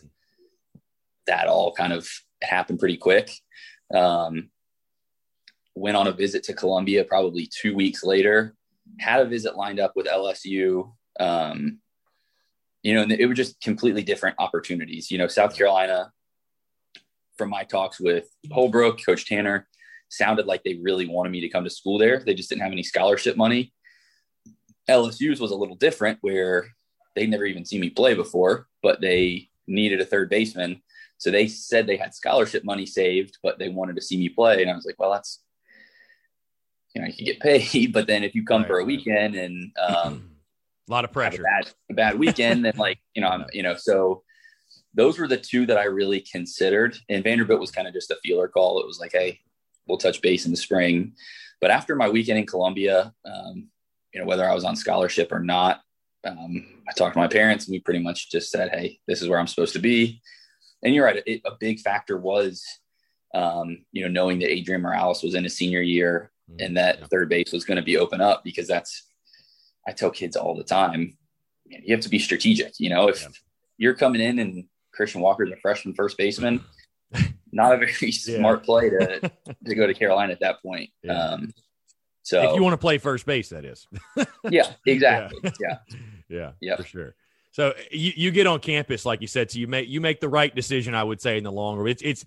that 1.26 1.46
all 1.46 1.72
kind 1.72 1.92
of 1.92 2.08
happened 2.42 2.78
pretty 2.78 2.96
quick. 2.96 3.30
Um, 3.94 4.50
went 5.74 5.96
on 5.96 6.06
a 6.06 6.12
visit 6.12 6.42
to 6.44 6.54
Columbia 6.54 7.04
probably 7.04 7.46
two 7.46 7.74
weeks 7.74 8.04
later. 8.04 8.54
Had 8.98 9.20
a 9.20 9.28
visit 9.28 9.56
lined 9.56 9.80
up 9.80 9.92
with 9.96 10.06
LSU. 10.06 10.92
Um, 11.18 11.78
you 12.82 12.94
know, 12.94 13.02
and 13.02 13.12
it 13.12 13.26
were 13.26 13.34
just 13.34 13.60
completely 13.60 14.02
different 14.02 14.36
opportunities. 14.38 15.10
You 15.10 15.18
know, 15.18 15.28
South 15.28 15.56
Carolina, 15.56 16.12
from 17.36 17.50
my 17.50 17.64
talks 17.64 18.00
with 18.00 18.28
Holbrook, 18.50 19.04
Coach 19.04 19.26
Tanner, 19.26 19.68
sounded 20.08 20.46
like 20.46 20.62
they 20.64 20.80
really 20.82 21.06
wanted 21.06 21.30
me 21.30 21.40
to 21.40 21.48
come 21.48 21.64
to 21.64 21.70
school 21.70 21.98
there. 21.98 22.20
They 22.20 22.34
just 22.34 22.48
didn't 22.48 22.62
have 22.62 22.72
any 22.72 22.82
scholarship 22.82 23.36
money. 23.36 23.72
LSU's 24.88 25.40
was 25.40 25.50
a 25.50 25.56
little 25.56 25.76
different 25.76 26.18
where 26.20 26.68
they'd 27.14 27.30
never 27.30 27.44
even 27.44 27.64
seen 27.64 27.80
me 27.80 27.90
play 27.90 28.14
before, 28.14 28.66
but 28.82 29.00
they 29.00 29.50
needed 29.66 30.00
a 30.00 30.04
third 30.04 30.28
baseman. 30.30 30.82
So 31.18 31.30
they 31.30 31.48
said 31.48 31.86
they 31.86 31.96
had 31.96 32.14
scholarship 32.14 32.64
money 32.64 32.86
saved, 32.86 33.38
but 33.42 33.58
they 33.58 33.68
wanted 33.68 33.96
to 33.96 34.02
see 34.02 34.16
me 34.16 34.30
play. 34.30 34.62
And 34.62 34.70
I 34.70 34.74
was 34.74 34.86
like, 34.86 34.98
well, 34.98 35.12
that's, 35.12 35.42
you 36.94 37.02
know, 37.02 37.08
you 37.08 37.14
can 37.14 37.24
get 37.24 37.40
paid, 37.40 37.92
but 37.92 38.06
then 38.06 38.24
if 38.24 38.34
you 38.34 38.44
come 38.44 38.62
right, 38.62 38.68
for 38.68 38.78
a 38.80 38.84
weekend 38.84 39.34
and 39.34 39.72
um, 39.78 40.30
a 40.88 40.92
lot 40.92 41.04
of 41.04 41.12
pressure, 41.12 41.42
a 41.42 41.44
bad, 41.44 41.72
a 41.90 41.94
bad 41.94 42.18
weekend, 42.18 42.64
then 42.64 42.74
like, 42.76 42.98
you 43.14 43.22
know, 43.22 43.28
I'm, 43.28 43.46
you 43.52 43.62
know, 43.62 43.76
so 43.76 44.22
those 44.94 45.18
were 45.18 45.28
the 45.28 45.36
two 45.36 45.66
that 45.66 45.78
I 45.78 45.84
really 45.84 46.20
considered. 46.20 46.96
And 47.08 47.22
Vanderbilt 47.22 47.60
was 47.60 47.70
kind 47.70 47.86
of 47.86 47.94
just 47.94 48.10
a 48.10 48.18
feeler 48.22 48.48
call. 48.48 48.80
It 48.80 48.86
was 48.86 48.98
like, 48.98 49.12
hey, 49.12 49.40
we'll 49.86 49.98
touch 49.98 50.20
base 50.20 50.46
in 50.46 50.50
the 50.50 50.56
spring. 50.56 51.12
But 51.60 51.70
after 51.70 51.94
my 51.94 52.08
weekend 52.08 52.38
in 52.38 52.46
Columbia, 52.46 53.12
um, 53.24 53.68
you 54.12 54.20
know, 54.20 54.26
whether 54.26 54.48
I 54.48 54.54
was 54.54 54.64
on 54.64 54.74
scholarship 54.74 55.30
or 55.30 55.40
not, 55.40 55.82
um, 56.24 56.82
I 56.88 56.92
talked 56.92 57.14
to 57.14 57.20
my 57.20 57.28
parents 57.28 57.66
and 57.66 57.72
we 57.72 57.80
pretty 57.80 58.00
much 58.00 58.30
just 58.30 58.50
said, 58.50 58.70
Hey, 58.70 58.98
this 59.06 59.22
is 59.22 59.28
where 59.28 59.38
I'm 59.38 59.46
supposed 59.46 59.74
to 59.74 59.78
be. 59.78 60.20
And 60.82 60.94
you're 60.94 61.04
right. 61.04 61.22
It, 61.24 61.42
a 61.44 61.52
big 61.58 61.80
factor 61.80 62.18
was, 62.18 62.64
um, 63.34 63.84
you 63.92 64.02
know, 64.02 64.08
knowing 64.08 64.38
that 64.40 64.50
Adrian 64.50 64.82
Morales 64.82 65.22
was 65.22 65.34
in 65.34 65.44
his 65.44 65.56
senior 65.56 65.82
year 65.82 66.29
mm-hmm. 66.50 66.64
and 66.64 66.76
that 66.76 66.98
yeah. 66.98 67.06
third 67.06 67.28
base 67.28 67.52
was 67.52 67.64
going 67.64 67.76
to 67.76 67.82
be 67.82 67.96
open 67.96 68.20
up 68.20 68.42
because 68.44 68.66
that's, 68.66 69.04
I 69.86 69.92
tell 69.92 70.10
kids 70.10 70.36
all 70.36 70.54
the 70.54 70.64
time, 70.64 71.16
you 71.66 71.94
have 71.94 72.02
to 72.02 72.08
be 72.08 72.18
strategic. 72.18 72.74
You 72.78 72.90
know, 72.90 73.08
if 73.08 73.22
yeah. 73.22 73.28
you're 73.78 73.94
coming 73.94 74.20
in 74.20 74.38
and 74.38 74.64
Christian 74.92 75.20
Walker's 75.20 75.50
a 75.50 75.56
freshman 75.56 75.94
first 75.94 76.18
baseman, 76.18 76.64
not 77.52 77.74
a 77.74 77.78
very 77.78 77.94
yeah. 78.00 78.36
smart 78.38 78.64
play 78.64 78.90
to 78.90 79.32
to 79.64 79.74
go 79.74 79.86
to 79.86 79.94
Carolina 79.94 80.32
at 80.32 80.40
that 80.40 80.62
point. 80.62 80.90
Um, 81.08 81.52
so 82.22 82.50
if 82.50 82.54
you 82.54 82.62
want 82.62 82.74
to 82.74 82.78
play 82.78 82.98
first 82.98 83.26
base, 83.26 83.48
that 83.48 83.64
is. 83.64 83.86
yeah, 84.50 84.72
exactly. 84.86 85.38
Yeah. 85.60 85.78
yeah. 86.28 86.52
Yeah. 86.60 86.76
For 86.76 86.84
sure. 86.84 87.14
So 87.50 87.74
you, 87.90 88.12
you 88.14 88.30
get 88.30 88.46
on 88.46 88.60
campus, 88.60 89.04
like 89.04 89.20
you 89.20 89.26
said, 89.26 89.50
so 89.50 89.58
you 89.58 89.66
make 89.66 89.88
you 89.88 90.00
make 90.00 90.20
the 90.20 90.28
right 90.28 90.54
decision, 90.54 90.94
I 90.94 91.02
would 91.02 91.20
say, 91.20 91.38
in 91.38 91.42
the 91.42 91.50
long 91.50 91.76
run. 91.76 91.88
It's 91.88 92.02
it's 92.02 92.24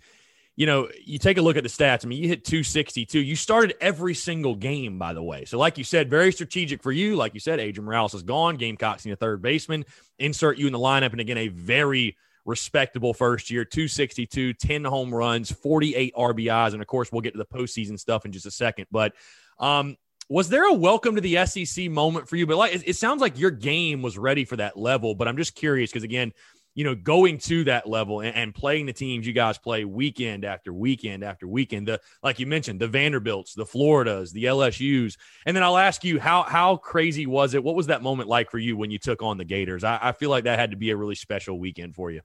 you 0.55 0.67
know, 0.67 0.87
you 1.03 1.17
take 1.17 1.37
a 1.37 1.41
look 1.41 1.57
at 1.57 1.63
the 1.63 1.69
stats. 1.69 2.05
I 2.05 2.07
mean, 2.07 2.21
you 2.21 2.27
hit 2.27 2.45
262. 2.45 3.19
You 3.19 3.35
started 3.35 3.75
every 3.81 4.13
single 4.13 4.55
game, 4.55 4.99
by 4.99 5.13
the 5.13 5.23
way. 5.23 5.45
So, 5.45 5.57
like 5.57 5.77
you 5.79 5.83
said, 5.83 6.09
very 6.09 6.31
strategic 6.31 6.83
for 6.83 6.91
you. 6.91 7.15
Like 7.15 7.33
you 7.33 7.39
said, 7.39 7.59
Adrian 7.59 7.85
Morales 7.85 8.13
is 8.13 8.21
gone. 8.21 8.57
Gamecocks 8.57 9.05
need 9.05 9.13
a 9.13 9.15
third 9.15 9.41
baseman. 9.41 9.83
Insert 10.19 10.59
you 10.59 10.67
in 10.67 10.73
the 10.73 10.79
lineup. 10.79 11.11
And 11.11 11.19
again, 11.19 11.39
a 11.39 11.47
very 11.47 12.17
respectable 12.45 13.13
first 13.13 13.49
year 13.49 13.65
262, 13.65 14.53
10 14.53 14.83
home 14.83 15.13
runs, 15.13 15.51
48 15.51 16.13
RBIs. 16.15 16.73
And 16.73 16.81
of 16.81 16.87
course, 16.87 17.11
we'll 17.11 17.21
get 17.21 17.31
to 17.31 17.39
the 17.39 17.45
postseason 17.45 17.99
stuff 17.99 18.25
in 18.25 18.31
just 18.31 18.45
a 18.45 18.51
second. 18.51 18.85
But 18.91 19.13
um, 19.57 19.97
was 20.29 20.49
there 20.49 20.67
a 20.69 20.73
welcome 20.73 21.15
to 21.15 21.21
the 21.21 21.45
SEC 21.47 21.89
moment 21.89 22.29
for 22.29 22.35
you? 22.35 22.45
But 22.45 22.57
like, 22.57 22.75
it, 22.75 22.83
it 22.89 22.95
sounds 22.95 23.21
like 23.21 23.39
your 23.39 23.51
game 23.51 24.03
was 24.03 24.19
ready 24.19 24.45
for 24.45 24.57
that 24.57 24.77
level. 24.77 25.15
But 25.15 25.27
I'm 25.27 25.37
just 25.37 25.55
curious 25.55 25.89
because, 25.89 26.03
again, 26.03 26.31
you 26.75 26.83
know, 26.83 26.95
going 26.95 27.37
to 27.37 27.63
that 27.65 27.87
level 27.87 28.21
and, 28.21 28.35
and, 28.35 28.55
playing 28.55 28.85
the 28.85 28.93
teams 28.93 29.27
you 29.27 29.33
guys 29.33 29.57
play 29.57 29.85
weekend 29.85 30.43
after 30.43 30.73
weekend 30.73 31.23
after 31.23 31.47
weekend, 31.47 31.87
the 31.87 31.99
like 32.23 32.39
you 32.39 32.47
mentioned, 32.47 32.79
the 32.79 32.87
Vanderbilts, 32.87 33.53
the 33.53 33.65
Floridas, 33.65 34.31
the 34.31 34.45
LSU's, 34.45 35.17
and 35.45 35.55
then 35.55 35.63
I'll 35.63 35.77
ask 35.77 36.03
you 36.03 36.19
how 36.19 36.43
how 36.43 36.77
crazy 36.77 37.25
was 37.25 37.53
it? 37.53 37.63
What 37.63 37.75
was 37.75 37.87
that 37.87 38.01
moment 38.01 38.29
like 38.29 38.49
for 38.49 38.57
you 38.57 38.75
when 38.75 38.91
you 38.91 38.99
took 38.99 39.21
on 39.21 39.37
the 39.37 39.45
Gators? 39.45 39.83
I, 39.83 39.99
I 40.01 40.11
feel 40.13 40.29
like 40.29 40.45
that 40.45 40.59
had 40.59 40.71
to 40.71 40.77
be 40.77 40.89
a 40.89 40.97
really 40.97 41.15
special 41.15 41.59
weekend 41.59 41.95
for 41.95 42.11
you. 42.11 42.21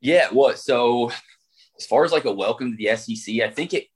Yeah, 0.00 0.28
well, 0.32 0.56
so 0.56 1.10
as 1.76 1.86
far 1.86 2.04
as 2.04 2.12
like 2.12 2.24
a 2.24 2.32
welcome 2.32 2.70
to 2.70 2.76
the 2.76 2.96
SEC, 2.96 3.40
I 3.40 3.50
think 3.50 3.74
it 3.74 3.86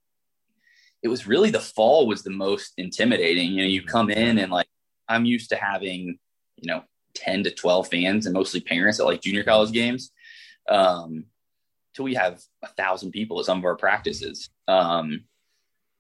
it 1.02 1.08
was 1.08 1.26
really 1.26 1.50
the 1.50 1.60
fall 1.60 2.06
was 2.06 2.22
the 2.22 2.30
most 2.30 2.72
intimidating. 2.78 3.52
You 3.52 3.56
know, 3.58 3.68
you 3.68 3.82
mm-hmm. 3.82 3.90
come 3.90 4.10
in 4.10 4.38
and 4.38 4.50
like 4.50 4.66
I'm 5.08 5.24
used 5.24 5.50
to 5.50 5.56
having, 5.56 6.18
you 6.56 6.66
know, 6.66 6.82
10 7.14 7.44
to 7.44 7.50
12 7.50 7.88
fans 7.88 8.26
and 8.26 8.34
mostly 8.34 8.60
parents 8.60 9.00
at 9.00 9.06
like 9.06 9.22
junior 9.22 9.44
college 9.44 9.72
games. 9.72 10.10
Um, 10.68 11.26
till 11.94 12.04
we 12.04 12.14
have 12.14 12.40
a 12.62 12.68
thousand 12.68 13.12
people 13.12 13.38
at 13.38 13.46
some 13.46 13.58
of 13.58 13.64
our 13.64 13.76
practices. 13.76 14.50
Um, 14.66 15.24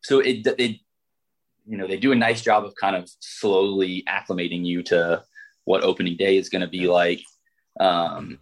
so 0.02 0.18
it, 0.18 0.46
it, 0.58 0.80
you 1.66 1.76
know, 1.76 1.86
they 1.86 1.96
do 1.96 2.12
a 2.12 2.16
nice 2.16 2.42
job 2.42 2.64
of 2.64 2.74
kind 2.74 2.96
of 2.96 3.08
slowly 3.20 4.04
acclimating 4.08 4.64
you 4.64 4.82
to 4.84 5.22
what 5.64 5.82
opening 5.82 6.16
day 6.16 6.36
is 6.36 6.48
going 6.48 6.62
to 6.62 6.68
be 6.68 6.88
like. 6.88 7.20
Um, 7.80 8.38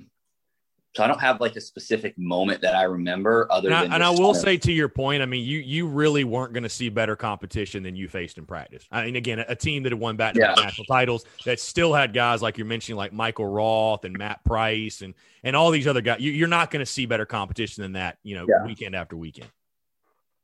so 0.94 1.02
I 1.02 1.06
don't 1.06 1.20
have 1.20 1.40
like 1.40 1.56
a 1.56 1.60
specific 1.60 2.18
moment 2.18 2.60
that 2.60 2.74
I 2.74 2.82
remember 2.82 3.46
other 3.50 3.68
and 3.68 3.84
than. 3.84 3.92
I, 3.92 3.94
and 3.94 4.04
I 4.04 4.10
will 4.10 4.34
say 4.34 4.58
to 4.58 4.72
your 4.72 4.90
point, 4.90 5.22
I 5.22 5.26
mean, 5.26 5.42
you 5.42 5.58
you 5.58 5.86
really 5.86 6.22
weren't 6.22 6.52
going 6.52 6.64
to 6.64 6.68
see 6.68 6.90
better 6.90 7.16
competition 7.16 7.82
than 7.82 7.96
you 7.96 8.08
faced 8.08 8.36
in 8.36 8.44
practice. 8.44 8.86
I 8.90 9.06
mean, 9.06 9.16
again, 9.16 9.38
a, 9.38 9.56
team 9.56 9.84
that 9.84 9.92
had 9.92 9.98
won 9.98 10.16
back 10.16 10.34
yeah. 10.36 10.54
national 10.54 10.84
titles 10.84 11.24
that 11.46 11.60
still 11.60 11.94
had 11.94 12.12
guys 12.12 12.42
like 12.42 12.58
you're 12.58 12.66
mentioning, 12.66 12.98
like 12.98 13.12
Michael 13.12 13.46
Roth 13.46 14.04
and 14.04 14.16
Matt 14.18 14.44
Price 14.44 15.00
and 15.00 15.14
and 15.42 15.56
all 15.56 15.70
these 15.70 15.86
other 15.86 16.02
guys. 16.02 16.20
You, 16.20 16.44
are 16.44 16.48
not 16.48 16.70
going 16.70 16.80
to 16.80 16.90
see 16.90 17.06
better 17.06 17.24
competition 17.24 17.82
than 17.82 17.92
that, 17.92 18.18
you 18.22 18.34
know, 18.34 18.44
yeah. 18.46 18.66
weekend 18.66 18.94
after 18.94 19.16
weekend. 19.16 19.50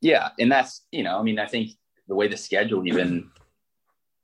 Yeah, 0.01 0.31
and 0.39 0.51
that's 0.51 0.87
you 0.91 1.03
know, 1.03 1.19
I 1.19 1.23
mean, 1.23 1.39
I 1.39 1.47
think 1.47 1.73
the 2.07 2.15
way 2.15 2.27
the 2.27 2.39
schedule 2.39 2.87
even, 2.87 3.31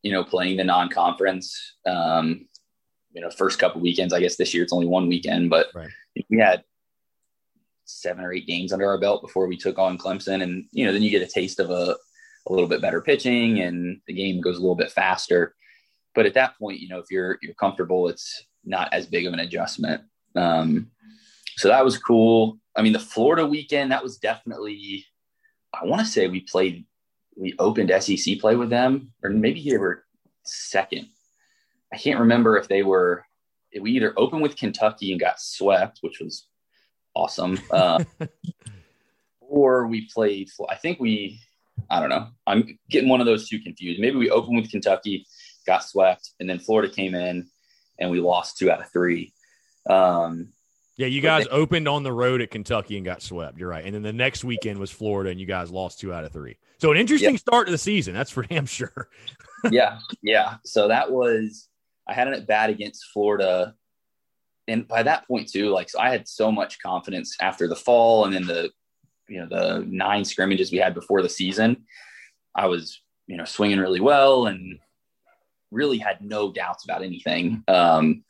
you 0.01 0.12
know, 0.12 0.25
playing 0.25 0.57
the 0.57 0.64
non-conference, 0.64 1.75
um, 1.85 2.47
you 3.12 3.20
know, 3.20 3.29
first 3.29 3.59
couple 3.59 3.83
weekends. 3.83 4.14
I 4.14 4.20
guess 4.20 4.37
this 4.37 4.55
year 4.55 4.62
it's 4.62 4.72
only 4.72 4.87
one 4.87 5.07
weekend, 5.07 5.51
but. 5.51 5.66
Right 5.75 5.91
we 6.28 6.38
had 6.38 6.64
seven 7.84 8.24
or 8.24 8.32
eight 8.32 8.46
games 8.46 8.72
under 8.72 8.88
our 8.88 8.98
belt 8.98 9.22
before 9.22 9.46
we 9.46 9.56
took 9.56 9.78
on 9.78 9.98
Clemson. 9.98 10.42
And, 10.42 10.66
you 10.72 10.86
know, 10.86 10.92
then 10.92 11.02
you 11.02 11.10
get 11.10 11.22
a 11.22 11.30
taste 11.30 11.60
of 11.60 11.70
a, 11.70 11.96
a 12.46 12.52
little 12.52 12.68
bit 12.68 12.80
better 12.80 13.00
pitching 13.00 13.60
and 13.60 14.00
the 14.06 14.12
game 14.12 14.40
goes 14.40 14.56
a 14.56 14.60
little 14.60 14.74
bit 14.74 14.92
faster. 14.92 15.54
But 16.14 16.26
at 16.26 16.34
that 16.34 16.58
point, 16.58 16.80
you 16.80 16.88
know, 16.88 16.98
if 16.98 17.10
you're, 17.10 17.38
you're 17.42 17.54
comfortable, 17.54 18.08
it's 18.08 18.44
not 18.64 18.92
as 18.92 19.06
big 19.06 19.26
of 19.26 19.32
an 19.32 19.40
adjustment. 19.40 20.02
Um, 20.34 20.90
so 21.56 21.68
that 21.68 21.84
was 21.84 21.98
cool. 21.98 22.58
I 22.76 22.82
mean, 22.82 22.92
the 22.92 22.98
Florida 22.98 23.46
weekend, 23.46 23.92
that 23.92 24.02
was 24.02 24.18
definitely, 24.18 25.04
I 25.72 25.84
want 25.84 26.00
to 26.00 26.06
say 26.06 26.26
we 26.26 26.40
played, 26.40 26.86
we 27.36 27.54
opened 27.58 27.92
SEC 28.02 28.38
play 28.38 28.56
with 28.56 28.70
them, 28.70 29.12
or 29.22 29.30
maybe 29.30 29.68
they 29.68 29.76
were 29.76 30.04
second. 30.44 31.08
I 31.92 31.96
can't 31.96 32.20
remember 32.20 32.56
if 32.56 32.68
they 32.68 32.82
were 32.82 33.24
we 33.81 33.93
either 33.93 34.14
opened 34.16 34.43
with 34.43 34.57
Kentucky 34.57 35.12
and 35.12 35.20
got 35.20 35.41
swept, 35.41 35.99
which 36.01 36.20
was 36.20 36.47
awesome, 37.14 37.61
uh, 37.70 38.03
or 39.41 39.87
we 39.87 40.09
played. 40.12 40.49
I 40.68 40.77
think 40.77 41.01
we. 41.01 41.41
I 41.91 42.01
don't 42.01 42.09
know. 42.09 42.29
I'm 42.47 42.79
getting 42.89 43.09
one 43.09 43.20
of 43.20 43.27
those 43.27 43.49
two 43.49 43.59
confused. 43.59 44.01
Maybe 44.01 44.16
we 44.16 44.31
opened 44.31 44.57
with 44.57 44.70
Kentucky, 44.70 45.27
got 45.66 45.85
swept, 45.85 46.31
and 46.39 46.49
then 46.49 46.61
Florida 46.61 46.93
came 46.93 47.14
in 47.14 47.49
and 47.99 48.11
we 48.11 48.20
lost 48.20 48.59
two 48.59 48.70
out 48.70 48.81
of 48.81 48.91
three. 48.91 49.33
Um, 49.89 50.53
yeah, 50.97 51.09
you 51.09 51.20
guys 51.20 51.45
they, 51.45 51.51
opened 51.51 51.89
on 51.89 52.05
the 52.05 52.12
road 52.12 52.41
at 52.41 52.51
Kentucky 52.51 52.97
and 52.97 53.05
got 53.05 53.20
swept. 53.22 53.59
You're 53.59 53.68
right. 53.68 53.85
And 53.85 53.95
then 53.95 54.03
the 54.03 54.12
next 54.12 54.45
weekend 54.45 54.79
was 54.79 54.91
Florida, 54.91 55.31
and 55.31 55.41
you 55.41 55.47
guys 55.47 55.70
lost 55.70 55.99
two 55.99 56.12
out 56.12 56.25
of 56.25 56.33
three. 56.33 56.57
So 56.79 56.93
an 56.93 56.99
interesting 56.99 57.33
yeah. 57.33 57.39
start 57.39 57.66
to 57.66 57.72
the 57.72 57.79
season. 57.79 58.14
That's 58.14 58.31
for 58.31 58.43
damn 58.49 58.66
sure. 58.66 59.09
yeah, 59.70 59.99
yeah. 60.22 60.57
So 60.64 60.89
that 60.89 61.11
was 61.11 61.68
I 62.07 62.14
had 62.14 62.28
an 62.28 62.34
at 62.34 62.46
bat 62.46 62.70
against 62.70 63.07
Florida. 63.12 63.74
And 64.68 64.86
by 64.88 65.02
that 65.02 65.26
point 65.26 65.50
too, 65.50 65.70
like 65.70 65.90
so 65.90 66.00
I 66.00 66.11
had 66.11 66.26
so 66.28 66.50
much 66.50 66.80
confidence 66.80 67.36
after 67.40 67.68
the 67.68 67.76
fall 67.76 68.24
and 68.24 68.34
then 68.34 68.46
the 68.46 68.70
you 69.28 69.40
know 69.40 69.46
the 69.48 69.84
nine 69.88 70.24
scrimmages 70.24 70.70
we 70.70 70.78
had 70.78 70.94
before 70.94 71.22
the 71.22 71.28
season. 71.28 71.84
I 72.55 72.66
was, 72.66 73.00
you 73.26 73.36
know, 73.36 73.44
swinging 73.44 73.78
really 73.78 74.00
well 74.00 74.46
and 74.46 74.78
really 75.70 75.98
had 75.98 76.20
no 76.20 76.52
doubts 76.52 76.84
about 76.84 77.02
anything. 77.02 77.64
Um, 77.68 78.24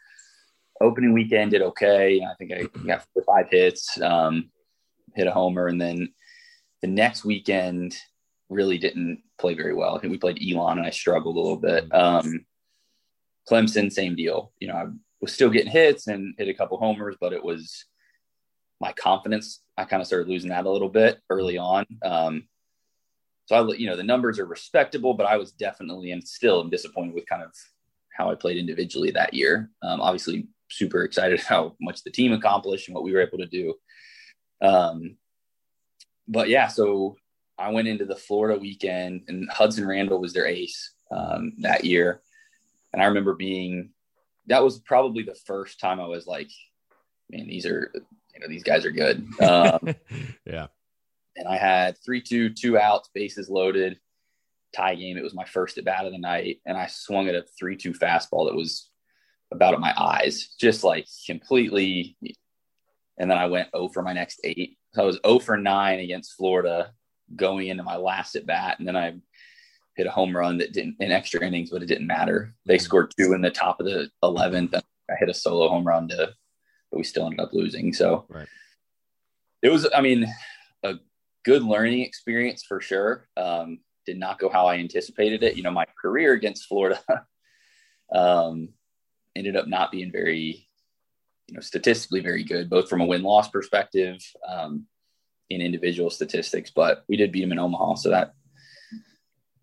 opening 0.80 1.12
weekend 1.12 1.50
did 1.50 1.62
okay. 1.62 2.22
I 2.22 2.34
think 2.34 2.52
I 2.52 2.86
got 2.86 3.04
five 3.26 3.48
hits, 3.50 4.00
um, 4.00 4.50
hit 5.14 5.26
a 5.26 5.32
homer, 5.32 5.66
and 5.66 5.80
then 5.80 6.12
the 6.80 6.88
next 6.88 7.24
weekend 7.24 7.96
really 8.48 8.78
didn't 8.78 9.22
play 9.38 9.54
very 9.54 9.74
well. 9.74 9.96
I 9.96 10.00
think 10.00 10.10
we 10.10 10.18
played 10.18 10.40
Elon 10.40 10.78
and 10.78 10.86
I 10.86 10.90
struggled 10.90 11.36
a 11.36 11.40
little 11.40 11.56
bit. 11.56 11.92
Um, 11.94 12.46
Clemson, 13.48 13.92
same 13.92 14.14
deal. 14.14 14.52
You 14.58 14.68
know, 14.68 14.74
I 14.74 14.86
was 15.20 15.32
still 15.32 15.50
getting 15.50 15.70
hits 15.70 16.06
and 16.06 16.34
hit 16.38 16.48
a 16.48 16.54
couple 16.54 16.78
homers, 16.78 17.16
but 17.20 17.32
it 17.32 17.44
was 17.44 17.84
my 18.80 18.92
confidence. 18.92 19.62
I 19.76 19.84
kind 19.84 20.00
of 20.00 20.06
started 20.06 20.28
losing 20.28 20.50
that 20.50 20.66
a 20.66 20.70
little 20.70 20.88
bit 20.88 21.20
early 21.30 21.58
on. 21.58 21.86
Um, 22.02 22.44
so 23.46 23.56
I, 23.56 23.74
you 23.74 23.86
know, 23.86 23.96
the 23.96 24.02
numbers 24.02 24.38
are 24.38 24.46
respectable, 24.46 25.14
but 25.14 25.26
I 25.26 25.36
was 25.36 25.52
definitely 25.52 26.10
and 26.12 26.26
still 26.26 26.60
am 26.60 26.70
disappointed 26.70 27.14
with 27.14 27.26
kind 27.26 27.42
of 27.42 27.50
how 28.10 28.30
I 28.30 28.34
played 28.34 28.56
individually 28.56 29.10
that 29.12 29.34
year. 29.34 29.70
Um, 29.82 30.00
obviously, 30.00 30.48
super 30.70 31.02
excited 31.02 31.40
how 31.48 31.76
much 31.80 32.02
the 32.02 32.10
team 32.10 32.32
accomplished 32.32 32.88
and 32.88 32.94
what 32.94 33.04
we 33.04 33.12
were 33.12 33.20
able 33.20 33.38
to 33.38 33.46
do. 33.46 33.74
Um, 34.62 35.16
but 36.26 36.48
yeah, 36.48 36.68
so 36.68 37.16
I 37.58 37.70
went 37.70 37.88
into 37.88 38.04
the 38.04 38.16
Florida 38.16 38.58
weekend, 38.58 39.22
and 39.28 39.48
Hudson 39.50 39.86
Randall 39.86 40.20
was 40.20 40.32
their 40.32 40.46
ace 40.46 40.94
um, 41.10 41.52
that 41.58 41.84
year. 41.84 42.22
And 42.94 43.02
I 43.02 43.06
remember 43.06 43.34
being 43.34 43.90
that 44.46 44.62
was 44.62 44.78
probably 44.78 45.24
the 45.24 45.34
first 45.34 45.80
time 45.80 45.98
I 45.98 46.06
was 46.06 46.28
like, 46.28 46.48
man, 47.28 47.48
these 47.48 47.66
are 47.66 47.90
you 47.92 48.40
know 48.40 48.46
these 48.48 48.62
guys 48.62 48.84
are 48.86 48.92
good. 48.92 49.26
Um, 49.42 49.96
yeah. 50.46 50.68
And 51.36 51.48
I 51.48 51.56
had 51.56 51.98
three 51.98 52.22
two 52.22 52.50
two 52.50 52.78
outs, 52.78 53.10
bases 53.12 53.50
loaded, 53.50 53.98
tie 54.72 54.94
game. 54.94 55.16
It 55.16 55.24
was 55.24 55.34
my 55.34 55.44
first 55.44 55.76
at 55.76 55.84
bat 55.84 56.06
of 56.06 56.12
the 56.12 56.18
night, 56.18 56.60
and 56.64 56.78
I 56.78 56.86
swung 56.86 57.28
at 57.28 57.34
a 57.34 57.44
three 57.58 57.76
two 57.76 57.94
fastball 57.94 58.46
that 58.46 58.54
was 58.54 58.88
about 59.50 59.74
at 59.74 59.80
my 59.80 59.92
eyes, 59.96 60.54
just 60.60 60.84
like 60.84 61.08
completely. 61.26 62.16
And 63.18 63.28
then 63.28 63.38
I 63.38 63.46
went 63.46 63.70
0 63.76 63.88
for 63.88 64.02
my 64.02 64.12
next 64.12 64.40
eight. 64.44 64.76
So 64.92 65.02
I 65.02 65.06
was 65.06 65.20
0 65.26 65.40
for 65.40 65.56
nine 65.56 65.98
against 65.98 66.34
Florida 66.34 66.92
going 67.34 67.68
into 67.68 67.82
my 67.82 67.96
last 67.96 68.36
at 68.36 68.46
bat, 68.46 68.78
and 68.78 68.86
then 68.86 68.96
I 68.96 69.16
hit 69.96 70.06
a 70.06 70.10
home 70.10 70.36
run 70.36 70.58
that 70.58 70.72
didn't 70.72 70.96
in 71.00 71.12
extra 71.12 71.44
innings, 71.44 71.70
but 71.70 71.82
it 71.82 71.86
didn't 71.86 72.06
matter. 72.06 72.54
They 72.66 72.76
mm-hmm. 72.76 72.84
scored 72.84 73.12
two 73.18 73.32
in 73.32 73.40
the 73.40 73.50
top 73.50 73.80
of 73.80 73.86
the 73.86 74.10
11th. 74.22 74.74
I 74.74 75.14
hit 75.18 75.28
a 75.28 75.34
solo 75.34 75.68
home 75.68 75.86
run 75.86 76.08
to, 76.08 76.34
but 76.90 76.98
we 76.98 77.04
still 77.04 77.26
ended 77.26 77.40
up 77.40 77.52
losing. 77.52 77.92
So 77.92 78.26
right. 78.28 78.48
it 79.62 79.70
was, 79.70 79.88
I 79.94 80.00
mean, 80.00 80.26
a 80.82 80.94
good 81.44 81.62
learning 81.62 82.02
experience 82.02 82.64
for 82.64 82.80
sure. 82.80 83.28
Um, 83.36 83.80
did 84.06 84.18
not 84.18 84.38
go 84.38 84.48
how 84.48 84.66
I 84.66 84.76
anticipated 84.76 85.42
it. 85.42 85.56
You 85.56 85.62
know, 85.62 85.70
my 85.70 85.86
career 86.00 86.32
against 86.32 86.66
Florida 86.66 87.00
um, 88.14 88.70
ended 89.34 89.56
up 89.56 89.66
not 89.66 89.90
being 89.90 90.12
very, 90.12 90.68
you 91.48 91.54
know, 91.54 91.60
statistically 91.60 92.20
very 92.20 92.44
good, 92.44 92.68
both 92.68 92.88
from 92.88 93.00
a 93.00 93.06
win 93.06 93.22
loss 93.22 93.48
perspective 93.48 94.18
um, 94.46 94.86
in 95.50 95.60
individual 95.60 96.10
statistics. 96.10 96.70
But 96.70 97.04
we 97.08 97.16
did 97.16 97.32
beat 97.32 97.42
them 97.42 97.52
in 97.52 97.58
Omaha, 97.58 97.94
so 97.94 98.10
that 98.10 98.34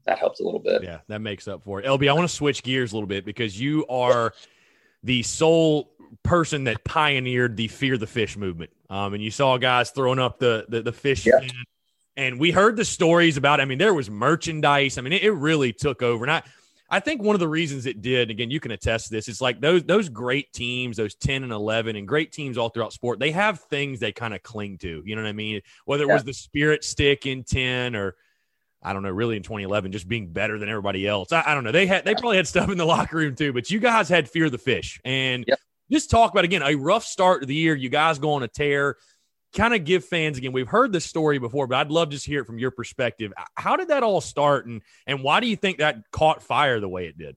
that 0.05 0.19
helps 0.19 0.39
a 0.39 0.43
little 0.43 0.59
bit. 0.59 0.83
Yeah, 0.83 0.99
that 1.07 1.19
makes 1.19 1.47
up 1.47 1.63
for 1.63 1.79
it. 1.79 1.85
LB, 1.85 2.09
I 2.09 2.13
want 2.13 2.27
to 2.29 2.35
switch 2.35 2.63
gears 2.63 2.91
a 2.91 2.95
little 2.95 3.07
bit 3.07 3.25
because 3.25 3.59
you 3.59 3.85
are 3.87 4.33
the 5.03 5.23
sole 5.23 5.91
person 6.23 6.65
that 6.65 6.83
pioneered 6.83 7.55
the 7.57 7.67
fear 7.67 7.97
the 7.97 8.07
fish 8.07 8.37
movement. 8.37 8.71
Um, 8.89 9.13
and 9.13 9.23
you 9.23 9.31
saw 9.31 9.57
guys 9.57 9.91
throwing 9.91 10.19
up 10.19 10.39
the 10.39 10.65
the, 10.69 10.81
the 10.81 10.91
fish 10.91 11.25
yeah. 11.25 11.39
and 12.17 12.39
we 12.39 12.51
heard 12.51 12.75
the 12.75 12.85
stories 12.85 13.37
about. 13.37 13.61
I 13.61 13.65
mean, 13.65 13.77
there 13.77 13.93
was 13.93 14.09
merchandise. 14.09 14.97
I 14.97 15.01
mean, 15.01 15.13
it, 15.13 15.23
it, 15.23 15.31
really 15.31 15.71
took 15.71 16.01
over. 16.01 16.25
And 16.25 16.31
I, 16.31 16.43
I 16.89 16.99
think 16.99 17.21
one 17.21 17.35
of 17.35 17.39
the 17.39 17.47
reasons 17.47 17.85
it 17.85 18.01
did. 18.01 18.29
Again, 18.29 18.51
you 18.51 18.59
can 18.59 18.71
attest 18.71 19.07
to 19.07 19.11
this. 19.11 19.29
It's 19.29 19.39
like 19.39 19.61
those 19.61 19.83
those 19.83 20.09
great 20.09 20.51
teams, 20.51 20.97
those 20.97 21.15
ten 21.15 21.43
and 21.43 21.53
eleven, 21.53 21.95
and 21.95 22.07
great 22.07 22.33
teams 22.33 22.57
all 22.57 22.69
throughout 22.69 22.91
sport. 22.91 23.19
They 23.19 23.31
have 23.31 23.61
things 23.61 23.99
they 23.99 24.11
kind 24.11 24.33
of 24.33 24.43
cling 24.43 24.77
to. 24.79 25.01
You 25.05 25.15
know 25.15 25.21
what 25.21 25.29
I 25.29 25.33
mean? 25.33 25.61
Whether 25.85 26.03
it 26.03 26.07
yeah. 26.07 26.15
was 26.15 26.23
the 26.25 26.33
spirit 26.33 26.83
stick 26.83 27.25
in 27.25 27.43
ten 27.43 27.95
or 27.95 28.15
I 28.83 28.93
don't 28.93 29.03
know, 29.03 29.09
really 29.09 29.37
in 29.37 29.43
2011, 29.43 29.91
just 29.91 30.07
being 30.07 30.27
better 30.27 30.57
than 30.57 30.67
everybody 30.67 31.07
else. 31.07 31.31
I, 31.31 31.43
I, 31.45 31.53
don't 31.53 31.63
know. 31.63 31.71
They 31.71 31.85
had 31.85 32.03
they 32.03 32.13
probably 32.13 32.37
had 32.37 32.47
stuff 32.47 32.69
in 32.69 32.77
the 32.77 32.85
locker 32.87 33.17
room 33.17 33.35
too, 33.35 33.53
but 33.53 33.69
you 33.69 33.79
guys 33.79 34.09
had 34.09 34.29
fear 34.29 34.45
of 34.45 34.51
the 34.51 34.57
fish. 34.57 34.99
And 35.05 35.45
yep. 35.47 35.59
just 35.91 36.09
talk 36.09 36.31
about 36.31 36.45
again 36.45 36.63
a 36.63 36.75
rough 36.75 37.03
start 37.03 37.43
of 37.43 37.47
the 37.47 37.55
year. 37.55 37.75
You 37.75 37.89
guys 37.89 38.17
go 38.19 38.33
on 38.33 38.43
a 38.43 38.47
tear. 38.47 38.97
Kind 39.53 39.73
of 39.73 39.83
give 39.83 40.05
fans 40.05 40.37
again. 40.37 40.53
We've 40.53 40.67
heard 40.67 40.93
this 40.93 41.03
story 41.03 41.37
before, 41.37 41.67
but 41.67 41.75
I'd 41.75 41.91
love 41.91 42.11
to 42.11 42.17
hear 42.17 42.41
it 42.41 42.45
from 42.45 42.57
your 42.57 42.71
perspective. 42.71 43.33
How 43.55 43.75
did 43.75 43.89
that 43.89 44.01
all 44.01 44.21
start, 44.21 44.65
and 44.65 44.81
and 45.05 45.23
why 45.23 45.41
do 45.41 45.47
you 45.47 45.57
think 45.57 45.79
that 45.79 46.09
caught 46.11 46.41
fire 46.41 46.79
the 46.79 46.89
way 46.89 47.07
it 47.07 47.17
did? 47.17 47.35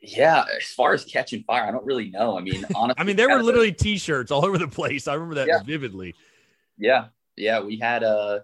Yeah, 0.00 0.44
as 0.56 0.66
far 0.66 0.94
as 0.94 1.04
catching 1.04 1.44
fire, 1.44 1.62
I 1.62 1.70
don't 1.70 1.84
really 1.84 2.10
know. 2.10 2.36
I 2.36 2.40
mean, 2.40 2.66
honestly, 2.74 2.96
I 3.00 3.04
mean, 3.04 3.14
there 3.14 3.28
were 3.28 3.40
literally 3.40 3.68
a, 3.68 3.72
T-shirts 3.72 4.32
all 4.32 4.44
over 4.44 4.58
the 4.58 4.66
place. 4.66 5.06
I 5.06 5.14
remember 5.14 5.36
that 5.36 5.46
yeah. 5.46 5.62
vividly. 5.62 6.16
Yeah, 6.76 7.06
yeah, 7.36 7.60
we 7.60 7.78
had 7.78 8.02
a 8.02 8.08
uh, 8.08 8.40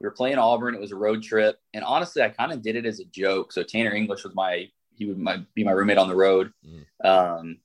we 0.00 0.06
were 0.06 0.12
playing 0.12 0.38
Auburn. 0.38 0.74
It 0.74 0.80
was 0.80 0.92
a 0.92 0.96
road 0.96 1.22
trip, 1.22 1.58
and 1.74 1.84
honestly, 1.84 2.22
I 2.22 2.30
kind 2.30 2.52
of 2.52 2.62
did 2.62 2.76
it 2.76 2.86
as 2.86 3.00
a 3.00 3.04
joke. 3.04 3.52
So 3.52 3.62
Tanner 3.62 3.92
English 3.92 4.24
was 4.24 4.34
my 4.34 4.68
he 4.96 5.06
would 5.06 5.18
my, 5.18 5.42
be 5.54 5.64
my 5.64 5.70
roommate 5.72 5.98
on 5.98 6.08
the 6.08 6.16
road. 6.16 6.52
Mm. 6.66 7.06
Um, 7.06 7.58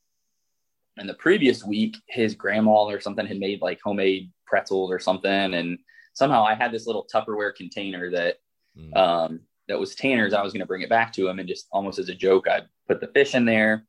and 0.97 1.09
the 1.09 1.13
previous 1.15 1.65
week, 1.65 1.97
his 2.07 2.33
grandma 2.33 2.85
or 2.85 3.01
something 3.01 3.25
had 3.25 3.39
made 3.39 3.61
like 3.61 3.81
homemade 3.83 4.31
pretzels 4.45 4.91
or 4.91 4.99
something, 4.99 5.53
and 5.53 5.79
somehow 6.13 6.43
I 6.43 6.55
had 6.55 6.71
this 6.71 6.87
little 6.87 7.07
Tupperware 7.13 7.53
container 7.55 8.11
that 8.11 8.37
mm. 8.77 8.95
um, 8.95 9.41
that 9.67 9.79
was 9.79 9.95
Tanner's. 9.95 10.33
I 10.33 10.43
was 10.43 10.53
going 10.53 10.61
to 10.61 10.67
bring 10.67 10.81
it 10.81 10.89
back 10.89 11.13
to 11.13 11.27
him, 11.27 11.39
and 11.39 11.47
just 11.47 11.67
almost 11.71 11.99
as 11.99 12.09
a 12.09 12.15
joke, 12.15 12.47
I 12.47 12.61
put 12.87 12.99
the 12.99 13.07
fish 13.07 13.33
in 13.33 13.45
there. 13.45 13.85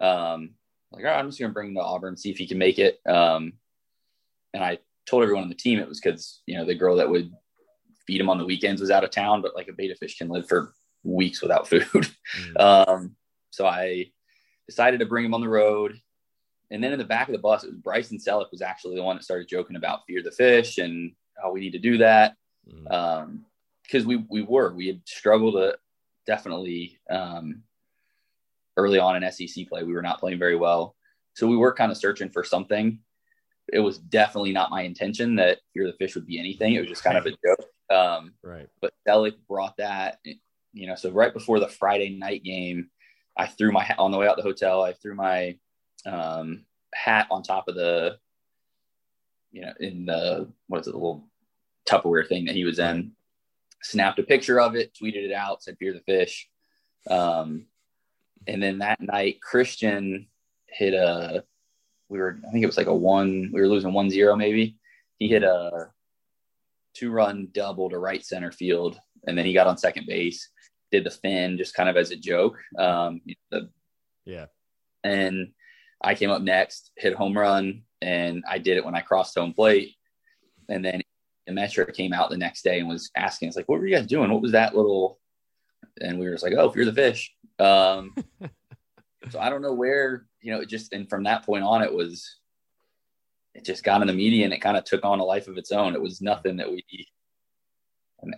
Um, 0.00 0.50
like, 0.92 1.04
all 1.04 1.10
right, 1.10 1.18
I'm 1.18 1.28
just 1.28 1.38
going 1.38 1.50
to 1.50 1.54
bring 1.54 1.68
him 1.68 1.74
to 1.74 1.82
Auburn, 1.82 2.16
see 2.16 2.30
if 2.30 2.38
he 2.38 2.46
can 2.46 2.58
make 2.58 2.78
it. 2.78 3.00
Um, 3.06 3.54
and 4.52 4.64
I 4.64 4.78
told 5.06 5.22
everyone 5.22 5.44
on 5.44 5.48
the 5.48 5.54
team 5.54 5.78
it 5.78 5.88
was 5.88 6.00
because 6.00 6.42
you 6.46 6.56
know 6.56 6.64
the 6.64 6.74
girl 6.74 6.96
that 6.96 7.08
would 7.08 7.32
feed 8.10 8.20
him 8.20 8.28
on 8.28 8.38
the 8.38 8.44
weekends 8.44 8.80
was 8.80 8.90
out 8.90 9.04
of 9.04 9.10
town, 9.10 9.40
but 9.40 9.54
like 9.54 9.68
a 9.68 9.72
betta 9.72 9.94
fish 9.94 10.18
can 10.18 10.28
live 10.28 10.48
for 10.48 10.74
weeks 11.04 11.40
without 11.40 11.68
food. 11.68 11.86
Mm. 12.38 12.60
Um, 12.60 13.16
so 13.50 13.66
I 13.66 14.12
decided 14.68 15.00
to 15.00 15.06
bring 15.06 15.24
him 15.24 15.34
on 15.34 15.40
the 15.40 15.48
road. 15.48 16.00
And 16.70 16.82
then 16.82 16.92
in 16.92 16.98
the 17.00 17.04
back 17.04 17.26
of 17.26 17.32
the 17.32 17.40
bus, 17.40 17.64
it 17.64 17.70
was 17.70 17.78
Bryson 17.78 18.18
Selleck 18.18 18.52
was 18.52 18.62
actually 18.62 18.94
the 18.94 19.02
one 19.02 19.16
that 19.16 19.24
started 19.24 19.48
joking 19.48 19.74
about 19.74 20.06
fear 20.06 20.22
the 20.22 20.30
fish 20.30 20.78
and 20.78 21.12
how 21.42 21.50
we 21.50 21.58
need 21.58 21.72
to 21.72 21.80
do 21.80 21.98
that. 21.98 22.36
Mm. 22.72 22.92
Um, 22.92 23.44
because 23.82 24.06
we 24.06 24.24
we 24.30 24.42
were 24.42 24.72
we 24.72 24.86
had 24.86 25.00
struggled 25.04 25.54
to 25.54 25.76
definitely 26.24 27.00
um, 27.10 27.64
early 28.76 29.00
on 29.00 29.20
in 29.20 29.32
SEC 29.32 29.68
play. 29.68 29.82
We 29.82 29.94
were 29.94 30.02
not 30.02 30.20
playing 30.20 30.38
very 30.38 30.54
well, 30.54 30.94
so 31.34 31.48
we 31.48 31.56
were 31.56 31.74
kind 31.74 31.90
of 31.90 31.98
searching 31.98 32.30
for 32.30 32.44
something. 32.44 33.00
It 33.72 33.80
was 33.80 33.98
definitely 33.98 34.52
not 34.52 34.70
my 34.70 34.82
intention 34.82 35.34
that 35.36 35.58
fear 35.74 35.88
the 35.88 35.94
fish 35.94 36.14
would 36.14 36.26
be 36.26 36.38
anything. 36.38 36.74
It 36.74 36.80
was 36.80 36.88
just 36.88 37.02
kind 37.02 37.18
of 37.18 37.26
a 37.26 37.30
joke. 37.44 37.66
Um, 37.90 38.34
right. 38.42 38.68
But 38.80 38.94
Selleck 39.06 39.34
brought 39.48 39.76
that, 39.78 40.18
you 40.72 40.86
know, 40.86 40.94
so 40.94 41.10
right 41.10 41.32
before 41.32 41.58
the 41.58 41.68
Friday 41.68 42.10
night 42.10 42.44
game, 42.44 42.90
I 43.36 43.46
threw 43.46 43.72
my 43.72 43.82
hat 43.82 43.98
on 43.98 44.10
the 44.10 44.18
way 44.18 44.28
out 44.28 44.36
the 44.36 44.42
hotel. 44.42 44.82
I 44.82 44.92
threw 44.92 45.14
my 45.14 45.56
um, 46.06 46.64
hat 46.94 47.26
on 47.30 47.42
top 47.42 47.68
of 47.68 47.74
the, 47.74 48.18
you 49.50 49.62
know, 49.62 49.72
in 49.80 50.06
the, 50.06 50.48
what 50.68 50.80
is 50.80 50.86
it, 50.86 50.92
the 50.92 50.96
little 50.96 51.28
Tupperware 51.88 52.28
thing 52.28 52.44
that 52.44 52.54
he 52.54 52.64
was 52.64 52.78
in, 52.78 53.12
snapped 53.82 54.18
a 54.18 54.22
picture 54.22 54.60
of 54.60 54.76
it, 54.76 54.94
tweeted 54.94 55.24
it 55.24 55.32
out, 55.32 55.62
said, 55.62 55.76
fear 55.78 55.92
the 55.92 56.00
fish. 56.00 56.48
Um, 57.08 57.66
and 58.46 58.62
then 58.62 58.78
that 58.78 59.00
night, 59.00 59.40
Christian 59.40 60.28
hit 60.68 60.94
a, 60.94 61.44
we 62.08 62.18
were, 62.18 62.38
I 62.46 62.50
think 62.52 62.62
it 62.62 62.66
was 62.66 62.76
like 62.76 62.86
a 62.86 62.94
one, 62.94 63.50
we 63.52 63.60
were 63.60 63.68
losing 63.68 63.92
one 63.92 64.10
zero 64.10 64.36
maybe. 64.36 64.76
He 65.18 65.28
hit 65.28 65.42
a 65.42 65.88
two 66.94 67.10
run 67.10 67.48
double 67.52 67.90
to 67.90 67.98
right 67.98 68.24
center 68.24 68.52
field. 68.52 68.98
And 69.26 69.36
then 69.36 69.44
he 69.44 69.52
got 69.52 69.66
on 69.66 69.78
second 69.78 70.06
base, 70.06 70.48
did 70.90 71.04
the 71.04 71.10
fin 71.10 71.58
just 71.58 71.74
kind 71.74 71.88
of 71.88 71.96
as 71.96 72.10
a 72.10 72.16
joke. 72.16 72.58
Um, 72.78 73.20
the, 73.50 73.70
yeah. 74.24 74.46
And 75.04 75.52
I 76.02 76.14
came 76.14 76.30
up 76.30 76.42
next, 76.42 76.90
hit 76.96 77.14
home 77.14 77.36
run, 77.36 77.82
and 78.00 78.42
I 78.48 78.58
did 78.58 78.76
it 78.76 78.84
when 78.84 78.94
I 78.94 79.00
crossed 79.00 79.38
home 79.38 79.52
plate. 79.52 79.94
And 80.68 80.84
then 80.84 81.02
the 81.46 81.52
Metro 81.52 81.84
came 81.86 82.12
out 82.12 82.30
the 82.30 82.36
next 82.36 82.62
day 82.62 82.78
and 82.78 82.88
was 82.88 83.10
asking 83.16 83.48
us, 83.48 83.56
like, 83.56 83.68
what 83.68 83.80
were 83.80 83.86
you 83.86 83.96
guys 83.96 84.06
doing? 84.06 84.30
What 84.30 84.42
was 84.42 84.52
that 84.52 84.74
little? 84.74 85.18
And 86.00 86.18
we 86.18 86.26
were 86.26 86.32
just 86.32 86.44
like, 86.44 86.54
oh, 86.54 86.72
you're 86.74 86.84
the 86.84 86.92
fish. 86.92 87.34
Um, 87.58 88.14
so 89.30 89.38
I 89.38 89.50
don't 89.50 89.62
know 89.62 89.74
where, 89.74 90.26
you 90.40 90.52
know, 90.52 90.60
it 90.60 90.68
just, 90.68 90.92
and 90.92 91.08
from 91.10 91.24
that 91.24 91.44
point 91.44 91.64
on, 91.64 91.82
it 91.82 91.92
was, 91.92 92.39
it 93.54 93.64
just 93.64 93.84
got 93.84 94.00
in 94.00 94.06
the 94.06 94.12
media 94.12 94.44
and 94.44 94.54
it 94.54 94.60
kind 94.60 94.76
of 94.76 94.84
took 94.84 95.04
on 95.04 95.20
a 95.20 95.24
life 95.24 95.48
of 95.48 95.58
its 95.58 95.72
own. 95.72 95.94
It 95.94 96.02
was 96.02 96.20
nothing 96.20 96.56
that 96.56 96.70
we, 96.70 96.84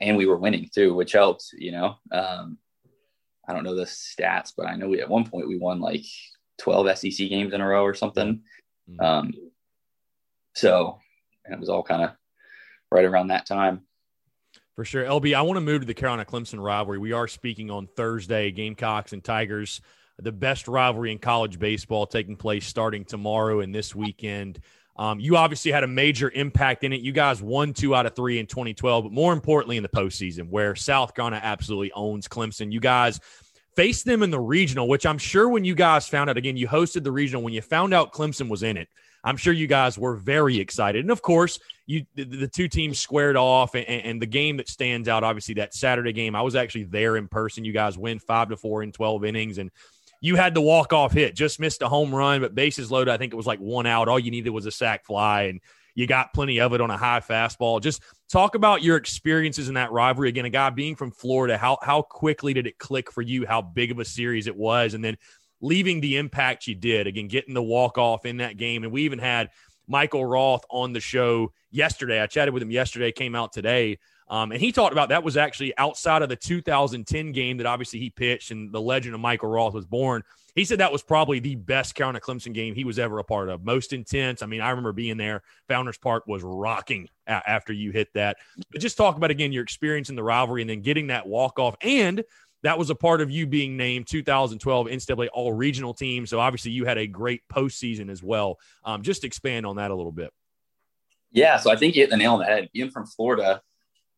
and 0.00 0.16
we 0.16 0.26
were 0.26 0.38
winning 0.38 0.68
too, 0.72 0.94
which 0.94 1.12
helped, 1.12 1.50
you 1.52 1.72
know. 1.72 1.96
Um, 2.10 2.58
I 3.46 3.52
don't 3.52 3.64
know 3.64 3.74
the 3.74 3.84
stats, 3.84 4.52
but 4.56 4.66
I 4.66 4.76
know 4.76 4.88
we 4.88 5.00
at 5.00 5.08
one 5.08 5.28
point 5.28 5.48
we 5.48 5.58
won 5.58 5.80
like 5.80 6.04
12 6.60 6.98
SEC 6.98 7.28
games 7.28 7.52
in 7.52 7.60
a 7.60 7.66
row 7.66 7.84
or 7.84 7.94
something. 7.94 8.42
Mm-hmm. 8.88 9.04
Um, 9.04 9.32
so, 10.54 10.98
and 11.44 11.54
it 11.54 11.60
was 11.60 11.68
all 11.68 11.82
kind 11.82 12.02
of 12.02 12.10
right 12.90 13.04
around 13.04 13.28
that 13.28 13.46
time. 13.46 13.82
For 14.76 14.84
sure. 14.84 15.04
LB, 15.04 15.34
I 15.34 15.42
want 15.42 15.56
to 15.58 15.60
move 15.60 15.82
to 15.82 15.86
the 15.86 15.94
Carolina 15.94 16.24
Clemson 16.24 16.62
rivalry. 16.62 16.98
We 16.98 17.12
are 17.12 17.28
speaking 17.28 17.70
on 17.70 17.88
Thursday, 17.94 18.50
Gamecocks 18.50 19.12
and 19.12 19.22
Tigers, 19.22 19.82
the 20.18 20.32
best 20.32 20.66
rivalry 20.66 21.12
in 21.12 21.18
college 21.18 21.58
baseball 21.58 22.06
taking 22.06 22.36
place 22.36 22.66
starting 22.66 23.04
tomorrow 23.04 23.60
and 23.60 23.74
this 23.74 23.94
weekend. 23.94 24.60
Um, 24.96 25.20
you 25.20 25.36
obviously 25.36 25.72
had 25.72 25.84
a 25.84 25.88
major 25.88 26.30
impact 26.30 26.84
in 26.84 26.92
it. 26.92 27.00
You 27.00 27.12
guys 27.12 27.40
won 27.40 27.72
two 27.72 27.94
out 27.94 28.04
of 28.04 28.14
three 28.14 28.38
in 28.38 28.46
2012, 28.46 29.04
but 29.04 29.12
more 29.12 29.32
importantly 29.32 29.76
in 29.76 29.82
the 29.82 29.88
postseason, 29.88 30.50
where 30.50 30.74
South 30.74 31.14
Carolina 31.14 31.40
absolutely 31.42 31.92
owns 31.92 32.28
Clemson. 32.28 32.70
You 32.70 32.80
guys 32.80 33.18
faced 33.74 34.04
them 34.04 34.22
in 34.22 34.30
the 34.30 34.40
regional, 34.40 34.88
which 34.88 35.06
I'm 35.06 35.18
sure 35.18 35.48
when 35.48 35.64
you 35.64 35.74
guys 35.74 36.06
found 36.06 36.28
out 36.28 36.36
again, 36.36 36.56
you 36.56 36.68
hosted 36.68 37.04
the 37.04 37.12
regional 37.12 37.42
when 37.42 37.54
you 37.54 37.62
found 37.62 37.94
out 37.94 38.12
Clemson 38.12 38.48
was 38.48 38.62
in 38.62 38.76
it. 38.76 38.88
I'm 39.24 39.36
sure 39.36 39.52
you 39.52 39.66
guys 39.66 39.96
were 39.96 40.16
very 40.16 40.58
excited. 40.58 41.00
And 41.00 41.10
of 41.10 41.22
course, 41.22 41.58
you 41.86 42.04
the, 42.14 42.24
the 42.24 42.48
two 42.48 42.68
teams 42.68 42.98
squared 42.98 43.36
off, 43.36 43.74
and, 43.74 43.86
and, 43.86 44.22
the 44.22 44.26
game 44.26 44.56
that 44.58 44.68
stands 44.68 45.08
out, 45.08 45.24
obviously, 45.24 45.54
that 45.54 45.74
Saturday 45.74 46.12
game. 46.12 46.34
I 46.34 46.42
was 46.42 46.54
actually 46.54 46.84
there 46.84 47.16
in 47.16 47.28
person. 47.28 47.64
You 47.64 47.72
guys 47.72 47.98
win 47.98 48.18
five 48.18 48.48
to 48.50 48.56
four 48.56 48.82
in 48.82 48.92
12 48.92 49.24
innings, 49.24 49.58
and 49.58 49.70
you 50.22 50.36
had 50.36 50.54
the 50.54 50.60
walk 50.60 50.92
off 50.92 51.12
hit, 51.12 51.34
just 51.34 51.58
missed 51.58 51.82
a 51.82 51.88
home 51.88 52.14
run, 52.14 52.40
but 52.40 52.54
bases 52.54 52.90
loaded. 52.92 53.10
I 53.10 53.18
think 53.18 53.32
it 53.32 53.36
was 53.36 53.46
like 53.46 53.58
one 53.58 53.86
out. 53.86 54.08
All 54.08 54.20
you 54.20 54.30
needed 54.30 54.50
was 54.50 54.66
a 54.66 54.70
sac 54.70 55.04
fly, 55.04 55.42
and 55.42 55.60
you 55.96 56.06
got 56.06 56.32
plenty 56.32 56.60
of 56.60 56.72
it 56.72 56.80
on 56.80 56.90
a 56.90 56.96
high 56.96 57.20
fastball. 57.20 57.82
Just 57.82 58.02
talk 58.30 58.54
about 58.54 58.82
your 58.82 58.96
experiences 58.96 59.68
in 59.68 59.74
that 59.74 59.90
rivalry. 59.90 60.28
Again, 60.28 60.44
a 60.44 60.50
guy 60.50 60.70
being 60.70 60.94
from 60.94 61.10
Florida, 61.10 61.58
how 61.58 61.76
how 61.82 62.02
quickly 62.02 62.54
did 62.54 62.68
it 62.68 62.78
click 62.78 63.10
for 63.10 63.20
you? 63.20 63.44
How 63.46 63.60
big 63.60 63.90
of 63.90 63.98
a 63.98 64.04
series 64.04 64.46
it 64.46 64.56
was, 64.56 64.94
and 64.94 65.04
then 65.04 65.18
leaving 65.60 66.00
the 66.00 66.16
impact 66.16 66.68
you 66.68 66.76
did. 66.76 67.08
Again, 67.08 67.26
getting 67.26 67.52
the 67.52 67.62
walk 67.62 67.98
off 67.98 68.24
in 68.24 68.36
that 68.36 68.56
game. 68.56 68.84
And 68.84 68.92
we 68.92 69.02
even 69.02 69.18
had 69.18 69.50
Michael 69.88 70.24
Roth 70.24 70.64
on 70.70 70.92
the 70.92 71.00
show 71.00 71.52
yesterday. 71.72 72.20
I 72.20 72.26
chatted 72.26 72.54
with 72.54 72.62
him 72.62 72.70
yesterday, 72.70 73.10
came 73.10 73.34
out 73.34 73.52
today. 73.52 73.98
Um, 74.32 74.50
and 74.50 74.58
he 74.58 74.72
talked 74.72 74.92
about 74.92 75.10
that 75.10 75.22
was 75.22 75.36
actually 75.36 75.76
outside 75.76 76.22
of 76.22 76.30
the 76.30 76.36
2010 76.36 77.32
game 77.32 77.58
that 77.58 77.66
obviously 77.66 77.98
he 77.98 78.08
pitched 78.08 78.50
and 78.50 78.72
the 78.72 78.80
legend 78.80 79.14
of 79.14 79.20
Michael 79.20 79.50
Roth 79.50 79.74
was 79.74 79.84
born. 79.84 80.24
He 80.54 80.64
said 80.64 80.80
that 80.80 80.90
was 80.90 81.02
probably 81.02 81.38
the 81.38 81.54
best 81.54 81.94
Carolina 81.94 82.18
Clemson 82.18 82.54
game 82.54 82.74
he 82.74 82.84
was 82.84 82.98
ever 82.98 83.18
a 83.18 83.24
part 83.24 83.50
of. 83.50 83.62
Most 83.62 83.92
intense. 83.92 84.42
I 84.42 84.46
mean, 84.46 84.62
I 84.62 84.70
remember 84.70 84.94
being 84.94 85.18
there. 85.18 85.42
Founders 85.68 85.98
Park 85.98 86.26
was 86.26 86.42
rocking 86.42 87.10
after 87.26 87.74
you 87.74 87.90
hit 87.90 88.08
that. 88.14 88.38
But 88.70 88.80
just 88.80 88.96
talk 88.96 89.18
about 89.18 89.30
again 89.30 89.52
your 89.52 89.62
experience 89.62 90.08
in 90.08 90.16
the 90.16 90.22
rivalry 90.22 90.62
and 90.62 90.70
then 90.70 90.80
getting 90.80 91.08
that 91.08 91.26
walk 91.26 91.58
off 91.58 91.76
and 91.82 92.24
that 92.62 92.78
was 92.78 92.88
a 92.88 92.94
part 92.94 93.20
of 93.20 93.30
you 93.30 93.46
being 93.46 93.76
named 93.76 94.06
2012 94.06 94.86
NCAA 94.86 95.28
All 95.34 95.52
Regional 95.52 95.92
Team. 95.92 96.24
So 96.24 96.40
obviously 96.40 96.70
you 96.70 96.86
had 96.86 96.96
a 96.96 97.06
great 97.06 97.42
postseason 97.52 98.08
as 98.08 98.22
well. 98.22 98.58
Um, 98.82 99.02
just 99.02 99.24
expand 99.24 99.66
on 99.66 99.76
that 99.76 99.90
a 99.90 99.94
little 99.94 100.12
bit. 100.12 100.32
Yeah, 101.32 101.58
so 101.58 101.70
I 101.70 101.76
think 101.76 101.96
you 101.96 102.02
hit 102.02 102.10
the 102.10 102.16
nail 102.16 102.34
on 102.34 102.38
the 102.38 102.44
head. 102.46 102.70
Being 102.72 102.90
from 102.90 103.06
Florida, 103.06 103.62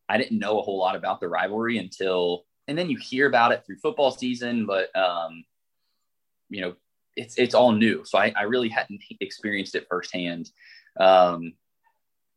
I 0.07 0.17
didn't 0.17 0.39
know 0.39 0.59
a 0.59 0.61
whole 0.61 0.77
lot 0.77 0.95
about 0.95 1.19
the 1.19 1.27
rivalry 1.27 1.77
until, 1.77 2.45
and 2.67 2.77
then 2.77 2.89
you 2.89 2.97
hear 2.97 3.27
about 3.27 3.51
it 3.51 3.63
through 3.65 3.77
football 3.77 4.11
season, 4.11 4.65
but 4.65 4.95
um, 4.95 5.43
you 6.49 6.61
know, 6.61 6.75
it's 7.15 7.37
it's 7.37 7.55
all 7.55 7.71
new. 7.71 8.03
So 8.05 8.17
I, 8.17 8.33
I 8.35 8.43
really 8.43 8.69
hadn't 8.69 9.01
experienced 9.19 9.75
it 9.75 9.87
firsthand. 9.89 10.51
Um, 10.99 11.53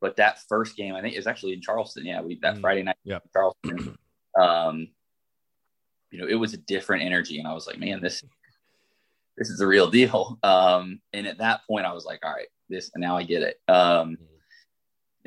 but 0.00 0.16
that 0.16 0.38
first 0.48 0.76
game, 0.76 0.94
I 0.94 1.02
think, 1.02 1.16
is 1.16 1.26
actually 1.26 1.54
in 1.54 1.60
Charleston. 1.60 2.06
Yeah, 2.06 2.20
we 2.20 2.38
that 2.42 2.56
mm, 2.56 2.60
Friday 2.60 2.82
night, 2.82 2.96
yeah, 3.04 3.18
Charleston. 3.32 3.98
Um, 4.38 4.88
you 6.10 6.20
know, 6.20 6.26
it 6.26 6.34
was 6.34 6.54
a 6.54 6.58
different 6.58 7.04
energy. 7.04 7.38
And 7.38 7.46
I 7.46 7.54
was 7.54 7.66
like, 7.66 7.78
man, 7.78 8.00
this, 8.00 8.22
this 9.36 9.50
is 9.50 9.58
the 9.58 9.66
real 9.66 9.90
deal. 9.90 10.38
Um, 10.48 11.00
and 11.12 11.26
at 11.26 11.38
that 11.38 11.66
point 11.66 11.86
I 11.86 11.92
was 11.92 12.04
like, 12.04 12.20
all 12.24 12.32
right, 12.32 12.48
this, 12.68 12.90
and 12.94 13.02
now 13.02 13.16
I 13.16 13.24
get 13.24 13.42
it. 13.42 13.60
Um, 13.68 14.16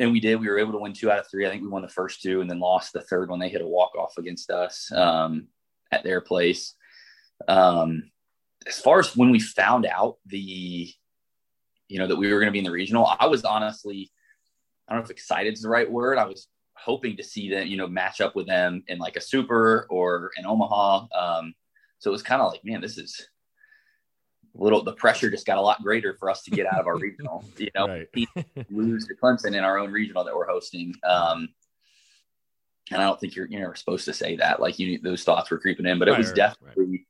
and 0.02 0.12
we 0.12 0.20
did, 0.20 0.40
we 0.40 0.48
were 0.48 0.58
able 0.58 0.72
to 0.72 0.80
win 0.80 0.94
two 0.94 1.12
out 1.12 1.20
of 1.20 1.30
three. 1.30 1.46
I 1.46 1.50
think 1.52 1.62
we 1.62 1.70
won 1.70 1.84
the 1.84 1.88
first 1.88 2.24
two 2.24 2.42
and 2.42 2.50
then 2.50 2.60
lost 2.60 2.92
the 2.92 3.02
third 3.02 3.30
when 3.30 3.40
they 3.40 3.50
hit 3.50 3.62
a 3.62 3.68
walk 3.68 3.96
off 3.96 4.18
against 4.18 4.50
us, 4.50 4.92
um, 4.92 5.48
at 5.92 6.04
their 6.04 6.22
place. 6.22 6.74
Um, 7.48 8.10
as 8.66 8.80
far 8.80 9.00
as 9.00 9.16
when 9.16 9.30
we 9.30 9.40
found 9.40 9.86
out 9.86 10.18
the, 10.26 10.92
you 11.88 12.00
know, 12.00 12.08
that 12.08 12.16
we 12.16 12.32
were 12.32 12.40
going 12.40 12.48
to 12.48 12.52
be 12.52 12.60
in 12.60 12.66
the 12.66 12.72
regional, 12.72 13.16
I 13.20 13.28
was 13.28 13.46
honestly, 13.46 14.12
I 14.88 14.94
don't 14.94 15.02
know 15.02 15.06
if 15.06 15.12
excited 15.12 15.54
is 15.54 15.62
the 15.62 15.70
right 15.70 15.90
word. 15.90 16.18
I 16.18 16.26
was 16.26 16.48
hoping 16.74 17.16
to 17.18 17.24
see 17.24 17.52
them, 17.52 17.68
you 17.68 17.78
know, 17.78 17.88
match 17.88 18.22
up 18.22 18.36
with 18.36 18.48
them 18.48 18.84
in 18.88 18.98
like 18.98 19.18
a 19.18 19.22
super 19.22 19.86
or 19.92 20.32
in 20.36 20.48
Omaha. 20.48 21.06
Um, 21.16 21.54
so 22.00 22.10
it 22.10 22.14
was 22.14 22.24
kind 22.24 22.42
of 22.42 22.52
like, 22.52 22.66
man, 22.66 22.82
this 22.82 22.98
is 22.98 23.28
little, 24.54 24.84
the 24.84 24.94
pressure 24.94 25.30
just 25.30 25.46
got 25.46 25.58
a 25.58 25.62
lot 25.62 25.82
greater 25.82 26.16
for 26.20 26.30
us 26.30 26.44
to 26.44 26.52
get 26.52 26.66
out 26.66 26.80
of 26.80 26.88
our 26.88 26.98
regional, 27.00 27.44
you 27.58 27.70
know, 27.76 27.88
right. 27.88 28.08
lose 28.70 29.08
to 29.08 29.16
Clemson 29.16 29.56
in 29.56 29.64
our 29.64 29.78
own 29.78 29.92
regional 29.92 30.24
that 30.24 30.36
we're 30.36 30.48
hosting. 30.48 30.94
Um, 31.04 31.50
and 32.92 33.02
I 33.02 33.06
don't 33.06 33.20
think 33.20 33.36
you're, 33.36 33.48
you're 33.48 33.76
supposed 33.76 34.06
to 34.06 34.14
say 34.14 34.38
that, 34.38 34.60
like 34.60 34.80
you, 34.80 35.00
those 35.00 35.24
thoughts 35.24 35.50
were 35.50 35.60
creeping 35.60 35.86
in, 35.86 36.00
but 36.00 36.08
it 36.08 36.12
right, 36.12 36.20
was 36.20 36.34
definitely 36.34 37.06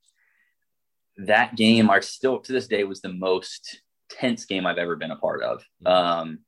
right. 1.18 1.28
that 1.28 1.56
game. 1.56 1.90
I 1.90 2.00
still 2.02 2.40
to 2.40 2.52
this 2.52 2.68
day 2.68 2.84
was 2.84 3.02
the 3.02 3.14
most 3.14 3.82
tense 4.10 4.46
game 4.46 4.66
I've 4.66 4.78
ever 4.78 4.96
been 4.96 5.12
a 5.12 5.16
part 5.16 5.42
of. 5.42 5.62
Mm-hmm. 5.84 5.88
Um, 5.88 6.40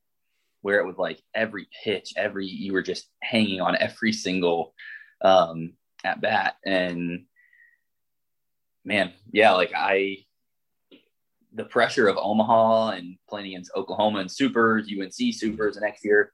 where 0.64 0.80
it 0.80 0.88
was 0.88 0.98
like 0.98 1.22
every 1.36 1.68
pitch, 1.84 2.14
every 2.16 2.48
you 2.48 2.74
were 2.74 2.82
just 2.82 3.08
hanging 3.22 3.60
on 3.60 3.76
every 3.76 4.14
single 4.14 4.74
um, 5.22 5.74
at 6.04 6.22
bat. 6.22 6.56
And 6.66 7.26
man, 8.86 9.12
yeah, 9.32 9.52
like 9.52 9.74
I 9.76 10.23
the 11.54 11.66
pressure 11.66 12.08
of 12.08 12.18
Omaha 12.18 12.92
and 12.92 13.18
playing 13.30 13.48
against 13.48 13.72
Oklahoma 13.76 14.20
and 14.20 14.32
Supers, 14.32 14.90
UNC 14.90 15.34
Supers 15.34 15.76
the 15.76 15.82
next 15.82 16.04
year, 16.04 16.32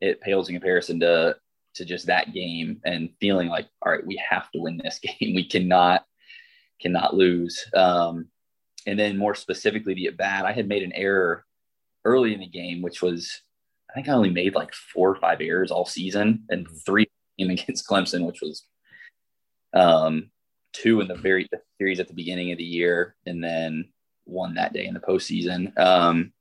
it 0.00 0.20
pales 0.20 0.48
in 0.48 0.54
comparison 0.54 1.00
to 1.00 1.36
to 1.74 1.84
just 1.86 2.06
that 2.06 2.34
game 2.34 2.80
and 2.84 3.08
feeling 3.18 3.48
like, 3.48 3.66
all 3.80 3.92
right, 3.92 4.06
we 4.06 4.22
have 4.28 4.50
to 4.50 4.60
win 4.60 4.76
this 4.76 4.98
game. 5.02 5.34
We 5.34 5.44
cannot 5.44 6.04
cannot 6.80 7.14
lose. 7.14 7.64
Um, 7.74 8.28
and 8.86 8.98
then 8.98 9.16
more 9.16 9.34
specifically, 9.34 9.94
the 9.94 10.08
at 10.08 10.16
bat, 10.16 10.44
I 10.44 10.52
had 10.52 10.68
made 10.68 10.82
an 10.82 10.92
error 10.92 11.44
early 12.04 12.34
in 12.34 12.40
the 12.40 12.48
game, 12.48 12.82
which 12.82 13.00
was 13.00 13.40
I 13.90 13.94
think 13.94 14.08
I 14.08 14.12
only 14.12 14.30
made 14.30 14.54
like 14.54 14.72
four 14.74 15.10
or 15.10 15.16
five 15.16 15.40
errors 15.40 15.70
all 15.70 15.86
season 15.86 16.44
and 16.48 16.66
mm-hmm. 16.66 16.76
three 16.86 17.06
against 17.38 17.88
Clemson, 17.88 18.26
which 18.26 18.40
was 18.40 18.64
um, 19.74 20.30
two 20.72 21.00
in 21.00 21.08
the 21.08 21.14
very 21.14 21.48
the 21.50 21.60
series 21.78 22.00
at 22.00 22.08
the 22.08 22.14
beginning 22.14 22.52
of 22.52 22.58
the 22.58 22.64
year, 22.64 23.16
and 23.26 23.42
then 23.42 23.88
one 24.24 24.54
that 24.54 24.72
day 24.72 24.86
in 24.86 24.94
the 24.94 25.00
postseason. 25.00 25.76
Um, 25.78 26.32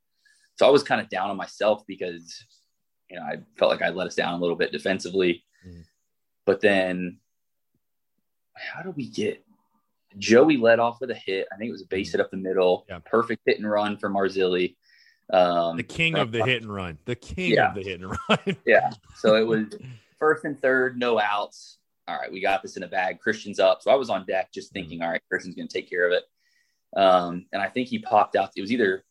so 0.55 0.67
I 0.67 0.69
was 0.69 0.83
kind 0.83 1.01
of 1.01 1.09
down 1.09 1.29
on 1.29 1.37
myself 1.37 1.83
because 1.87 2.45
you 3.09 3.17
know 3.17 3.23
I 3.23 3.39
felt 3.57 3.71
like 3.71 3.81
I 3.81 3.89
let 3.89 4.07
us 4.07 4.15
down 4.15 4.33
a 4.33 4.41
little 4.41 4.55
bit 4.55 4.71
defensively. 4.71 5.43
Mm. 5.67 5.83
But 6.45 6.61
then, 6.61 7.19
how 8.55 8.81
do 8.81 8.91
we 8.91 9.07
get 9.07 9.43
Joey 10.17 10.57
led 10.57 10.79
off 10.79 10.99
with 11.01 11.11
a 11.11 11.15
hit? 11.15 11.47
I 11.51 11.57
think 11.57 11.69
it 11.69 11.73
was 11.73 11.83
a 11.83 11.87
base 11.87 12.09
mm-hmm. 12.09 12.17
hit 12.17 12.25
up 12.25 12.31
the 12.31 12.37
middle, 12.37 12.85
yeah. 12.89 12.99
perfect 13.05 13.41
hit 13.45 13.59
and 13.59 13.69
run 13.69 13.97
for 13.97 14.09
Marzilli. 14.09 14.75
Um, 15.31 15.77
the 15.77 15.83
king 15.83 16.15
of 16.17 16.31
the 16.31 16.43
hit 16.43 16.61
and 16.61 16.73
run. 16.73 16.97
The 17.05 17.15
king 17.15 17.53
yeah. 17.53 17.69
of 17.69 17.75
the 17.75 17.83
hit 17.83 18.01
and 18.01 18.15
run. 18.29 18.57
yeah. 18.65 18.91
So 19.17 19.35
it 19.35 19.47
was 19.47 19.67
first 20.19 20.45
and 20.45 20.61
third, 20.61 20.99
no 20.99 21.19
outs. 21.19 21.77
All 22.07 22.17
right, 22.17 22.31
we 22.31 22.41
got 22.41 22.61
this 22.61 22.75
in 22.77 22.83
a 22.83 22.87
bag. 22.87 23.19
Christian's 23.19 23.59
up. 23.59 23.81
So 23.81 23.91
I 23.91 23.95
was 23.95 24.09
on 24.09 24.25
deck 24.25 24.51
just 24.53 24.73
thinking, 24.73 24.99
mm-hmm. 24.99 25.05
all 25.05 25.11
right, 25.11 25.21
Christian's 25.29 25.55
going 25.55 25.67
to 25.67 25.73
take 25.73 25.89
care 25.89 26.05
of 26.05 26.11
it. 26.11 26.23
Um, 26.95 27.45
and 27.51 27.61
I 27.61 27.69
think 27.69 27.87
he 27.87 27.99
popped 27.99 28.35
out. 28.35 28.51
It 28.55 28.61
was 28.61 28.71
either 28.71 29.03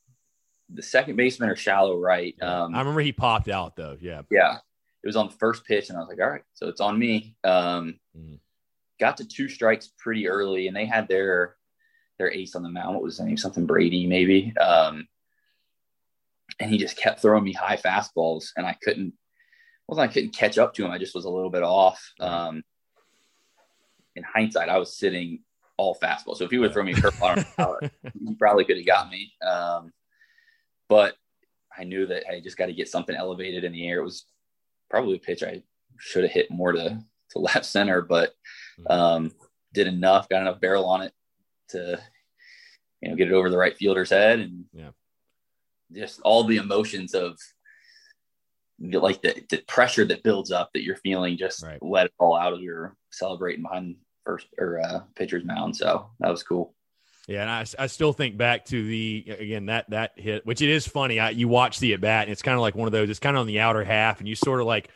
the 0.72 0.82
second 0.82 1.16
baseman 1.16 1.50
or 1.50 1.56
shallow 1.56 1.98
right. 1.98 2.34
Um, 2.40 2.74
I 2.74 2.78
remember 2.78 3.00
he 3.00 3.12
popped 3.12 3.48
out 3.48 3.76
though. 3.76 3.96
Yeah. 4.00 4.22
Yeah. 4.30 4.58
It 5.02 5.06
was 5.06 5.16
on 5.16 5.28
the 5.28 5.34
first 5.34 5.64
pitch, 5.64 5.88
and 5.88 5.96
I 5.96 6.00
was 6.00 6.10
like, 6.10 6.20
all 6.20 6.28
right, 6.28 6.42
so 6.52 6.68
it's 6.68 6.80
on 6.80 6.98
me. 6.98 7.34
Um, 7.42 7.98
mm. 8.16 8.38
Got 8.98 9.16
to 9.16 9.24
two 9.24 9.48
strikes 9.48 9.90
pretty 9.98 10.28
early, 10.28 10.68
and 10.68 10.76
they 10.76 10.84
had 10.84 11.08
their 11.08 11.56
their 12.18 12.30
ace 12.30 12.54
on 12.54 12.62
the 12.62 12.68
mound. 12.68 12.94
What 12.94 13.02
was 13.02 13.16
his 13.16 13.26
name? 13.26 13.38
Something 13.38 13.64
Brady, 13.64 14.06
maybe. 14.06 14.54
Um, 14.58 15.08
and 16.58 16.70
he 16.70 16.76
just 16.76 16.98
kept 16.98 17.20
throwing 17.20 17.44
me 17.44 17.54
high 17.54 17.78
fastballs, 17.78 18.48
and 18.56 18.66
I 18.66 18.76
couldn't. 18.82 19.14
Wasn't 19.88 20.08
I 20.08 20.12
couldn't 20.12 20.36
catch 20.36 20.58
up 20.58 20.74
to 20.74 20.84
him. 20.84 20.90
I 20.90 20.98
just 20.98 21.14
was 21.14 21.24
a 21.24 21.30
little 21.30 21.50
bit 21.50 21.62
off. 21.62 22.12
Um, 22.20 22.62
in 24.14 24.22
hindsight, 24.22 24.68
I 24.68 24.76
was 24.76 24.96
sitting 24.96 25.40
all 25.80 25.98
fastballs. 26.00 26.36
So 26.36 26.44
if 26.44 26.50
he 26.50 26.58
would 26.58 26.72
throw 26.72 26.82
me 26.82 26.92
a 26.92 26.96
curveball, 26.96 27.90
he 28.26 28.34
probably 28.34 28.64
could 28.64 28.76
have 28.76 28.86
got 28.86 29.10
me. 29.10 29.32
Um, 29.46 29.92
but 30.88 31.14
I 31.76 31.84
knew 31.84 32.06
that 32.06 32.24
I 32.30 32.40
just 32.40 32.56
got 32.56 32.66
to 32.66 32.72
get 32.72 32.88
something 32.88 33.16
elevated 33.16 33.64
in 33.64 33.72
the 33.72 33.88
air. 33.88 34.00
It 34.00 34.04
was 34.04 34.26
probably 34.90 35.16
a 35.16 35.20
pitch 35.20 35.42
I 35.42 35.62
should 35.98 36.24
have 36.24 36.32
hit 36.32 36.50
more 36.50 36.72
to 36.72 37.00
to 37.30 37.38
left 37.38 37.64
center, 37.64 38.02
but 38.02 38.34
mm-hmm. 38.80 38.92
um, 38.92 39.32
did 39.72 39.86
enough, 39.86 40.28
got 40.28 40.42
enough 40.42 40.60
barrel 40.60 40.86
on 40.86 41.02
it 41.02 41.12
to 41.68 42.00
you 43.00 43.08
know 43.08 43.16
get 43.16 43.28
it 43.28 43.34
over 43.34 43.48
the 43.48 43.58
right 43.58 43.76
fielder's 43.76 44.10
head, 44.10 44.40
and 44.40 44.64
yeah 44.72 44.90
just 45.92 46.20
all 46.22 46.44
the 46.44 46.56
emotions 46.56 47.14
of 47.14 47.38
like 48.78 49.20
the, 49.20 49.42
the 49.50 49.58
pressure 49.68 50.04
that 50.06 50.22
builds 50.22 50.50
up 50.50 50.70
that 50.72 50.82
you're 50.82 50.96
feeling 50.96 51.36
just 51.36 51.62
right. 51.62 51.82
let 51.82 52.06
it 52.06 52.12
all 52.18 52.36
out 52.36 52.52
of 52.52 52.60
your 52.60 52.96
celebrating 53.10 53.62
behind 53.62 53.96
first 54.24 54.46
or 54.58 54.80
uh, 54.80 55.00
pitcher's 55.14 55.44
mound. 55.44 55.76
So 55.76 56.10
that 56.20 56.30
was 56.30 56.42
cool. 56.42 56.74
Yeah, 57.28 57.42
and 57.42 57.50
I, 57.50 57.64
I 57.78 57.86
still 57.86 58.12
think 58.12 58.36
back 58.36 58.64
to 58.66 58.84
the 58.84 59.36
again 59.38 59.66
that 59.66 59.90
that 59.90 60.12
hit, 60.16 60.44
which 60.44 60.62
it 60.62 60.68
is 60.68 60.88
funny. 60.88 61.20
I, 61.20 61.30
you 61.30 61.46
watch 61.48 61.78
the 61.78 61.94
at 61.94 62.00
bat, 62.00 62.24
and 62.24 62.32
it's 62.32 62.42
kind 62.42 62.56
of 62.56 62.60
like 62.60 62.74
one 62.74 62.86
of 62.86 62.92
those. 62.92 63.08
It's 63.08 63.20
kind 63.20 63.36
of 63.36 63.42
on 63.42 63.46
the 63.46 63.60
outer 63.60 63.84
half, 63.84 64.18
and 64.18 64.28
you 64.28 64.34
sort 64.34 64.60
of 64.60 64.66
like 64.66 64.90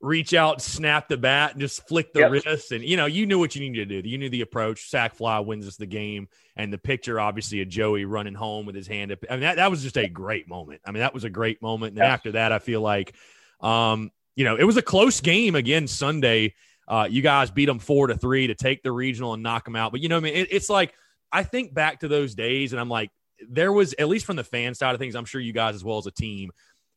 reach 0.00 0.34
out, 0.34 0.60
snap 0.60 1.08
the 1.08 1.16
bat, 1.16 1.52
and 1.52 1.60
just 1.60 1.86
flick 1.86 2.12
the 2.12 2.20
yep. 2.20 2.30
wrist. 2.30 2.72
And 2.72 2.82
you 2.82 2.96
know, 2.96 3.06
you 3.06 3.26
knew 3.26 3.38
what 3.38 3.54
you 3.54 3.60
needed 3.60 3.88
to 3.88 4.02
do. 4.02 4.08
You 4.08 4.18
knew 4.18 4.30
the 4.30 4.40
approach. 4.40 4.88
Sac 4.88 5.14
fly 5.14 5.38
wins 5.40 5.66
us 5.68 5.76
the 5.76 5.86
game, 5.86 6.28
and 6.56 6.72
the 6.72 6.78
picture, 6.78 7.20
obviously, 7.20 7.60
of 7.62 7.68
Joey 7.68 8.04
running 8.04 8.34
home 8.34 8.66
with 8.66 8.74
his 8.74 8.88
hand 8.88 9.12
up. 9.12 9.18
I 9.30 9.34
mean, 9.34 9.42
that, 9.42 9.56
that 9.56 9.70
was 9.70 9.82
just 9.82 9.96
a 9.96 10.08
great 10.08 10.48
moment. 10.48 10.80
I 10.84 10.90
mean, 10.90 11.00
that 11.00 11.14
was 11.14 11.24
a 11.24 11.30
great 11.30 11.62
moment. 11.62 11.90
And 11.90 11.98
then 11.98 12.10
after 12.10 12.32
that, 12.32 12.50
I 12.50 12.58
feel 12.58 12.80
like, 12.80 13.14
um, 13.60 14.10
you 14.34 14.44
know, 14.44 14.56
it 14.56 14.64
was 14.64 14.76
a 14.76 14.82
close 14.82 15.20
game 15.20 15.54
again 15.54 15.86
Sunday. 15.86 16.54
Uh, 16.88 17.08
you 17.10 17.22
guys 17.22 17.50
beat 17.50 17.66
them 17.66 17.78
four 17.78 18.06
to 18.06 18.16
three 18.16 18.46
to 18.46 18.54
take 18.54 18.82
the 18.82 18.92
regional 18.92 19.34
and 19.34 19.42
knock 19.42 19.64
them 19.64 19.76
out. 19.76 19.92
But 19.92 20.00
you 20.00 20.08
know, 20.08 20.16
I 20.16 20.20
mean, 20.20 20.34
it, 20.34 20.48
it's 20.50 20.70
like 20.70 20.94
I 21.32 21.42
think 21.42 21.74
back 21.74 22.00
to 22.00 22.08
those 22.08 22.34
days, 22.34 22.72
and 22.72 22.80
I'm 22.80 22.88
like, 22.88 23.10
there 23.48 23.72
was 23.72 23.94
at 23.98 24.08
least 24.08 24.24
from 24.26 24.36
the 24.36 24.44
fan 24.44 24.74
side 24.74 24.94
of 24.94 25.00
things. 25.00 25.14
I'm 25.14 25.24
sure 25.24 25.40
you 25.40 25.52
guys 25.52 25.74
as 25.74 25.84
well 25.84 25.98
as 25.98 26.06
a 26.06 26.12
team 26.12 26.50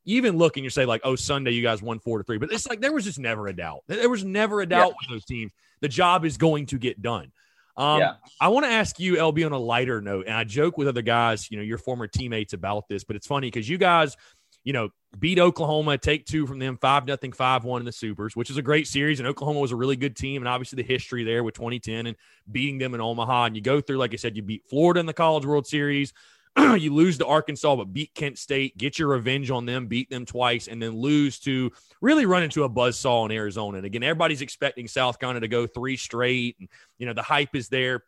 even 0.06 0.38
look 0.38 0.57
and 0.57 0.64
you 0.64 0.70
say 0.70 0.86
like, 0.86 1.02
oh, 1.03 1.16
Sunday 1.16 1.52
you 1.52 1.61
guys 1.61 1.82
won 1.82 1.99
four 1.99 2.18
to 2.18 2.24
three, 2.24 2.38
but 2.38 2.52
it's 2.52 2.68
like 2.68 2.82
there 2.82 2.91
was 2.91 3.03
just 3.03 3.20
never 3.20 3.48
a 3.48 3.53
doubt. 3.53 3.84
There 3.88 4.10
was 4.10 4.24
never 4.24 4.61
a 4.61 4.66
doubt 4.66 4.90
yeah. 4.90 4.94
with 5.02 5.10
those 5.10 5.26
teams. 5.26 5.52
The 5.82 5.88
job 5.88 6.26
is 6.26 6.38
going 6.38 6.66
to 6.68 6.78
get 6.78 7.02
done. 7.02 7.32
Um, 7.78 7.99
yeah. 7.99 8.14
I 8.41 8.49
want 8.49 8.66
to 8.66 8.72
ask 8.72 8.99
you, 8.99 9.16
LB, 9.16 9.45
on 9.45 9.52
a 9.53 9.57
lighter 9.57 10.02
note, 10.02 10.26
and 10.28 10.36
I 10.36 10.44
joke 10.44 10.78
with 10.78 10.88
other 10.88 11.02
guys, 11.02 11.49
you 11.49 11.57
know, 11.57 11.64
your 11.64 11.78
former 11.78 12.07
teammates 12.07 12.53
about 12.53 12.90
this, 12.90 13.03
but 13.03 13.16
it's 13.16 13.28
funny 13.28 13.48
because 13.48 13.70
you 13.70 13.78
guys, 13.78 14.18
you 14.64 14.73
know, 14.73 14.90
beat 15.18 15.40
Oklahoma, 15.40 15.98
take 15.98 16.26
two 16.26 16.45
from 16.45 16.60
them, 16.60 16.77
five 16.77 17.07
nothing, 17.07 17.31
five 17.31 17.64
one 17.64 17.81
in 17.81 17.86
the 17.86 17.91
Supers, 17.91 18.36
which 18.36 18.49
is 18.49 18.57
a 18.57 18.61
great 18.61 18.88
series. 18.88 19.19
And 19.19 19.27
Oklahoma 19.27 19.60
was 19.60 19.72
a 19.72 19.76
really 19.76 19.95
good 19.95 20.15
team, 20.15 20.41
and 20.41 20.48
obviously 20.48 20.77
the 20.77 20.88
history 20.88 21.23
there 21.23 21.44
with 21.44 21.56
2010 21.56 22.07
and 22.07 22.18
beating 22.52 22.77
them 22.77 22.94
in 22.94 23.02
Omaha. 23.02 23.45
And 23.45 23.56
you 23.56 23.61
go 23.61 23.81
through, 23.81 23.98
like 23.98 24.14
I 24.14 24.18
said, 24.18 24.36
you 24.36 24.44
beat 24.44 24.65
Florida 24.69 24.99
in 24.99 25.06
the 25.06 25.14
College 25.14 25.45
World 25.45 25.65
Series. 25.65 26.14
you 26.77 26.94
lose 26.94 27.18
to 27.19 27.26
Arkansas, 27.26 27.76
but 27.76 27.94
beat 27.94 28.14
Kent 28.14 28.38
State, 28.38 28.77
get 28.77 28.99
your 28.99 29.10
revenge 29.10 29.52
on 29.52 29.65
them, 29.65 29.88
beat 29.88 30.10
them 30.10 30.26
twice, 30.26 30.68
and 30.68 30.81
then 30.81 30.91
lose 30.91 31.40
to 31.40 31.72
really 32.02 32.26
run 32.26 32.44
into 32.44 32.64
a 32.64 32.69
buzz 32.69 32.99
saw 32.99 33.26
in 33.26 33.31
Arizona. 33.31 33.77
And 33.77 33.86
again, 33.86 34.03
everybody's 34.03 34.41
expecting 34.41 34.88
South 34.88 35.19
Carolina 35.19 35.41
to 35.41 35.48
go 35.48 35.68
three 35.68 35.95
straight, 35.95 36.57
and 36.60 36.68
you 36.98 37.06
know 37.06 37.14
the 37.14 37.22
hype 37.22 37.56
is 37.56 37.69
there. 37.69 38.03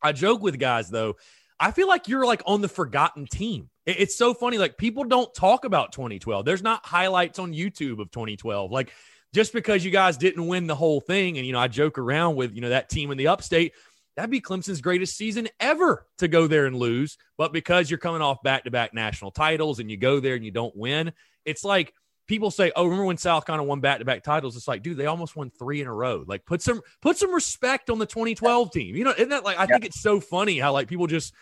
I 0.00 0.12
joke 0.12 0.42
with 0.42 0.58
guys 0.58 0.90
though. 0.90 1.16
I 1.62 1.70
feel 1.70 1.86
like 1.86 2.08
you're 2.08 2.26
like 2.26 2.42
on 2.44 2.60
the 2.60 2.68
forgotten 2.68 3.26
team. 3.26 3.70
It's 3.86 4.16
so 4.16 4.34
funny. 4.34 4.58
Like 4.58 4.76
people 4.76 5.04
don't 5.04 5.32
talk 5.32 5.64
about 5.64 5.92
2012. 5.92 6.44
There's 6.44 6.62
not 6.62 6.84
highlights 6.84 7.38
on 7.38 7.52
YouTube 7.52 8.00
of 8.00 8.10
2012. 8.10 8.72
Like 8.72 8.92
just 9.32 9.52
because 9.52 9.84
you 9.84 9.92
guys 9.92 10.16
didn't 10.16 10.46
win 10.46 10.66
the 10.66 10.74
whole 10.74 11.00
thing, 11.00 11.38
and 11.38 11.46
you 11.46 11.52
know 11.52 11.60
I 11.60 11.68
joke 11.68 11.98
around 11.98 12.36
with 12.36 12.54
you 12.54 12.60
know 12.60 12.70
that 12.70 12.90
team 12.90 13.10
in 13.12 13.18
the 13.18 13.28
upstate 13.28 13.72
that'd 14.16 14.30
be 14.30 14.40
Clemson's 14.40 14.80
greatest 14.80 15.16
season 15.16 15.48
ever 15.58 16.06
to 16.18 16.28
go 16.28 16.46
there 16.46 16.66
and 16.66 16.76
lose. 16.76 17.16
But 17.38 17.52
because 17.52 17.90
you're 17.90 17.98
coming 17.98 18.22
off 18.22 18.42
back 18.42 18.64
to 18.64 18.70
back 18.70 18.92
national 18.92 19.30
titles 19.30 19.78
and 19.78 19.90
you 19.90 19.96
go 19.96 20.20
there 20.20 20.34
and 20.34 20.44
you 20.44 20.50
don't 20.50 20.76
win, 20.76 21.12
it's 21.44 21.64
like 21.64 21.94
people 22.26 22.50
say, 22.50 22.72
"Oh, 22.76 22.84
remember 22.84 23.06
when 23.06 23.16
South 23.16 23.46
Carolina 23.46 23.68
won 23.68 23.80
back 23.80 24.00
to 24.00 24.04
back 24.04 24.22
titles?" 24.22 24.56
It's 24.56 24.68
like, 24.68 24.82
dude, 24.82 24.96
they 24.96 25.06
almost 25.06 25.36
won 25.36 25.50
three 25.50 25.80
in 25.80 25.86
a 25.86 25.94
row. 25.94 26.24
Like, 26.26 26.44
put 26.44 26.60
some 26.60 26.80
put 27.00 27.16
some 27.16 27.32
respect 27.32 27.88
on 27.88 27.98
the 27.98 28.06
2012 28.06 28.72
team. 28.72 28.96
You 28.96 29.04
know, 29.04 29.12
isn't 29.12 29.30
that 29.30 29.44
like? 29.44 29.58
I 29.58 29.62
yeah. 29.62 29.66
think 29.66 29.84
it's 29.86 30.00
so 30.00 30.20
funny 30.20 30.58
how 30.58 30.72
like 30.72 30.88
people 30.88 31.06
just 31.06 31.32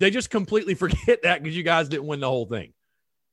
they 0.00 0.10
just 0.10 0.30
completely 0.30 0.74
forget 0.74 1.22
that 1.22 1.42
because 1.42 1.56
you 1.56 1.62
guys 1.62 1.88
didn't 1.88 2.06
win 2.06 2.18
the 2.18 2.28
whole 2.28 2.46
thing. 2.46 2.72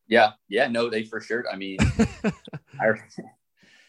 Yeah, 0.08 0.34
yeah, 0.48 0.68
no, 0.68 0.90
they 0.90 1.04
for 1.04 1.20
sure. 1.20 1.46
I 1.52 1.58
mean, 1.58 1.78
I, 2.24 2.94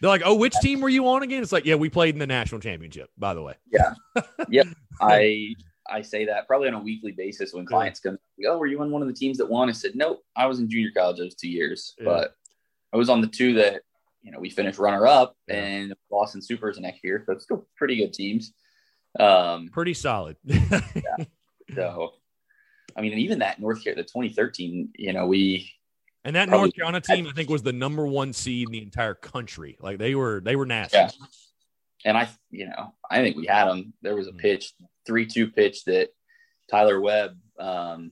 they're 0.00 0.10
like, 0.10 0.22
"Oh, 0.24 0.34
which 0.34 0.54
team 0.60 0.80
were 0.80 0.88
you 0.88 1.06
on 1.08 1.22
again?" 1.22 1.42
It's 1.42 1.52
like, 1.52 1.64
"Yeah, 1.64 1.76
we 1.76 1.90
played 1.90 2.14
in 2.14 2.18
the 2.18 2.26
national 2.26 2.60
championship." 2.60 3.10
By 3.16 3.34
the 3.34 3.42
way. 3.42 3.54
Yeah. 3.70 3.94
yeah, 4.48 4.64
I 5.00 5.54
I 5.88 6.02
say 6.02 6.24
that 6.24 6.48
probably 6.48 6.68
on 6.68 6.74
a 6.74 6.80
weekly 6.80 7.12
basis 7.12 7.52
when 7.52 7.66
clients 7.66 8.00
come. 8.00 8.18
Oh, 8.46 8.58
were 8.58 8.66
you 8.66 8.80
on 8.80 8.90
one 8.90 9.02
of 9.02 9.08
the 9.08 9.14
teams 9.14 9.38
that 9.38 9.48
won? 9.48 9.68
I 9.68 9.72
said, 9.72 9.92
nope. 9.94 10.24
I 10.34 10.46
was 10.46 10.58
in 10.58 10.68
junior 10.68 10.90
college 10.96 11.18
those 11.18 11.36
two 11.36 11.48
years, 11.48 11.94
yeah. 11.98 12.04
but 12.04 12.34
I 12.92 12.96
was 12.96 13.08
on 13.08 13.20
the 13.20 13.28
two 13.28 13.54
that 13.54 13.82
you 14.22 14.32
know 14.32 14.40
we 14.40 14.50
finished 14.50 14.78
runner 14.78 15.06
up 15.06 15.36
yeah. 15.46 15.54
and 15.54 15.94
Boston 16.10 16.42
Supers 16.42 16.76
the 16.76 16.82
next 16.82 17.04
year. 17.04 17.22
So 17.24 17.32
it's 17.32 17.44
still 17.44 17.68
pretty 17.76 17.96
good 17.96 18.12
teams. 18.12 18.52
Um, 19.20 19.68
pretty 19.72 19.94
solid. 19.94 20.36
yeah. 20.44 20.80
So, 21.74 22.14
I 22.98 23.00
mean, 23.00 23.12
and 23.12 23.20
even 23.20 23.38
that 23.38 23.60
North 23.60 23.82
Carolina, 23.84 24.02
the 24.02 24.08
2013, 24.08 24.90
you 24.96 25.12
know, 25.12 25.26
we 25.26 25.70
and 26.24 26.34
that 26.36 26.48
North 26.48 26.74
Carolina 26.74 27.00
team, 27.00 27.26
I 27.26 27.32
think, 27.32 27.48
was 27.48 27.62
the 27.62 27.72
number 27.72 28.06
one 28.06 28.32
seed 28.32 28.68
in 28.68 28.72
the 28.72 28.82
entire 28.82 29.14
country. 29.14 29.78
Like 29.80 29.98
they 29.98 30.14
were, 30.14 30.40
they 30.40 30.56
were 30.56 30.66
nasty. 30.66 30.98
Yeah. 30.98 31.10
And 32.04 32.18
I, 32.18 32.28
you 32.50 32.66
know, 32.66 32.92
I 33.10 33.22
think 33.22 33.36
we 33.36 33.46
had 33.46 33.66
them. 33.66 33.94
There 34.02 34.16
was 34.16 34.26
a 34.26 34.32
mm. 34.32 34.38
pitch, 34.38 34.72
three-two 35.06 35.52
pitch 35.52 35.84
that 35.84 36.10
Tyler 36.70 37.00
Webb 37.00 37.38
um, 37.58 38.10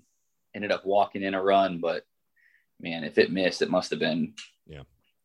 ended 0.55 0.73
up 0.73 0.87
walking 0.87 1.23
in 1.23 1.35
a 1.35 1.43
run, 1.43 1.79
but 1.81 2.05
man, 2.81 3.05
if 3.05 3.19
it 3.19 3.33
missed, 3.33 3.63
it 3.63 3.71
must 3.71 3.91
have 3.91 4.01
been 4.01 4.35
yeah 4.67 4.83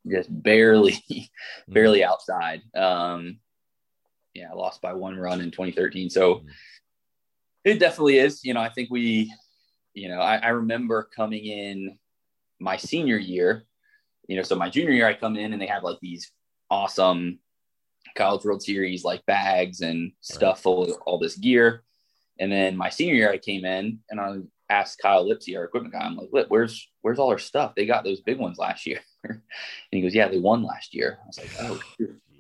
just 0.09 0.29
barely, 0.43 0.97
barely 1.67 2.03
outside. 2.03 2.61
Um, 2.75 3.39
yeah, 4.33 4.51
lost 4.53 4.81
by 4.81 4.93
one 4.93 5.17
run 5.17 5.41
in 5.41 5.51
2013. 5.51 6.09
So 6.09 6.35
mm. 6.35 6.45
it 7.63 7.79
definitely 7.79 8.17
is. 8.17 8.43
You 8.43 8.53
know, 8.53 8.61
I 8.61 8.69
think 8.69 8.89
we, 8.89 9.33
you 9.93 10.09
know, 10.09 10.19
I, 10.19 10.37
I 10.37 10.49
remember 10.49 11.09
coming 11.15 11.45
in 11.45 11.97
my 12.59 12.77
senior 12.77 13.17
year, 13.17 13.65
you 14.27 14.37
know, 14.37 14.43
so 14.43 14.55
my 14.55 14.69
junior 14.69 14.91
year, 14.91 15.07
I 15.07 15.13
come 15.13 15.35
in 15.35 15.53
and 15.53 15.61
they 15.61 15.67
have 15.67 15.83
like 15.83 15.99
these 16.01 16.31
awesome 16.69 17.39
College 18.15 18.45
World 18.45 18.63
Series 18.63 19.03
like 19.03 19.25
bags 19.25 19.81
and 19.81 20.11
stuff 20.21 20.57
right. 20.57 20.63
full 20.63 20.83
of 20.83 21.01
all 21.05 21.19
this 21.19 21.37
gear. 21.37 21.83
And 22.39 22.51
then 22.51 22.77
my 22.77 22.89
senior 22.89 23.15
year, 23.15 23.31
I 23.31 23.37
came 23.37 23.65
in 23.65 23.99
and 24.09 24.19
I 24.19 24.37
asked 24.69 24.99
Kyle 25.01 25.25
Lipsy, 25.25 25.57
our 25.57 25.65
equipment 25.65 25.93
guy, 25.93 25.99
I'm 25.99 26.15
like, 26.15 26.29
Lip, 26.31 26.47
where's 26.49 26.89
where's 27.01 27.19
all 27.19 27.29
our 27.29 27.37
stuff? 27.37 27.75
They 27.75 27.85
got 27.85 28.03
those 28.03 28.21
big 28.21 28.39
ones 28.39 28.57
last 28.57 28.85
year. 28.85 28.99
and 29.23 29.41
he 29.91 30.01
goes, 30.01 30.15
Yeah, 30.15 30.29
they 30.29 30.39
won 30.39 30.63
last 30.63 30.93
year. 30.93 31.19
I 31.21 31.27
was 31.27 31.37
like, 31.37 31.51
Oh, 31.59 31.79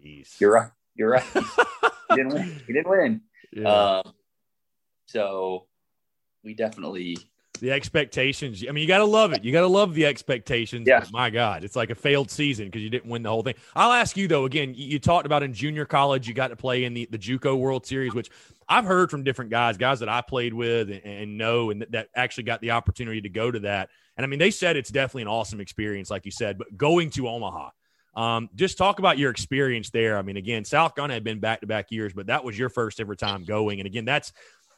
Jeez. 0.03 0.39
you're 0.39 0.53
right. 0.53 0.71
You're 0.95 1.11
right. 1.11 1.23
he 1.33 2.15
didn't 2.15 2.33
win. 2.33 2.61
He 2.65 2.73
didn't 2.73 2.89
win. 2.89 3.21
Yeah. 3.51 4.01
Um, 4.03 4.13
so 5.07 5.67
we 6.43 6.53
definitely 6.53 7.17
the 7.61 7.71
expectations. 7.71 8.65
I 8.67 8.71
mean, 8.71 8.81
you 8.81 8.87
got 8.87 8.97
to 8.97 9.05
love 9.05 9.33
it. 9.33 9.43
You 9.43 9.51
got 9.51 9.61
to 9.61 9.67
love 9.67 9.93
the 9.93 10.05
expectations. 10.05 10.87
Yeah. 10.87 11.05
my 11.11 11.29
God, 11.29 11.63
it's 11.63 11.75
like 11.75 11.91
a 11.91 11.95
failed 11.95 12.31
season 12.31 12.65
because 12.65 12.81
you 12.81 12.89
didn't 12.89 13.09
win 13.09 13.21
the 13.21 13.29
whole 13.29 13.43
thing. 13.43 13.53
I'll 13.75 13.91
ask 13.91 14.17
you 14.17 14.27
though. 14.27 14.45
Again, 14.45 14.73
you, 14.73 14.87
you, 14.87 14.99
talked 14.99 15.27
about 15.27 15.43
in 15.43 15.53
junior 15.53 15.85
college, 15.85 16.27
you 16.27 16.33
got 16.33 16.47
to 16.47 16.55
play 16.55 16.83
in 16.83 16.93
the 16.93 17.07
the 17.11 17.19
JUCO 17.19 17.57
World 17.57 17.85
Series, 17.85 18.13
which 18.13 18.29
I've 18.67 18.85
heard 18.85 19.11
from 19.11 19.23
different 19.23 19.51
guys, 19.51 19.77
guys 19.77 19.99
that 19.99 20.09
I 20.09 20.21
played 20.21 20.53
with 20.53 20.89
and, 20.89 21.05
and 21.05 21.37
know, 21.37 21.69
and 21.69 21.81
that, 21.81 21.91
that 21.91 22.09
actually 22.15 22.43
got 22.43 22.61
the 22.61 22.71
opportunity 22.71 23.21
to 23.21 23.29
go 23.29 23.51
to 23.51 23.59
that. 23.59 23.89
And 24.17 24.25
I 24.25 24.27
mean, 24.27 24.39
they 24.39 24.51
said 24.51 24.75
it's 24.75 24.89
definitely 24.89 25.23
an 25.23 25.27
awesome 25.27 25.61
experience, 25.61 26.09
like 26.09 26.25
you 26.25 26.31
said. 26.31 26.57
But 26.57 26.75
going 26.75 27.11
to 27.11 27.27
Omaha, 27.27 27.69
um, 28.15 28.49
just 28.55 28.77
talk 28.77 28.99
about 28.99 29.17
your 29.17 29.29
experience 29.29 29.89
there. 29.91 30.17
I 30.17 30.21
mean, 30.23 30.37
again, 30.37 30.65
South 30.65 30.95
Carolina 30.95 31.13
had 31.13 31.23
been 31.23 31.39
back 31.39 31.61
to 31.61 31.67
back 31.67 31.91
years, 31.91 32.11
but 32.13 32.27
that 32.27 32.43
was 32.43 32.57
your 32.57 32.69
first 32.69 32.99
ever 32.99 33.15
time 33.15 33.45
going. 33.45 33.79
And 33.79 33.87
again, 33.87 34.05
that's 34.05 34.33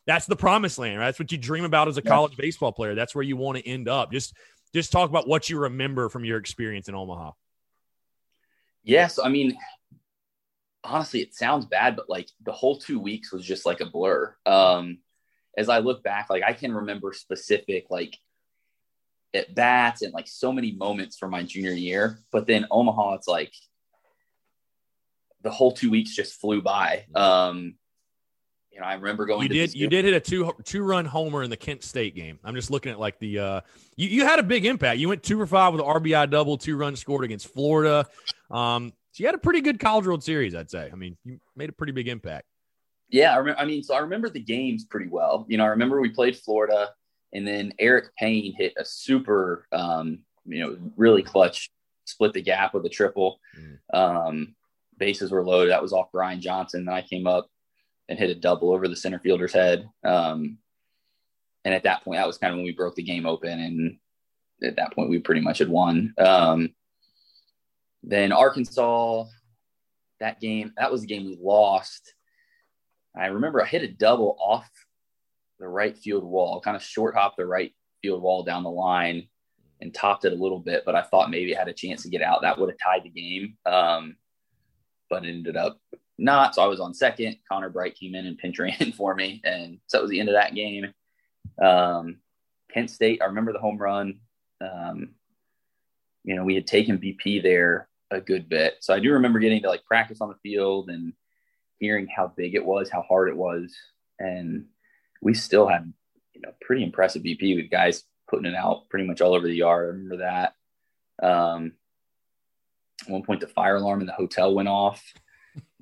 that's 0.05 0.25
the 0.25 0.35
promised 0.35 0.77
land. 0.77 0.99
Right? 0.99 1.05
That's 1.05 1.19
what 1.19 1.31
you 1.31 1.37
dream 1.37 1.65
about 1.65 1.87
as 1.87 1.97
a 1.97 2.01
college 2.01 2.35
baseball 2.37 2.71
player. 2.71 2.95
That's 2.95 3.15
where 3.15 3.23
you 3.23 3.37
want 3.37 3.57
to 3.57 3.67
end 3.67 3.87
up. 3.87 4.11
Just 4.11 4.33
just 4.73 4.91
talk 4.91 5.09
about 5.09 5.27
what 5.27 5.49
you 5.49 5.59
remember 5.59 6.09
from 6.09 6.25
your 6.25 6.37
experience 6.37 6.89
in 6.89 6.95
Omaha. 6.95 7.31
Yes, 8.83 9.19
I 9.23 9.29
mean, 9.29 9.57
honestly, 10.83 11.21
it 11.21 11.33
sounds 11.33 11.65
bad, 11.65 11.95
but 11.95 12.09
like 12.09 12.27
the 12.43 12.51
whole 12.51 12.77
two 12.77 12.99
weeks 12.99 13.31
was 13.31 13.45
just 13.45 13.65
like 13.65 13.81
a 13.81 13.85
blur. 13.85 14.35
Um, 14.45 14.99
as 15.57 15.69
I 15.69 15.79
look 15.79 16.03
back, 16.03 16.29
like 16.29 16.43
I 16.43 16.53
can 16.53 16.73
remember 16.73 17.13
specific 17.13 17.85
like 17.89 18.17
at 19.33 19.55
bats 19.55 20.01
and 20.01 20.13
like 20.13 20.27
so 20.27 20.51
many 20.51 20.71
moments 20.71 21.17
from 21.17 21.31
my 21.31 21.43
junior 21.43 21.71
year. 21.71 22.19
But 22.31 22.47
then 22.47 22.67
Omaha, 22.69 23.15
it's 23.15 23.27
like 23.27 23.53
the 25.43 25.51
whole 25.51 25.71
two 25.71 25.91
weeks 25.91 26.15
just 26.15 26.39
flew 26.39 26.61
by. 26.61 27.05
Um, 27.15 27.75
you 28.73 28.79
know, 28.79 28.87
I 28.87 28.93
remember 28.95 29.25
going. 29.25 29.43
You 29.43 29.49
did. 29.49 29.73
You 29.75 29.87
did 29.87 30.05
hit 30.05 30.13
a 30.13 30.19
two 30.19 30.51
two 30.63 30.83
run 30.83 31.05
homer 31.05 31.43
in 31.43 31.49
the 31.49 31.57
Kent 31.57 31.83
State 31.83 32.15
game. 32.15 32.39
I'm 32.43 32.55
just 32.55 32.71
looking 32.71 32.91
at 32.91 32.99
like 32.99 33.19
the. 33.19 33.39
uh 33.39 33.61
You, 33.95 34.09
you 34.09 34.25
had 34.25 34.39
a 34.39 34.43
big 34.43 34.65
impact. 34.65 34.99
You 34.99 35.09
went 35.09 35.21
two 35.21 35.37
for 35.37 35.45
five 35.45 35.73
with 35.73 35.81
an 35.81 35.87
RBI 35.87 36.29
double, 36.29 36.57
two 36.57 36.75
runs 36.75 36.99
scored 36.99 37.23
against 37.23 37.47
Florida. 37.53 38.07
Um, 38.49 38.93
so 39.11 39.21
you 39.21 39.27
had 39.27 39.35
a 39.35 39.39
pretty 39.39 39.61
good 39.61 39.79
College 39.79 40.07
World 40.07 40.23
Series, 40.23 40.55
I'd 40.55 40.71
say. 40.71 40.89
I 40.91 40.95
mean, 40.95 41.15
you 41.23 41.39
made 41.55 41.69
a 41.69 41.73
pretty 41.73 41.93
big 41.93 42.07
impact. 42.07 42.47
Yeah, 43.09 43.35
I, 43.35 43.39
rem- 43.39 43.55
I 43.59 43.65
mean, 43.65 43.83
so 43.83 43.93
I 43.93 43.99
remember 43.99 44.27
the 44.27 44.39
games 44.39 44.85
pretty 44.85 45.07
well. 45.07 45.45
You 45.47 45.57
know, 45.57 45.65
I 45.65 45.67
remember 45.67 46.01
we 46.01 46.09
played 46.09 46.35
Florida, 46.35 46.89
and 47.31 47.47
then 47.47 47.73
Eric 47.77 48.05
Payne 48.17 48.55
hit 48.57 48.73
a 48.75 48.83
super, 48.83 49.67
um, 49.71 50.19
you 50.45 50.61
know, 50.61 50.77
really 50.97 51.21
clutch, 51.21 51.69
split 52.05 52.33
the 52.33 52.41
gap 52.41 52.73
with 52.73 52.85
a 52.87 52.89
triple. 52.89 53.39
Mm. 53.55 53.77
Um, 53.93 54.55
bases 54.97 55.29
were 55.31 55.45
loaded. 55.45 55.71
That 55.71 55.81
was 55.83 55.93
off 55.93 56.11
Brian 56.11 56.41
Johnson. 56.41 56.85
Then 56.85 56.95
I 56.95 57.03
came 57.03 57.27
up 57.27 57.49
and 58.13 58.19
hit 58.19 58.29
a 58.29 58.39
double 58.39 58.71
over 58.71 58.87
the 58.87 58.95
center 58.95 59.17
fielder's 59.17 59.53
head. 59.53 59.89
Um, 60.03 60.59
and 61.65 61.73
at 61.73 61.81
that 61.83 62.03
point, 62.03 62.19
that 62.19 62.27
was 62.27 62.37
kind 62.37 62.53
of 62.53 62.57
when 62.57 62.65
we 62.65 62.71
broke 62.71 62.93
the 62.93 63.01
game 63.01 63.25
open. 63.25 63.59
And 63.59 63.97
at 64.61 64.75
that 64.75 64.93
point, 64.93 65.09
we 65.09 65.17
pretty 65.17 65.41
much 65.41 65.57
had 65.57 65.67
won. 65.67 66.13
Um, 66.19 66.75
then 68.03 68.31
Arkansas, 68.31 69.25
that 70.19 70.39
game, 70.39 70.73
that 70.77 70.91
was 70.91 71.01
the 71.01 71.07
game 71.07 71.25
we 71.25 71.39
lost. 71.41 72.13
I 73.17 73.27
remember 73.27 73.63
I 73.63 73.65
hit 73.65 73.81
a 73.81 73.87
double 73.87 74.37
off 74.39 74.69
the 75.59 75.67
right 75.67 75.97
field 75.97 76.23
wall, 76.23 76.61
kind 76.61 76.77
of 76.77 76.83
short 76.83 77.15
hop 77.15 77.35
the 77.35 77.47
right 77.47 77.73
field 78.03 78.21
wall 78.21 78.43
down 78.43 78.61
the 78.61 78.69
line 78.69 79.27
and 79.81 79.91
topped 79.91 80.25
it 80.25 80.33
a 80.33 80.35
little 80.35 80.59
bit, 80.59 80.83
but 80.85 80.93
I 80.93 81.01
thought 81.01 81.31
maybe 81.31 81.51
it 81.51 81.57
had 81.57 81.67
a 81.67 81.73
chance 81.73 82.03
to 82.03 82.09
get 82.09 82.21
out. 82.21 82.43
That 82.43 82.59
would 82.59 82.69
have 82.69 82.77
tied 82.77 83.05
the 83.05 83.09
game. 83.09 83.57
Um, 83.65 84.17
but 85.09 85.25
it 85.25 85.29
ended 85.29 85.57
up 85.57 85.79
not. 86.17 86.55
So 86.55 86.63
I 86.63 86.67
was 86.67 86.79
on 86.79 86.93
second. 86.93 87.37
Connor 87.47 87.69
Bright 87.69 87.95
came 87.95 88.15
in 88.15 88.25
and 88.25 88.37
pinch 88.37 88.59
ran 88.59 88.91
for 88.97 89.15
me, 89.15 89.41
and 89.43 89.79
so 89.87 89.97
that 89.97 90.01
was 90.01 90.11
the 90.11 90.19
end 90.19 90.29
of 90.29 90.35
that 90.35 90.55
game. 90.55 90.93
Um, 91.61 92.17
Kent 92.73 92.89
State, 92.89 93.21
I 93.21 93.25
remember 93.25 93.53
the 93.53 93.59
home 93.59 93.77
run. 93.77 94.19
Um, 94.61 95.15
you 96.23 96.35
know, 96.35 96.43
we 96.43 96.55
had 96.55 96.67
taken 96.67 96.97
BP 96.97 97.43
there 97.43 97.87
a 98.11 98.21
good 98.21 98.47
bit, 98.49 98.75
so 98.81 98.93
I 98.93 98.99
do 98.99 99.13
remember 99.13 99.39
getting 99.39 99.61
to 99.63 99.69
like 99.69 99.85
practice 99.85 100.21
on 100.21 100.29
the 100.29 100.49
field 100.49 100.89
and 100.89 101.13
hearing 101.79 102.07
how 102.07 102.27
big 102.27 102.55
it 102.55 102.65
was, 102.65 102.89
how 102.89 103.01
hard 103.01 103.29
it 103.29 103.37
was, 103.37 103.75
and 104.19 104.65
we 105.21 105.33
still 105.33 105.67
had 105.67 105.91
you 106.33 106.41
know 106.41 106.51
pretty 106.61 106.83
impressive 106.83 107.23
BP 107.23 107.55
with 107.55 107.71
guys 107.71 108.03
putting 108.29 108.51
it 108.51 108.55
out 108.55 108.89
pretty 108.89 109.05
much 109.05 109.21
all 109.21 109.33
over 109.33 109.47
the 109.47 109.53
yard. 109.53 109.85
I 109.85 109.87
remember 109.89 110.17
that. 110.17 110.55
Um, 111.21 111.73
at 113.01 113.09
one 113.09 113.23
point, 113.23 113.41
the 113.41 113.47
fire 113.47 113.75
alarm 113.75 114.01
in 114.01 114.07
the 114.07 114.13
hotel 114.13 114.53
went 114.53 114.69
off. 114.69 115.03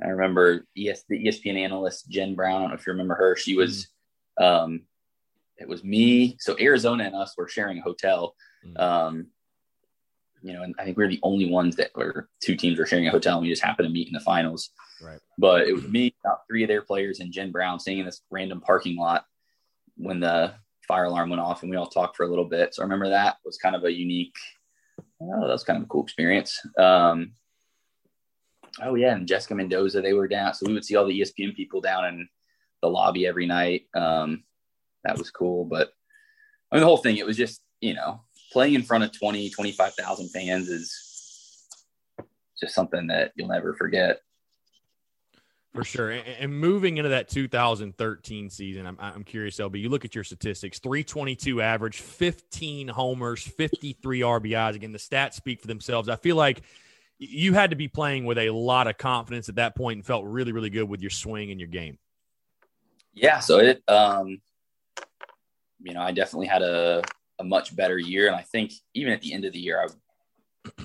I 0.03 0.09
remember 0.09 0.65
ES, 0.77 1.03
the 1.07 1.25
ESPN 1.25 1.57
analyst 1.57 2.09
Jenn 2.09 2.35
Brown. 2.35 2.57
I 2.57 2.59
don't 2.61 2.69
know 2.69 2.75
if 2.75 2.87
you 2.87 2.93
remember 2.93 3.15
her. 3.15 3.35
She 3.35 3.55
was, 3.55 3.87
mm. 4.39 4.45
um, 4.45 4.81
it 5.57 5.67
was 5.67 5.83
me. 5.83 6.37
So 6.39 6.55
Arizona 6.59 7.03
and 7.05 7.15
us 7.15 7.33
were 7.37 7.47
sharing 7.47 7.77
a 7.77 7.81
hotel. 7.81 8.35
Mm. 8.65 8.79
Um, 8.79 9.27
you 10.41 10.53
know, 10.53 10.63
and 10.63 10.73
I 10.79 10.83
think 10.83 10.97
we 10.97 11.03
were 11.03 11.09
the 11.09 11.19
only 11.23 11.49
ones 11.49 11.75
that 11.75 11.91
were 11.95 12.27
two 12.43 12.55
teams 12.55 12.79
were 12.79 12.85
sharing 12.87 13.07
a 13.07 13.11
hotel, 13.11 13.37
and 13.37 13.43
we 13.43 13.49
just 13.49 13.63
happened 13.63 13.87
to 13.87 13.93
meet 13.93 14.07
in 14.07 14.13
the 14.13 14.19
finals. 14.19 14.71
Right. 15.01 15.19
But 15.37 15.67
it 15.67 15.73
was 15.73 15.87
me, 15.87 16.15
about 16.25 16.39
three 16.47 16.63
of 16.63 16.67
their 16.67 16.81
players, 16.81 17.19
and 17.19 17.31
Jenn 17.31 17.51
Brown 17.51 17.79
sitting 17.79 17.99
in 17.99 18.05
this 18.05 18.21
random 18.31 18.59
parking 18.59 18.97
lot 18.97 19.25
when 19.97 20.19
the 20.19 20.53
fire 20.87 21.05
alarm 21.05 21.29
went 21.29 21.41
off, 21.41 21.61
and 21.61 21.69
we 21.69 21.77
all 21.77 21.87
talked 21.87 22.17
for 22.17 22.25
a 22.25 22.29
little 22.29 22.45
bit. 22.45 22.73
So 22.73 22.81
I 22.81 22.85
remember 22.85 23.09
that 23.09 23.37
was 23.45 23.57
kind 23.57 23.75
of 23.75 23.83
a 23.83 23.91
unique. 23.91 24.35
Oh, 25.21 25.41
that 25.41 25.53
was 25.53 25.63
kind 25.63 25.77
of 25.77 25.83
a 25.83 25.87
cool 25.87 26.03
experience. 26.03 26.59
Um, 26.77 27.33
oh 28.81 28.95
yeah, 28.95 29.15
and 29.15 29.27
Jessica 29.27 29.55
Mendoza, 29.55 30.01
they 30.01 30.13
were 30.13 30.27
down. 30.27 30.53
So 30.53 30.65
we 30.67 30.73
would 30.73 30.85
see 30.85 30.95
all 30.95 31.05
the 31.05 31.19
ESPN 31.19 31.55
people 31.55 31.81
down 31.81 32.05
in 32.05 32.29
the 32.81 32.89
lobby 32.89 33.27
every 33.27 33.45
night. 33.45 33.87
Um, 33.93 34.43
that 35.03 35.17
was 35.17 35.31
cool. 35.31 35.65
But 35.65 35.91
I 36.71 36.75
mean, 36.75 36.81
the 36.81 36.87
whole 36.87 36.97
thing, 36.97 37.17
it 37.17 37.25
was 37.25 37.37
just, 37.37 37.61
you 37.81 37.93
know, 37.93 38.21
playing 38.51 38.75
in 38.75 38.83
front 38.83 39.03
of 39.03 39.17
20, 39.17 39.49
25,000 39.49 40.29
fans 40.29 40.69
is 40.69 41.67
just 42.59 42.75
something 42.75 43.07
that 43.07 43.31
you'll 43.35 43.47
never 43.47 43.73
forget. 43.73 44.21
For 45.73 45.85
sure. 45.85 46.11
And, 46.11 46.59
moving 46.59 46.97
into 46.97 47.11
that 47.11 47.29
2013 47.29 48.49
season, 48.49 48.85
I'm, 48.85 48.97
I'm 48.99 49.23
curious, 49.23 49.55
LB, 49.55 49.79
you 49.79 49.87
look 49.87 50.03
at 50.03 50.13
your 50.13 50.25
statistics 50.25 50.79
322 50.79 51.61
average, 51.61 52.01
15 52.01 52.89
homers, 52.89 53.41
53 53.41 54.19
RBIs. 54.19 54.75
Again, 54.75 54.91
the 54.91 54.97
stats 54.97 55.35
speak 55.35 55.61
for 55.61 55.67
themselves. 55.67 56.09
I 56.09 56.17
feel 56.17 56.35
like 56.35 56.61
you 57.23 57.53
had 57.53 57.69
to 57.69 57.75
be 57.75 57.87
playing 57.87 58.25
with 58.25 58.39
a 58.39 58.49
lot 58.49 58.87
of 58.87 58.97
confidence 58.97 59.47
at 59.47 59.55
that 59.55 59.75
point 59.75 59.97
and 59.97 60.05
felt 60.05 60.25
really, 60.25 60.51
really 60.51 60.71
good 60.71 60.89
with 60.89 61.01
your 61.01 61.11
swing 61.11 61.51
and 61.51 61.59
your 61.59 61.69
game. 61.69 61.99
Yeah. 63.13 63.39
So 63.39 63.59
it, 63.59 63.83
um, 63.87 64.41
you 65.79 65.93
know, 65.93 66.01
I 66.01 66.13
definitely 66.13 66.47
had 66.47 66.63
a, 66.63 67.03
a 67.37 67.43
much 67.43 67.75
better 67.75 67.99
year. 67.99 68.25
And 68.25 68.35
I 68.35 68.41
think 68.41 68.71
even 68.95 69.13
at 69.13 69.21
the 69.21 69.33
end 69.33 69.45
of 69.45 69.53
the 69.53 69.59
year, 69.59 69.85
I, 69.85 70.71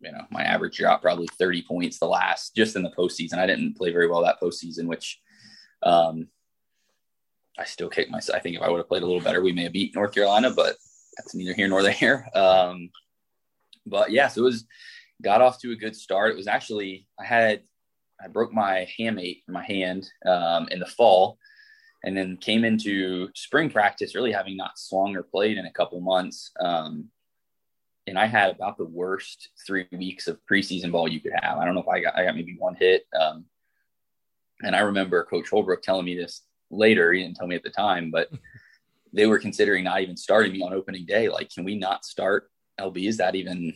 you 0.00 0.10
know, 0.10 0.24
my 0.32 0.42
average 0.42 0.76
dropped 0.76 1.04
probably 1.04 1.28
30 1.38 1.62
points 1.62 2.00
the 2.00 2.06
last 2.06 2.56
just 2.56 2.74
in 2.74 2.82
the 2.82 2.90
postseason. 2.90 3.38
I 3.38 3.46
didn't 3.46 3.76
play 3.76 3.92
very 3.92 4.08
well 4.08 4.24
that 4.24 4.40
postseason, 4.40 4.86
which, 4.86 5.20
um, 5.84 6.26
I 7.56 7.64
still 7.64 7.88
kick 7.88 8.10
myself. 8.10 8.36
I 8.36 8.40
think 8.40 8.56
if 8.56 8.62
I 8.62 8.68
would 8.68 8.78
have 8.78 8.88
played 8.88 9.02
a 9.02 9.06
little 9.06 9.22
better, 9.22 9.40
we 9.40 9.52
may 9.52 9.64
have 9.64 9.72
beat 9.72 9.94
North 9.94 10.14
Carolina, 10.14 10.50
but 10.50 10.74
that's 11.16 11.34
neither 11.34 11.54
here 11.54 11.68
nor 11.68 11.84
there. 11.84 12.28
Um, 12.34 12.90
but 13.86 14.10
yes, 14.10 14.14
yeah, 14.14 14.28
so 14.28 14.40
it 14.40 14.44
was, 14.44 14.64
got 15.20 15.40
off 15.40 15.60
to 15.60 15.72
a 15.72 15.76
good 15.76 15.96
start. 15.96 16.32
It 16.32 16.36
was 16.36 16.46
actually 16.46 17.06
I 17.18 17.24
had 17.24 17.62
I 18.22 18.28
broke 18.28 18.52
my 18.52 18.86
hamate 18.98 19.42
my 19.48 19.64
hand 19.64 20.08
um, 20.26 20.68
in 20.70 20.78
the 20.78 20.86
fall, 20.86 21.38
and 22.04 22.16
then 22.16 22.36
came 22.36 22.64
into 22.64 23.28
spring 23.34 23.70
practice 23.70 24.14
really 24.14 24.32
having 24.32 24.56
not 24.56 24.78
swung 24.78 25.16
or 25.16 25.22
played 25.22 25.58
in 25.58 25.66
a 25.66 25.72
couple 25.72 26.00
months. 26.00 26.50
Um, 26.60 27.08
and 28.06 28.18
I 28.18 28.26
had 28.26 28.50
about 28.50 28.76
the 28.76 28.86
worst 28.86 29.50
three 29.66 29.86
weeks 29.92 30.26
of 30.26 30.40
preseason 30.50 30.90
ball 30.90 31.08
you 31.08 31.20
could 31.20 31.32
have. 31.42 31.58
I 31.58 31.64
don't 31.64 31.74
know 31.74 31.82
if 31.82 31.88
I 31.88 32.00
got 32.00 32.18
I 32.18 32.24
got 32.24 32.36
maybe 32.36 32.56
one 32.58 32.74
hit. 32.74 33.04
Um, 33.18 33.44
and 34.62 34.76
I 34.76 34.80
remember 34.80 35.24
Coach 35.24 35.48
Holbrook 35.48 35.82
telling 35.82 36.04
me 36.04 36.16
this 36.16 36.42
later. 36.70 37.12
He 37.12 37.22
didn't 37.22 37.36
tell 37.36 37.46
me 37.46 37.56
at 37.56 37.62
the 37.62 37.70
time, 37.70 38.10
but 38.10 38.28
they 39.12 39.26
were 39.26 39.38
considering 39.38 39.84
not 39.84 40.00
even 40.02 40.16
starting 40.16 40.52
me 40.52 40.62
on 40.62 40.72
opening 40.72 41.06
day. 41.06 41.28
Like, 41.28 41.50
can 41.50 41.64
we 41.64 41.76
not 41.76 42.04
start 42.04 42.50
LB? 42.80 43.08
Is 43.08 43.16
that 43.18 43.34
even 43.34 43.74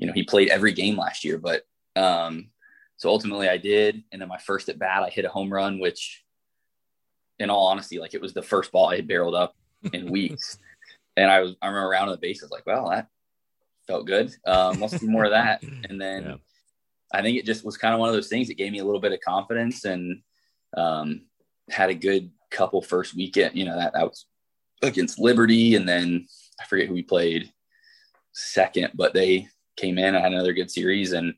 you 0.00 0.06
know, 0.06 0.14
he 0.14 0.22
played 0.22 0.48
every 0.48 0.72
game 0.72 0.96
last 0.96 1.24
year, 1.24 1.36
but 1.36 1.62
um, 1.94 2.48
so 2.96 3.10
ultimately 3.10 3.48
I 3.50 3.58
did. 3.58 4.02
And 4.10 4.20
then 4.20 4.28
my 4.28 4.38
first 4.38 4.70
at 4.70 4.78
bat, 4.78 5.02
I 5.02 5.10
hit 5.10 5.26
a 5.26 5.28
home 5.28 5.52
run, 5.52 5.78
which 5.78 6.24
in 7.38 7.50
all 7.50 7.66
honesty, 7.66 7.98
like 7.98 8.14
it 8.14 8.20
was 8.20 8.32
the 8.32 8.42
first 8.42 8.72
ball 8.72 8.88
I 8.88 8.96
had 8.96 9.06
barreled 9.06 9.34
up 9.34 9.54
in 9.92 10.10
weeks. 10.10 10.58
and 11.16 11.30
I 11.30 11.40
was, 11.40 11.54
I 11.60 11.68
remember 11.68 11.90
around 11.90 12.08
on 12.08 12.12
the 12.12 12.18
bases 12.18 12.50
like, 12.50 12.64
well, 12.64 12.88
that 12.88 13.08
felt 13.86 14.06
good. 14.06 14.34
Um, 14.46 14.80
let's 14.80 14.98
do 14.98 15.06
more 15.06 15.24
of 15.24 15.32
that. 15.32 15.62
And 15.62 16.00
then 16.00 16.24
yeah. 16.24 16.34
I 17.12 17.20
think 17.20 17.36
it 17.36 17.44
just 17.44 17.64
was 17.64 17.76
kind 17.76 17.92
of 17.92 18.00
one 18.00 18.08
of 18.08 18.14
those 18.14 18.28
things 18.28 18.48
that 18.48 18.56
gave 18.56 18.72
me 18.72 18.78
a 18.78 18.84
little 18.84 19.00
bit 19.00 19.12
of 19.12 19.20
confidence 19.20 19.84
and 19.84 20.22
um, 20.76 21.26
had 21.68 21.90
a 21.90 21.94
good 21.94 22.30
couple 22.50 22.80
first 22.80 23.14
weekend, 23.14 23.54
you 23.54 23.66
know, 23.66 23.76
that, 23.76 23.92
that 23.92 24.04
was 24.06 24.24
against 24.82 25.18
Liberty. 25.18 25.74
And 25.74 25.86
then 25.86 26.26
I 26.58 26.64
forget 26.64 26.88
who 26.88 26.94
we 26.94 27.02
played 27.02 27.52
second, 28.32 28.92
but 28.94 29.12
they, 29.12 29.48
came 29.80 29.98
in. 29.98 30.14
I 30.14 30.20
had 30.20 30.32
another 30.32 30.52
good 30.52 30.70
series 30.70 31.12
and 31.12 31.34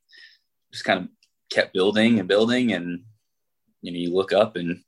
just 0.73 0.85
kind 0.85 1.01
of 1.01 1.09
kept 1.51 1.73
building 1.73 2.19
and 2.19 2.28
building. 2.28 2.73
And, 2.73 3.05
you 3.81 3.93
know, 3.93 3.98
you 3.98 4.14
look 4.14 4.32
up 4.32 4.56
and, 4.56 4.82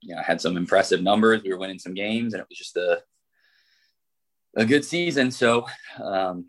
you 0.00 0.14
know, 0.14 0.20
I 0.20 0.24
had 0.24 0.40
some 0.40 0.56
impressive 0.56 1.02
numbers. 1.02 1.42
We 1.42 1.50
were 1.50 1.58
winning 1.58 1.78
some 1.78 1.94
games 1.94 2.34
and 2.34 2.40
it 2.40 2.46
was 2.48 2.58
just 2.58 2.76
a, 2.76 3.02
a 4.56 4.64
good 4.64 4.84
season. 4.84 5.30
So, 5.30 5.66
um, 6.02 6.46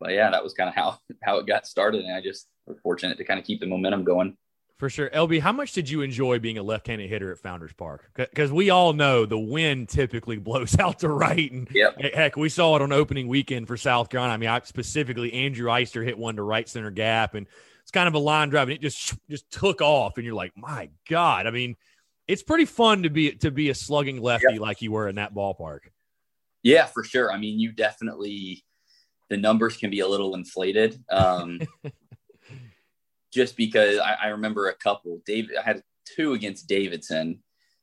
but 0.00 0.12
yeah, 0.12 0.30
that 0.30 0.42
was 0.42 0.54
kind 0.54 0.68
of 0.68 0.74
how, 0.74 0.98
how 1.22 1.38
it 1.38 1.46
got 1.46 1.66
started. 1.66 2.04
And 2.04 2.14
I 2.14 2.20
just 2.20 2.48
was 2.66 2.78
fortunate 2.82 3.18
to 3.18 3.24
kind 3.24 3.38
of 3.38 3.46
keep 3.46 3.60
the 3.60 3.66
momentum 3.66 4.04
going. 4.04 4.36
For 4.82 4.90
sure. 4.90 5.10
LB, 5.10 5.38
how 5.38 5.52
much 5.52 5.74
did 5.74 5.88
you 5.88 6.02
enjoy 6.02 6.40
being 6.40 6.58
a 6.58 6.62
left 6.64 6.88
handed 6.88 7.08
hitter 7.08 7.30
at 7.30 7.38
Founders 7.38 7.72
Park? 7.72 8.10
Because 8.16 8.50
we 8.50 8.70
all 8.70 8.92
know 8.92 9.24
the 9.24 9.38
wind 9.38 9.88
typically 9.88 10.38
blows 10.38 10.76
out 10.76 10.98
to 10.98 11.08
right. 11.08 11.52
And 11.52 11.68
yep. 11.70 12.00
heck, 12.00 12.36
we 12.36 12.48
saw 12.48 12.74
it 12.74 12.82
on 12.82 12.90
opening 12.90 13.28
weekend 13.28 13.68
for 13.68 13.76
South 13.76 14.08
Carolina. 14.08 14.34
I 14.34 14.38
mean, 14.38 14.48
I 14.48 14.60
specifically, 14.64 15.34
Andrew 15.34 15.68
Eyster 15.68 16.04
hit 16.04 16.18
one 16.18 16.34
to 16.34 16.42
right 16.42 16.68
center 16.68 16.90
gap, 16.90 17.34
and 17.34 17.46
it's 17.82 17.92
kind 17.92 18.08
of 18.08 18.14
a 18.14 18.18
line 18.18 18.48
drive, 18.48 18.70
and 18.70 18.76
it 18.76 18.80
just 18.80 19.14
just 19.30 19.48
took 19.52 19.80
off. 19.80 20.16
And 20.16 20.26
you're 20.26 20.34
like, 20.34 20.56
my 20.56 20.90
God. 21.08 21.46
I 21.46 21.52
mean, 21.52 21.76
it's 22.26 22.42
pretty 22.42 22.64
fun 22.64 23.04
to 23.04 23.08
be 23.08 23.30
to 23.36 23.52
be 23.52 23.70
a 23.70 23.76
slugging 23.76 24.20
lefty 24.20 24.54
yep. 24.54 24.60
like 24.60 24.82
you 24.82 24.90
were 24.90 25.06
in 25.06 25.14
that 25.14 25.32
ballpark. 25.32 25.82
Yeah, 26.64 26.86
for 26.86 27.04
sure. 27.04 27.30
I 27.30 27.38
mean, 27.38 27.60
you 27.60 27.70
definitely 27.70 28.64
the 29.30 29.36
numbers 29.36 29.76
can 29.76 29.90
be 29.90 30.00
a 30.00 30.08
little 30.08 30.34
inflated. 30.34 31.00
Um, 31.08 31.60
just 33.32 33.56
because 33.56 33.98
I, 33.98 34.14
I 34.24 34.26
remember 34.28 34.68
a 34.68 34.74
couple. 34.74 35.20
David, 35.26 35.56
I 35.56 35.62
had 35.62 35.82
two 36.04 36.34
against 36.34 36.68
Davidson 36.68 37.40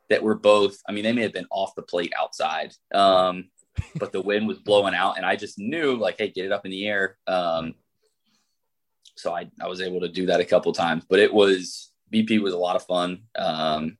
that 0.09 0.23
were 0.23 0.35
both. 0.35 0.77
I 0.87 0.91
mean, 0.91 1.03
they 1.03 1.13
may 1.13 1.23
have 1.23 1.33
been 1.33 1.47
off 1.51 1.75
the 1.75 1.81
plate 1.81 2.13
outside, 2.17 2.73
um, 2.93 3.49
but 3.95 4.11
the 4.11 4.21
wind 4.21 4.47
was 4.47 4.59
blowing 4.59 4.95
out, 4.95 5.17
and 5.17 5.25
I 5.25 5.35
just 5.35 5.57
knew 5.57 5.95
like, 5.95 6.17
hey, 6.17 6.29
get 6.29 6.45
it 6.45 6.51
up 6.51 6.65
in 6.65 6.71
the 6.71 6.87
air. 6.87 7.17
Um, 7.27 7.75
so 9.15 9.33
I, 9.33 9.49
I 9.61 9.67
was 9.67 9.81
able 9.81 9.99
to 10.01 10.09
do 10.09 10.27
that 10.27 10.39
a 10.39 10.45
couple 10.45 10.71
times, 10.71 11.03
but 11.09 11.19
it 11.19 11.33
was 11.33 11.91
BP 12.13 12.41
was 12.41 12.53
a 12.53 12.57
lot 12.57 12.75
of 12.75 12.85
fun, 12.85 13.23
um, 13.37 13.97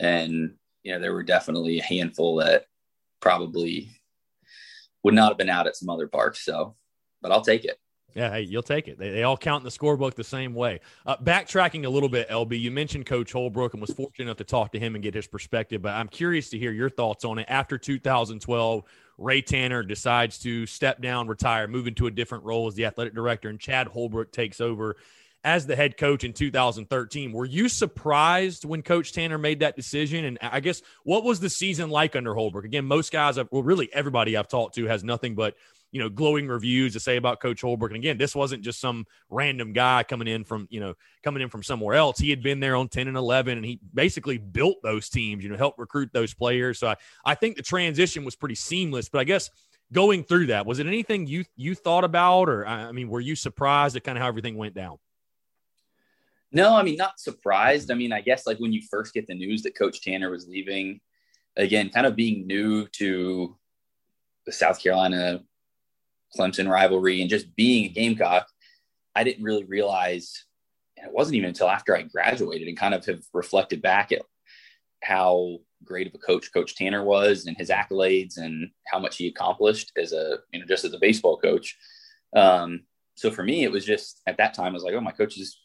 and 0.00 0.54
you 0.82 0.92
know 0.92 1.00
there 1.00 1.12
were 1.12 1.22
definitely 1.22 1.78
a 1.78 1.84
handful 1.84 2.36
that 2.36 2.66
probably 3.20 3.90
would 5.02 5.14
not 5.14 5.30
have 5.30 5.38
been 5.38 5.50
out 5.50 5.66
at 5.66 5.76
some 5.76 5.90
other 5.90 6.06
parks. 6.06 6.44
So, 6.44 6.76
but 7.22 7.32
I'll 7.32 7.42
take 7.42 7.64
it. 7.64 7.78
Yeah, 8.14 8.30
hey, 8.30 8.42
you'll 8.42 8.62
take 8.62 8.88
it. 8.88 8.98
They, 8.98 9.10
they 9.10 9.22
all 9.22 9.36
count 9.36 9.62
in 9.62 9.64
the 9.64 9.70
scorebook 9.70 10.14
the 10.14 10.24
same 10.24 10.54
way. 10.54 10.80
Uh, 11.06 11.16
backtracking 11.16 11.84
a 11.84 11.88
little 11.88 12.08
bit, 12.08 12.28
LB, 12.28 12.60
you 12.60 12.70
mentioned 12.70 13.06
Coach 13.06 13.32
Holbrook 13.32 13.74
and 13.74 13.80
was 13.80 13.92
fortunate 13.92 14.24
enough 14.24 14.38
to 14.38 14.44
talk 14.44 14.72
to 14.72 14.78
him 14.78 14.94
and 14.94 15.02
get 15.02 15.14
his 15.14 15.26
perspective, 15.26 15.82
but 15.82 15.94
I'm 15.94 16.08
curious 16.08 16.50
to 16.50 16.58
hear 16.58 16.72
your 16.72 16.90
thoughts 16.90 17.24
on 17.24 17.38
it. 17.38 17.46
After 17.48 17.78
2012, 17.78 18.84
Ray 19.18 19.42
Tanner 19.42 19.82
decides 19.82 20.38
to 20.38 20.66
step 20.66 21.00
down, 21.00 21.28
retire, 21.28 21.68
move 21.68 21.86
into 21.86 22.06
a 22.06 22.10
different 22.10 22.44
role 22.44 22.66
as 22.66 22.74
the 22.74 22.86
athletic 22.86 23.14
director, 23.14 23.48
and 23.48 23.60
Chad 23.60 23.86
Holbrook 23.86 24.32
takes 24.32 24.60
over 24.60 24.96
as 25.42 25.66
the 25.66 25.76
head 25.76 25.96
coach 25.96 26.24
in 26.24 26.32
2013. 26.32 27.32
Were 27.32 27.46
you 27.46 27.68
surprised 27.68 28.64
when 28.64 28.82
Coach 28.82 29.12
Tanner 29.12 29.38
made 29.38 29.60
that 29.60 29.74
decision? 29.74 30.26
And 30.26 30.38
I 30.42 30.60
guess 30.60 30.82
what 31.02 31.24
was 31.24 31.40
the 31.40 31.48
season 31.48 31.88
like 31.88 32.14
under 32.14 32.34
Holbrook? 32.34 32.66
Again, 32.66 32.84
most 32.84 33.10
guys, 33.10 33.38
well, 33.50 33.62
really 33.62 33.88
everybody 33.92 34.36
I've 34.36 34.48
talked 34.48 34.74
to 34.74 34.86
has 34.86 35.04
nothing 35.04 35.34
but– 35.34 35.54
you 35.92 36.00
know, 36.00 36.08
glowing 36.08 36.46
reviews 36.46 36.92
to 36.92 37.00
say 37.00 37.16
about 37.16 37.40
Coach 37.40 37.60
Holbrook. 37.62 37.90
And 37.90 37.96
again, 37.96 38.16
this 38.16 38.34
wasn't 38.34 38.62
just 38.62 38.80
some 38.80 39.06
random 39.28 39.72
guy 39.72 40.04
coming 40.04 40.28
in 40.28 40.44
from, 40.44 40.68
you 40.70 40.80
know, 40.80 40.94
coming 41.24 41.42
in 41.42 41.48
from 41.48 41.62
somewhere 41.62 41.96
else. 41.96 42.18
He 42.18 42.30
had 42.30 42.42
been 42.42 42.60
there 42.60 42.76
on 42.76 42.88
10 42.88 43.08
and 43.08 43.16
11 43.16 43.58
and 43.58 43.66
he 43.66 43.80
basically 43.92 44.38
built 44.38 44.76
those 44.82 45.08
teams, 45.08 45.42
you 45.42 45.50
know, 45.50 45.56
helped 45.56 45.78
recruit 45.78 46.10
those 46.12 46.32
players. 46.32 46.78
So 46.78 46.88
I, 46.88 46.96
I 47.24 47.34
think 47.34 47.56
the 47.56 47.62
transition 47.62 48.24
was 48.24 48.36
pretty 48.36 48.54
seamless. 48.54 49.08
But 49.08 49.20
I 49.20 49.24
guess 49.24 49.50
going 49.92 50.22
through 50.22 50.46
that, 50.46 50.64
was 50.64 50.78
it 50.78 50.86
anything 50.86 51.26
you 51.26 51.44
you 51.56 51.74
thought 51.74 52.04
about, 52.04 52.48
or 52.48 52.66
I 52.66 52.92
mean, 52.92 53.08
were 53.08 53.20
you 53.20 53.34
surprised 53.34 53.96
at 53.96 54.04
kind 54.04 54.16
of 54.16 54.22
how 54.22 54.28
everything 54.28 54.56
went 54.56 54.74
down? 54.74 54.98
No, 56.52 56.74
I 56.74 56.82
mean, 56.82 56.96
not 56.96 57.20
surprised. 57.20 57.90
I 57.90 57.94
mean, 57.94 58.12
I 58.12 58.20
guess 58.20 58.46
like 58.46 58.58
when 58.58 58.72
you 58.72 58.82
first 58.90 59.14
get 59.14 59.26
the 59.26 59.34
news 59.34 59.62
that 59.62 59.76
Coach 59.76 60.02
Tanner 60.02 60.30
was 60.30 60.48
leaving, 60.48 61.00
again, 61.56 61.90
kind 61.90 62.06
of 62.06 62.16
being 62.16 62.46
new 62.46 62.88
to 62.88 63.56
the 64.46 64.52
South 64.52 64.82
Carolina 64.82 65.42
Clemson 66.36 66.70
rivalry 66.70 67.20
and 67.20 67.30
just 67.30 67.54
being 67.56 67.84
a 67.86 67.88
Gamecock, 67.88 68.46
I 69.14 69.24
didn't 69.24 69.44
really 69.44 69.64
realize, 69.64 70.44
and 70.96 71.06
it 71.06 71.12
wasn't 71.12 71.36
even 71.36 71.48
until 71.48 71.68
after 71.68 71.96
I 71.96 72.02
graduated 72.02 72.68
and 72.68 72.78
kind 72.78 72.94
of 72.94 73.04
have 73.06 73.22
reflected 73.32 73.82
back 73.82 74.12
at 74.12 74.22
how 75.02 75.58
great 75.84 76.06
of 76.06 76.14
a 76.14 76.18
coach 76.18 76.52
Coach 76.52 76.76
Tanner 76.76 77.02
was 77.02 77.46
and 77.46 77.56
his 77.56 77.70
accolades 77.70 78.36
and 78.36 78.70
how 78.86 78.98
much 78.98 79.16
he 79.16 79.28
accomplished 79.28 79.92
as 79.96 80.12
a, 80.12 80.38
you 80.52 80.60
know, 80.60 80.66
just 80.66 80.84
as 80.84 80.92
a 80.92 80.98
baseball 80.98 81.38
coach. 81.38 81.76
Um, 82.36 82.82
so 83.14 83.30
for 83.30 83.42
me, 83.42 83.64
it 83.64 83.72
was 83.72 83.84
just 83.84 84.20
at 84.26 84.36
that 84.38 84.54
time, 84.54 84.68
I 84.68 84.72
was 84.72 84.82
like, 84.82 84.94
oh, 84.94 85.00
my 85.00 85.12
coach 85.12 85.38
is, 85.38 85.58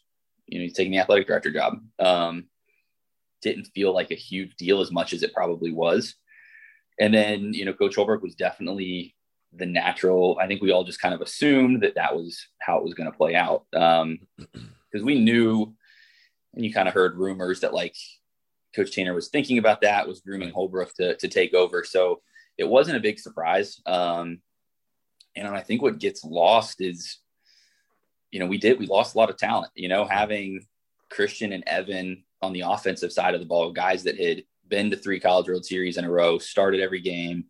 you 0.46 0.58
know, 0.58 0.62
he's 0.62 0.74
taking 0.74 0.92
the 0.92 0.98
athletic 0.98 1.26
director 1.26 1.52
job. 1.52 1.78
Um, 1.98 2.46
didn't 3.42 3.68
feel 3.74 3.92
like 3.94 4.10
a 4.10 4.14
huge 4.14 4.56
deal 4.56 4.80
as 4.80 4.90
much 4.90 5.12
as 5.12 5.22
it 5.22 5.34
probably 5.34 5.72
was. 5.72 6.14
And 6.98 7.12
then, 7.12 7.52
you 7.52 7.64
know, 7.64 7.72
Coach 7.72 7.96
Holbrook 7.96 8.22
was 8.22 8.34
definitely 8.34 9.15
the 9.56 9.66
natural. 9.66 10.38
I 10.40 10.46
think 10.46 10.62
we 10.62 10.70
all 10.70 10.84
just 10.84 11.00
kind 11.00 11.14
of 11.14 11.20
assumed 11.20 11.82
that 11.82 11.94
that 11.94 12.14
was 12.14 12.46
how 12.60 12.78
it 12.78 12.84
was 12.84 12.94
going 12.94 13.10
to 13.10 13.16
play 13.16 13.34
out. 13.34 13.64
Um, 13.74 14.18
because 14.96 15.04
we 15.04 15.20
knew, 15.20 15.74
and 16.54 16.64
you 16.64 16.72
kind 16.72 16.88
of 16.88 16.94
heard 16.94 17.18
rumors 17.18 17.60
that 17.60 17.74
like 17.74 17.94
Coach 18.74 18.92
Tanner 18.92 19.14
was 19.14 19.28
thinking 19.28 19.58
about 19.58 19.82
that, 19.82 20.06
was 20.06 20.20
grooming 20.20 20.50
Holbrook 20.50 20.94
to, 20.94 21.16
to 21.16 21.28
take 21.28 21.54
over. 21.54 21.84
So 21.84 22.22
it 22.56 22.68
wasn't 22.68 22.96
a 22.96 23.00
big 23.00 23.18
surprise. 23.18 23.80
Um, 23.84 24.40
and 25.34 25.46
I 25.46 25.60
think 25.60 25.82
what 25.82 25.98
gets 25.98 26.24
lost 26.24 26.80
is, 26.80 27.18
you 28.30 28.40
know, 28.40 28.46
we 28.46 28.58
did, 28.58 28.78
we 28.78 28.86
lost 28.86 29.14
a 29.14 29.18
lot 29.18 29.30
of 29.30 29.36
talent, 29.36 29.72
you 29.74 29.88
know, 29.88 30.04
having 30.04 30.64
Christian 31.10 31.52
and 31.52 31.64
Evan 31.66 32.24
on 32.42 32.52
the 32.52 32.62
offensive 32.62 33.12
side 33.12 33.34
of 33.34 33.40
the 33.40 33.46
ball, 33.46 33.72
guys 33.72 34.04
that 34.04 34.18
had 34.18 34.44
been 34.68 34.90
to 34.90 34.96
three 34.96 35.20
college 35.20 35.48
world 35.48 35.64
series 35.64 35.96
in 35.96 36.04
a 36.04 36.10
row, 36.10 36.38
started 36.38 36.80
every 36.80 37.00
game, 37.00 37.44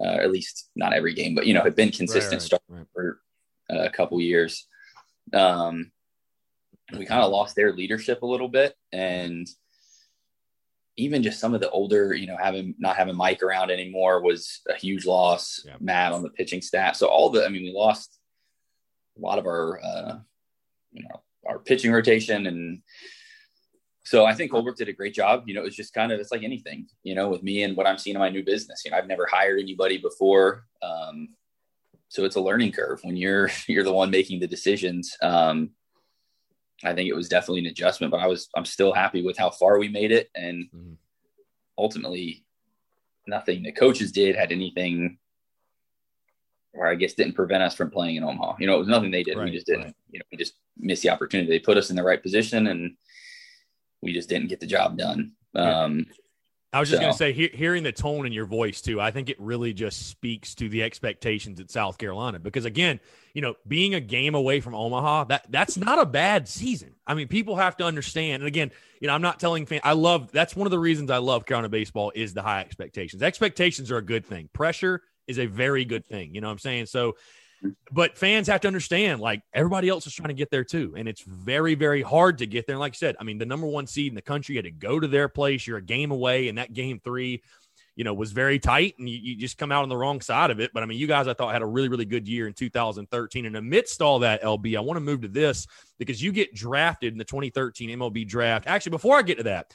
uh, 0.00 0.18
at 0.22 0.30
least 0.30 0.70
not 0.76 0.92
every 0.92 1.14
game, 1.14 1.34
but, 1.34 1.46
you 1.46 1.54
know, 1.54 1.62
had 1.62 1.76
been 1.76 1.90
consistent 1.90 2.42
right, 2.42 2.60
right, 2.68 2.78
right. 2.78 2.86
for 2.92 3.20
uh, 3.70 3.84
a 3.84 3.90
couple 3.90 4.20
years. 4.20 4.66
Um, 5.32 5.90
we 6.96 7.06
kind 7.06 7.22
of 7.22 7.32
lost 7.32 7.56
their 7.56 7.72
leadership 7.72 8.22
a 8.22 8.26
little 8.26 8.48
bit. 8.48 8.74
And, 8.92 9.46
even 10.98 11.22
just 11.22 11.40
some 11.40 11.54
of 11.54 11.60
the 11.60 11.68
older, 11.68 12.14
you 12.14 12.26
know, 12.26 12.38
having 12.38 12.74
not 12.78 12.96
having 12.96 13.14
Mike 13.14 13.42
around 13.42 13.70
anymore 13.70 14.22
was 14.22 14.62
a 14.66 14.74
huge 14.74 15.04
loss. 15.04 15.62
Yeah. 15.62 15.74
Matt 15.78 16.12
on 16.12 16.22
the 16.22 16.30
pitching 16.30 16.62
staff. 16.62 16.96
So 16.96 17.06
all 17.06 17.28
the, 17.28 17.44
I 17.44 17.50
mean, 17.50 17.64
we 17.64 17.70
lost 17.70 18.18
a 19.18 19.20
lot 19.20 19.38
of 19.38 19.44
our, 19.44 19.78
uh, 19.84 20.18
you 20.92 21.02
know, 21.02 21.22
our 21.46 21.58
pitching 21.58 21.92
rotation. 21.92 22.46
And 22.46 22.80
so 24.06 24.24
I 24.24 24.34
think 24.34 24.52
Holbrook 24.52 24.76
did 24.76 24.88
a 24.88 24.92
great 24.92 25.14
job. 25.14 25.42
You 25.46 25.54
know, 25.54 25.64
it's 25.64 25.74
just 25.74 25.92
kind 25.92 26.12
of, 26.12 26.20
it's 26.20 26.30
like 26.30 26.44
anything, 26.44 26.86
you 27.02 27.16
know, 27.16 27.28
with 27.28 27.42
me 27.42 27.64
and 27.64 27.76
what 27.76 27.88
I'm 27.88 27.98
seeing 27.98 28.14
in 28.14 28.20
my 28.20 28.28
new 28.28 28.44
business, 28.44 28.82
you 28.84 28.92
know, 28.92 28.96
I've 28.96 29.08
never 29.08 29.26
hired 29.28 29.58
anybody 29.58 29.98
before. 29.98 30.64
Um, 30.80 31.30
so 32.08 32.24
it's 32.24 32.36
a 32.36 32.40
learning 32.40 32.70
curve 32.70 33.00
when 33.02 33.16
you're, 33.16 33.50
you're 33.66 33.82
the 33.82 33.92
one 33.92 34.12
making 34.12 34.38
the 34.38 34.46
decisions. 34.46 35.16
Um, 35.20 35.70
I 36.84 36.94
think 36.94 37.08
it 37.08 37.16
was 37.16 37.28
definitely 37.28 37.60
an 37.60 37.66
adjustment, 37.66 38.12
but 38.12 38.20
I 38.20 38.28
was 38.28 38.48
I'm 38.54 38.64
still 38.64 38.92
happy 38.92 39.22
with 39.22 39.36
how 39.36 39.50
far 39.50 39.78
we 39.78 39.88
made 39.88 40.12
it, 40.12 40.28
and 40.34 40.66
mm-hmm. 40.66 40.92
ultimately, 41.78 42.44
nothing 43.26 43.62
the 43.62 43.72
coaches 43.72 44.12
did 44.12 44.36
had 44.36 44.52
anything, 44.52 45.18
or 46.74 46.86
I 46.86 46.94
guess 46.96 47.14
didn't 47.14 47.34
prevent 47.34 47.62
us 47.62 47.74
from 47.74 47.90
playing 47.90 48.16
in 48.16 48.24
Omaha. 48.24 48.56
You 48.58 48.66
know, 48.66 48.76
it 48.76 48.80
was 48.80 48.88
nothing 48.88 49.10
they 49.10 49.22
did. 49.22 49.38
Right, 49.38 49.46
we 49.46 49.52
just 49.52 49.66
didn't. 49.66 49.84
Right. 49.84 49.94
You 50.10 50.18
know, 50.18 50.24
we 50.30 50.38
just 50.38 50.54
missed 50.76 51.02
the 51.02 51.10
opportunity. 51.10 51.48
They 51.48 51.58
put 51.58 51.78
us 51.78 51.88
in 51.88 51.96
the 51.96 52.04
right 52.04 52.22
position, 52.22 52.66
and 52.66 52.94
we 54.06 54.12
just 54.12 54.28
didn't 54.28 54.48
get 54.48 54.60
the 54.60 54.66
job 54.66 54.96
done. 54.96 55.32
Um, 55.54 56.06
I 56.72 56.80
was 56.80 56.90
just 56.90 56.98
so. 56.98 57.04
going 57.04 57.12
to 57.12 57.18
say, 57.18 57.32
he- 57.32 57.56
hearing 57.56 57.82
the 57.82 57.92
tone 57.92 58.26
in 58.26 58.32
your 58.32 58.46
voice 58.46 58.80
too, 58.80 59.00
I 59.00 59.10
think 59.10 59.28
it 59.28 59.40
really 59.40 59.72
just 59.72 60.08
speaks 60.08 60.54
to 60.56 60.68
the 60.68 60.82
expectations 60.82 61.58
at 61.58 61.70
South 61.70 61.98
Carolina. 61.98 62.38
Because 62.38 62.64
again, 62.64 63.00
you 63.34 63.42
know, 63.42 63.54
being 63.66 63.94
a 63.94 64.00
game 64.00 64.34
away 64.34 64.60
from 64.60 64.74
Omaha, 64.74 65.24
that 65.24 65.46
that's 65.48 65.76
not 65.76 65.98
a 65.98 66.06
bad 66.06 66.46
season. 66.46 66.94
I 67.06 67.14
mean, 67.14 67.28
people 67.28 67.56
have 67.56 67.76
to 67.78 67.84
understand. 67.84 68.42
And 68.42 68.48
again, 68.48 68.70
you 69.00 69.08
know, 69.08 69.14
I'm 69.14 69.22
not 69.22 69.40
telling 69.40 69.66
fans. 69.66 69.82
I 69.84 69.92
love 69.94 70.30
that's 70.32 70.54
one 70.54 70.66
of 70.66 70.70
the 70.70 70.78
reasons 70.78 71.10
I 71.10 71.18
love 71.18 71.46
Carolina 71.46 71.68
baseball 71.68 72.12
is 72.14 72.34
the 72.34 72.42
high 72.42 72.60
expectations. 72.60 73.22
Expectations 73.22 73.90
are 73.90 73.98
a 73.98 74.04
good 74.04 74.24
thing. 74.24 74.48
Pressure 74.52 75.02
is 75.26 75.38
a 75.38 75.46
very 75.46 75.84
good 75.84 76.06
thing. 76.06 76.34
You 76.34 76.40
know 76.40 76.48
what 76.48 76.52
I'm 76.52 76.58
saying? 76.58 76.86
So 76.86 77.16
but 77.90 78.18
fans 78.18 78.46
have 78.48 78.60
to 78.60 78.66
understand 78.66 79.20
like 79.20 79.42
everybody 79.52 79.88
else 79.88 80.06
is 80.06 80.14
trying 80.14 80.28
to 80.28 80.34
get 80.34 80.50
there 80.50 80.64
too. 80.64 80.94
And 80.96 81.08
it's 81.08 81.22
very 81.22 81.74
very 81.74 82.02
hard 82.02 82.38
to 82.38 82.46
get 82.46 82.66
there. 82.66 82.74
And 82.74 82.80
like 82.80 82.94
i 82.94 82.96
said 82.96 83.16
i 83.20 83.24
mean 83.24 83.38
the 83.38 83.46
number 83.46 83.66
one 83.66 83.86
seed 83.86 84.08
in 84.08 84.14
the 84.14 84.22
country 84.22 84.56
had 84.56 84.64
to 84.64 84.70
go 84.70 85.00
to 85.00 85.08
their 85.08 85.28
place. 85.28 85.66
You're 85.66 85.78
a 85.78 85.82
game 85.82 86.10
away 86.10 86.48
and 86.48 86.58
that 86.58 86.72
game 86.72 87.00
three 87.02 87.42
you 87.94 88.04
know 88.04 88.12
was 88.12 88.32
very 88.32 88.58
tight 88.58 88.94
and 88.98 89.08
you, 89.08 89.18
you 89.18 89.36
just 89.36 89.56
come 89.56 89.72
out 89.72 89.82
on 89.82 89.88
the 89.88 89.96
wrong 89.96 90.20
side 90.20 90.50
of 90.50 90.60
it. 90.60 90.72
But 90.74 90.82
i 90.82 90.86
mean 90.86 90.98
you 90.98 91.06
guys 91.06 91.26
i 91.26 91.34
thought 91.34 91.52
had 91.52 91.62
a 91.62 91.66
really 91.66 91.88
really 91.88 92.04
good 92.04 92.28
year 92.28 92.46
in 92.46 92.52
2013 92.52 93.46
and 93.46 93.56
amidst 93.56 94.02
all 94.02 94.20
that 94.20 94.42
lb 94.42 94.76
i 94.76 94.80
want 94.80 94.96
to 94.96 95.00
move 95.00 95.22
to 95.22 95.28
this 95.28 95.66
because 95.98 96.22
you 96.22 96.32
get 96.32 96.54
drafted 96.54 97.12
in 97.12 97.18
the 97.18 97.24
2013 97.24 97.98
mlb 97.98 98.28
draft. 98.28 98.66
Actually 98.66 98.90
before 98.90 99.16
i 99.16 99.22
get 99.22 99.38
to 99.38 99.44
that 99.44 99.72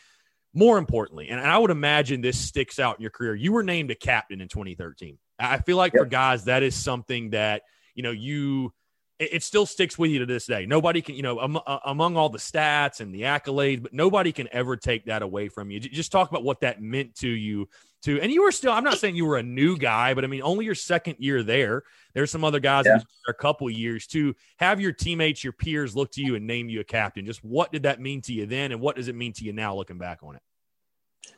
more 0.53 0.77
importantly 0.77 1.29
and 1.29 1.39
i 1.39 1.57
would 1.57 1.71
imagine 1.71 2.21
this 2.21 2.37
sticks 2.37 2.79
out 2.79 2.97
in 2.97 3.01
your 3.01 3.11
career. 3.11 3.35
You 3.35 3.51
were 3.51 3.63
named 3.63 3.89
a 3.89 3.95
captain 3.95 4.39
in 4.39 4.47
2013 4.47 5.17
I 5.41 5.57
feel 5.57 5.77
like 5.77 5.93
yep. 5.93 6.03
for 6.03 6.05
guys, 6.05 6.45
that 6.45 6.63
is 6.63 6.75
something 6.75 7.31
that, 7.31 7.63
you 7.95 8.03
know, 8.03 8.11
you, 8.11 8.73
it, 9.19 9.35
it, 9.35 9.43
still 9.43 9.65
sticks 9.65 9.97
with 9.97 10.11
you 10.11 10.19
to 10.19 10.25
this 10.25 10.45
day. 10.45 10.65
Nobody 10.65 11.01
can, 11.01 11.15
you 11.15 11.23
know, 11.23 11.39
um, 11.39 11.59
uh, 11.65 11.79
among 11.85 12.17
all 12.17 12.29
the 12.29 12.39
stats 12.39 12.99
and 12.99 13.13
the 13.13 13.21
accolades, 13.21 13.81
but 13.81 13.93
nobody 13.93 14.31
can 14.31 14.47
ever 14.51 14.77
take 14.77 15.05
that 15.05 15.21
away 15.21 15.49
from 15.49 15.71
you. 15.71 15.79
Just 15.79 16.11
talk 16.11 16.29
about 16.29 16.43
what 16.43 16.61
that 16.61 16.81
meant 16.81 17.15
to 17.15 17.27
you 17.27 17.67
to, 18.03 18.19
and 18.19 18.31
you 18.31 18.43
were 18.43 18.51
still, 18.51 18.71
I'm 18.71 18.83
not 18.83 18.97
saying 18.97 19.15
you 19.15 19.25
were 19.25 19.37
a 19.37 19.43
new 19.43 19.77
guy, 19.77 20.13
but 20.13 20.23
I 20.23 20.27
mean, 20.27 20.41
only 20.41 20.65
your 20.65 20.75
second 20.75 21.17
year 21.19 21.43
there. 21.43 21.83
There's 22.13 22.31
some 22.31 22.43
other 22.43 22.59
guys 22.59 22.85
yeah. 22.85 22.99
a 23.27 23.33
couple 23.33 23.69
years 23.69 24.07
to 24.07 24.35
have 24.57 24.81
your 24.81 24.91
teammates, 24.91 25.43
your 25.43 25.53
peers 25.53 25.95
look 25.95 26.11
to 26.13 26.21
you 26.21 26.35
and 26.35 26.47
name 26.47 26.67
you 26.67 26.79
a 26.79 26.83
captain. 26.83 27.25
Just 27.25 27.43
what 27.43 27.71
did 27.71 27.83
that 27.83 28.01
mean 28.01 28.21
to 28.23 28.33
you 28.33 28.45
then? 28.45 28.71
And 28.71 28.81
what 28.81 28.95
does 28.95 29.07
it 29.07 29.15
mean 29.15 29.33
to 29.33 29.45
you 29.45 29.53
now 29.53 29.75
looking 29.75 29.97
back 29.97 30.19
on 30.23 30.35
it? 30.35 30.41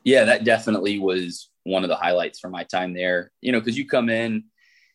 Yeah, 0.04 0.24
that 0.26 0.46
definitely 0.46 1.00
was 1.00 1.50
one 1.64 1.84
of 1.84 1.90
the 1.90 1.96
highlights 1.96 2.40
from 2.40 2.52
my 2.52 2.64
time 2.64 2.94
there. 2.94 3.32
You 3.42 3.52
know, 3.52 3.60
because 3.60 3.78
you 3.78 3.88
come 3.88 4.10
in, 4.10 4.46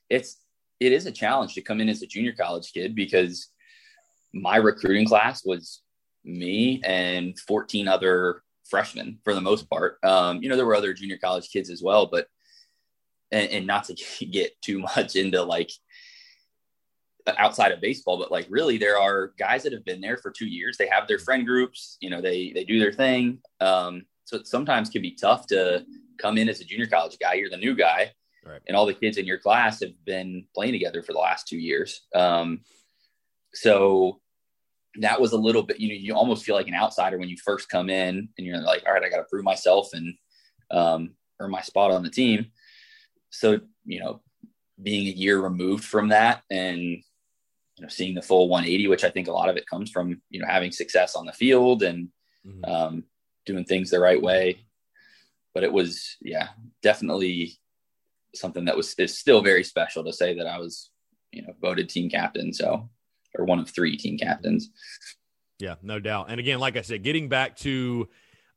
it's 0.08 0.38
it 0.80 0.92
is 0.92 1.06
a 1.06 1.12
challenge 1.12 1.54
to 1.54 1.62
come 1.62 1.80
in 1.80 1.88
as 1.88 2.02
a 2.02 2.06
junior 2.06 2.32
college 2.32 2.72
kid 2.72 2.94
because 2.94 3.48
my 4.32 4.56
recruiting 4.56 5.06
class 5.06 5.44
was 5.44 5.82
me 6.24 6.80
and 6.84 7.38
14 7.40 7.88
other 7.88 8.42
freshmen 8.68 9.18
for 9.24 9.34
the 9.34 9.40
most 9.40 9.68
part. 9.68 9.98
Um, 10.04 10.42
you 10.42 10.48
know, 10.48 10.56
there 10.56 10.66
were 10.66 10.76
other 10.76 10.92
junior 10.92 11.18
college 11.18 11.48
kids 11.50 11.70
as 11.70 11.82
well, 11.82 12.06
but 12.06 12.26
and, 13.32 13.50
and 13.50 13.66
not 13.66 13.84
to 13.84 13.94
get 14.30 14.60
too 14.62 14.80
much 14.80 15.16
into 15.16 15.42
like 15.42 15.70
outside 17.36 17.72
of 17.72 17.80
baseball, 17.80 18.18
but 18.18 18.30
like 18.30 18.46
really 18.48 18.78
there 18.78 18.98
are 18.98 19.32
guys 19.38 19.62
that 19.62 19.72
have 19.72 19.84
been 19.84 20.00
there 20.00 20.16
for 20.16 20.30
two 20.30 20.46
years. 20.46 20.76
They 20.76 20.88
have 20.88 21.06
their 21.06 21.18
friend 21.18 21.46
groups, 21.46 21.98
you 22.00 22.08
know, 22.08 22.22
they 22.22 22.52
they 22.52 22.64
do 22.64 22.78
their 22.78 22.92
thing. 22.92 23.38
Um, 23.60 24.04
so 24.28 24.36
it 24.36 24.46
sometimes 24.46 24.90
can 24.90 25.00
be 25.00 25.12
tough 25.12 25.46
to 25.46 25.86
come 26.18 26.36
in 26.36 26.50
as 26.50 26.60
a 26.60 26.64
junior 26.64 26.86
college 26.86 27.16
guy. 27.18 27.32
You're 27.32 27.48
the 27.48 27.56
new 27.56 27.74
guy, 27.74 28.12
right. 28.44 28.60
and 28.68 28.76
all 28.76 28.84
the 28.84 28.92
kids 28.92 29.16
in 29.16 29.24
your 29.24 29.38
class 29.38 29.80
have 29.80 30.04
been 30.04 30.44
playing 30.54 30.72
together 30.72 31.02
for 31.02 31.14
the 31.14 31.18
last 31.18 31.48
two 31.48 31.56
years. 31.56 32.02
Um, 32.14 32.60
so 33.54 34.20
that 35.00 35.18
was 35.18 35.32
a 35.32 35.38
little 35.38 35.62
bit, 35.62 35.80
you 35.80 35.88
know, 35.88 35.94
you 35.94 36.14
almost 36.14 36.44
feel 36.44 36.56
like 36.56 36.68
an 36.68 36.74
outsider 36.74 37.16
when 37.16 37.30
you 37.30 37.38
first 37.42 37.70
come 37.70 37.88
in, 37.88 38.28
and 38.36 38.46
you're 38.46 38.58
like, 38.58 38.84
all 38.86 38.92
right, 38.92 39.02
I 39.02 39.08
got 39.08 39.16
to 39.16 39.26
prove 39.30 39.44
myself 39.44 39.88
and 39.94 40.14
um, 40.70 41.14
earn 41.40 41.50
my 41.50 41.62
spot 41.62 41.90
on 41.90 42.02
the 42.02 42.10
team. 42.10 42.50
So 43.30 43.60
you 43.86 44.00
know, 44.00 44.20
being 44.82 45.06
a 45.06 45.16
year 45.16 45.40
removed 45.40 45.84
from 45.84 46.08
that 46.08 46.42
and 46.50 46.80
you 46.82 47.02
know 47.80 47.88
seeing 47.88 48.14
the 48.14 48.22
full 48.22 48.48
180 48.48 48.88
which 48.88 49.04
i 49.04 49.10
think 49.10 49.28
a 49.28 49.32
lot 49.32 49.48
of 49.48 49.56
it 49.56 49.66
comes 49.66 49.90
from 49.90 50.20
you 50.30 50.40
know 50.40 50.46
having 50.48 50.72
success 50.72 51.14
on 51.14 51.26
the 51.26 51.32
field 51.32 51.82
and 51.82 52.08
mm-hmm. 52.44 52.64
um, 52.64 53.04
doing 53.48 53.64
things 53.64 53.90
the 53.90 53.98
right 53.98 54.22
way. 54.22 54.64
But 55.54 55.64
it 55.64 55.72
was, 55.72 56.16
yeah, 56.20 56.50
definitely 56.82 57.58
something 58.34 58.66
that 58.66 58.76
was 58.76 58.94
is 58.98 59.18
still 59.18 59.42
very 59.42 59.64
special 59.64 60.04
to 60.04 60.12
say 60.12 60.36
that 60.36 60.46
I 60.46 60.58
was, 60.58 60.90
you 61.32 61.42
know, 61.42 61.54
voted 61.60 61.88
team 61.88 62.08
captain. 62.08 62.52
So, 62.52 62.88
or 63.36 63.44
one 63.44 63.58
of 63.58 63.68
three 63.68 63.96
team 63.96 64.16
captains. 64.18 64.70
Yeah, 65.58 65.74
no 65.82 65.98
doubt. 65.98 66.26
And 66.30 66.38
again, 66.38 66.60
like 66.60 66.76
I 66.76 66.82
said, 66.82 67.02
getting 67.02 67.28
back 67.28 67.56
to 67.58 68.08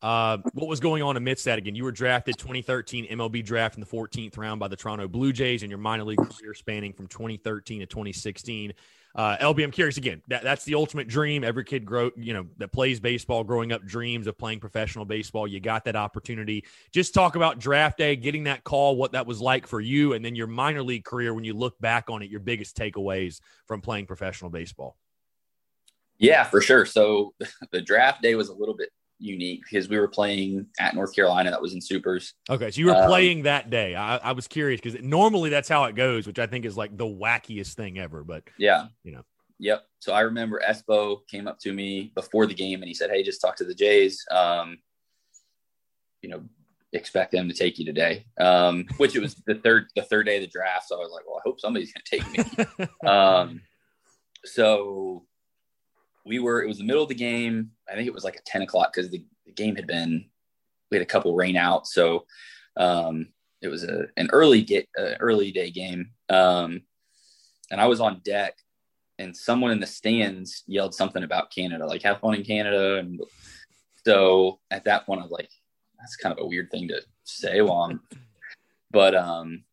Uh, 0.01 0.37
what 0.53 0.67
was 0.67 0.79
going 0.79 1.03
on 1.03 1.15
amidst 1.15 1.45
that 1.45 1.59
again? 1.59 1.75
You 1.75 1.83
were 1.83 1.91
drafted 1.91 2.35
2013 2.37 3.07
MLB 3.07 3.45
draft 3.45 3.75
in 3.75 3.81
the 3.81 3.87
14th 3.87 4.35
round 4.35 4.59
by 4.59 4.67
the 4.67 4.75
Toronto 4.75 5.07
Blue 5.07 5.31
Jays, 5.31 5.61
and 5.61 5.69
your 5.69 5.77
minor 5.77 6.03
league 6.03 6.17
career 6.17 6.55
spanning 6.55 6.91
from 6.91 7.05
2013 7.05 7.81
to 7.81 7.85
2016. 7.85 8.73
Uh, 9.13 9.37
LB, 9.37 9.63
I'm 9.63 9.71
curious 9.71 9.97
again. 9.97 10.21
That, 10.27 10.43
that's 10.43 10.63
the 10.63 10.75
ultimate 10.75 11.07
dream. 11.07 11.43
Every 11.43 11.63
kid 11.63 11.85
grow, 11.85 12.11
you 12.15 12.33
know, 12.33 12.47
that 12.57 12.71
plays 12.71 12.99
baseball, 12.99 13.43
growing 13.43 13.71
up, 13.71 13.83
dreams 13.85 14.27
of 14.27 14.37
playing 14.37 14.59
professional 14.59 15.05
baseball. 15.05 15.47
You 15.47 15.59
got 15.59 15.85
that 15.85 15.95
opportunity. 15.95 16.63
Just 16.91 17.13
talk 17.13 17.35
about 17.35 17.59
draft 17.59 17.97
day, 17.97 18.15
getting 18.15 18.45
that 18.45 18.63
call, 18.63 18.95
what 18.95 19.11
that 19.11 19.25
was 19.25 19.41
like 19.41 19.67
for 19.67 19.81
you, 19.81 20.13
and 20.13 20.23
then 20.23 20.35
your 20.35 20.47
minor 20.47 20.83
league 20.83 21.03
career. 21.03 21.33
When 21.33 21.43
you 21.43 21.53
look 21.53 21.79
back 21.79 22.09
on 22.09 22.21
it, 22.21 22.29
your 22.29 22.39
biggest 22.39 22.77
takeaways 22.77 23.41
from 23.65 23.81
playing 23.81 24.05
professional 24.05 24.49
baseball. 24.49 24.95
Yeah, 26.17 26.43
for 26.43 26.61
sure. 26.61 26.85
So 26.85 27.33
the 27.71 27.81
draft 27.81 28.21
day 28.21 28.35
was 28.35 28.49
a 28.49 28.53
little 28.53 28.75
bit 28.75 28.89
unique 29.21 29.61
because 29.69 29.87
we 29.87 29.97
were 29.97 30.07
playing 30.07 30.67
at 30.79 30.95
North 30.95 31.15
Carolina. 31.15 31.51
That 31.51 31.61
was 31.61 31.73
in 31.73 31.81
Supers. 31.81 32.33
Okay, 32.49 32.71
so 32.71 32.79
you 32.79 32.87
were 32.87 32.95
um, 32.95 33.07
playing 33.07 33.43
that 33.43 33.69
day. 33.69 33.95
I, 33.95 34.17
I 34.17 34.31
was 34.33 34.47
curious 34.47 34.81
because 34.81 35.01
normally 35.01 35.49
that's 35.49 35.69
how 35.69 35.85
it 35.85 35.95
goes, 35.95 36.27
which 36.27 36.39
I 36.39 36.47
think 36.47 36.65
is 36.65 36.75
like 36.77 36.97
the 36.97 37.05
wackiest 37.05 37.73
thing 37.73 37.99
ever. 37.99 38.23
But 38.23 38.43
yeah, 38.57 38.87
you 39.03 39.13
know. 39.13 39.23
Yep. 39.59 39.85
So 39.99 40.13
I 40.13 40.21
remember 40.21 40.59
Espo 40.67 41.27
came 41.27 41.47
up 41.47 41.59
to 41.59 41.71
me 41.71 42.11
before 42.15 42.47
the 42.47 42.53
game 42.53 42.81
and 42.81 42.87
he 42.87 42.95
said, 42.95 43.11
"Hey, 43.11 43.23
just 43.23 43.41
talk 43.41 43.55
to 43.57 43.63
the 43.63 43.75
Jays. 43.75 44.25
Um, 44.31 44.79
you 46.21 46.29
know, 46.29 46.41
expect 46.93 47.31
them 47.31 47.47
to 47.47 47.53
take 47.53 47.77
you 47.77 47.85
today." 47.85 48.25
Um, 48.39 48.87
which 48.97 49.15
it 49.15 49.21
was 49.21 49.35
the 49.45 49.55
third 49.55 49.87
the 49.95 50.01
third 50.03 50.25
day 50.25 50.37
of 50.37 50.41
the 50.41 50.47
draft, 50.47 50.87
so 50.87 50.95
I 50.95 51.03
was 51.03 51.11
like, 51.11 51.27
"Well, 51.27 51.37
I 51.37 51.41
hope 51.45 51.59
somebody's 51.59 51.93
going 51.93 52.03
to 52.05 52.17
take 52.17 52.67
me." 52.79 52.87
um, 53.09 53.61
so 54.43 55.25
we 56.25 56.39
were 56.39 56.63
it 56.63 56.67
was 56.67 56.77
the 56.77 56.83
middle 56.83 57.03
of 57.03 57.09
the 57.09 57.15
game. 57.15 57.71
I 57.89 57.95
think 57.95 58.07
it 58.07 58.13
was 58.13 58.23
like 58.23 58.35
a 58.35 58.43
10 58.45 58.61
o'clock 58.63 58.93
because 58.93 59.09
the, 59.09 59.23
the, 59.45 59.51
game 59.51 59.75
had 59.75 59.87
been 59.87 60.25
we 60.89 60.97
had 60.97 61.03
a 61.03 61.09
couple 61.09 61.35
rain 61.35 61.57
out. 61.57 61.87
So 61.87 62.25
um, 62.77 63.27
it 63.61 63.67
was 63.67 63.83
a, 63.83 64.05
an 64.17 64.29
early 64.31 64.61
get 64.61 64.87
uh, 64.97 65.15
early 65.19 65.51
day 65.51 65.71
game. 65.71 66.11
Um, 66.29 66.83
and 67.71 67.81
i 67.81 67.87
was 67.87 68.01
on 68.01 68.21
deck 68.23 68.57
and 69.17 69.35
someone 69.35 69.71
in 69.71 69.79
the 69.79 69.87
stands 69.87 70.63
yelled 70.67 70.93
something 70.93 71.23
about 71.23 71.51
canada 71.51 71.85
like 71.85 72.03
have 72.03 72.19
fun 72.19 72.35
in 72.35 72.43
canada. 72.43 72.97
And 72.97 73.19
so 74.05 74.59
at 74.69 74.83
that 74.85 75.05
point 75.05 75.21
i 75.21 75.23
was 75.23 75.31
like 75.31 75.49
that's 75.99 76.17
kind 76.17 76.37
of 76.37 76.43
a 76.43 76.47
weird 76.47 76.69
thing 76.69 76.87
to 76.89 77.01
say 77.23 77.61
while 77.61 77.97
but 78.91 79.15
um 79.15 79.63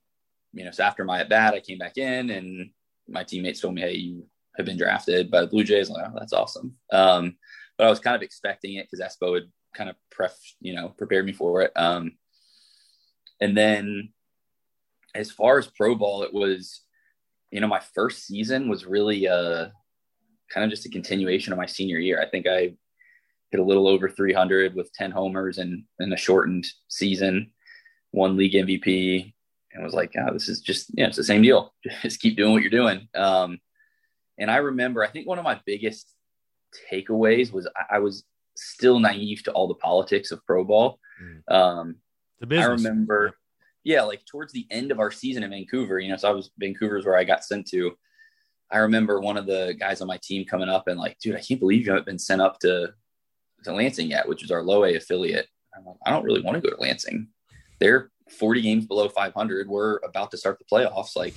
you 0.52 0.64
know 0.64 0.70
so 0.70 0.84
after 0.84 1.04
my 1.04 1.20
at 1.20 1.28
bat 1.28 1.54
i 1.54 1.60
came 1.60 1.78
back 1.78 1.98
in 1.98 2.30
and 2.30 2.70
my 3.08 3.24
teammates 3.24 3.60
told 3.60 3.74
me 3.74 3.82
hey 3.82 3.94
you 3.94 4.24
have 4.58 4.66
been 4.66 4.76
drafted 4.76 5.30
by 5.30 5.40
the 5.40 5.46
Blue 5.46 5.64
Jays. 5.64 5.88
Like, 5.88 6.06
oh, 6.06 6.14
that's 6.18 6.32
awesome. 6.32 6.74
Um, 6.92 7.36
but 7.78 7.86
I 7.86 7.90
was 7.90 8.00
kind 8.00 8.16
of 8.16 8.22
expecting 8.22 8.74
it 8.74 8.88
because 8.90 9.16
Espo 9.16 9.34
had 9.34 9.44
kind 9.74 9.88
of 9.88 9.96
pref, 10.10 10.36
you 10.60 10.74
know, 10.74 10.88
prepared 10.88 11.24
me 11.24 11.32
for 11.32 11.62
it. 11.62 11.72
Um, 11.76 12.12
and 13.40 13.56
then 13.56 14.12
as 15.14 15.30
far 15.30 15.58
as 15.58 15.68
pro 15.68 15.94
ball, 15.94 16.24
it 16.24 16.34
was, 16.34 16.82
you 17.50 17.60
know, 17.60 17.68
my 17.68 17.80
first 17.94 18.26
season 18.26 18.68
was 18.68 18.84
really 18.84 19.28
uh, 19.28 19.68
kind 20.50 20.64
of 20.64 20.70
just 20.70 20.86
a 20.86 20.90
continuation 20.90 21.52
of 21.52 21.58
my 21.58 21.66
senior 21.66 21.98
year. 21.98 22.20
I 22.20 22.28
think 22.28 22.46
I 22.46 22.74
hit 23.50 23.60
a 23.60 23.64
little 23.64 23.88
over 23.88 24.08
300 24.08 24.74
with 24.74 24.92
10 24.92 25.12
homers 25.12 25.58
and 25.58 25.84
in 26.00 26.12
a 26.12 26.16
shortened 26.16 26.66
season, 26.88 27.52
one 28.10 28.36
league 28.36 28.54
MVP, 28.54 29.32
and 29.72 29.84
was 29.84 29.94
like, 29.94 30.12
oh, 30.18 30.32
this 30.32 30.48
is 30.48 30.60
just, 30.60 30.90
yeah, 30.94 31.06
it's 31.06 31.16
the 31.16 31.24
same 31.24 31.42
deal. 31.42 31.72
Just 32.02 32.20
keep 32.20 32.36
doing 32.36 32.52
what 32.52 32.62
you're 32.62 32.70
doing. 32.70 33.06
Um, 33.14 33.58
and 34.38 34.50
I 34.50 34.56
remember, 34.56 35.04
I 35.04 35.08
think 35.08 35.26
one 35.26 35.38
of 35.38 35.44
my 35.44 35.60
biggest 35.66 36.14
takeaways 36.92 37.52
was 37.52 37.68
I, 37.76 37.96
I 37.96 37.98
was 37.98 38.24
still 38.56 38.98
naive 38.98 39.42
to 39.44 39.52
all 39.52 39.68
the 39.68 39.74
politics 39.74 40.30
of 40.30 40.44
pro 40.46 40.64
ball. 40.64 40.98
Mm. 41.22 41.54
Um, 41.54 41.96
I 42.50 42.64
remember, 42.64 43.34
yeah, 43.84 44.02
like 44.02 44.24
towards 44.26 44.52
the 44.52 44.66
end 44.70 44.90
of 44.92 45.00
our 45.00 45.10
season 45.10 45.42
in 45.42 45.50
Vancouver, 45.50 45.98
you 45.98 46.08
know, 46.08 46.16
so 46.16 46.28
I 46.28 46.32
was 46.32 46.50
Vancouver's 46.58 47.04
where 47.04 47.16
I 47.16 47.24
got 47.24 47.44
sent 47.44 47.66
to. 47.68 47.92
I 48.70 48.78
remember 48.78 49.20
one 49.20 49.36
of 49.36 49.46
the 49.46 49.74
guys 49.78 50.00
on 50.00 50.08
my 50.08 50.18
team 50.22 50.44
coming 50.44 50.68
up 50.68 50.88
and 50.88 50.98
like, 50.98 51.18
dude, 51.18 51.36
I 51.36 51.40
can't 51.40 51.60
believe 51.60 51.84
you 51.84 51.92
haven't 51.92 52.06
been 52.06 52.18
sent 52.18 52.40
up 52.40 52.58
to 52.60 52.92
to 53.64 53.72
Lansing 53.72 54.10
yet, 54.10 54.28
which 54.28 54.44
is 54.44 54.50
our 54.50 54.62
low 54.62 54.84
A 54.84 54.94
affiliate. 54.94 55.46
Like, 55.84 55.96
i 56.06 56.10
don't 56.10 56.24
really 56.24 56.42
want 56.42 56.56
to 56.56 56.60
go 56.60 56.74
to 56.74 56.80
Lansing. 56.80 57.28
They're 57.80 58.10
40 58.38 58.62
games 58.62 58.86
below 58.86 59.08
500. 59.08 59.68
We're 59.68 59.98
about 60.04 60.30
to 60.32 60.36
start 60.36 60.58
the 60.58 60.64
playoffs. 60.64 61.16
Like, 61.16 61.34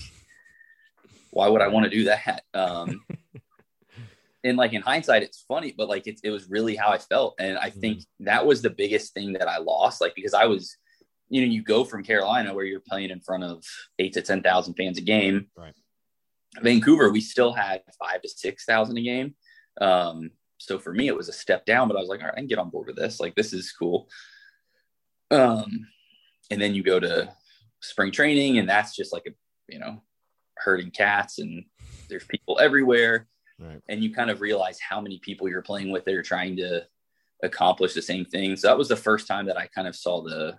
why 1.31 1.47
would 1.47 1.61
I 1.61 1.69
want 1.69 1.85
to 1.85 1.89
do 1.89 2.05
that? 2.05 2.43
Um, 2.53 3.03
and 4.43 4.57
like 4.57 4.73
in 4.73 4.81
hindsight, 4.81 5.23
it's 5.23 5.45
funny, 5.47 5.73
but 5.75 5.87
like 5.87 6.07
it, 6.07 6.19
it 6.23 6.31
was 6.31 6.49
really 6.49 6.75
how 6.75 6.89
I 6.89 6.97
felt. 6.97 7.35
And 7.39 7.57
I 7.57 7.69
think 7.69 7.99
mm-hmm. 7.99 8.25
that 8.25 8.45
was 8.45 8.61
the 8.61 8.69
biggest 8.69 9.13
thing 9.13 9.33
that 9.33 9.47
I 9.47 9.57
lost, 9.57 10.01
like, 10.01 10.15
because 10.15 10.33
I 10.33 10.45
was, 10.45 10.77
you 11.29 11.41
know, 11.41 11.47
you 11.47 11.63
go 11.63 11.83
from 11.83 12.03
Carolina 12.03 12.53
where 12.53 12.65
you're 12.65 12.81
playing 12.81 13.11
in 13.11 13.21
front 13.21 13.43
of 13.43 13.63
eight 13.99 14.13
to 14.13 14.21
10,000 14.21 14.73
fans 14.73 14.97
a 14.97 15.01
game. 15.01 15.47
Right. 15.55 15.73
Vancouver, 16.61 17.11
we 17.11 17.21
still 17.21 17.53
had 17.53 17.81
five 17.99 18.21
to 18.23 18.29
6,000 18.29 18.97
a 18.97 19.01
game. 19.01 19.35
Um, 19.79 20.31
so 20.57 20.77
for 20.77 20.93
me, 20.93 21.07
it 21.07 21.15
was 21.15 21.29
a 21.29 21.33
step 21.33 21.65
down, 21.65 21.87
but 21.87 21.95
I 21.95 21.99
was 21.99 22.09
like, 22.09 22.21
all 22.21 22.27
right, 22.27 22.35
I 22.35 22.39
can 22.39 22.47
get 22.47 22.59
on 22.59 22.69
board 22.69 22.87
with 22.87 22.97
this. 22.97 23.19
Like, 23.19 23.35
this 23.35 23.53
is 23.53 23.71
cool. 23.71 24.09
Um, 25.29 25.87
and 26.49 26.61
then 26.61 26.75
you 26.75 26.83
go 26.83 26.99
to 26.99 27.33
spring 27.81 28.11
training 28.11 28.57
and 28.57 28.67
that's 28.67 28.95
just 28.95 29.13
like 29.13 29.23
a, 29.27 29.31
you 29.71 29.79
know, 29.79 30.03
herding 30.63 30.91
cats 30.91 31.39
and 31.39 31.65
there's 32.09 32.25
people 32.25 32.59
everywhere. 32.59 33.27
Right. 33.59 33.81
And 33.89 34.03
you 34.03 34.13
kind 34.13 34.29
of 34.29 34.41
realize 34.41 34.79
how 34.79 35.01
many 35.01 35.19
people 35.19 35.47
you're 35.49 35.61
playing 35.61 35.91
with 35.91 36.05
that 36.05 36.15
are 36.15 36.23
trying 36.23 36.57
to 36.57 36.85
accomplish 37.43 37.93
the 37.93 38.01
same 38.01 38.25
thing. 38.25 38.55
So 38.55 38.67
that 38.67 38.77
was 38.77 38.87
the 38.87 38.95
first 38.95 39.27
time 39.27 39.45
that 39.47 39.57
I 39.57 39.67
kind 39.67 39.87
of 39.87 39.95
saw 39.95 40.21
the 40.21 40.57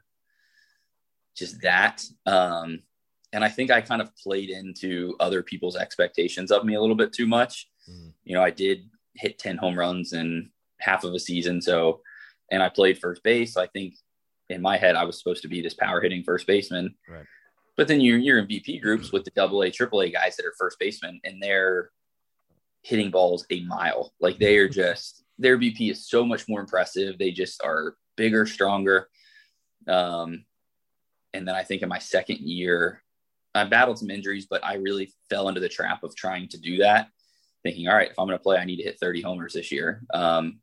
just 1.36 1.60
that. 1.62 2.04
Um, 2.26 2.82
and 3.32 3.44
I 3.44 3.48
think 3.48 3.70
I 3.70 3.80
kind 3.80 4.02
of 4.02 4.14
played 4.16 4.50
into 4.50 5.16
other 5.18 5.42
people's 5.42 5.76
expectations 5.76 6.50
of 6.50 6.64
me 6.64 6.74
a 6.74 6.80
little 6.80 6.96
bit 6.96 7.12
too 7.12 7.26
much. 7.26 7.68
Mm. 7.88 8.12
You 8.24 8.34
know, 8.34 8.42
I 8.42 8.50
did 8.50 8.88
hit 9.14 9.38
10 9.38 9.56
home 9.56 9.78
runs 9.78 10.12
in 10.12 10.50
half 10.80 11.04
of 11.04 11.14
a 11.14 11.18
season. 11.18 11.60
So, 11.62 12.00
and 12.50 12.62
I 12.62 12.68
played 12.68 12.98
first 12.98 13.22
base. 13.22 13.54
So 13.54 13.62
I 13.62 13.66
think 13.68 13.94
in 14.48 14.60
my 14.60 14.76
head, 14.76 14.96
I 14.96 15.04
was 15.04 15.18
supposed 15.18 15.42
to 15.42 15.48
be 15.48 15.62
this 15.62 15.74
power 15.74 16.00
hitting 16.00 16.22
first 16.22 16.46
baseman. 16.46 16.94
Right. 17.08 17.24
But 17.76 17.88
then 17.88 18.00
you're, 18.00 18.18
you're 18.18 18.38
in 18.38 18.46
BP 18.46 18.82
groups 18.82 19.12
with 19.12 19.24
the 19.24 19.30
double 19.30 19.62
A, 19.62 19.70
triple 19.70 20.02
A 20.02 20.10
guys 20.10 20.36
that 20.36 20.46
are 20.46 20.54
first 20.58 20.78
basemen 20.78 21.20
and 21.24 21.42
they're 21.42 21.90
hitting 22.82 23.10
balls 23.10 23.46
a 23.50 23.60
mile. 23.64 24.12
Like 24.20 24.38
they 24.38 24.58
are 24.58 24.68
just, 24.68 25.24
their 25.38 25.58
BP 25.58 25.90
is 25.90 26.06
so 26.06 26.24
much 26.24 26.48
more 26.48 26.60
impressive. 26.60 27.18
They 27.18 27.30
just 27.30 27.62
are 27.64 27.96
bigger, 28.16 28.46
stronger. 28.46 29.08
Um, 29.88 30.44
and 31.32 31.48
then 31.48 31.54
I 31.54 31.62
think 31.62 31.82
in 31.82 31.88
my 31.88 31.98
second 31.98 32.40
year, 32.40 33.02
I 33.54 33.64
battled 33.64 33.98
some 33.98 34.10
injuries, 34.10 34.46
but 34.48 34.64
I 34.64 34.74
really 34.74 35.12
fell 35.28 35.48
into 35.48 35.60
the 35.60 35.68
trap 35.68 36.04
of 36.04 36.14
trying 36.16 36.48
to 36.48 36.58
do 36.58 36.78
that, 36.78 37.08
thinking, 37.62 37.88
all 37.88 37.94
right, 37.94 38.10
if 38.10 38.18
I'm 38.18 38.26
going 38.26 38.38
to 38.38 38.42
play, 38.42 38.58
I 38.58 38.64
need 38.64 38.76
to 38.76 38.82
hit 38.82 38.98
30 39.00 39.22
homers 39.22 39.52
this 39.54 39.70
year. 39.70 40.02
Um, 40.12 40.60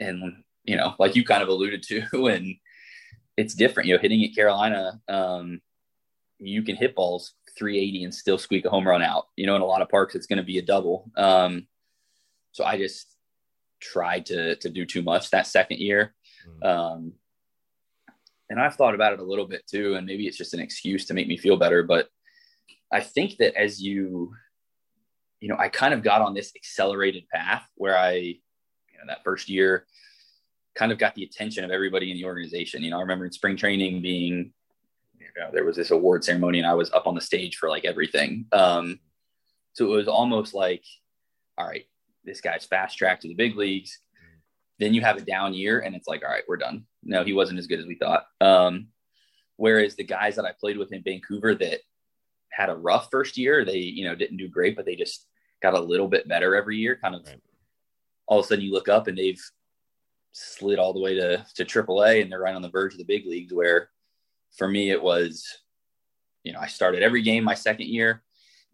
and, 0.00 0.42
you 0.64 0.76
know, 0.76 0.94
like 0.98 1.14
you 1.14 1.24
kind 1.24 1.42
of 1.42 1.48
alluded 1.48 1.82
to, 1.84 2.26
and 2.26 2.56
it's 3.36 3.54
different. 3.54 3.88
You 3.88 3.94
know, 3.94 4.00
hitting 4.00 4.24
at 4.24 4.34
Carolina, 4.34 5.00
um, 5.08 5.60
you 6.38 6.62
can 6.62 6.76
hit 6.76 6.94
balls 6.94 7.34
380 7.58 8.04
and 8.04 8.14
still 8.14 8.38
squeak 8.38 8.64
a 8.64 8.70
home 8.70 8.86
run 8.86 9.02
out. 9.02 9.26
You 9.36 9.46
know, 9.46 9.56
in 9.56 9.62
a 9.62 9.66
lot 9.66 9.82
of 9.82 9.88
parks, 9.88 10.14
it's 10.14 10.26
going 10.26 10.38
to 10.38 10.42
be 10.42 10.58
a 10.58 10.62
double. 10.62 11.10
Um, 11.16 11.66
so 12.52 12.64
I 12.64 12.78
just 12.78 13.14
tried 13.80 14.26
to 14.26 14.56
to 14.56 14.70
do 14.70 14.86
too 14.86 15.02
much 15.02 15.30
that 15.30 15.46
second 15.46 15.78
year. 15.78 16.14
Mm. 16.62 16.66
Um, 16.66 17.12
and 18.50 18.60
I've 18.60 18.74
thought 18.74 18.94
about 18.94 19.12
it 19.12 19.20
a 19.20 19.24
little 19.24 19.46
bit 19.46 19.66
too, 19.66 19.94
and 19.94 20.06
maybe 20.06 20.26
it's 20.26 20.36
just 20.36 20.54
an 20.54 20.60
excuse 20.60 21.06
to 21.06 21.14
make 21.14 21.26
me 21.26 21.36
feel 21.36 21.56
better. 21.56 21.82
But 21.82 22.08
I 22.92 23.00
think 23.00 23.38
that 23.38 23.54
as 23.56 23.82
you, 23.82 24.34
you 25.40 25.48
know, 25.48 25.56
I 25.58 25.68
kind 25.68 25.94
of 25.94 26.02
got 26.02 26.22
on 26.22 26.34
this 26.34 26.52
accelerated 26.54 27.24
path 27.32 27.66
where 27.74 27.96
I, 27.98 28.12
you 28.12 28.98
know, 28.98 29.04
that 29.08 29.24
first 29.24 29.48
year 29.48 29.86
kind 30.74 30.92
of 30.92 30.98
got 30.98 31.14
the 31.14 31.22
attention 31.22 31.64
of 31.64 31.70
everybody 31.70 32.10
in 32.10 32.16
the 32.16 32.24
organization. 32.24 32.82
You 32.82 32.90
know, 32.90 32.98
I 32.98 33.02
remember 33.02 33.24
in 33.24 33.32
spring 33.32 33.56
training 33.56 34.02
being, 34.02 34.52
you 35.18 35.26
know, 35.36 35.50
there 35.52 35.64
was 35.64 35.76
this 35.76 35.90
award 35.90 36.24
ceremony 36.24 36.58
and 36.58 36.66
I 36.66 36.74
was 36.74 36.90
up 36.92 37.06
on 37.06 37.14
the 37.14 37.20
stage 37.20 37.56
for 37.56 37.68
like 37.68 37.84
everything. 37.84 38.46
Um, 38.52 38.98
so 39.72 39.92
it 39.92 39.96
was 39.96 40.08
almost 40.08 40.54
like, 40.54 40.84
all 41.56 41.66
right, 41.66 41.86
this 42.24 42.40
guy's 42.40 42.64
fast 42.64 42.98
track 42.98 43.20
to 43.20 43.28
the 43.28 43.34
big 43.34 43.56
leagues. 43.56 43.98
Then 44.78 44.94
you 44.94 45.02
have 45.02 45.16
a 45.16 45.20
down 45.20 45.54
year 45.54 45.80
and 45.80 45.94
it's 45.94 46.08
like, 46.08 46.24
all 46.24 46.30
right, 46.30 46.42
we're 46.48 46.56
done. 46.56 46.86
No, 47.04 47.22
he 47.22 47.32
wasn't 47.32 47.58
as 47.60 47.68
good 47.68 47.78
as 47.78 47.86
we 47.86 47.94
thought. 47.94 48.26
Um, 48.40 48.88
whereas 49.56 49.94
the 49.94 50.04
guys 50.04 50.36
that 50.36 50.44
I 50.44 50.52
played 50.58 50.76
with 50.76 50.92
in 50.92 51.02
Vancouver 51.02 51.54
that 51.54 51.80
had 52.50 52.70
a 52.70 52.74
rough 52.74 53.08
first 53.10 53.36
year, 53.36 53.64
they, 53.64 53.78
you 53.78 54.04
know, 54.04 54.16
didn't 54.16 54.38
do 54.38 54.48
great, 54.48 54.74
but 54.74 54.84
they 54.84 54.96
just 54.96 55.26
got 55.62 55.74
a 55.74 55.80
little 55.80 56.08
bit 56.08 56.28
better 56.28 56.56
every 56.56 56.76
year. 56.78 56.98
Kind 57.00 57.14
of 57.14 57.26
right. 57.26 57.40
all 58.26 58.40
of 58.40 58.44
a 58.44 58.48
sudden 58.48 58.64
you 58.64 58.72
look 58.72 58.88
up 58.88 59.06
and 59.06 59.16
they've 59.16 59.40
slid 60.34 60.78
all 60.78 60.92
the 60.92 61.00
way 61.00 61.14
to 61.14 61.46
to 61.54 61.64
AAA, 61.64 62.20
and 62.20 62.30
they're 62.30 62.40
right 62.40 62.54
on 62.54 62.62
the 62.62 62.68
verge 62.68 62.92
of 62.92 62.98
the 62.98 63.04
big 63.04 63.26
leagues. 63.26 63.54
Where 63.54 63.88
for 64.56 64.68
me, 64.68 64.90
it 64.90 65.02
was, 65.02 65.46
you 66.42 66.52
know, 66.52 66.60
I 66.60 66.66
started 66.66 67.02
every 67.02 67.22
game 67.22 67.44
my 67.44 67.54
second 67.54 67.88
year, 67.88 68.22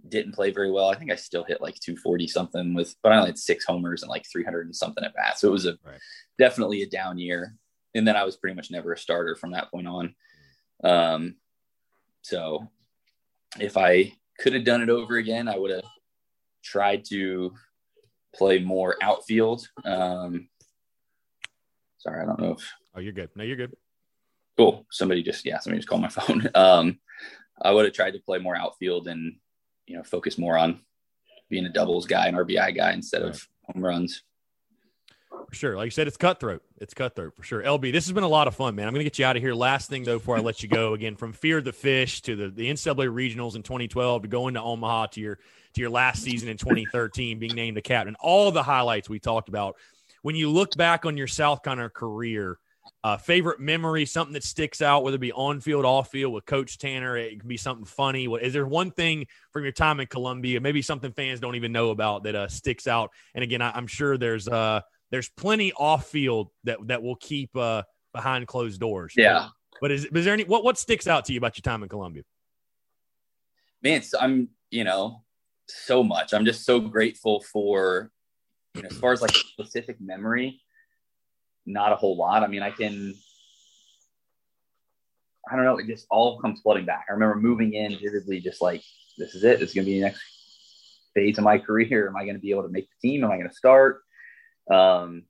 didn't 0.08 0.34
play 0.34 0.50
very 0.50 0.70
well. 0.70 0.88
I 0.88 0.96
think 0.96 1.12
I 1.12 1.16
still 1.16 1.44
hit 1.44 1.60
like 1.60 1.78
240 1.80 2.26
something 2.26 2.74
with, 2.74 2.94
but 3.02 3.12
I 3.12 3.16
only 3.16 3.28
had 3.28 3.38
six 3.38 3.64
homers 3.64 4.02
and 4.02 4.10
like 4.10 4.26
300 4.30 4.66
and 4.66 4.76
something 4.76 5.04
at 5.04 5.14
bat. 5.14 5.38
So 5.38 5.48
it 5.48 5.52
was 5.52 5.66
a 5.66 5.78
right. 5.84 6.00
definitely 6.38 6.82
a 6.82 6.88
down 6.88 7.18
year. 7.18 7.54
And 7.94 8.06
then 8.06 8.16
I 8.16 8.24
was 8.24 8.36
pretty 8.36 8.54
much 8.54 8.70
never 8.70 8.92
a 8.92 8.98
starter 8.98 9.36
from 9.36 9.52
that 9.52 9.70
point 9.70 9.88
on. 9.88 10.14
Um, 10.84 11.36
so 12.22 12.68
if 13.58 13.76
I 13.76 14.12
could 14.38 14.54
have 14.54 14.64
done 14.64 14.82
it 14.82 14.90
over 14.90 15.16
again, 15.16 15.48
I 15.48 15.58
would 15.58 15.70
have 15.70 15.84
tried 16.62 17.04
to 17.06 17.52
play 18.34 18.58
more 18.58 18.96
outfield. 19.02 19.66
Um, 19.84 20.48
sorry, 22.00 22.22
I 22.22 22.26
don't 22.26 22.40
know 22.40 22.52
if. 22.52 22.72
Oh, 22.94 23.00
you're 23.00 23.12
good. 23.12 23.30
No, 23.36 23.44
you're 23.44 23.56
good. 23.56 23.76
Cool. 24.56 24.84
Somebody 24.90 25.22
just 25.22 25.46
yeah, 25.46 25.58
somebody 25.58 25.78
just 25.78 25.88
called 25.88 26.02
my 26.02 26.08
phone. 26.10 26.48
Um, 26.54 26.98
I 27.62 27.70
would 27.70 27.84
have 27.84 27.94
tried 27.94 28.12
to 28.12 28.20
play 28.20 28.38
more 28.38 28.56
outfield 28.56 29.06
and 29.06 29.36
you 29.86 29.96
know 29.96 30.02
focus 30.02 30.38
more 30.38 30.58
on 30.58 30.80
being 31.48 31.66
a 31.66 31.72
doubles 31.72 32.06
guy, 32.06 32.26
and 32.26 32.36
RBI 32.36 32.76
guy 32.76 32.92
instead 32.92 33.22
right. 33.22 33.30
of 33.30 33.48
home 33.64 33.84
runs. 33.84 34.22
For 35.48 35.54
sure. 35.54 35.76
Like 35.76 35.86
you 35.86 35.90
said, 35.90 36.06
it's 36.06 36.16
cutthroat. 36.16 36.62
It's 36.78 36.94
cutthroat 36.94 37.34
for 37.36 37.42
sure. 37.42 37.62
LB, 37.62 37.92
this 37.92 38.06
has 38.06 38.12
been 38.12 38.24
a 38.24 38.28
lot 38.28 38.46
of 38.46 38.54
fun, 38.54 38.74
man. 38.74 38.86
I'm 38.86 38.94
going 38.94 39.00
to 39.00 39.04
get 39.04 39.18
you 39.18 39.24
out 39.24 39.36
of 39.36 39.42
here. 39.42 39.54
Last 39.54 39.88
thing, 39.88 40.04
though, 40.04 40.18
before 40.18 40.36
I 40.36 40.40
let 40.40 40.62
you 40.62 40.68
go 40.68 40.94
again, 40.94 41.16
from 41.16 41.32
Fear 41.32 41.62
the 41.62 41.72
Fish 41.72 42.22
to 42.22 42.36
the, 42.36 42.48
the 42.48 42.68
NCAA 42.68 43.08
regionals 43.08 43.56
in 43.56 43.62
2012 43.62 44.22
to 44.22 44.28
going 44.28 44.54
to 44.54 44.62
Omaha 44.62 45.06
to 45.06 45.20
your 45.20 45.38
to 45.74 45.80
your 45.80 45.90
last 45.90 46.22
season 46.22 46.48
in 46.48 46.56
2013, 46.56 47.38
being 47.38 47.54
named 47.54 47.76
the 47.76 47.82
captain, 47.82 48.16
all 48.18 48.50
the 48.50 48.62
highlights 48.62 49.08
we 49.08 49.20
talked 49.20 49.48
about. 49.48 49.76
When 50.22 50.36
you 50.36 50.50
look 50.50 50.76
back 50.76 51.06
on 51.06 51.16
your 51.16 51.26
South 51.26 51.62
Carolina 51.62 51.88
career, 51.90 52.58
uh, 53.02 53.16
favorite 53.16 53.60
memory, 53.60 54.04
something 54.04 54.34
that 54.34 54.44
sticks 54.44 54.82
out, 54.82 55.02
whether 55.02 55.14
it 55.14 55.20
be 55.20 55.32
on 55.32 55.60
field, 55.60 55.84
off 55.84 56.10
field 56.10 56.34
with 56.34 56.44
Coach 56.44 56.78
Tanner, 56.78 57.16
it 57.16 57.40
can 57.40 57.48
be 57.48 57.56
something 57.56 57.86
funny. 57.86 58.28
What 58.28 58.42
is 58.42 58.52
there 58.52 58.66
one 58.66 58.90
thing 58.90 59.26
from 59.52 59.62
your 59.62 59.72
time 59.72 60.00
in 60.00 60.06
Columbia, 60.06 60.60
maybe 60.60 60.82
something 60.82 61.12
fans 61.12 61.40
don't 61.40 61.56
even 61.56 61.72
know 61.72 61.90
about 61.90 62.24
that 62.24 62.34
uh, 62.34 62.48
sticks 62.48 62.86
out? 62.86 63.10
And 63.34 63.42
again, 63.42 63.62
I, 63.62 63.76
am 63.76 63.86
sure 63.86 64.18
there's 64.18 64.48
uh, 64.48 64.82
there's 65.10 65.30
plenty 65.30 65.72
off 65.72 66.08
field 66.08 66.50
that 66.64 66.78
that 66.88 67.02
will 67.02 67.16
keep 67.16 67.56
uh, 67.56 67.82
behind 68.12 68.46
closed 68.46 68.80
doors. 68.80 69.14
Yeah. 69.16 69.48
But 69.80 69.92
is, 69.92 70.04
is 70.04 70.24
there 70.24 70.34
any 70.34 70.44
what 70.44 70.62
what 70.62 70.76
sticks 70.78 71.06
out 71.06 71.24
to 71.26 71.32
you 71.32 71.38
about 71.38 71.56
your 71.56 71.62
time 71.62 71.82
in 71.82 71.88
Columbia? 71.88 72.24
Man, 73.82 74.02
I'm 74.20 74.50
you 74.70 74.84
know 74.84 75.22
so 75.66 76.02
much. 76.02 76.34
I'm 76.34 76.44
just 76.44 76.64
so 76.66 76.80
grateful 76.80 77.40
for 77.40 78.10
know 78.82 78.88
as 78.90 78.98
far 78.98 79.12
as 79.12 79.22
like 79.22 79.34
specific 79.34 80.00
memory 80.00 80.60
not 81.66 81.92
a 81.92 81.96
whole 81.96 82.16
lot. 82.16 82.42
I 82.42 82.46
mean, 82.46 82.62
I 82.62 82.70
can, 82.70 83.14
I 85.50 85.56
don't 85.56 85.64
know, 85.64 85.78
it 85.78 85.86
just 85.86 86.06
all 86.10 86.40
comes 86.40 86.60
flooding 86.60 86.86
back. 86.86 87.06
I 87.08 87.12
remember 87.12 87.36
moving 87.36 87.74
in 87.74 87.98
vividly, 87.98 88.40
just 88.40 88.62
like, 88.62 88.82
this 89.18 89.34
is 89.34 89.44
it. 89.44 89.60
This 89.60 89.70
is 89.70 89.74
going 89.74 89.84
to 89.84 89.90
be 89.90 90.00
the 90.00 90.06
next 90.06 90.22
phase 91.14 91.38
of 91.38 91.44
my 91.44 91.58
career. 91.58 92.08
Am 92.08 92.16
I 92.16 92.24
going 92.24 92.36
to 92.36 92.40
be 92.40 92.50
able 92.50 92.62
to 92.62 92.68
make 92.68 92.88
the 92.88 93.08
team? 93.08 93.24
Am 93.24 93.30
I 93.30 93.36
going 93.36 93.48
to 93.48 93.54
start? 93.54 94.02
Um, 94.70 95.24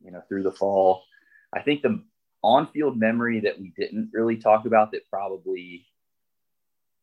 you 0.00 0.10
know, 0.10 0.22
through 0.28 0.42
the 0.42 0.52
fall. 0.52 1.04
I 1.52 1.60
think 1.62 1.82
the 1.82 2.02
on 2.42 2.66
field 2.68 2.98
memory 2.98 3.40
that 3.40 3.60
we 3.60 3.72
didn't 3.76 4.10
really 4.12 4.36
talk 4.36 4.66
about 4.66 4.92
that 4.92 5.08
probably, 5.08 5.86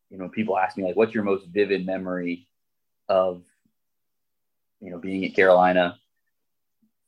you 0.10 0.18
know, 0.18 0.30
people 0.30 0.58
ask 0.58 0.78
me, 0.78 0.84
like, 0.84 0.96
what's 0.96 1.14
your 1.14 1.24
most 1.24 1.48
vivid 1.48 1.86
memory 1.86 2.48
of, 3.08 3.44
you 4.80 4.92
know, 4.92 4.98
being 4.98 5.26
at 5.26 5.36
Carolina? 5.36 5.98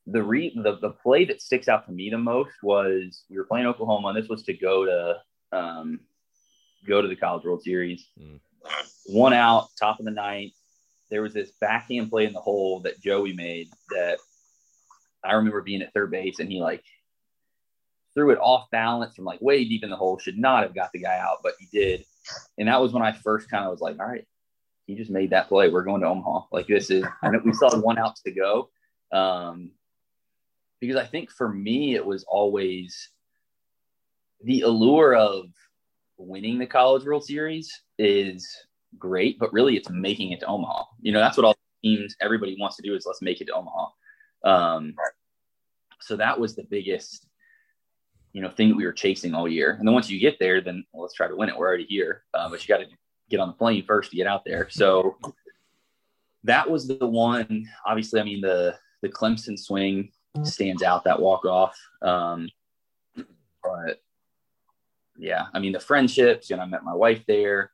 the 0.07 0.23
re 0.23 0.51
the, 0.55 0.77
the 0.77 0.89
play 0.89 1.25
that 1.25 1.41
sticks 1.41 1.67
out 1.67 1.85
to 1.85 1.91
me 1.91 2.09
the 2.09 2.17
most 2.17 2.51
was 2.63 3.23
we 3.29 3.37
were 3.37 3.45
playing 3.45 3.67
Oklahoma, 3.67 4.09
and 4.09 4.17
this 4.17 4.29
was 4.29 4.43
to 4.43 4.53
go 4.53 4.85
to 4.85 5.57
um, 5.57 5.99
go 6.87 7.01
to 7.01 7.07
the 7.07 7.15
College 7.15 7.43
World 7.43 7.63
Series. 7.63 8.07
Mm. 8.19 8.39
One 9.07 9.33
out, 9.33 9.69
top 9.79 9.99
of 9.99 10.05
the 10.05 10.11
ninth. 10.11 10.53
There 11.09 11.21
was 11.21 11.33
this 11.33 11.51
backhand 11.59 12.09
play 12.09 12.25
in 12.25 12.33
the 12.33 12.39
hole 12.39 12.79
that 12.81 13.01
Joey 13.01 13.33
made 13.33 13.69
that 13.89 14.17
I 15.23 15.33
remember 15.33 15.61
being 15.61 15.81
at 15.81 15.93
third 15.93 16.11
base, 16.11 16.39
and 16.39 16.51
he 16.51 16.61
like 16.61 16.83
threw 18.13 18.31
it 18.31 18.39
off 18.39 18.69
balance 18.71 19.15
from 19.15 19.25
like 19.25 19.41
way 19.41 19.63
deep 19.65 19.83
in 19.83 19.89
the 19.89 19.95
hole. 19.95 20.17
Should 20.17 20.37
not 20.37 20.63
have 20.63 20.75
got 20.75 20.91
the 20.93 20.99
guy 20.99 21.17
out, 21.17 21.39
but 21.43 21.53
he 21.59 21.67
did. 21.71 22.05
And 22.57 22.67
that 22.67 22.81
was 22.81 22.93
when 22.93 23.03
I 23.03 23.11
first 23.11 23.49
kind 23.49 23.65
of 23.65 23.71
was 23.71 23.81
like, 23.81 23.99
all 23.99 24.07
right, 24.07 24.25
he 24.91 24.97
just 24.97 25.09
made 25.09 25.29
that 25.29 25.47
play. 25.47 25.69
We're 25.69 25.83
going 25.83 26.01
to 26.01 26.07
Omaha. 26.07 26.47
Like 26.51 26.67
this 26.67 26.89
is, 26.89 27.05
and 27.21 27.41
we 27.45 27.53
saw 27.53 27.73
one 27.79 27.97
out 27.97 28.17
to 28.25 28.31
go. 28.31 28.69
Um, 29.13 29.71
because 30.81 30.97
I 30.97 31.05
think 31.05 31.31
for 31.31 31.47
me, 31.47 31.95
it 31.95 32.05
was 32.05 32.25
always 32.27 33.09
the 34.43 34.61
allure 34.61 35.15
of 35.15 35.45
winning 36.17 36.59
the 36.59 36.65
College 36.65 37.05
World 37.05 37.23
Series 37.23 37.81
is 37.97 38.49
great, 38.97 39.39
but 39.39 39.53
really 39.53 39.77
it's 39.77 39.89
making 39.89 40.31
it 40.31 40.41
to 40.41 40.47
Omaha. 40.47 40.83
You 41.01 41.13
know, 41.13 41.19
that's 41.19 41.37
what 41.37 41.45
all 41.45 41.55
teams, 41.81 42.15
everybody 42.19 42.57
wants 42.59 42.75
to 42.75 42.81
do 42.81 42.93
is 42.93 43.05
let's 43.05 43.21
make 43.21 43.39
it 43.39 43.45
to 43.45 43.53
Omaha. 43.53 43.87
Um, 44.43 44.95
so 46.01 46.17
that 46.17 46.37
was 46.37 46.55
the 46.55 46.65
biggest, 46.69 47.27
you 48.33 48.41
know, 48.41 48.49
thing 48.49 48.69
that 48.69 48.75
we 48.75 48.85
were 48.85 48.91
chasing 48.91 49.33
all 49.33 49.47
year. 49.47 49.75
And 49.77 49.87
then 49.87 49.93
once 49.93 50.09
you 50.09 50.19
get 50.19 50.37
there, 50.39 50.59
then 50.59 50.83
well, 50.91 51.03
let's 51.03 51.13
try 51.13 51.27
to 51.27 51.35
win 51.35 51.47
it. 51.47 51.57
We're 51.57 51.67
already 51.67 51.85
here, 51.85 52.23
uh, 52.33 52.49
but 52.49 52.61
you 52.61 52.67
got 52.67 52.83
to 52.83 52.89
get 53.31 53.39
on 53.39 53.47
the 53.47 53.53
plane 53.53 53.83
first 53.85 54.11
to 54.11 54.17
get 54.17 54.27
out 54.27 54.43
there. 54.45 54.69
So 54.69 55.17
that 56.43 56.69
was 56.69 56.87
the 56.87 57.07
one. 57.07 57.67
Obviously, 57.85 58.19
I 58.19 58.23
mean 58.23 58.41
the 58.41 58.77
the 59.01 59.09
Clemson 59.09 59.57
swing 59.57 60.11
stands 60.43 60.83
out 60.83 61.03
that 61.05 61.19
walk 61.19 61.45
off. 61.45 61.77
Um, 62.01 62.49
but 63.15 64.01
yeah, 65.17 65.45
I 65.53 65.59
mean 65.59 65.71
the 65.71 65.79
friendships. 65.79 66.49
You 66.49 66.57
know, 66.57 66.63
I 66.63 66.65
met 66.65 66.83
my 66.83 66.93
wife 66.93 67.23
there. 67.27 67.71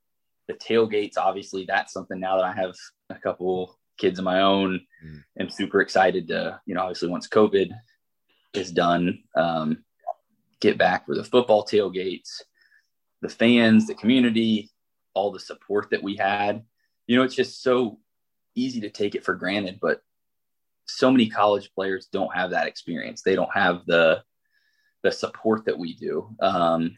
The 0.47 0.53
tailgates, 0.53 1.17
obviously, 1.17 1.65
that's 1.65 1.91
something 1.91 2.19
now 2.19 2.37
that 2.37 2.45
I 2.45 2.53
have 2.53 2.73
a 3.09 3.15
couple 3.15 3.77
kids 3.97 4.19
of 4.19 4.25
my 4.25 4.41
own. 4.41 4.79
Mm. 5.05 5.23
I'm 5.39 5.49
super 5.49 5.81
excited 5.81 6.27
to, 6.29 6.59
you 6.65 6.75
know, 6.75 6.81
obviously 6.81 7.09
once 7.09 7.27
COVID 7.27 7.71
is 8.53 8.71
done, 8.71 9.23
um, 9.35 9.83
get 10.61 10.77
back 10.77 11.05
for 11.05 11.15
the 11.15 11.23
football 11.23 11.65
tailgates, 11.65 12.41
the 13.21 13.29
fans, 13.29 13.87
the 13.87 13.95
community, 13.95 14.69
all 15.17 15.31
the 15.31 15.39
support 15.39 15.89
that 15.89 16.03
we 16.03 16.15
had. 16.15 16.63
You 17.07 17.17
know, 17.17 17.23
it's 17.23 17.35
just 17.35 17.63
so 17.63 17.99
easy 18.55 18.81
to 18.81 18.89
take 18.89 19.15
it 19.15 19.25
for 19.25 19.33
granted, 19.33 19.79
but 19.81 20.01
so 20.85 21.11
many 21.11 21.27
college 21.27 21.71
players 21.73 22.07
don't 22.11 22.33
have 22.35 22.51
that 22.51 22.67
experience. 22.67 23.21
They 23.21 23.35
don't 23.35 23.53
have 23.53 23.85
the 23.87 24.23
the 25.03 25.11
support 25.11 25.65
that 25.65 25.77
we 25.77 25.95
do. 25.95 26.29
Um, 26.39 26.97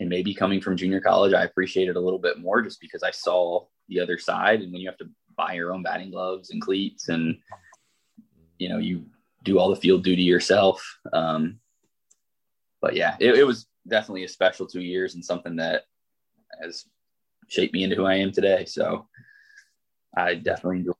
and 0.00 0.08
maybe 0.08 0.34
coming 0.34 0.60
from 0.60 0.76
junior 0.76 1.00
college, 1.00 1.32
I 1.32 1.44
appreciate 1.44 1.88
it 1.88 1.96
a 1.96 2.00
little 2.00 2.18
bit 2.18 2.38
more 2.38 2.62
just 2.62 2.80
because 2.80 3.02
I 3.02 3.10
saw 3.10 3.66
the 3.88 4.00
other 4.00 4.18
side. 4.18 4.60
And 4.60 4.72
when 4.72 4.80
you 4.80 4.88
have 4.88 4.98
to 4.98 5.08
buy 5.36 5.52
your 5.54 5.72
own 5.72 5.82
batting 5.82 6.10
gloves 6.10 6.50
and 6.50 6.60
cleats, 6.60 7.08
and 7.08 7.38
you 8.58 8.68
know 8.68 8.78
you 8.78 9.06
do 9.44 9.58
all 9.58 9.70
the 9.70 9.76
field 9.76 10.02
duty 10.02 10.22
yourself. 10.22 10.98
Um, 11.12 11.60
but 12.80 12.96
yeah, 12.96 13.16
it, 13.20 13.34
it 13.36 13.44
was 13.44 13.66
definitely 13.86 14.24
a 14.24 14.28
special 14.28 14.66
two 14.66 14.80
years 14.80 15.14
and 15.14 15.24
something 15.24 15.56
that 15.56 15.82
has 16.62 16.84
shaped 17.48 17.74
me 17.74 17.84
into 17.84 17.96
who 17.96 18.04
I 18.04 18.16
am 18.16 18.32
today. 18.32 18.64
So 18.64 19.06
I 20.16 20.34
definitely 20.34 20.78
enjoy 20.78 20.92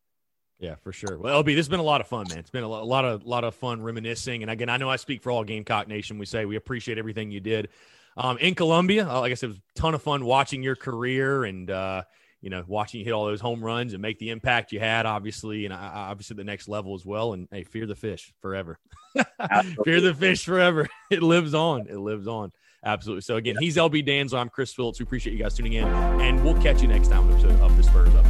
yeah, 0.64 0.76
for 0.76 0.92
sure. 0.92 1.18
Well, 1.18 1.42
LB, 1.42 1.46
this 1.46 1.56
has 1.56 1.68
been 1.68 1.80
a 1.80 1.84
lot 1.84 2.00
of 2.00 2.06
fun, 2.06 2.26
man. 2.30 2.38
It's 2.38 2.48
been 2.48 2.62
a 2.62 2.68
lot, 2.68 2.82
a 2.82 2.86
lot 2.86 3.04
of, 3.04 3.26
lot 3.26 3.44
of 3.44 3.54
fun 3.54 3.82
reminiscing. 3.82 4.42
And 4.42 4.50
again, 4.50 4.68
I 4.68 4.76
know 4.76 4.88
I 4.88 4.96
speak 4.96 5.22
for 5.22 5.30
all 5.30 5.44
Gamecock 5.44 5.88
Nation. 5.88 6.16
We 6.16 6.26
say 6.26 6.46
we 6.46 6.56
appreciate 6.56 6.96
everything 6.96 7.30
you 7.30 7.40
did 7.40 7.68
um, 8.16 8.38
in 8.38 8.54
Columbia. 8.54 9.06
Uh, 9.06 9.20
like 9.20 9.32
I 9.32 9.34
said, 9.34 9.46
it 9.46 9.48
was 9.48 9.58
a 9.58 9.80
ton 9.80 9.94
of 9.94 10.02
fun 10.02 10.24
watching 10.24 10.62
your 10.62 10.76
career 10.76 11.44
and 11.44 11.70
uh, 11.70 12.04
you 12.40 12.50
know 12.50 12.64
watching 12.66 13.00
you 13.00 13.04
hit 13.04 13.12
all 13.12 13.26
those 13.26 13.40
home 13.40 13.62
runs 13.62 13.92
and 13.92 14.00
make 14.00 14.18
the 14.18 14.30
impact 14.30 14.72
you 14.72 14.80
had, 14.80 15.06
obviously, 15.06 15.64
and 15.64 15.74
uh, 15.74 15.90
obviously 15.92 16.36
the 16.36 16.44
next 16.44 16.68
level 16.68 16.94
as 16.94 17.04
well. 17.04 17.32
And 17.32 17.48
hey, 17.50 17.64
fear 17.64 17.86
the 17.86 17.96
fish 17.96 18.32
forever. 18.40 18.78
fear 19.84 20.00
the 20.00 20.14
fish 20.14 20.44
forever. 20.44 20.88
It 21.10 21.22
lives 21.22 21.54
on. 21.54 21.88
It 21.88 21.98
lives 21.98 22.26
on. 22.26 22.52
Absolutely. 22.85 23.23
So 23.23 23.36
again, 23.36 23.56
he's 23.59 23.77
LB 23.77 24.06
Dantzler. 24.06 24.39
I'm 24.39 24.48
Chris 24.48 24.73
Phillips. 24.73 25.01
We 25.01 25.05
appreciate 25.05 25.32
you 25.32 25.39
guys 25.39 25.55
tuning 25.55 25.74
in, 25.74 25.85
and 25.85 26.44
we'll 26.44 26.61
catch 26.61 26.82
you 26.82 26.89
next 26.89 27.09
time 27.09 27.24
on 27.24 27.32
episode 27.32 27.61
of 27.61 27.77
the 27.77 27.82
Spurs 27.82 28.15
Up. 28.15 28.24